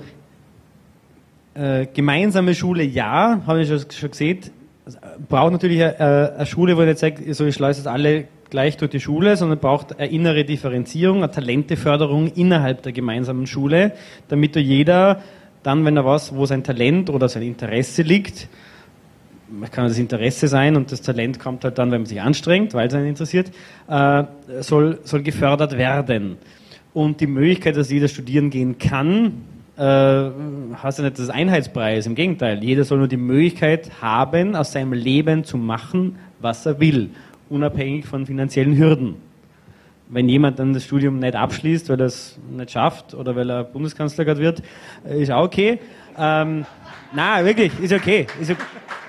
äh, 1.55 1.87
gemeinsame 1.87 2.55
Schule 2.55 2.85
ja, 2.85 3.41
habe 3.47 3.63
ich 3.63 3.69
schon, 3.69 3.91
schon 3.91 4.11
gesehen. 4.11 4.39
Es 4.87 4.97
Braucht 5.29 5.53
natürlich 5.53 5.83
eine, 5.83 6.35
eine 6.37 6.47
Schule, 6.47 6.77
wo 6.77 6.83
ich 6.83 6.89
nicht 6.89 6.99
sage, 6.99 7.35
so 7.35 7.45
ich 7.45 7.55
schleuse 7.55 7.81
es 7.81 7.87
alle 7.87 8.27
gleich 8.51 8.77
durch 8.77 8.91
die 8.91 9.01
Schule, 9.01 9.37
sondern 9.37 9.59
braucht 9.59 9.99
eine 9.99 10.11
innere 10.11 10.45
Differenzierung, 10.45 11.19
eine 11.19 11.31
Talenteförderung 11.31 12.29
innerhalb 12.29 12.83
der 12.83 12.93
gemeinsamen 12.93 13.47
Schule, 13.47 13.93
damit 14.29 14.57
da 14.57 14.61
jeder 14.61 15.23
dann, 15.63 15.85
wenn 15.85 15.97
er 15.97 16.05
was, 16.05 16.35
wo 16.35 16.47
sein 16.47 16.63
Talent 16.63 17.11
oder 17.11 17.29
sein 17.29 17.43
Interesse 17.43 18.03
liegt, 18.03 18.49
kann 19.71 19.89
das 19.89 19.99
Interesse 19.99 20.49
sein 20.49 20.77
und 20.77 20.93
das 20.93 21.01
Talent 21.03 21.39
kommt 21.39 21.65
halt 21.65 21.79
dann, 21.79 21.91
wenn 21.91 22.03
man 22.03 22.07
sich 22.07 22.21
anstrengt, 22.21 22.75
weil 22.75 22.89
es 22.89 22.95
einen 22.95 23.07
interessiert, 23.07 23.51
äh, 23.89 24.25
soll, 24.61 25.01
soll 25.05 25.23
gefördert 25.23 25.77
werden. 25.79 26.37
Und 26.93 27.21
die 27.21 27.27
Möglichkeit, 27.27 27.77
dass 27.77 27.91
jeder 27.91 28.09
studieren 28.09 28.51
gehen 28.51 28.79
kann, 28.79 29.43
äh, 29.77 29.81
heißt 29.81 30.99
ja 30.99 31.05
nicht, 31.05 31.31
Einheitsbrei 31.31 31.99
ist. 31.99 32.07
Im 32.07 32.15
Gegenteil, 32.15 32.63
jeder 32.63 32.85
soll 32.85 32.99
nur 32.99 33.09
die 33.09 33.17
Möglichkeit 33.17 33.91
haben, 34.03 34.57
aus 34.57 34.73
seinem 34.73 34.93
Leben 34.93 35.45
zu 35.45 35.57
machen, 35.57 36.17
was 36.41 36.67
er 36.67 36.81
will, 36.81 37.11
unabhängig 37.49 38.07
von 38.07 38.27
finanziellen 38.27 38.77
Hürden. 38.77 39.28
Wenn 40.11 40.29
jemand 40.29 40.59
dann 40.59 40.73
das 40.73 40.85
Studium 40.85 41.19
nicht 41.19 41.37
abschließt, 41.37 41.89
weil 41.91 42.01
er 42.01 42.07
es 42.07 42.39
nicht 42.51 42.71
schafft 42.71 43.15
oder 43.15 43.37
weil 43.37 43.51
er 43.51 43.65
Bundeskanzler 43.65 44.25
gerade 44.25 44.41
wird, 44.41 44.63
äh, 45.07 45.23
ist 45.23 45.31
auch 45.31 45.45
okay. 45.45 45.79
Ähm, 46.17 46.65
na, 47.13 47.45
wirklich, 47.45 47.73
ist 47.81 47.93
okay. 47.93 48.27
Ist, 48.41 48.55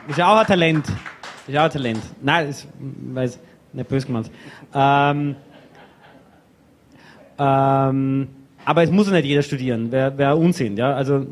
ist 0.07 0.21
auch 0.21 0.38
ein 0.38 0.45
Talent. 0.45 0.88
Ist 1.47 1.57
auch 1.57 1.63
ein 1.63 1.71
Talent. 1.71 2.01
Nein, 2.21 2.49
ist, 2.49 2.67
weiß, 2.80 3.39
nicht 3.73 3.89
böse 3.89 4.07
gemeint. 4.07 4.30
Ähm, 4.73 5.35
ähm, 7.38 8.27
aber 8.65 8.84
es 8.84 8.91
muss 8.91 9.07
ja 9.07 9.13
nicht 9.13 9.26
jeder 9.26 9.41
studieren, 9.41 9.91
wäre 9.91 10.17
wär 10.17 10.38
Unsinn. 10.38 10.77
Ja? 10.77 10.93
Also 10.93 11.26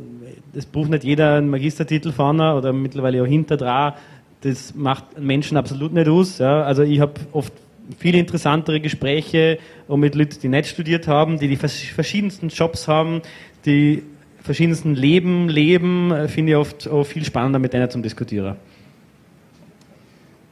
es 0.53 0.65
braucht 0.65 0.89
nicht 0.89 1.03
jeder 1.03 1.35
einen 1.35 1.49
Magistertitel 1.49 2.11
vorne 2.11 2.55
oder 2.55 2.73
mittlerweile 2.73 3.21
auch 3.21 3.27
hinter 3.27 3.57
dran. 3.57 3.93
Das 4.41 4.73
macht 4.73 5.19
Menschen 5.19 5.57
absolut 5.57 5.93
nicht 5.93 6.07
aus. 6.07 6.37
Ja? 6.37 6.63
Also 6.63 6.83
ich 6.83 6.99
habe 6.99 7.13
oft 7.33 7.53
viel 7.99 8.15
interessantere 8.15 8.79
Gespräche 8.79 9.59
auch 9.87 9.97
mit 9.97 10.15
Leuten, 10.15 10.39
die 10.41 10.49
nicht 10.49 10.67
studiert 10.67 11.07
haben, 11.07 11.39
die 11.39 11.47
die 11.47 11.55
vers- 11.55 11.79
verschiedensten 11.79 12.49
Jobs 12.49 12.87
haben, 12.87 13.21
die 13.65 14.03
verschiedensten 14.41 14.95
Leben 14.95 15.49
leben, 15.49 16.11
äh, 16.11 16.27
finde 16.27 16.53
ich 16.53 16.57
oft 16.57 16.87
auch 16.87 17.03
viel 17.03 17.23
spannender 17.25 17.59
mit 17.59 17.73
denen 17.73 17.89
zum 17.89 18.01
Diskutieren. 18.01 18.55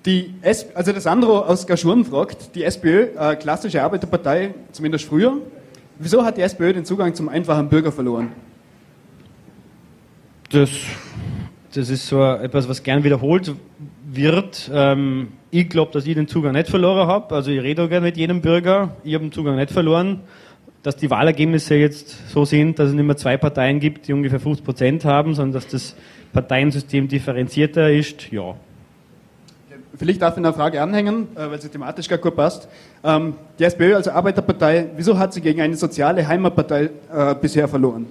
Die 0.05 0.33
S 0.41 0.67
also 0.75 0.91
das 0.91 1.03
Sandro 1.03 1.39
aus 1.39 1.65
Gaschurn 1.65 2.05
fragt, 2.05 2.55
die 2.55 2.63
SPÖ, 2.63 3.07
äh, 3.17 3.35
klassische 3.35 3.81
Arbeiterpartei, 3.81 4.53
zumindest 4.71 5.05
früher, 5.05 5.37
wieso 5.97 6.23
hat 6.23 6.37
die 6.37 6.41
SPÖ 6.41 6.73
den 6.73 6.85
Zugang 6.85 7.15
zum 7.15 7.27
einfachen 7.27 7.69
Bürger 7.69 7.91
verloren? 7.91 8.29
Das, 10.51 10.69
das 11.75 11.89
ist 11.89 12.07
so 12.07 12.23
etwas, 12.23 12.69
was 12.69 12.83
gern 12.83 13.03
wiederholt 13.03 13.53
wird. 14.05 14.71
Ähm, 14.73 15.29
ich 15.51 15.69
glaube, 15.69 15.91
dass 15.91 16.07
ich 16.07 16.15
den 16.15 16.27
Zugang 16.27 16.53
nicht 16.53 16.69
verloren 16.69 17.07
habe. 17.07 17.35
Also 17.35 17.51
ich 17.51 17.61
rede 17.61 17.83
auch 17.83 17.89
gerne 17.89 18.05
mit 18.05 18.15
jedem 18.15 18.41
Bürger. 18.41 18.95
Ich 19.03 19.13
habe 19.13 19.25
den 19.25 19.31
Zugang 19.31 19.57
nicht 19.57 19.71
verloren. 19.71 20.21
Dass 20.83 20.95
die 20.95 21.09
Wahlergebnisse 21.09 21.75
jetzt 21.75 22.29
so 22.29 22.45
sind, 22.45 22.79
dass 22.79 22.89
es 22.89 22.93
nicht 22.93 23.05
mehr 23.05 23.17
zwei 23.17 23.37
Parteien 23.37 23.79
gibt, 23.79 24.07
die 24.07 24.13
ungefähr 24.13 24.39
50 24.39 24.63
Prozent 24.63 25.05
haben, 25.05 25.33
sondern 25.33 25.53
dass 25.53 25.67
das 25.67 25.95
Parteiensystem 26.31 27.07
differenzierter 27.07 27.91
ist, 27.91 28.31
ja. 28.31 28.55
Vielleicht 29.97 30.21
darf 30.21 30.33
ich 30.33 30.45
eine 30.45 30.53
Frage 30.53 30.81
anhängen, 30.81 31.27
äh, 31.35 31.49
weil 31.49 31.59
sie 31.59 31.69
thematisch 31.69 32.07
gar 32.07 32.19
gut 32.19 32.35
passt. 32.35 32.67
Ähm, 33.03 33.35
die 33.57 33.63
SPÖ, 33.63 33.95
also 33.95 34.11
Arbeiterpartei, 34.11 34.87
wieso 34.95 35.17
hat 35.17 35.33
sie 35.33 35.41
gegen 35.41 35.61
eine 35.61 35.75
soziale 35.75 36.27
Heimatpartei 36.27 36.89
äh, 37.11 37.35
bisher 37.35 37.67
verloren? 37.67 38.05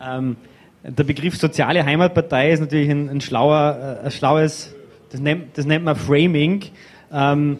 Ähm, 0.00 0.36
der 0.84 1.04
Begriff 1.04 1.36
soziale 1.36 1.84
Heimatpartei 1.84 2.52
ist 2.52 2.60
natürlich 2.60 2.90
ein, 2.90 3.08
ein 3.08 3.20
schlauer, 3.20 4.00
äh, 4.02 4.06
ein 4.06 4.10
schlaues, 4.10 4.74
das 5.10 5.20
nennt, 5.20 5.56
das 5.56 5.64
nennt 5.64 5.84
man 5.84 5.96
Framing. 5.96 6.62
Ähm, 7.12 7.58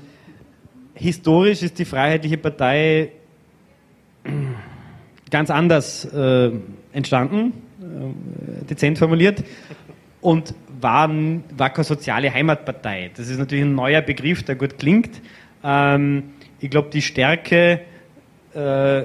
historisch 0.94 1.62
ist 1.62 1.78
die 1.78 1.84
Freiheitliche 1.84 2.36
Partei 2.36 3.12
ganz 5.30 5.50
anders 5.50 6.04
äh, 6.04 6.50
entstanden, 6.92 7.54
äh, 7.80 8.64
dezent 8.66 8.98
formuliert, 8.98 9.42
und 10.20 10.54
war, 10.80 11.10
war 11.56 11.70
keine 11.70 11.84
soziale 11.84 12.32
Heimatpartei. 12.32 13.10
Das 13.16 13.28
ist 13.28 13.38
natürlich 13.38 13.64
ein 13.64 13.74
neuer 13.74 14.02
Begriff, 14.02 14.42
der 14.42 14.56
gut 14.56 14.78
klingt. 14.78 15.20
Ähm, 15.62 16.24
ich 16.60 16.70
glaube, 16.70 16.90
die 16.90 17.02
Stärke, 17.02 17.80
äh, 18.54 19.04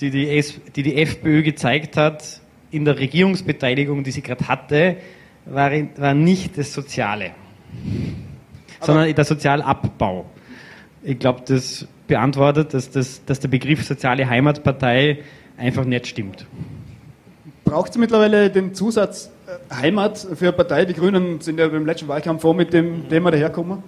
die 0.00 0.10
die, 0.10 0.30
S 0.30 0.60
die 0.74 0.82
die 0.82 0.96
FPÖ 0.96 1.42
gezeigt 1.42 1.96
hat 1.96 2.41
in 2.72 2.84
der 2.84 2.98
Regierungsbeteiligung, 2.98 4.02
die 4.02 4.10
sie 4.10 4.22
gerade 4.22 4.48
hatte, 4.48 4.96
war, 5.44 5.70
war 5.96 6.14
nicht 6.14 6.58
das 6.58 6.72
Soziale, 6.72 7.32
sondern 8.80 9.14
der 9.14 9.24
Sozialabbau. 9.24 10.26
Ich 11.02 11.18
glaube, 11.18 11.42
das 11.46 11.86
beantwortet, 12.06 12.74
dass, 12.74 12.90
das, 12.90 13.24
dass 13.24 13.40
der 13.40 13.48
Begriff 13.48 13.84
soziale 13.84 14.28
Heimatpartei 14.28 15.18
einfach 15.56 15.84
nicht 15.84 16.06
stimmt. 16.06 16.46
Braucht 17.64 17.92
es 17.92 17.98
mittlerweile 17.98 18.50
den 18.50 18.74
Zusatz 18.74 19.30
äh, 19.46 19.74
Heimat 19.74 20.18
für 20.18 20.46
eine 20.46 20.52
Partei? 20.52 20.84
Die 20.84 20.94
Grünen 20.94 21.40
sind 21.40 21.58
ja 21.58 21.68
beim 21.68 21.86
letzten 21.86 22.08
Wahlkampf 22.08 22.42
vor 22.42 22.54
mit 22.54 22.72
dem 22.72 23.08
Thema 23.08 23.30
daherkommen. 23.30 23.82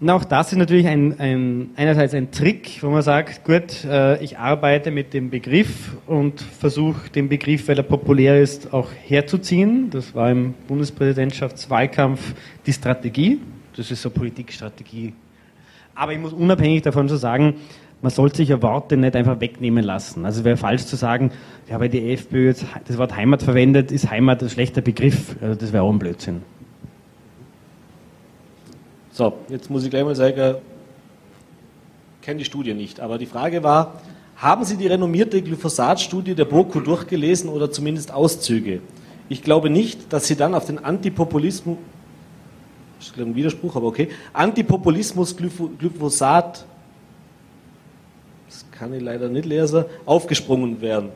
Und 0.00 0.10
auch 0.10 0.22
das 0.24 0.52
ist 0.52 0.58
natürlich 0.58 0.86
ein, 0.86 1.18
ein, 1.18 1.70
einerseits 1.74 2.14
ein 2.14 2.30
Trick, 2.30 2.78
wo 2.82 2.90
man 2.90 3.02
sagt, 3.02 3.44
gut, 3.44 3.84
äh, 3.84 4.22
ich 4.22 4.38
arbeite 4.38 4.92
mit 4.92 5.12
dem 5.12 5.28
Begriff 5.28 5.96
und 6.06 6.40
versuche 6.40 7.10
den 7.10 7.28
Begriff, 7.28 7.66
weil 7.66 7.78
er 7.78 7.82
populär 7.82 8.40
ist, 8.40 8.72
auch 8.72 8.90
herzuziehen. 9.06 9.90
Das 9.90 10.14
war 10.14 10.30
im 10.30 10.54
Bundespräsidentschaftswahlkampf 10.68 12.34
die 12.64 12.72
Strategie. 12.72 13.40
Das 13.76 13.90
ist 13.90 14.00
so 14.00 14.10
Politikstrategie. 14.10 15.14
Aber 15.96 16.12
ich 16.12 16.20
muss 16.20 16.32
unabhängig 16.32 16.82
davon 16.82 17.08
so 17.08 17.16
sagen, 17.16 17.54
man 18.00 18.12
sollte 18.12 18.36
sich 18.36 18.50
ja 18.50 18.62
Worte 18.62 18.96
nicht 18.96 19.16
einfach 19.16 19.40
wegnehmen 19.40 19.82
lassen. 19.82 20.24
Also 20.24 20.44
wäre 20.44 20.56
falsch 20.56 20.84
zu 20.84 20.94
sagen, 20.94 21.32
ja, 21.68 21.80
weil 21.80 21.88
die 21.88 22.12
FPÖ 22.12 22.46
jetzt 22.46 22.64
das 22.86 22.98
Wort 22.98 23.16
Heimat 23.16 23.42
verwendet, 23.42 23.90
ist 23.90 24.08
Heimat 24.08 24.40
ein 24.44 24.48
schlechter 24.48 24.80
Begriff. 24.80 25.34
Also 25.40 25.56
das 25.56 25.72
wäre 25.72 25.82
auch 25.82 25.90
ein 25.90 25.98
Blödsinn. 25.98 26.42
So, 29.18 29.32
jetzt 29.48 29.68
muss 29.68 29.82
ich 29.82 29.90
gleich 29.90 30.04
mal 30.04 30.14
sagen, 30.14 30.58
kenne 32.22 32.38
die 32.38 32.44
Studie 32.44 32.72
nicht, 32.72 33.00
aber 33.00 33.18
die 33.18 33.26
Frage 33.26 33.64
war, 33.64 34.00
haben 34.36 34.64
Sie 34.64 34.76
die 34.76 34.86
renommierte 34.86 35.42
Glyphosat-Studie 35.42 36.36
der 36.36 36.44
BOKU 36.44 36.78
durchgelesen 36.78 37.50
oder 37.50 37.68
zumindest 37.68 38.12
Auszüge? 38.12 38.80
Ich 39.28 39.42
glaube 39.42 39.70
nicht, 39.70 40.12
dass 40.12 40.28
Sie 40.28 40.36
dann 40.36 40.54
auf 40.54 40.66
den 40.66 40.78
Antipopulismus, 40.78 41.78
das 43.00 43.08
ist 43.08 43.18
ein 43.18 43.34
Widerspruch, 43.34 43.74
aber 43.74 43.88
okay, 43.88 44.08
Antipopulismus 44.32 45.36
Glypho- 45.36 45.70
Glyphosat, 45.76 46.64
das 48.46 48.64
kann 48.70 48.94
ich 48.94 49.02
leider 49.02 49.28
nicht 49.28 49.46
lesen, 49.46 49.84
aufgesprungen 50.06 50.80
wären. 50.80 51.08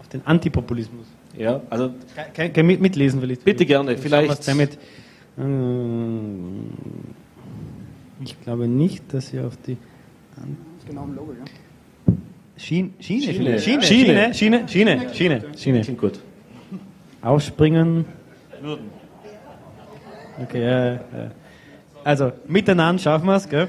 Auf 0.00 0.08
den 0.08 0.26
Antipopulismus. 0.26 1.04
Ja, 1.36 1.60
also 1.68 1.90
Kann, 2.34 2.54
kann 2.54 2.66
mit, 2.66 2.80
mitlesen 2.80 3.20
will 3.20 3.32
ich. 3.32 3.40
Bitte 3.40 3.66
gerne, 3.66 3.98
vielleicht- 3.98 4.48
Damit, 4.48 4.78
Ähm, 5.38 6.64
ich 8.24 8.40
glaube 8.40 8.66
nicht, 8.68 9.12
dass 9.12 9.28
Sie 9.28 9.40
auf 9.40 9.56
die 9.66 9.76
Genau 10.86 11.04
im 11.04 11.14
Logo, 11.14 11.32
ja. 11.32 12.14
Schiene, 12.56 12.90
Schiene, 12.98 13.22
Schiene. 13.32 13.58
Schiene, 13.58 13.82
Schiene, 13.82 14.34
Schiene. 14.34 14.34
Schiene, 14.34 14.68
Schiene, 14.68 15.14
Schiene, 15.14 15.44
Schiene. 15.56 15.80
klingt 15.82 16.00
gut. 16.00 16.20
Aufspringen. 17.20 18.04
Okay, 20.42 20.62
ja, 20.62 20.92
ja. 20.94 21.00
Also, 22.04 22.32
miteinander 22.46 23.02
schaffen 23.02 23.26
wir 23.26 23.36
es, 23.36 23.48
gell? 23.48 23.68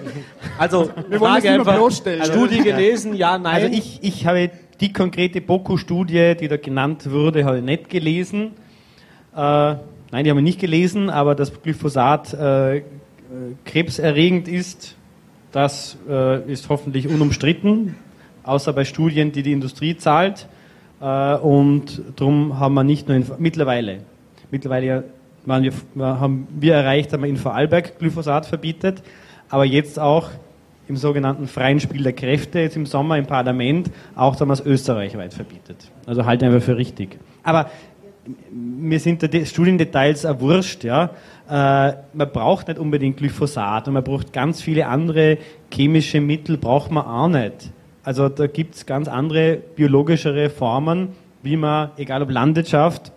Also, 0.58 0.90
Wir 1.10 1.20
wollen 1.20 1.34
Frage 1.34 1.50
einfach, 1.52 1.76
bloßstellen. 1.76 2.24
Studie 2.26 2.60
gelesen, 2.62 3.14
ja, 3.16 3.38
nein. 3.38 3.64
Also 3.64 3.68
ich, 3.78 4.00
ich 4.02 4.26
habe 4.26 4.50
die 4.80 4.94
konkrete 4.94 5.42
BOKU-Studie, 5.42 6.36
die 6.40 6.48
da 6.48 6.56
genannt 6.56 7.10
wurde, 7.12 7.44
habe 7.44 7.58
ich 7.58 7.64
nicht 7.64 7.90
gelesen. 7.90 8.52
Äh, 9.36 9.76
nein, 10.12 10.24
die 10.24 10.30
habe 10.30 10.40
ich 10.40 10.44
nicht 10.44 10.60
gelesen, 10.60 11.10
aber 11.10 11.36
dass 11.36 11.62
Glyphosat 11.62 12.34
äh, 12.34 12.82
krebserregend 13.66 14.48
ist, 14.48 14.96
das 15.52 15.98
äh, 16.08 16.52
ist 16.52 16.70
hoffentlich 16.70 17.08
unumstritten, 17.08 17.96
außer 18.44 18.74
bei 18.74 18.86
Studien, 18.86 19.32
die 19.32 19.44
die 19.44 19.52
Industrie 19.52 19.98
zahlt. 19.98 20.48
Äh, 21.02 21.36
und 21.36 22.02
darum 22.16 22.60
haben 22.60 22.74
wir 22.74 22.84
nicht 22.84 23.08
nur 23.08 23.18
in, 23.18 23.26
mittlerweile, 23.40 24.00
mittlerweile 24.52 25.06
waren 25.46 25.64
wir, 25.64 25.74
haben 25.98 26.48
wir 26.60 26.76
erreicht, 26.76 27.14
dass 27.14 27.20
man 27.20 27.30
in 27.30 27.38
Vorarlberg 27.38 27.98
Glyphosat 28.00 28.46
verbietet, 28.46 29.02
aber 29.50 29.66
jetzt 29.66 30.00
auch 30.00 30.30
im 30.88 30.98
sogenannten 30.98 31.48
freien 31.48 31.80
Spiel 31.80 32.04
der 32.04 32.14
Kräfte, 32.14 32.60
jetzt 32.60 32.76
im 32.76 32.88
Sommer 32.88 33.18
im 33.18 33.28
Parlament, 33.28 33.92
auch 34.16 34.40
es 34.40 34.60
österreichweit 34.60 35.34
verbietet. 35.34 35.92
Also 36.08 36.26
halt 36.26 36.44
einfach 36.44 36.64
für 36.64 36.78
richtig. 36.78 37.20
Aber 37.44 37.70
mir 38.52 39.00
sind 39.00 39.34
die 39.34 39.46
Studiendetails 39.46 40.26
auch 40.26 40.40
wurscht. 40.40 40.84
Ja. 40.84 41.12
Äh, 41.50 41.94
man 42.14 42.32
braucht 42.32 42.68
nicht 42.68 42.80
unbedingt 42.80 43.18
Glyphosat 43.18 43.88
und 43.88 43.96
man 43.96 44.04
braucht 44.04 44.34
ganz 44.34 44.62
viele 44.62 44.88
andere 44.88 45.38
chemische 45.74 46.22
Mittel, 46.22 46.58
braucht 46.58 46.92
man 46.92 47.06
auch 47.06 47.28
nicht. 47.28 47.72
Also 48.04 48.30
da 48.30 48.48
gibt 48.48 48.76
es 48.76 48.86
ganz 48.86 49.08
andere 49.08 49.58
biologischere 49.76 50.50
Formen, 50.50 51.10
wie 51.44 51.58
man, 51.58 51.92
egal 51.98 52.22
ob 52.22 52.32
Landwirtschaft 52.32 53.12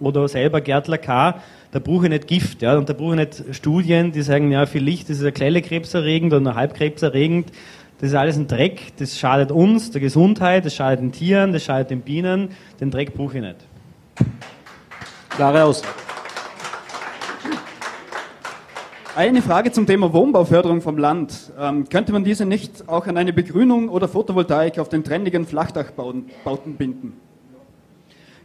oder 0.00 0.28
selber 0.28 0.60
Gärtler 0.60 0.98
K., 0.98 1.40
da 1.72 1.78
brauche 1.78 2.04
ich 2.04 2.10
nicht 2.10 2.26
Gift, 2.26 2.62
ja, 2.62 2.78
und 2.78 2.88
da 2.88 2.94
brauche 2.94 3.12
ich 3.12 3.18
nicht 3.18 3.54
Studien, 3.54 4.12
die 4.12 4.22
sagen, 4.22 4.50
ja, 4.50 4.64
vielleicht 4.64 5.10
ist 5.10 5.20
es 5.20 5.24
ein 5.26 5.34
kleiner 5.34 5.60
krebserregend 5.60 6.32
oder 6.32 6.50
ein 6.50 6.54
halbkrebserregend. 6.54 7.50
Das 7.98 8.10
ist 8.10 8.14
alles 8.14 8.36
ein 8.36 8.46
Dreck, 8.46 8.92
das 8.98 9.18
schadet 9.18 9.50
uns, 9.50 9.90
der 9.90 10.00
Gesundheit, 10.00 10.64
das 10.64 10.74
schadet 10.74 11.00
den 11.00 11.12
Tieren, 11.12 11.52
das 11.52 11.64
schadet 11.64 11.90
den 11.90 12.00
Bienen, 12.02 12.50
den 12.80 12.90
Dreck 12.90 13.14
brauche 13.14 13.36
ich 13.36 13.42
nicht. 13.42 13.56
Klare 15.30 15.64
Aussage. 15.64 15.94
Eine 19.16 19.40
Frage 19.40 19.72
zum 19.72 19.86
Thema 19.86 20.12
Wohnbauförderung 20.12 20.82
vom 20.82 20.98
Land. 20.98 21.50
Ähm, 21.58 21.88
könnte 21.88 22.12
man 22.12 22.22
diese 22.22 22.44
nicht 22.44 22.86
auch 22.86 23.06
an 23.06 23.16
eine 23.16 23.32
Begrünung 23.32 23.88
oder 23.88 24.08
Photovoltaik 24.08 24.78
auf 24.78 24.90
den 24.90 25.04
trendigen 25.04 25.46
Flachdachbauten 25.46 26.26
Bauten 26.44 26.76
binden? 26.76 27.14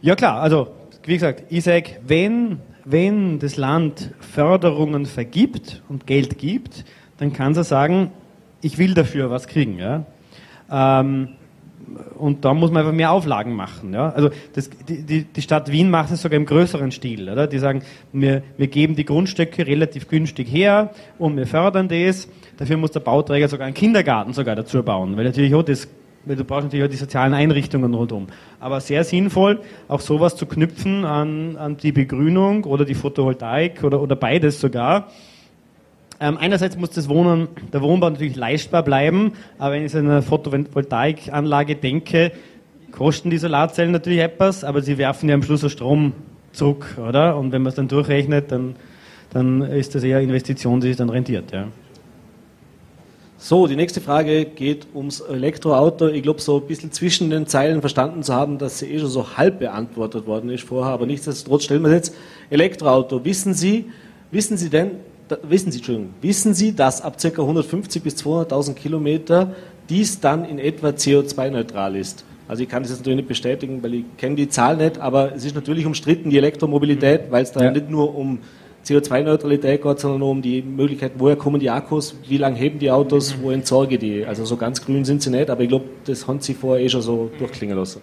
Ja 0.00 0.16
klar, 0.16 0.40
also 0.40 0.68
wie 1.04 1.14
gesagt, 1.14 1.44
ich 1.50 1.64
sage, 1.64 2.00
wenn, 2.06 2.60
wenn 2.86 3.38
das 3.38 3.58
Land 3.58 4.14
Förderungen 4.20 5.04
vergibt 5.04 5.82
und 5.90 6.06
Geld 6.06 6.38
gibt, 6.38 6.86
dann 7.18 7.34
kann 7.34 7.52
es 7.52 7.68
sagen, 7.68 8.10
ich 8.62 8.78
will 8.78 8.94
dafür 8.94 9.30
was 9.30 9.48
kriegen. 9.48 9.78
Ja? 9.78 10.04
Ähm, 10.70 11.34
und 12.18 12.44
da 12.44 12.54
muss 12.54 12.70
man 12.70 12.80
einfach 12.80 12.94
mehr 12.94 13.12
Auflagen 13.12 13.54
machen. 13.54 13.92
Ja? 13.92 14.10
Also 14.10 14.30
das, 14.54 14.70
die, 14.88 15.24
die, 15.24 15.42
Stadt 15.42 15.70
Wien 15.70 15.90
macht 15.90 16.10
es 16.12 16.22
sogar 16.22 16.36
im 16.36 16.46
größeren 16.46 16.90
Stil. 16.90 17.28
Oder? 17.28 17.46
Die 17.46 17.58
sagen, 17.58 17.82
wir, 18.12 18.42
wir 18.56 18.66
geben 18.68 18.96
die 18.96 19.04
Grundstücke 19.04 19.66
relativ 19.66 20.08
günstig 20.08 20.48
her 20.50 20.90
und 21.18 21.36
wir 21.36 21.46
fördern 21.46 21.88
das. 21.88 22.28
Dafür 22.56 22.76
muss 22.76 22.90
der 22.92 23.00
Bauträger 23.00 23.48
sogar 23.48 23.66
einen 23.66 23.74
Kindergarten 23.74 24.32
sogar 24.32 24.56
dazu 24.56 24.82
bauen, 24.82 25.16
weil 25.16 25.24
natürlich 25.24 25.54
auch 25.54 25.62
das 25.62 25.88
weil 26.24 26.36
du 26.36 26.44
brauchst 26.44 26.64
natürlich 26.64 26.84
auch 26.84 26.90
die 26.90 26.96
sozialen 26.96 27.34
Einrichtungen 27.34 27.92
rundum. 27.94 28.28
Aber 28.60 28.80
sehr 28.80 29.02
sinnvoll, 29.02 29.60
auch 29.88 30.00
sowas 30.00 30.36
zu 30.36 30.46
knüpfen 30.46 31.04
an, 31.04 31.56
an 31.56 31.76
die 31.76 31.90
Begrünung 31.90 32.64
oder 32.64 32.84
die 32.84 32.94
Photovoltaik 32.94 33.82
oder, 33.82 34.00
oder 34.00 34.14
beides 34.16 34.60
sogar. 34.60 35.08
Ähm, 36.22 36.38
einerseits 36.38 36.76
muss 36.76 36.90
das 36.90 37.08
Wohnen, 37.08 37.48
der 37.72 37.82
Wohnbau 37.82 38.08
natürlich 38.08 38.36
leistbar 38.36 38.84
bleiben, 38.84 39.32
aber 39.58 39.74
wenn 39.74 39.84
ich 39.84 39.92
an 39.96 40.08
eine 40.08 40.22
Photovoltaikanlage 40.22 41.74
denke, 41.74 42.30
kosten 42.92 43.28
die 43.28 43.38
Solarzellen 43.38 43.90
natürlich 43.90 44.20
etwas, 44.20 44.62
aber 44.62 44.82
sie 44.82 44.98
werfen 44.98 45.28
ja 45.28 45.34
am 45.34 45.42
Schluss 45.42 45.64
auch 45.64 45.68
Strom 45.68 46.12
zurück, 46.52 46.96
oder? 46.96 47.36
Und 47.36 47.50
wenn 47.50 47.62
man 47.62 47.70
es 47.70 47.74
dann 47.74 47.88
durchrechnet, 47.88 48.52
dann, 48.52 48.76
dann 49.32 49.62
ist 49.62 49.96
das 49.96 50.04
eher 50.04 50.18
eine 50.18 50.28
Investition, 50.28 50.80
die 50.80 50.88
sich 50.88 50.96
dann 50.96 51.10
rentiert. 51.10 51.50
Ja. 51.50 51.66
So, 53.36 53.66
die 53.66 53.74
nächste 53.74 54.00
Frage 54.00 54.44
geht 54.44 54.86
ums 54.94 55.18
Elektroauto. 55.22 56.06
Ich 56.06 56.22
glaube, 56.22 56.40
so 56.40 56.60
ein 56.60 56.68
bisschen 56.68 56.92
zwischen 56.92 57.30
den 57.30 57.48
Zeilen 57.48 57.80
verstanden 57.80 58.22
zu 58.22 58.32
haben, 58.32 58.58
dass 58.58 58.78
sie 58.78 58.86
eh 58.86 59.00
schon 59.00 59.08
so 59.08 59.36
halb 59.36 59.58
beantwortet 59.58 60.28
worden 60.28 60.50
ist 60.50 60.62
vorher, 60.62 60.92
aber 60.92 61.06
nichtsdestotrotz 61.06 61.64
stellen 61.64 61.82
wir 61.82 61.90
jetzt 61.90 62.14
Elektroauto. 62.48 63.24
Wissen 63.24 63.54
Sie, 63.54 63.86
wissen 64.30 64.56
Sie 64.56 64.70
denn, 64.70 64.92
wissen 65.42 65.72
Sie, 65.72 65.78
Entschuldigung, 65.78 66.10
wissen 66.20 66.54
Sie, 66.54 66.74
dass 66.74 67.02
ab 67.02 67.16
ca. 67.20 67.28
150 67.28 68.02
bis 68.02 68.16
200.000 68.16 68.74
Kilometer 68.74 69.54
dies 69.88 70.20
dann 70.20 70.44
in 70.44 70.58
etwa 70.58 70.88
CO2-neutral 70.88 71.96
ist? 71.96 72.24
Also 72.48 72.62
ich 72.62 72.68
kann 72.68 72.82
das 72.82 72.90
jetzt 72.90 73.00
natürlich 73.00 73.18
nicht 73.18 73.28
bestätigen, 73.28 73.82
weil 73.82 73.94
ich 73.94 74.04
kenne 74.18 74.36
die 74.36 74.48
Zahl 74.48 74.76
nicht, 74.76 74.98
aber 74.98 75.34
es 75.34 75.44
ist 75.44 75.54
natürlich 75.54 75.86
umstritten, 75.86 76.30
die 76.30 76.38
Elektromobilität, 76.38 77.30
weil 77.30 77.42
es 77.44 77.52
da 77.52 77.64
Ja. 77.64 77.70
nicht 77.70 77.88
nur 77.90 78.14
um 78.14 78.40
CO2-Neutralität 78.84 79.82
geht, 79.82 80.00
sondern 80.00 80.22
um 80.22 80.42
die 80.42 80.60
Möglichkeit, 80.60 81.12
woher 81.16 81.36
kommen 81.36 81.60
die 81.60 81.70
Akkus, 81.70 82.16
wie 82.28 82.36
lange 82.36 82.56
heben 82.56 82.78
die 82.78 82.90
Autos, 82.90 83.36
wo 83.40 83.50
entsorge 83.50 83.94
ich 83.94 84.00
die. 84.00 84.26
Also 84.26 84.44
so 84.44 84.56
ganz 84.56 84.84
grün 84.84 85.04
sind 85.04 85.22
sie 85.22 85.30
nicht, 85.30 85.50
aber 85.50 85.62
ich 85.62 85.68
glaube, 85.68 85.84
das 86.04 86.26
haben 86.26 86.40
sie 86.40 86.54
vorher 86.54 86.84
eh 86.84 86.88
schon 86.88 87.00
so 87.02 87.30
durchklingen 87.38 87.76
lassen. 87.76 88.02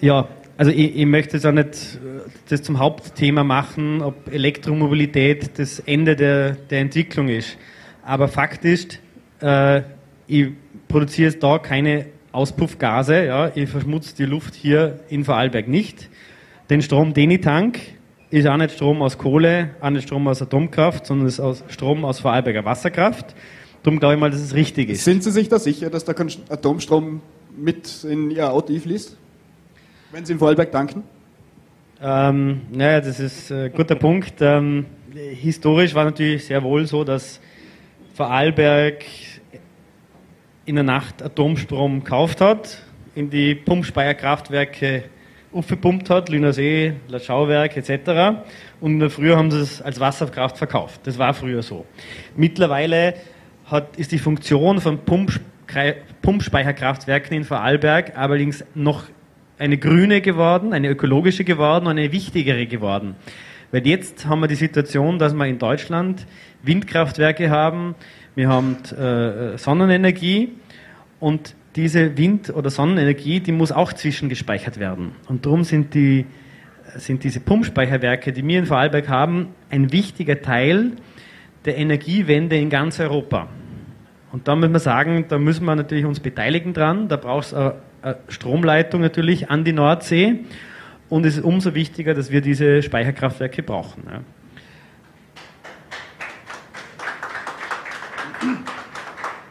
Ja, 0.00 0.26
also 0.56 0.70
ich, 0.70 0.96
ich 0.96 1.06
möchte 1.06 1.36
jetzt 1.36 1.46
auch 1.46 1.52
nicht 1.52 1.96
äh, 1.96 2.28
das 2.48 2.62
zum 2.62 2.78
Hauptthema 2.78 3.44
machen, 3.44 4.02
ob 4.02 4.32
Elektromobilität 4.32 5.58
das 5.58 5.80
Ende 5.80 6.16
der, 6.16 6.52
der 6.52 6.80
Entwicklung 6.80 7.28
ist. 7.28 7.56
Aber 8.04 8.28
Fakt 8.28 8.64
ist, 8.64 9.00
äh, 9.40 9.82
ich 10.26 10.48
produziere 10.88 11.32
da 11.32 11.58
keine 11.58 12.06
Auspuffgase, 12.32 13.26
ja, 13.26 13.52
ich 13.54 13.68
verschmutze 13.68 14.16
die 14.16 14.24
Luft 14.24 14.54
hier 14.54 15.00
in 15.08 15.24
Vorarlberg 15.24 15.68
nicht. 15.68 16.08
Den 16.70 16.82
Strom, 16.82 17.14
den 17.14 17.30
ich 17.30 17.42
tank, 17.42 17.78
ist 18.30 18.46
auch 18.46 18.56
nicht 18.56 18.72
Strom 18.72 19.02
aus 19.02 19.18
Kohle, 19.18 19.70
auch 19.80 19.90
nicht 19.90 20.04
Strom 20.04 20.26
aus 20.26 20.42
Atomkraft, 20.42 21.06
sondern 21.06 21.28
ist 21.28 21.40
aus 21.40 21.62
Strom 21.68 22.04
aus 22.04 22.20
Vorarlberger 22.20 22.64
Wasserkraft. 22.64 23.34
Darum 23.82 24.00
glaube 24.00 24.14
ich 24.14 24.20
mal, 24.20 24.30
dass 24.30 24.40
es 24.40 24.54
richtig 24.54 24.88
ist. 24.88 25.04
Sind 25.04 25.22
Sie 25.22 25.30
sich 25.30 25.48
da 25.48 25.58
sicher, 25.58 25.90
dass 25.90 26.04
da 26.04 26.14
kein 26.14 26.30
Atomstrom 26.48 27.20
mit 27.56 28.02
in 28.02 28.30
Ihr 28.30 28.50
Auto 28.50 28.76
fließt? 28.76 29.16
Wenn 30.14 30.24
Sie 30.24 30.34
in 30.34 30.38
Vorarlberg 30.38 30.70
tanken? 30.70 31.02
Ähm, 32.00 32.60
naja, 32.70 33.00
das 33.00 33.18
ist 33.18 33.50
ein 33.50 33.72
guter 33.72 33.96
Punkt. 33.96 34.34
Ähm, 34.42 34.86
historisch 35.12 35.92
war 35.92 36.04
natürlich 36.04 36.46
sehr 36.46 36.62
wohl 36.62 36.86
so, 36.86 37.02
dass 37.02 37.40
Vorarlberg 38.14 39.02
in 40.66 40.76
der 40.76 40.84
Nacht 40.84 41.20
Atomstrom 41.20 42.04
gekauft 42.04 42.40
hat, 42.40 42.78
in 43.16 43.28
die 43.28 43.56
Pumpspeicherkraftwerke 43.56 45.02
aufgepumpt 45.52 46.08
hat, 46.10 46.28
Lünersee, 46.28 46.92
Latschauwerk 47.08 47.76
etc. 47.76 48.38
Und 48.80 48.92
in 48.92 49.00
der 49.00 49.10
Früh 49.10 49.32
haben 49.32 49.50
sie 49.50 49.62
es 49.62 49.82
als 49.82 49.98
Wasserkraft 49.98 50.58
verkauft. 50.58 51.00
Das 51.08 51.18
war 51.18 51.34
früher 51.34 51.64
so. 51.64 51.86
Mittlerweile 52.36 53.14
hat, 53.64 53.96
ist 53.96 54.12
die 54.12 54.20
Funktion 54.20 54.80
von 54.80 55.00
Pumpspeicherkraftwerken 56.22 57.36
in 57.36 57.42
Vorarlberg 57.42 58.16
allerdings 58.16 58.64
noch 58.76 59.06
eine 59.64 59.78
grüne 59.78 60.20
geworden, 60.20 60.72
eine 60.72 60.88
ökologische 60.90 61.44
geworden 61.44 61.86
und 61.86 61.92
eine 61.92 62.12
wichtigere 62.12 62.66
geworden. 62.66 63.16
Weil 63.72 63.86
jetzt 63.86 64.26
haben 64.26 64.40
wir 64.40 64.46
die 64.46 64.54
Situation, 64.54 65.18
dass 65.18 65.34
wir 65.34 65.46
in 65.46 65.58
Deutschland 65.58 66.26
Windkraftwerke 66.62 67.50
haben, 67.50 67.94
wir 68.34 68.48
haben 68.48 68.76
äh, 68.96 69.56
Sonnenenergie 69.58 70.52
Und 71.20 71.54
diese 71.76 72.16
Wind- 72.18 72.50
oder 72.50 72.70
Sonnenenergie, 72.70 73.40
die 73.40 73.52
muss 73.52 73.72
auch 73.72 73.92
zwischengespeichert 73.92 74.78
werden. 74.78 75.12
Und 75.28 75.46
darum 75.46 75.64
sind, 75.64 75.94
die, 75.94 76.26
sind 76.96 77.24
diese 77.24 77.40
Pumpspeicherwerke, 77.40 78.32
die 78.32 78.46
wir 78.46 78.58
in 78.58 78.66
Vorarlberg 78.66 79.08
haben, 79.08 79.48
ein 79.70 79.90
wichtiger 79.92 80.42
Teil 80.42 80.92
der 81.64 81.78
Energiewende 81.78 82.56
in 82.56 82.68
ganz 82.68 83.00
Europa. 83.00 83.48
Und 84.32 84.46
da 84.48 84.54
muss 84.54 84.68
man 84.68 84.80
sagen, 84.80 85.24
da 85.28 85.38
müssen 85.38 85.64
wir 85.64 85.74
natürlich 85.74 86.04
uns 86.04 86.20
beteiligen 86.20 86.74
dran. 86.74 87.08
Da 87.08 87.16
braucht 87.16 87.46
es 87.46 87.54
eine, 87.54 87.70
eine 87.70 87.74
Stromleitung 88.28 89.00
natürlich 89.00 89.50
an 89.50 89.64
die 89.64 89.72
Nordsee. 89.72 90.40
Und 91.08 91.26
es 91.26 91.36
ist 91.36 91.44
umso 91.44 91.74
wichtiger, 91.74 92.14
dass 92.14 92.30
wir 92.30 92.40
diese 92.40 92.82
Speicherkraftwerke 92.82 93.62
brauchen. 93.62 94.04
Ja. 94.10 94.20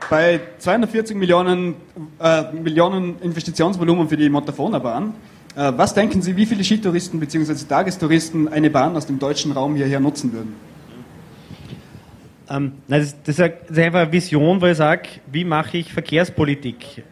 Bei 0.09 0.39
240 0.59 1.15
Millionen, 1.17 1.75
äh, 2.19 2.51
Millionen 2.51 3.19
Investitionsvolumen 3.21 4.09
für 4.09 4.17
die 4.17 4.30
Montafoner-Bahn, 4.30 5.13
äh, 5.55 5.71
was 5.75 5.93
denken 5.93 6.21
Sie, 6.21 6.35
wie 6.35 6.45
viele 6.45 6.63
Skitouristen 6.63 7.19
bzw. 7.19 7.53
Tagestouristen 7.67 8.47
eine 8.47 8.69
Bahn 8.69 8.95
aus 8.95 9.05
dem 9.07 9.17
deutschen 9.17 9.51
Raum 9.51 9.75
hierher 9.75 9.99
nutzen 9.99 10.34
würden? 10.34 10.55
Ähm, 12.49 12.73
nein, 12.88 13.01
das, 13.01 13.15
das 13.23 13.39
ist 13.69 13.80
einfach 13.80 14.01
eine 14.01 14.11
Vision, 14.11 14.61
wo 14.61 14.65
ich 14.65 14.77
sage, 14.77 15.09
wie 15.31 15.45
mache 15.45 15.77
ich 15.77 15.93
Verkehrspolitik? 15.93 17.03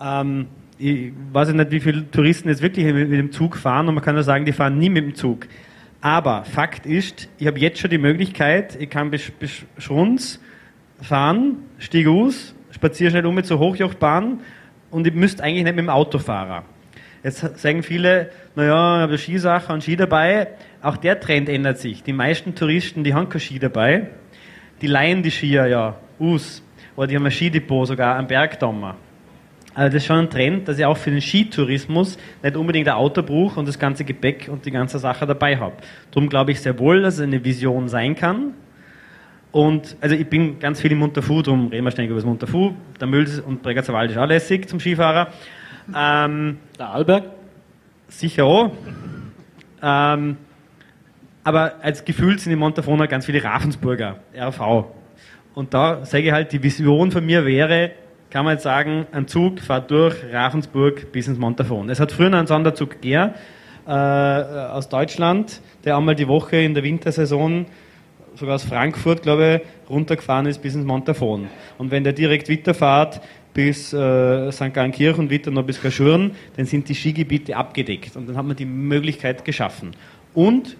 Ähm, 0.00 0.46
ich 0.84 1.12
weiß 1.32 1.50
nicht, 1.54 1.70
wie 1.70 1.80
viele 1.80 2.10
Touristen 2.10 2.50
jetzt 2.50 2.60
wirklich 2.60 2.84
mit, 2.92 3.10
dem 3.10 3.32
Zug 3.32 3.56
fahren 3.56 3.88
und 3.88 3.94
man 3.94 4.04
kann 4.04 4.14
nur 4.14 4.22
sagen, 4.22 4.44
die 4.44 4.52
fahren 4.52 4.78
nie 4.78 4.90
mit 4.90 5.04
dem 5.04 5.14
Zug. 5.14 5.46
Aber 6.02 6.44
Fakt 6.44 6.84
ist, 6.84 7.30
ich 7.38 7.46
habe 7.46 7.58
jetzt 7.58 7.78
schon 7.78 7.88
die 7.88 7.96
Möglichkeit, 7.96 8.76
ich 8.78 8.90
kann 8.90 9.10
bis, 9.10 9.30
bis 9.30 9.64
Schrunz 9.78 10.40
fahren, 11.00 11.56
stieg 11.78 12.06
aus, 12.06 12.54
spaziere 12.70 13.10
schnell 13.10 13.24
um 13.24 13.34
mit 13.34 13.46
zur 13.46 13.60
Hochjochbahn 13.60 14.40
und 14.90 15.06
ich 15.06 15.14
müsste 15.14 15.42
eigentlich 15.42 15.64
nicht 15.64 15.76
mit 15.76 15.86
dem 15.86 15.88
Auto 15.88 16.18
fahren. 16.18 16.64
Jetzt 17.22 17.58
sagen 17.58 17.82
viele, 17.82 18.30
naja, 18.54 18.96
ich 18.98 19.02
habe 19.04 19.16
Skisache 19.16 19.72
und 19.72 19.82
Ski 19.82 19.96
dabei. 19.96 20.48
Auch 20.82 20.98
der 20.98 21.18
Trend 21.18 21.48
ändert 21.48 21.78
sich. 21.78 22.02
Die 22.02 22.12
meisten 22.12 22.54
Touristen, 22.54 23.02
die 23.02 23.14
haben 23.14 23.30
kein 23.30 23.40
Ski 23.40 23.58
dabei. 23.58 24.08
Die 24.82 24.86
leihen 24.86 25.22
die 25.22 25.30
Skier 25.30 25.66
ja 25.66 25.96
aus. 26.18 26.62
Oder 26.94 27.06
die 27.06 27.16
haben 27.16 27.24
ein 27.24 27.32
Skidepot 27.32 27.88
sogar 27.88 28.16
am 28.16 28.26
Bergdammer. 28.26 28.98
Also 29.74 29.88
das 29.88 30.02
ist 30.02 30.06
schon 30.06 30.18
ein 30.18 30.30
Trend, 30.30 30.68
dass 30.68 30.78
ich 30.78 30.84
auch 30.84 30.96
für 30.96 31.10
den 31.10 31.20
Skitourismus 31.20 32.16
nicht 32.42 32.56
unbedingt 32.56 32.88
ein 32.88 32.94
Auto 32.94 33.22
brauche 33.22 33.58
und 33.58 33.66
das 33.66 33.78
ganze 33.78 34.04
Gepäck 34.04 34.48
und 34.50 34.64
die 34.64 34.70
ganze 34.70 35.00
Sache 35.00 35.26
dabei 35.26 35.56
habe. 35.56 35.74
Darum 36.12 36.28
glaube 36.28 36.52
ich 36.52 36.60
sehr 36.60 36.78
wohl, 36.78 37.02
dass 37.02 37.14
es 37.14 37.20
eine 37.20 37.44
Vision 37.44 37.88
sein 37.88 38.14
kann. 38.14 38.54
Und 39.50 39.96
also 40.00 40.14
ich 40.14 40.28
bin 40.28 40.58
ganz 40.60 40.80
viel 40.80 40.92
im 40.92 40.98
Montafu, 40.98 41.42
darum 41.42 41.68
reden 41.68 41.84
wir 41.84 41.90
ständig 41.90 42.10
über 42.10 42.18
das 42.18 42.26
Montafu. 42.26 42.72
Der 43.00 43.06
Müll 43.08 43.28
und 43.46 43.62
Bregazerwald 43.62 44.10
ist 44.12 44.16
auch 44.16 44.26
lässig 44.26 44.68
zum 44.68 44.78
Skifahrer. 44.78 45.28
Ähm, 45.94 46.58
Der 46.78 46.88
Arlberg? 46.88 47.24
Sicher 48.08 48.44
auch. 48.44 48.72
Ähm, 49.82 50.36
aber 51.42 51.74
als 51.82 52.04
Gefühl 52.04 52.38
sind 52.38 52.52
in 52.52 52.58
Montafona 52.58 53.06
ganz 53.06 53.26
viele 53.26 53.42
Ravensburger, 53.42 54.20
RV. 54.36 54.86
Und 55.54 55.74
da 55.74 56.04
sage 56.04 56.24
ich 56.24 56.32
halt, 56.32 56.52
die 56.52 56.62
Vision 56.62 57.10
von 57.10 57.24
mir 57.24 57.44
wäre, 57.44 57.92
kann 58.34 58.44
man 58.44 58.54
jetzt 58.54 58.64
sagen, 58.64 59.06
ein 59.12 59.28
Zug 59.28 59.60
fährt 59.60 59.92
durch 59.92 60.16
Ravensburg 60.32 61.12
bis 61.12 61.28
ins 61.28 61.38
Montafon. 61.38 61.88
Es 61.88 62.00
hat 62.00 62.10
früher 62.10 62.32
einen 62.32 62.48
Sonderzug 62.48 63.00
gegeben, 63.00 63.30
äh, 63.86 63.90
aus 63.90 64.88
Deutschland, 64.88 65.60
der 65.84 65.96
einmal 65.96 66.16
die 66.16 66.26
Woche 66.26 66.56
in 66.56 66.74
der 66.74 66.82
Wintersaison 66.82 67.66
sogar 68.34 68.56
aus 68.56 68.64
Frankfurt, 68.64 69.22
glaube 69.22 69.62
ich, 69.62 69.88
runtergefahren 69.88 70.46
ist 70.46 70.60
bis 70.60 70.74
ins 70.74 70.84
Montafon. 70.84 71.46
Und 71.78 71.92
wenn 71.92 72.02
der 72.02 72.12
direkt 72.12 72.50
weiterfährt 72.50 73.20
bis 73.52 73.92
äh, 73.92 74.50
St. 74.50 74.74
Gallenkirch 74.74 75.16
und 75.16 75.30
weiter 75.30 75.52
noch 75.52 75.62
bis 75.62 75.80
Kaschurn, 75.80 76.32
dann 76.56 76.66
sind 76.66 76.88
die 76.88 76.96
Skigebiete 76.96 77.56
abgedeckt. 77.56 78.16
Und 78.16 78.28
dann 78.28 78.36
hat 78.36 78.44
man 78.44 78.56
die 78.56 78.66
Möglichkeit 78.66 79.44
geschaffen. 79.44 79.92
Und 80.34 80.76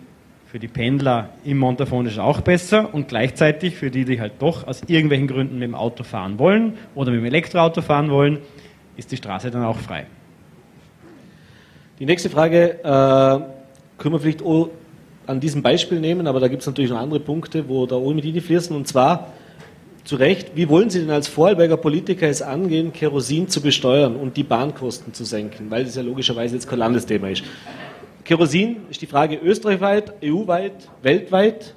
für 0.54 0.60
die 0.60 0.68
Pendler 0.68 1.30
im 1.44 1.58
Montafon 1.58 2.06
ist 2.06 2.12
es 2.12 2.18
auch 2.20 2.40
besser 2.40 2.94
und 2.94 3.08
gleichzeitig 3.08 3.74
für 3.74 3.90
die, 3.90 4.04
die 4.04 4.20
halt 4.20 4.34
doch 4.38 4.68
aus 4.68 4.82
irgendwelchen 4.86 5.26
Gründen 5.26 5.58
mit 5.58 5.66
dem 5.66 5.74
Auto 5.74 6.04
fahren 6.04 6.38
wollen 6.38 6.74
oder 6.94 7.10
mit 7.10 7.22
dem 7.22 7.24
Elektroauto 7.24 7.82
fahren 7.82 8.08
wollen, 8.08 8.38
ist 8.96 9.10
die 9.10 9.16
Straße 9.16 9.50
dann 9.50 9.64
auch 9.64 9.78
frei. 9.78 10.06
Die 11.98 12.06
nächste 12.06 12.30
Frage 12.30 12.74
äh, 12.84 13.98
können 13.98 14.14
wir 14.14 14.20
vielleicht 14.20 14.44
an 15.26 15.40
diesem 15.40 15.60
Beispiel 15.60 15.98
nehmen, 15.98 16.28
aber 16.28 16.38
da 16.38 16.46
gibt 16.46 16.62
es 16.62 16.68
natürlich 16.68 16.92
noch 16.92 17.00
andere 17.00 17.18
Punkte, 17.18 17.68
wo 17.68 17.86
da 17.86 17.96
auch 17.96 18.14
mit 18.14 18.24
fließen. 18.24 18.76
Und 18.76 18.86
zwar, 18.86 19.32
zu 20.04 20.14
Recht, 20.14 20.52
wie 20.54 20.68
wollen 20.68 20.88
Sie 20.88 21.00
denn 21.00 21.10
als 21.10 21.26
Vorarlberger 21.26 21.78
Politiker 21.78 22.28
es 22.28 22.42
angehen, 22.42 22.92
Kerosin 22.92 23.48
zu 23.48 23.60
besteuern 23.60 24.14
und 24.14 24.36
die 24.36 24.44
Bahnkosten 24.44 25.14
zu 25.14 25.24
senken? 25.24 25.68
Weil 25.68 25.84
das 25.84 25.96
ja 25.96 26.02
logischerweise 26.02 26.54
jetzt 26.54 26.68
kein 26.68 26.78
Landesthema 26.78 27.30
ist. 27.30 27.42
Kerosin 28.24 28.76
ist 28.90 29.02
die 29.02 29.06
Frage 29.06 29.36
österreichweit, 29.36 30.14
EU-weit, 30.22 30.88
weltweit. 31.02 31.74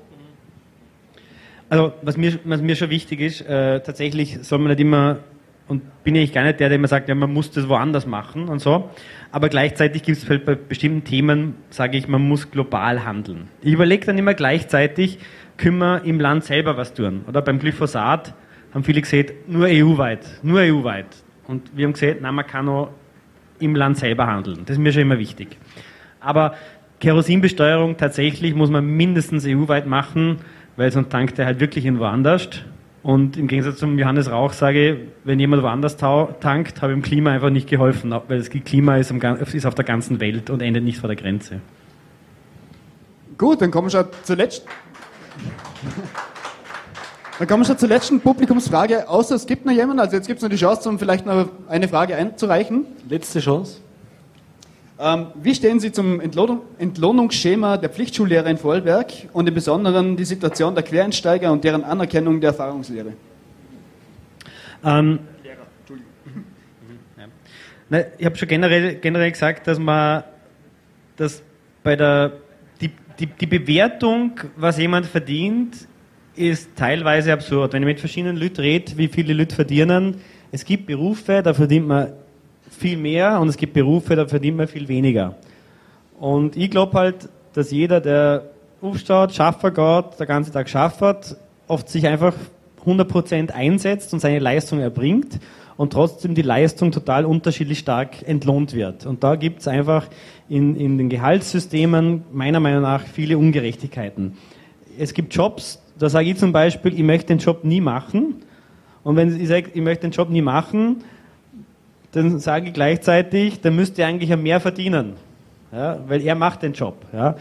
Also 1.70 1.94
was 2.02 2.16
mir, 2.16 2.40
was 2.46 2.62
mir 2.62 2.76
schon 2.76 2.90
wichtig 2.90 3.20
ist, 3.20 3.42
äh, 3.42 3.82
tatsächlich 3.82 4.40
soll 4.42 4.60
man 4.60 4.70
nicht 4.70 4.80
immer, 4.80 5.20
und 5.68 5.82
bin 6.06 6.16
ich 6.16 6.32
gar 6.32 6.44
nicht 6.44 6.62
der, 6.62 6.70
der 6.70 6.78
immer 6.78 6.88
sagt, 6.88 7.10
ja, 7.10 7.16
man 7.16 7.34
muss 7.34 7.52
das 7.52 7.68
woanders 7.68 8.06
machen 8.06 8.48
und 8.48 8.60
so, 8.60 8.90
aber 9.34 9.50
gleichzeitig 9.50 10.04
gibt 10.04 10.18
es 10.18 10.30
halt 10.30 10.46
bei 10.46 10.56
bestimmten 10.56 11.04
Themen, 11.04 11.56
sage 11.70 11.98
ich, 11.98 12.08
man 12.08 12.22
muss 12.22 12.50
global 12.50 13.04
handeln. 13.04 13.50
Ich 13.62 13.74
überlege 13.74 14.06
dann 14.06 14.18
immer 14.18 14.34
gleichzeitig, 14.34 15.20
können 15.58 15.80
wir 15.80 16.06
im 16.06 16.22
Land 16.22 16.46
selber 16.46 16.78
was 16.78 16.94
tun? 16.94 17.26
Oder 17.28 17.42
beim 17.42 17.60
Glyphosat 17.60 18.34
haben 18.74 18.84
viele 18.86 19.02
gesagt, 19.02 19.34
nur 19.50 19.68
EU-weit, 19.68 20.26
nur 20.44 20.62
EU-weit. 20.62 21.08
Und 21.48 21.76
wir 21.76 21.86
haben 21.86 21.94
gesagt, 21.94 22.22
nein, 22.22 22.36
man 22.36 22.48
kann 22.48 22.70
auch 22.70 22.90
im 23.60 23.76
Land 23.76 23.98
selber 23.98 24.28
handeln. 24.28 24.60
Das 24.66 24.78
ist 24.78 24.82
mir 24.82 24.94
schon 24.94 25.02
immer 25.04 25.20
wichtig. 25.20 25.58
Aber 26.28 26.56
Kerosinbesteuerung 27.00 27.96
tatsächlich 27.96 28.54
muss 28.54 28.70
man 28.70 28.86
mindestens 28.86 29.46
EU-weit 29.46 29.88
machen, 29.88 30.40
weil 30.76 30.92
sonst 30.92 31.10
tankt 31.10 31.40
er 31.40 31.46
halt 31.46 31.62
wirklich 31.62 31.86
in 31.86 32.00
woanders. 32.00 32.50
Und 33.02 33.38
im 33.38 33.48
Gegensatz 33.48 33.78
zum 33.78 33.98
Johannes 33.98 34.30
Rauch 34.30 34.52
sage 34.52 34.92
ich, 34.92 34.98
wenn 35.24 35.40
jemand 35.40 35.64
woanders 35.64 35.96
tankt, 35.96 36.82
habe 36.82 36.92
ich 36.92 37.00
dem 37.00 37.02
Klima 37.02 37.32
einfach 37.32 37.50
nicht 37.50 37.70
geholfen, 37.70 38.12
weil 38.28 38.40
das 38.40 38.50
Klima 38.50 38.98
ist, 38.98 39.12
ist 39.12 39.66
auf 39.66 39.76
der 39.76 39.86
ganzen 39.86 40.20
Welt 40.20 40.50
und 40.50 40.62
endet 40.62 40.84
nicht 40.84 40.98
vor 40.98 41.08
der 41.08 41.16
Grenze. 41.16 41.62
Gut, 43.38 43.62
dann 43.62 43.72
kommen 43.72 43.88
wir 43.88 43.92
schon 43.92 44.06
zur 44.24 44.36
letzten. 44.36 44.68
Dann 47.40 47.48
kommen 47.48 47.62
wir 47.62 47.68
schon 47.68 47.78
zur 47.78 47.88
letzten 47.88 48.20
Publikumsfrage. 48.20 49.08
Außer 49.08 49.36
es 49.36 49.46
gibt 49.46 49.66
noch 49.66 49.72
jemanden, 49.72 50.00
also 50.02 50.18
jetzt 50.18 50.28
gibt 50.28 50.40
es 50.40 50.44
noch 50.44 50.50
die 50.50 50.58
Chance, 50.58 50.90
um 50.90 51.00
vielleicht 51.00 51.26
noch 51.26 51.48
eine 51.70 51.88
Frage 51.88 52.16
einzureichen. 52.16 52.86
Letzte 53.08 53.40
Chance. 53.40 53.80
Ähm, 55.00 55.28
wie 55.36 55.54
stehen 55.54 55.80
Sie 55.80 55.92
zum 55.92 56.20
Entlohnung, 56.20 56.62
Entlohnungsschema 56.80 57.78
der 57.78 57.90
Pflichtschullehrer 57.90 58.48
in 58.48 58.58
Vorarlberg 58.58 59.12
und 59.32 59.48
im 59.48 59.54
Besonderen 59.54 60.18
die 60.18 60.26
Situation 60.26 60.74
der 60.74 60.84
Quereinsteiger 60.84 61.52
und 61.52 61.64
deren 61.64 61.84
Anerkennung 61.84 62.42
der 62.42 62.50
Erfahrungslehre? 62.50 63.14
Ähm, 64.84 65.20
Ja. 67.18 67.26
Na, 67.90 68.00
ich 68.18 68.26
habe 68.26 68.36
schon 68.36 68.48
generell, 68.48 68.96
generell 68.96 69.32
gesagt, 69.32 69.66
dass 69.66 69.80
man 69.80 70.24
dass 71.16 71.42
bei 71.84 71.96
der 71.96 72.34
die, 72.80 72.92
die, 73.20 73.26
die 73.26 73.48
Bewertung, 73.48 74.40
was 74.56 74.78
jemand 74.78 75.08
verdient, 75.08 75.88
ist 76.36 76.70
teilweise 76.76 77.34
absurd. 77.34 77.74
Wenn 77.74 77.82
ich 77.82 77.88
mit 77.88 78.00
verschiedenen 78.00 78.38
Leuten 78.38 78.62
rede, 78.62 78.98
wie 78.98 79.08
viele 79.08 79.34
Leute 79.34 79.56
verdienen, 79.56 80.22
es 80.52 80.64
gibt 80.64 80.86
Berufe, 80.86 81.42
da 81.42 81.54
verdient 81.54 81.88
man 81.88 82.14
viel 82.70 82.98
mehr 82.98 83.40
und 83.40 83.48
es 83.50 83.58
gibt 83.58 83.74
Berufe, 83.74 84.16
da 84.16 84.28
verdient 84.28 84.58
man 84.58 84.68
viel 84.68 84.88
weniger. 84.88 85.36
Und 86.20 86.56
ich 86.56 86.70
glaube 86.70 86.98
halt, 86.98 87.30
dass 87.54 87.72
jeder, 87.72 88.02
der 88.02 88.44
aufsteht, 88.82 89.34
schaffen 89.34 89.74
geht, 89.74 90.20
der 90.20 90.26
ganze 90.26 90.52
Tag 90.52 90.70
schafft, 90.70 91.36
oft 91.68 91.90
sich 91.90 92.08
einfach 92.08 92.34
100% 92.86 93.52
einsetzt 93.52 94.14
und 94.14 94.20
seine 94.20 94.40
Leistung 94.40 94.80
erbringt 94.80 95.40
und 95.76 95.94
trotzdem 95.94 96.36
die 96.36 96.42
Leistung 96.42 96.92
total 96.92 97.26
unterschiedlich 97.26 97.80
stark 97.80 98.28
entlohnt 98.28 98.74
wird. 98.74 99.06
Und 99.06 99.24
da 99.24 99.36
gibt 99.36 99.62
es 99.62 99.68
einfach 99.68 100.08
in, 100.50 100.76
in 100.76 100.98
den 100.98 101.10
Gehaltssystemen 101.10 102.24
meiner 102.32 102.60
Meinung 102.60 102.82
nach 102.82 103.04
viele 103.04 103.38
Ungerechtigkeiten. 103.38 104.34
Es 104.98 105.14
gibt 105.14 105.34
Jobs, 105.36 105.82
da 106.00 106.10
sage 106.10 106.30
ich 106.32 106.38
zum 106.38 106.52
Beispiel, 106.52 106.94
ich 106.94 107.04
möchte 107.04 107.28
den 107.28 107.38
Job 107.38 107.64
nie 107.64 107.82
machen. 107.82 108.42
Und 109.04 109.16
wenn 109.16 109.40
ich 109.40 109.48
sage, 109.48 109.70
ich 109.74 109.82
möchte 109.82 110.08
den 110.08 110.12
Job 110.12 110.30
nie 110.30 110.42
machen, 110.42 111.04
dann 112.18 112.40
sage 112.40 112.68
ich 112.68 112.74
gleichzeitig, 112.74 113.62
dann 113.62 113.76
müsste 113.76 114.02
er 114.02 114.08
eigentlich 114.08 114.30
ja 114.30 114.36
mehr 114.36 114.60
verdienen. 114.60 115.14
Ja, 115.72 116.00
weil 116.08 116.22
er 116.22 116.36
macht 116.36 116.64
den 116.64 116.74
Job. 116.74 117.06
Ja. 117.14 117.36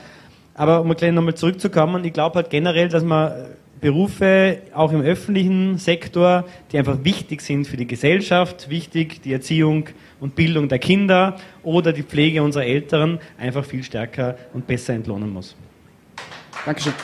Aber 0.55 0.81
um 0.81 0.95
gleich 0.95 1.13
nochmal 1.13 1.35
zurückzukommen, 1.35 2.05
ich 2.05 2.13
glaube 2.13 2.37
halt 2.37 2.51
generell, 2.51 2.89
dass 2.89 3.03
man 3.05 3.33
Berufe 3.81 4.59
auch 4.75 4.93
im 4.93 5.03
öffentlichen 5.03 5.79
Sektor, 5.79 6.45
die 6.73 6.79
einfach 6.79 7.05
wichtig 7.05 7.43
sind 7.43 7.67
für 7.67 7.77
die 7.77 7.87
Gesellschaft, 7.87 8.71
wichtig 8.71 9.23
die 9.23 9.33
Erziehung 9.33 9.89
und 10.19 10.35
Bildung 10.35 10.69
der 10.69 10.79
Kinder 10.79 11.37
oder 11.63 11.93
die 11.93 12.03
Pflege 12.03 12.43
unserer 12.43 12.65
Älteren, 12.65 13.19
einfach 13.39 13.65
viel 13.65 13.83
stärker 13.83 14.37
und 14.55 14.67
besser 14.67 14.95
entlohnen 14.95 15.31
muss. 15.31 15.55
Dankeschön. 16.65 16.95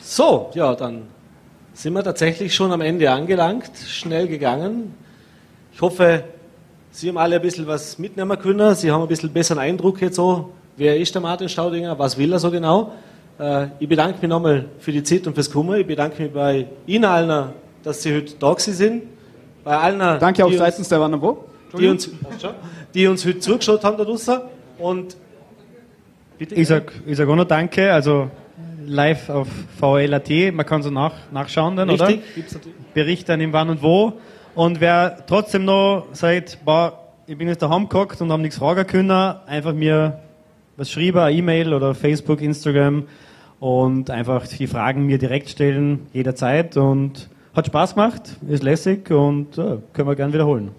So, 0.00 0.50
ja, 0.54 0.74
dann 0.74 1.02
sind 1.80 1.94
wir 1.94 2.02
tatsächlich 2.04 2.54
schon 2.54 2.72
am 2.72 2.82
Ende 2.82 3.10
angelangt. 3.10 3.70
Schnell 3.86 4.28
gegangen. 4.28 4.94
Ich 5.72 5.80
hoffe, 5.80 6.24
Sie 6.90 7.08
haben 7.08 7.16
alle 7.16 7.36
ein 7.36 7.42
bisschen 7.42 7.66
was 7.66 7.98
mitnehmen 7.98 8.38
können. 8.38 8.74
Sie 8.74 8.90
haben 8.90 9.00
ein 9.00 9.08
bisschen 9.08 9.32
besseren 9.32 9.60
Eindruck 9.62 10.02
jetzt 10.02 10.16
so. 10.16 10.50
Wer 10.76 10.98
ist 10.98 11.14
der 11.14 11.22
Martin 11.22 11.48
Staudinger? 11.48 11.98
Was 11.98 12.18
will 12.18 12.32
er 12.34 12.38
so 12.38 12.50
genau? 12.50 12.92
Äh, 13.38 13.68
ich 13.78 13.88
bedanke 13.88 14.18
mich 14.20 14.28
nochmal 14.28 14.66
für 14.78 14.92
die 14.92 15.02
Zeit 15.02 15.26
und 15.26 15.32
fürs 15.32 15.50
Kommen. 15.50 15.80
Ich 15.80 15.86
bedanke 15.86 16.22
mich 16.22 16.30
bei 16.32 16.66
Ihnen 16.86 17.06
allen, 17.06 17.50
dass 17.82 18.02
Sie 18.02 18.14
heute 18.14 18.34
da 18.38 18.54
sind. 18.58 19.04
Bei 19.64 19.78
allen, 19.78 19.98
Danke 20.20 20.44
auch 20.44 20.48
die 20.48 20.54
uns- 20.56 20.58
seitens 20.58 20.88
der 20.90 21.00
Wann 21.00 21.14
und 21.14 21.22
Wo. 21.22 21.44
die 21.78 21.86
uns, 21.86 22.10
die 22.92 23.06
uns 23.06 23.24
heute 23.24 23.38
zugeschaut 23.38 23.82
haben 23.84 23.96
da 23.96 24.04
draußen. 24.04 24.38
Und 24.78 25.16
bitte. 26.36 26.56
Ich 26.56 26.68
sag, 26.68 26.92
ich 27.06 27.16
sag 27.16 27.26
auch 27.26 27.36
noch 27.36 27.44
Danke, 27.46 27.90
also 27.90 28.30
live 28.90 29.30
auf 29.30 29.48
VL.at, 29.78 30.30
man 30.52 30.66
kann 30.66 30.82
so 30.82 30.90
nach, 30.90 31.12
nachschauen 31.30 31.76
dann, 31.76 31.90
oder? 31.90 32.08
Richtig, 32.08 32.34
gibt's 32.34 32.54
natürlich. 32.54 32.76
Bericht 32.92 33.28
dann 33.28 33.40
im 33.40 33.52
Wann 33.52 33.70
und 33.70 33.82
Wo. 33.82 34.14
Und 34.54 34.80
wer 34.80 35.24
trotzdem 35.26 35.64
noch 35.64 36.08
sagt, 36.12 36.58
boah, 36.64 36.98
ich 37.26 37.38
bin 37.38 37.46
jetzt 37.48 37.62
daheim 37.62 37.88
gehockt 37.88 38.20
und 38.20 38.32
habe 38.32 38.42
nichts 38.42 38.58
fragen 38.58 38.86
können, 38.86 39.10
einfach 39.46 39.72
mir 39.72 40.20
was 40.76 40.90
schreiben, 40.90 41.18
eine 41.18 41.36
E-Mail 41.36 41.72
oder 41.72 41.94
Facebook, 41.94 42.40
Instagram 42.40 43.04
und 43.60 44.10
einfach 44.10 44.46
die 44.46 44.66
Fragen 44.66 45.06
mir 45.06 45.18
direkt 45.18 45.50
stellen, 45.50 46.06
jederzeit. 46.12 46.76
Und 46.76 47.28
hat 47.54 47.66
Spaß 47.66 47.94
gemacht, 47.94 48.22
ist 48.48 48.62
lässig 48.62 49.10
und 49.10 49.56
ja, 49.56 49.78
können 49.92 50.08
wir 50.08 50.16
gern 50.16 50.32
wiederholen. 50.32 50.72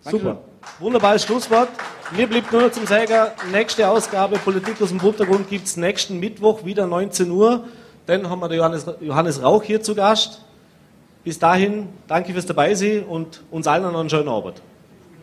Super. 0.00 0.38
Wunderbares 0.78 1.24
Schlusswort. 1.24 1.68
Mir 2.12 2.26
bleibt 2.28 2.52
nur 2.52 2.62
noch 2.62 2.70
zum 2.70 2.86
Sagen, 2.86 3.32
nächste 3.50 3.88
Ausgabe 3.88 4.38
Politik 4.38 4.80
aus 4.80 4.90
dem 4.90 5.00
Untergrund 5.00 5.50
gibt 5.50 5.66
es 5.66 5.76
nächsten 5.76 6.20
Mittwoch 6.20 6.64
wieder 6.64 6.86
19 6.86 7.30
Uhr. 7.30 7.64
Dann 8.06 8.30
haben 8.30 8.40
wir 8.40 8.48
den 8.48 8.58
Johannes, 8.58 8.86
Johannes 9.00 9.42
Rauch 9.42 9.62
hier 9.62 9.82
zu 9.82 9.94
Gast. 9.94 10.40
Bis 11.24 11.38
dahin, 11.38 11.88
danke 12.06 12.32
fürs 12.32 12.46
Dabeisein 12.46 13.02
und 13.04 13.42
uns 13.50 13.66
allen 13.66 13.82
noch 13.82 13.98
einen 13.98 14.10
schönen 14.10 14.28
Abend. 14.28 14.62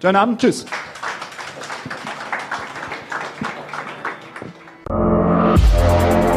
Schönen 0.01 0.17
Abend, 0.17 0.41
tschüss. 0.41 0.65
Applaus 5.53 6.32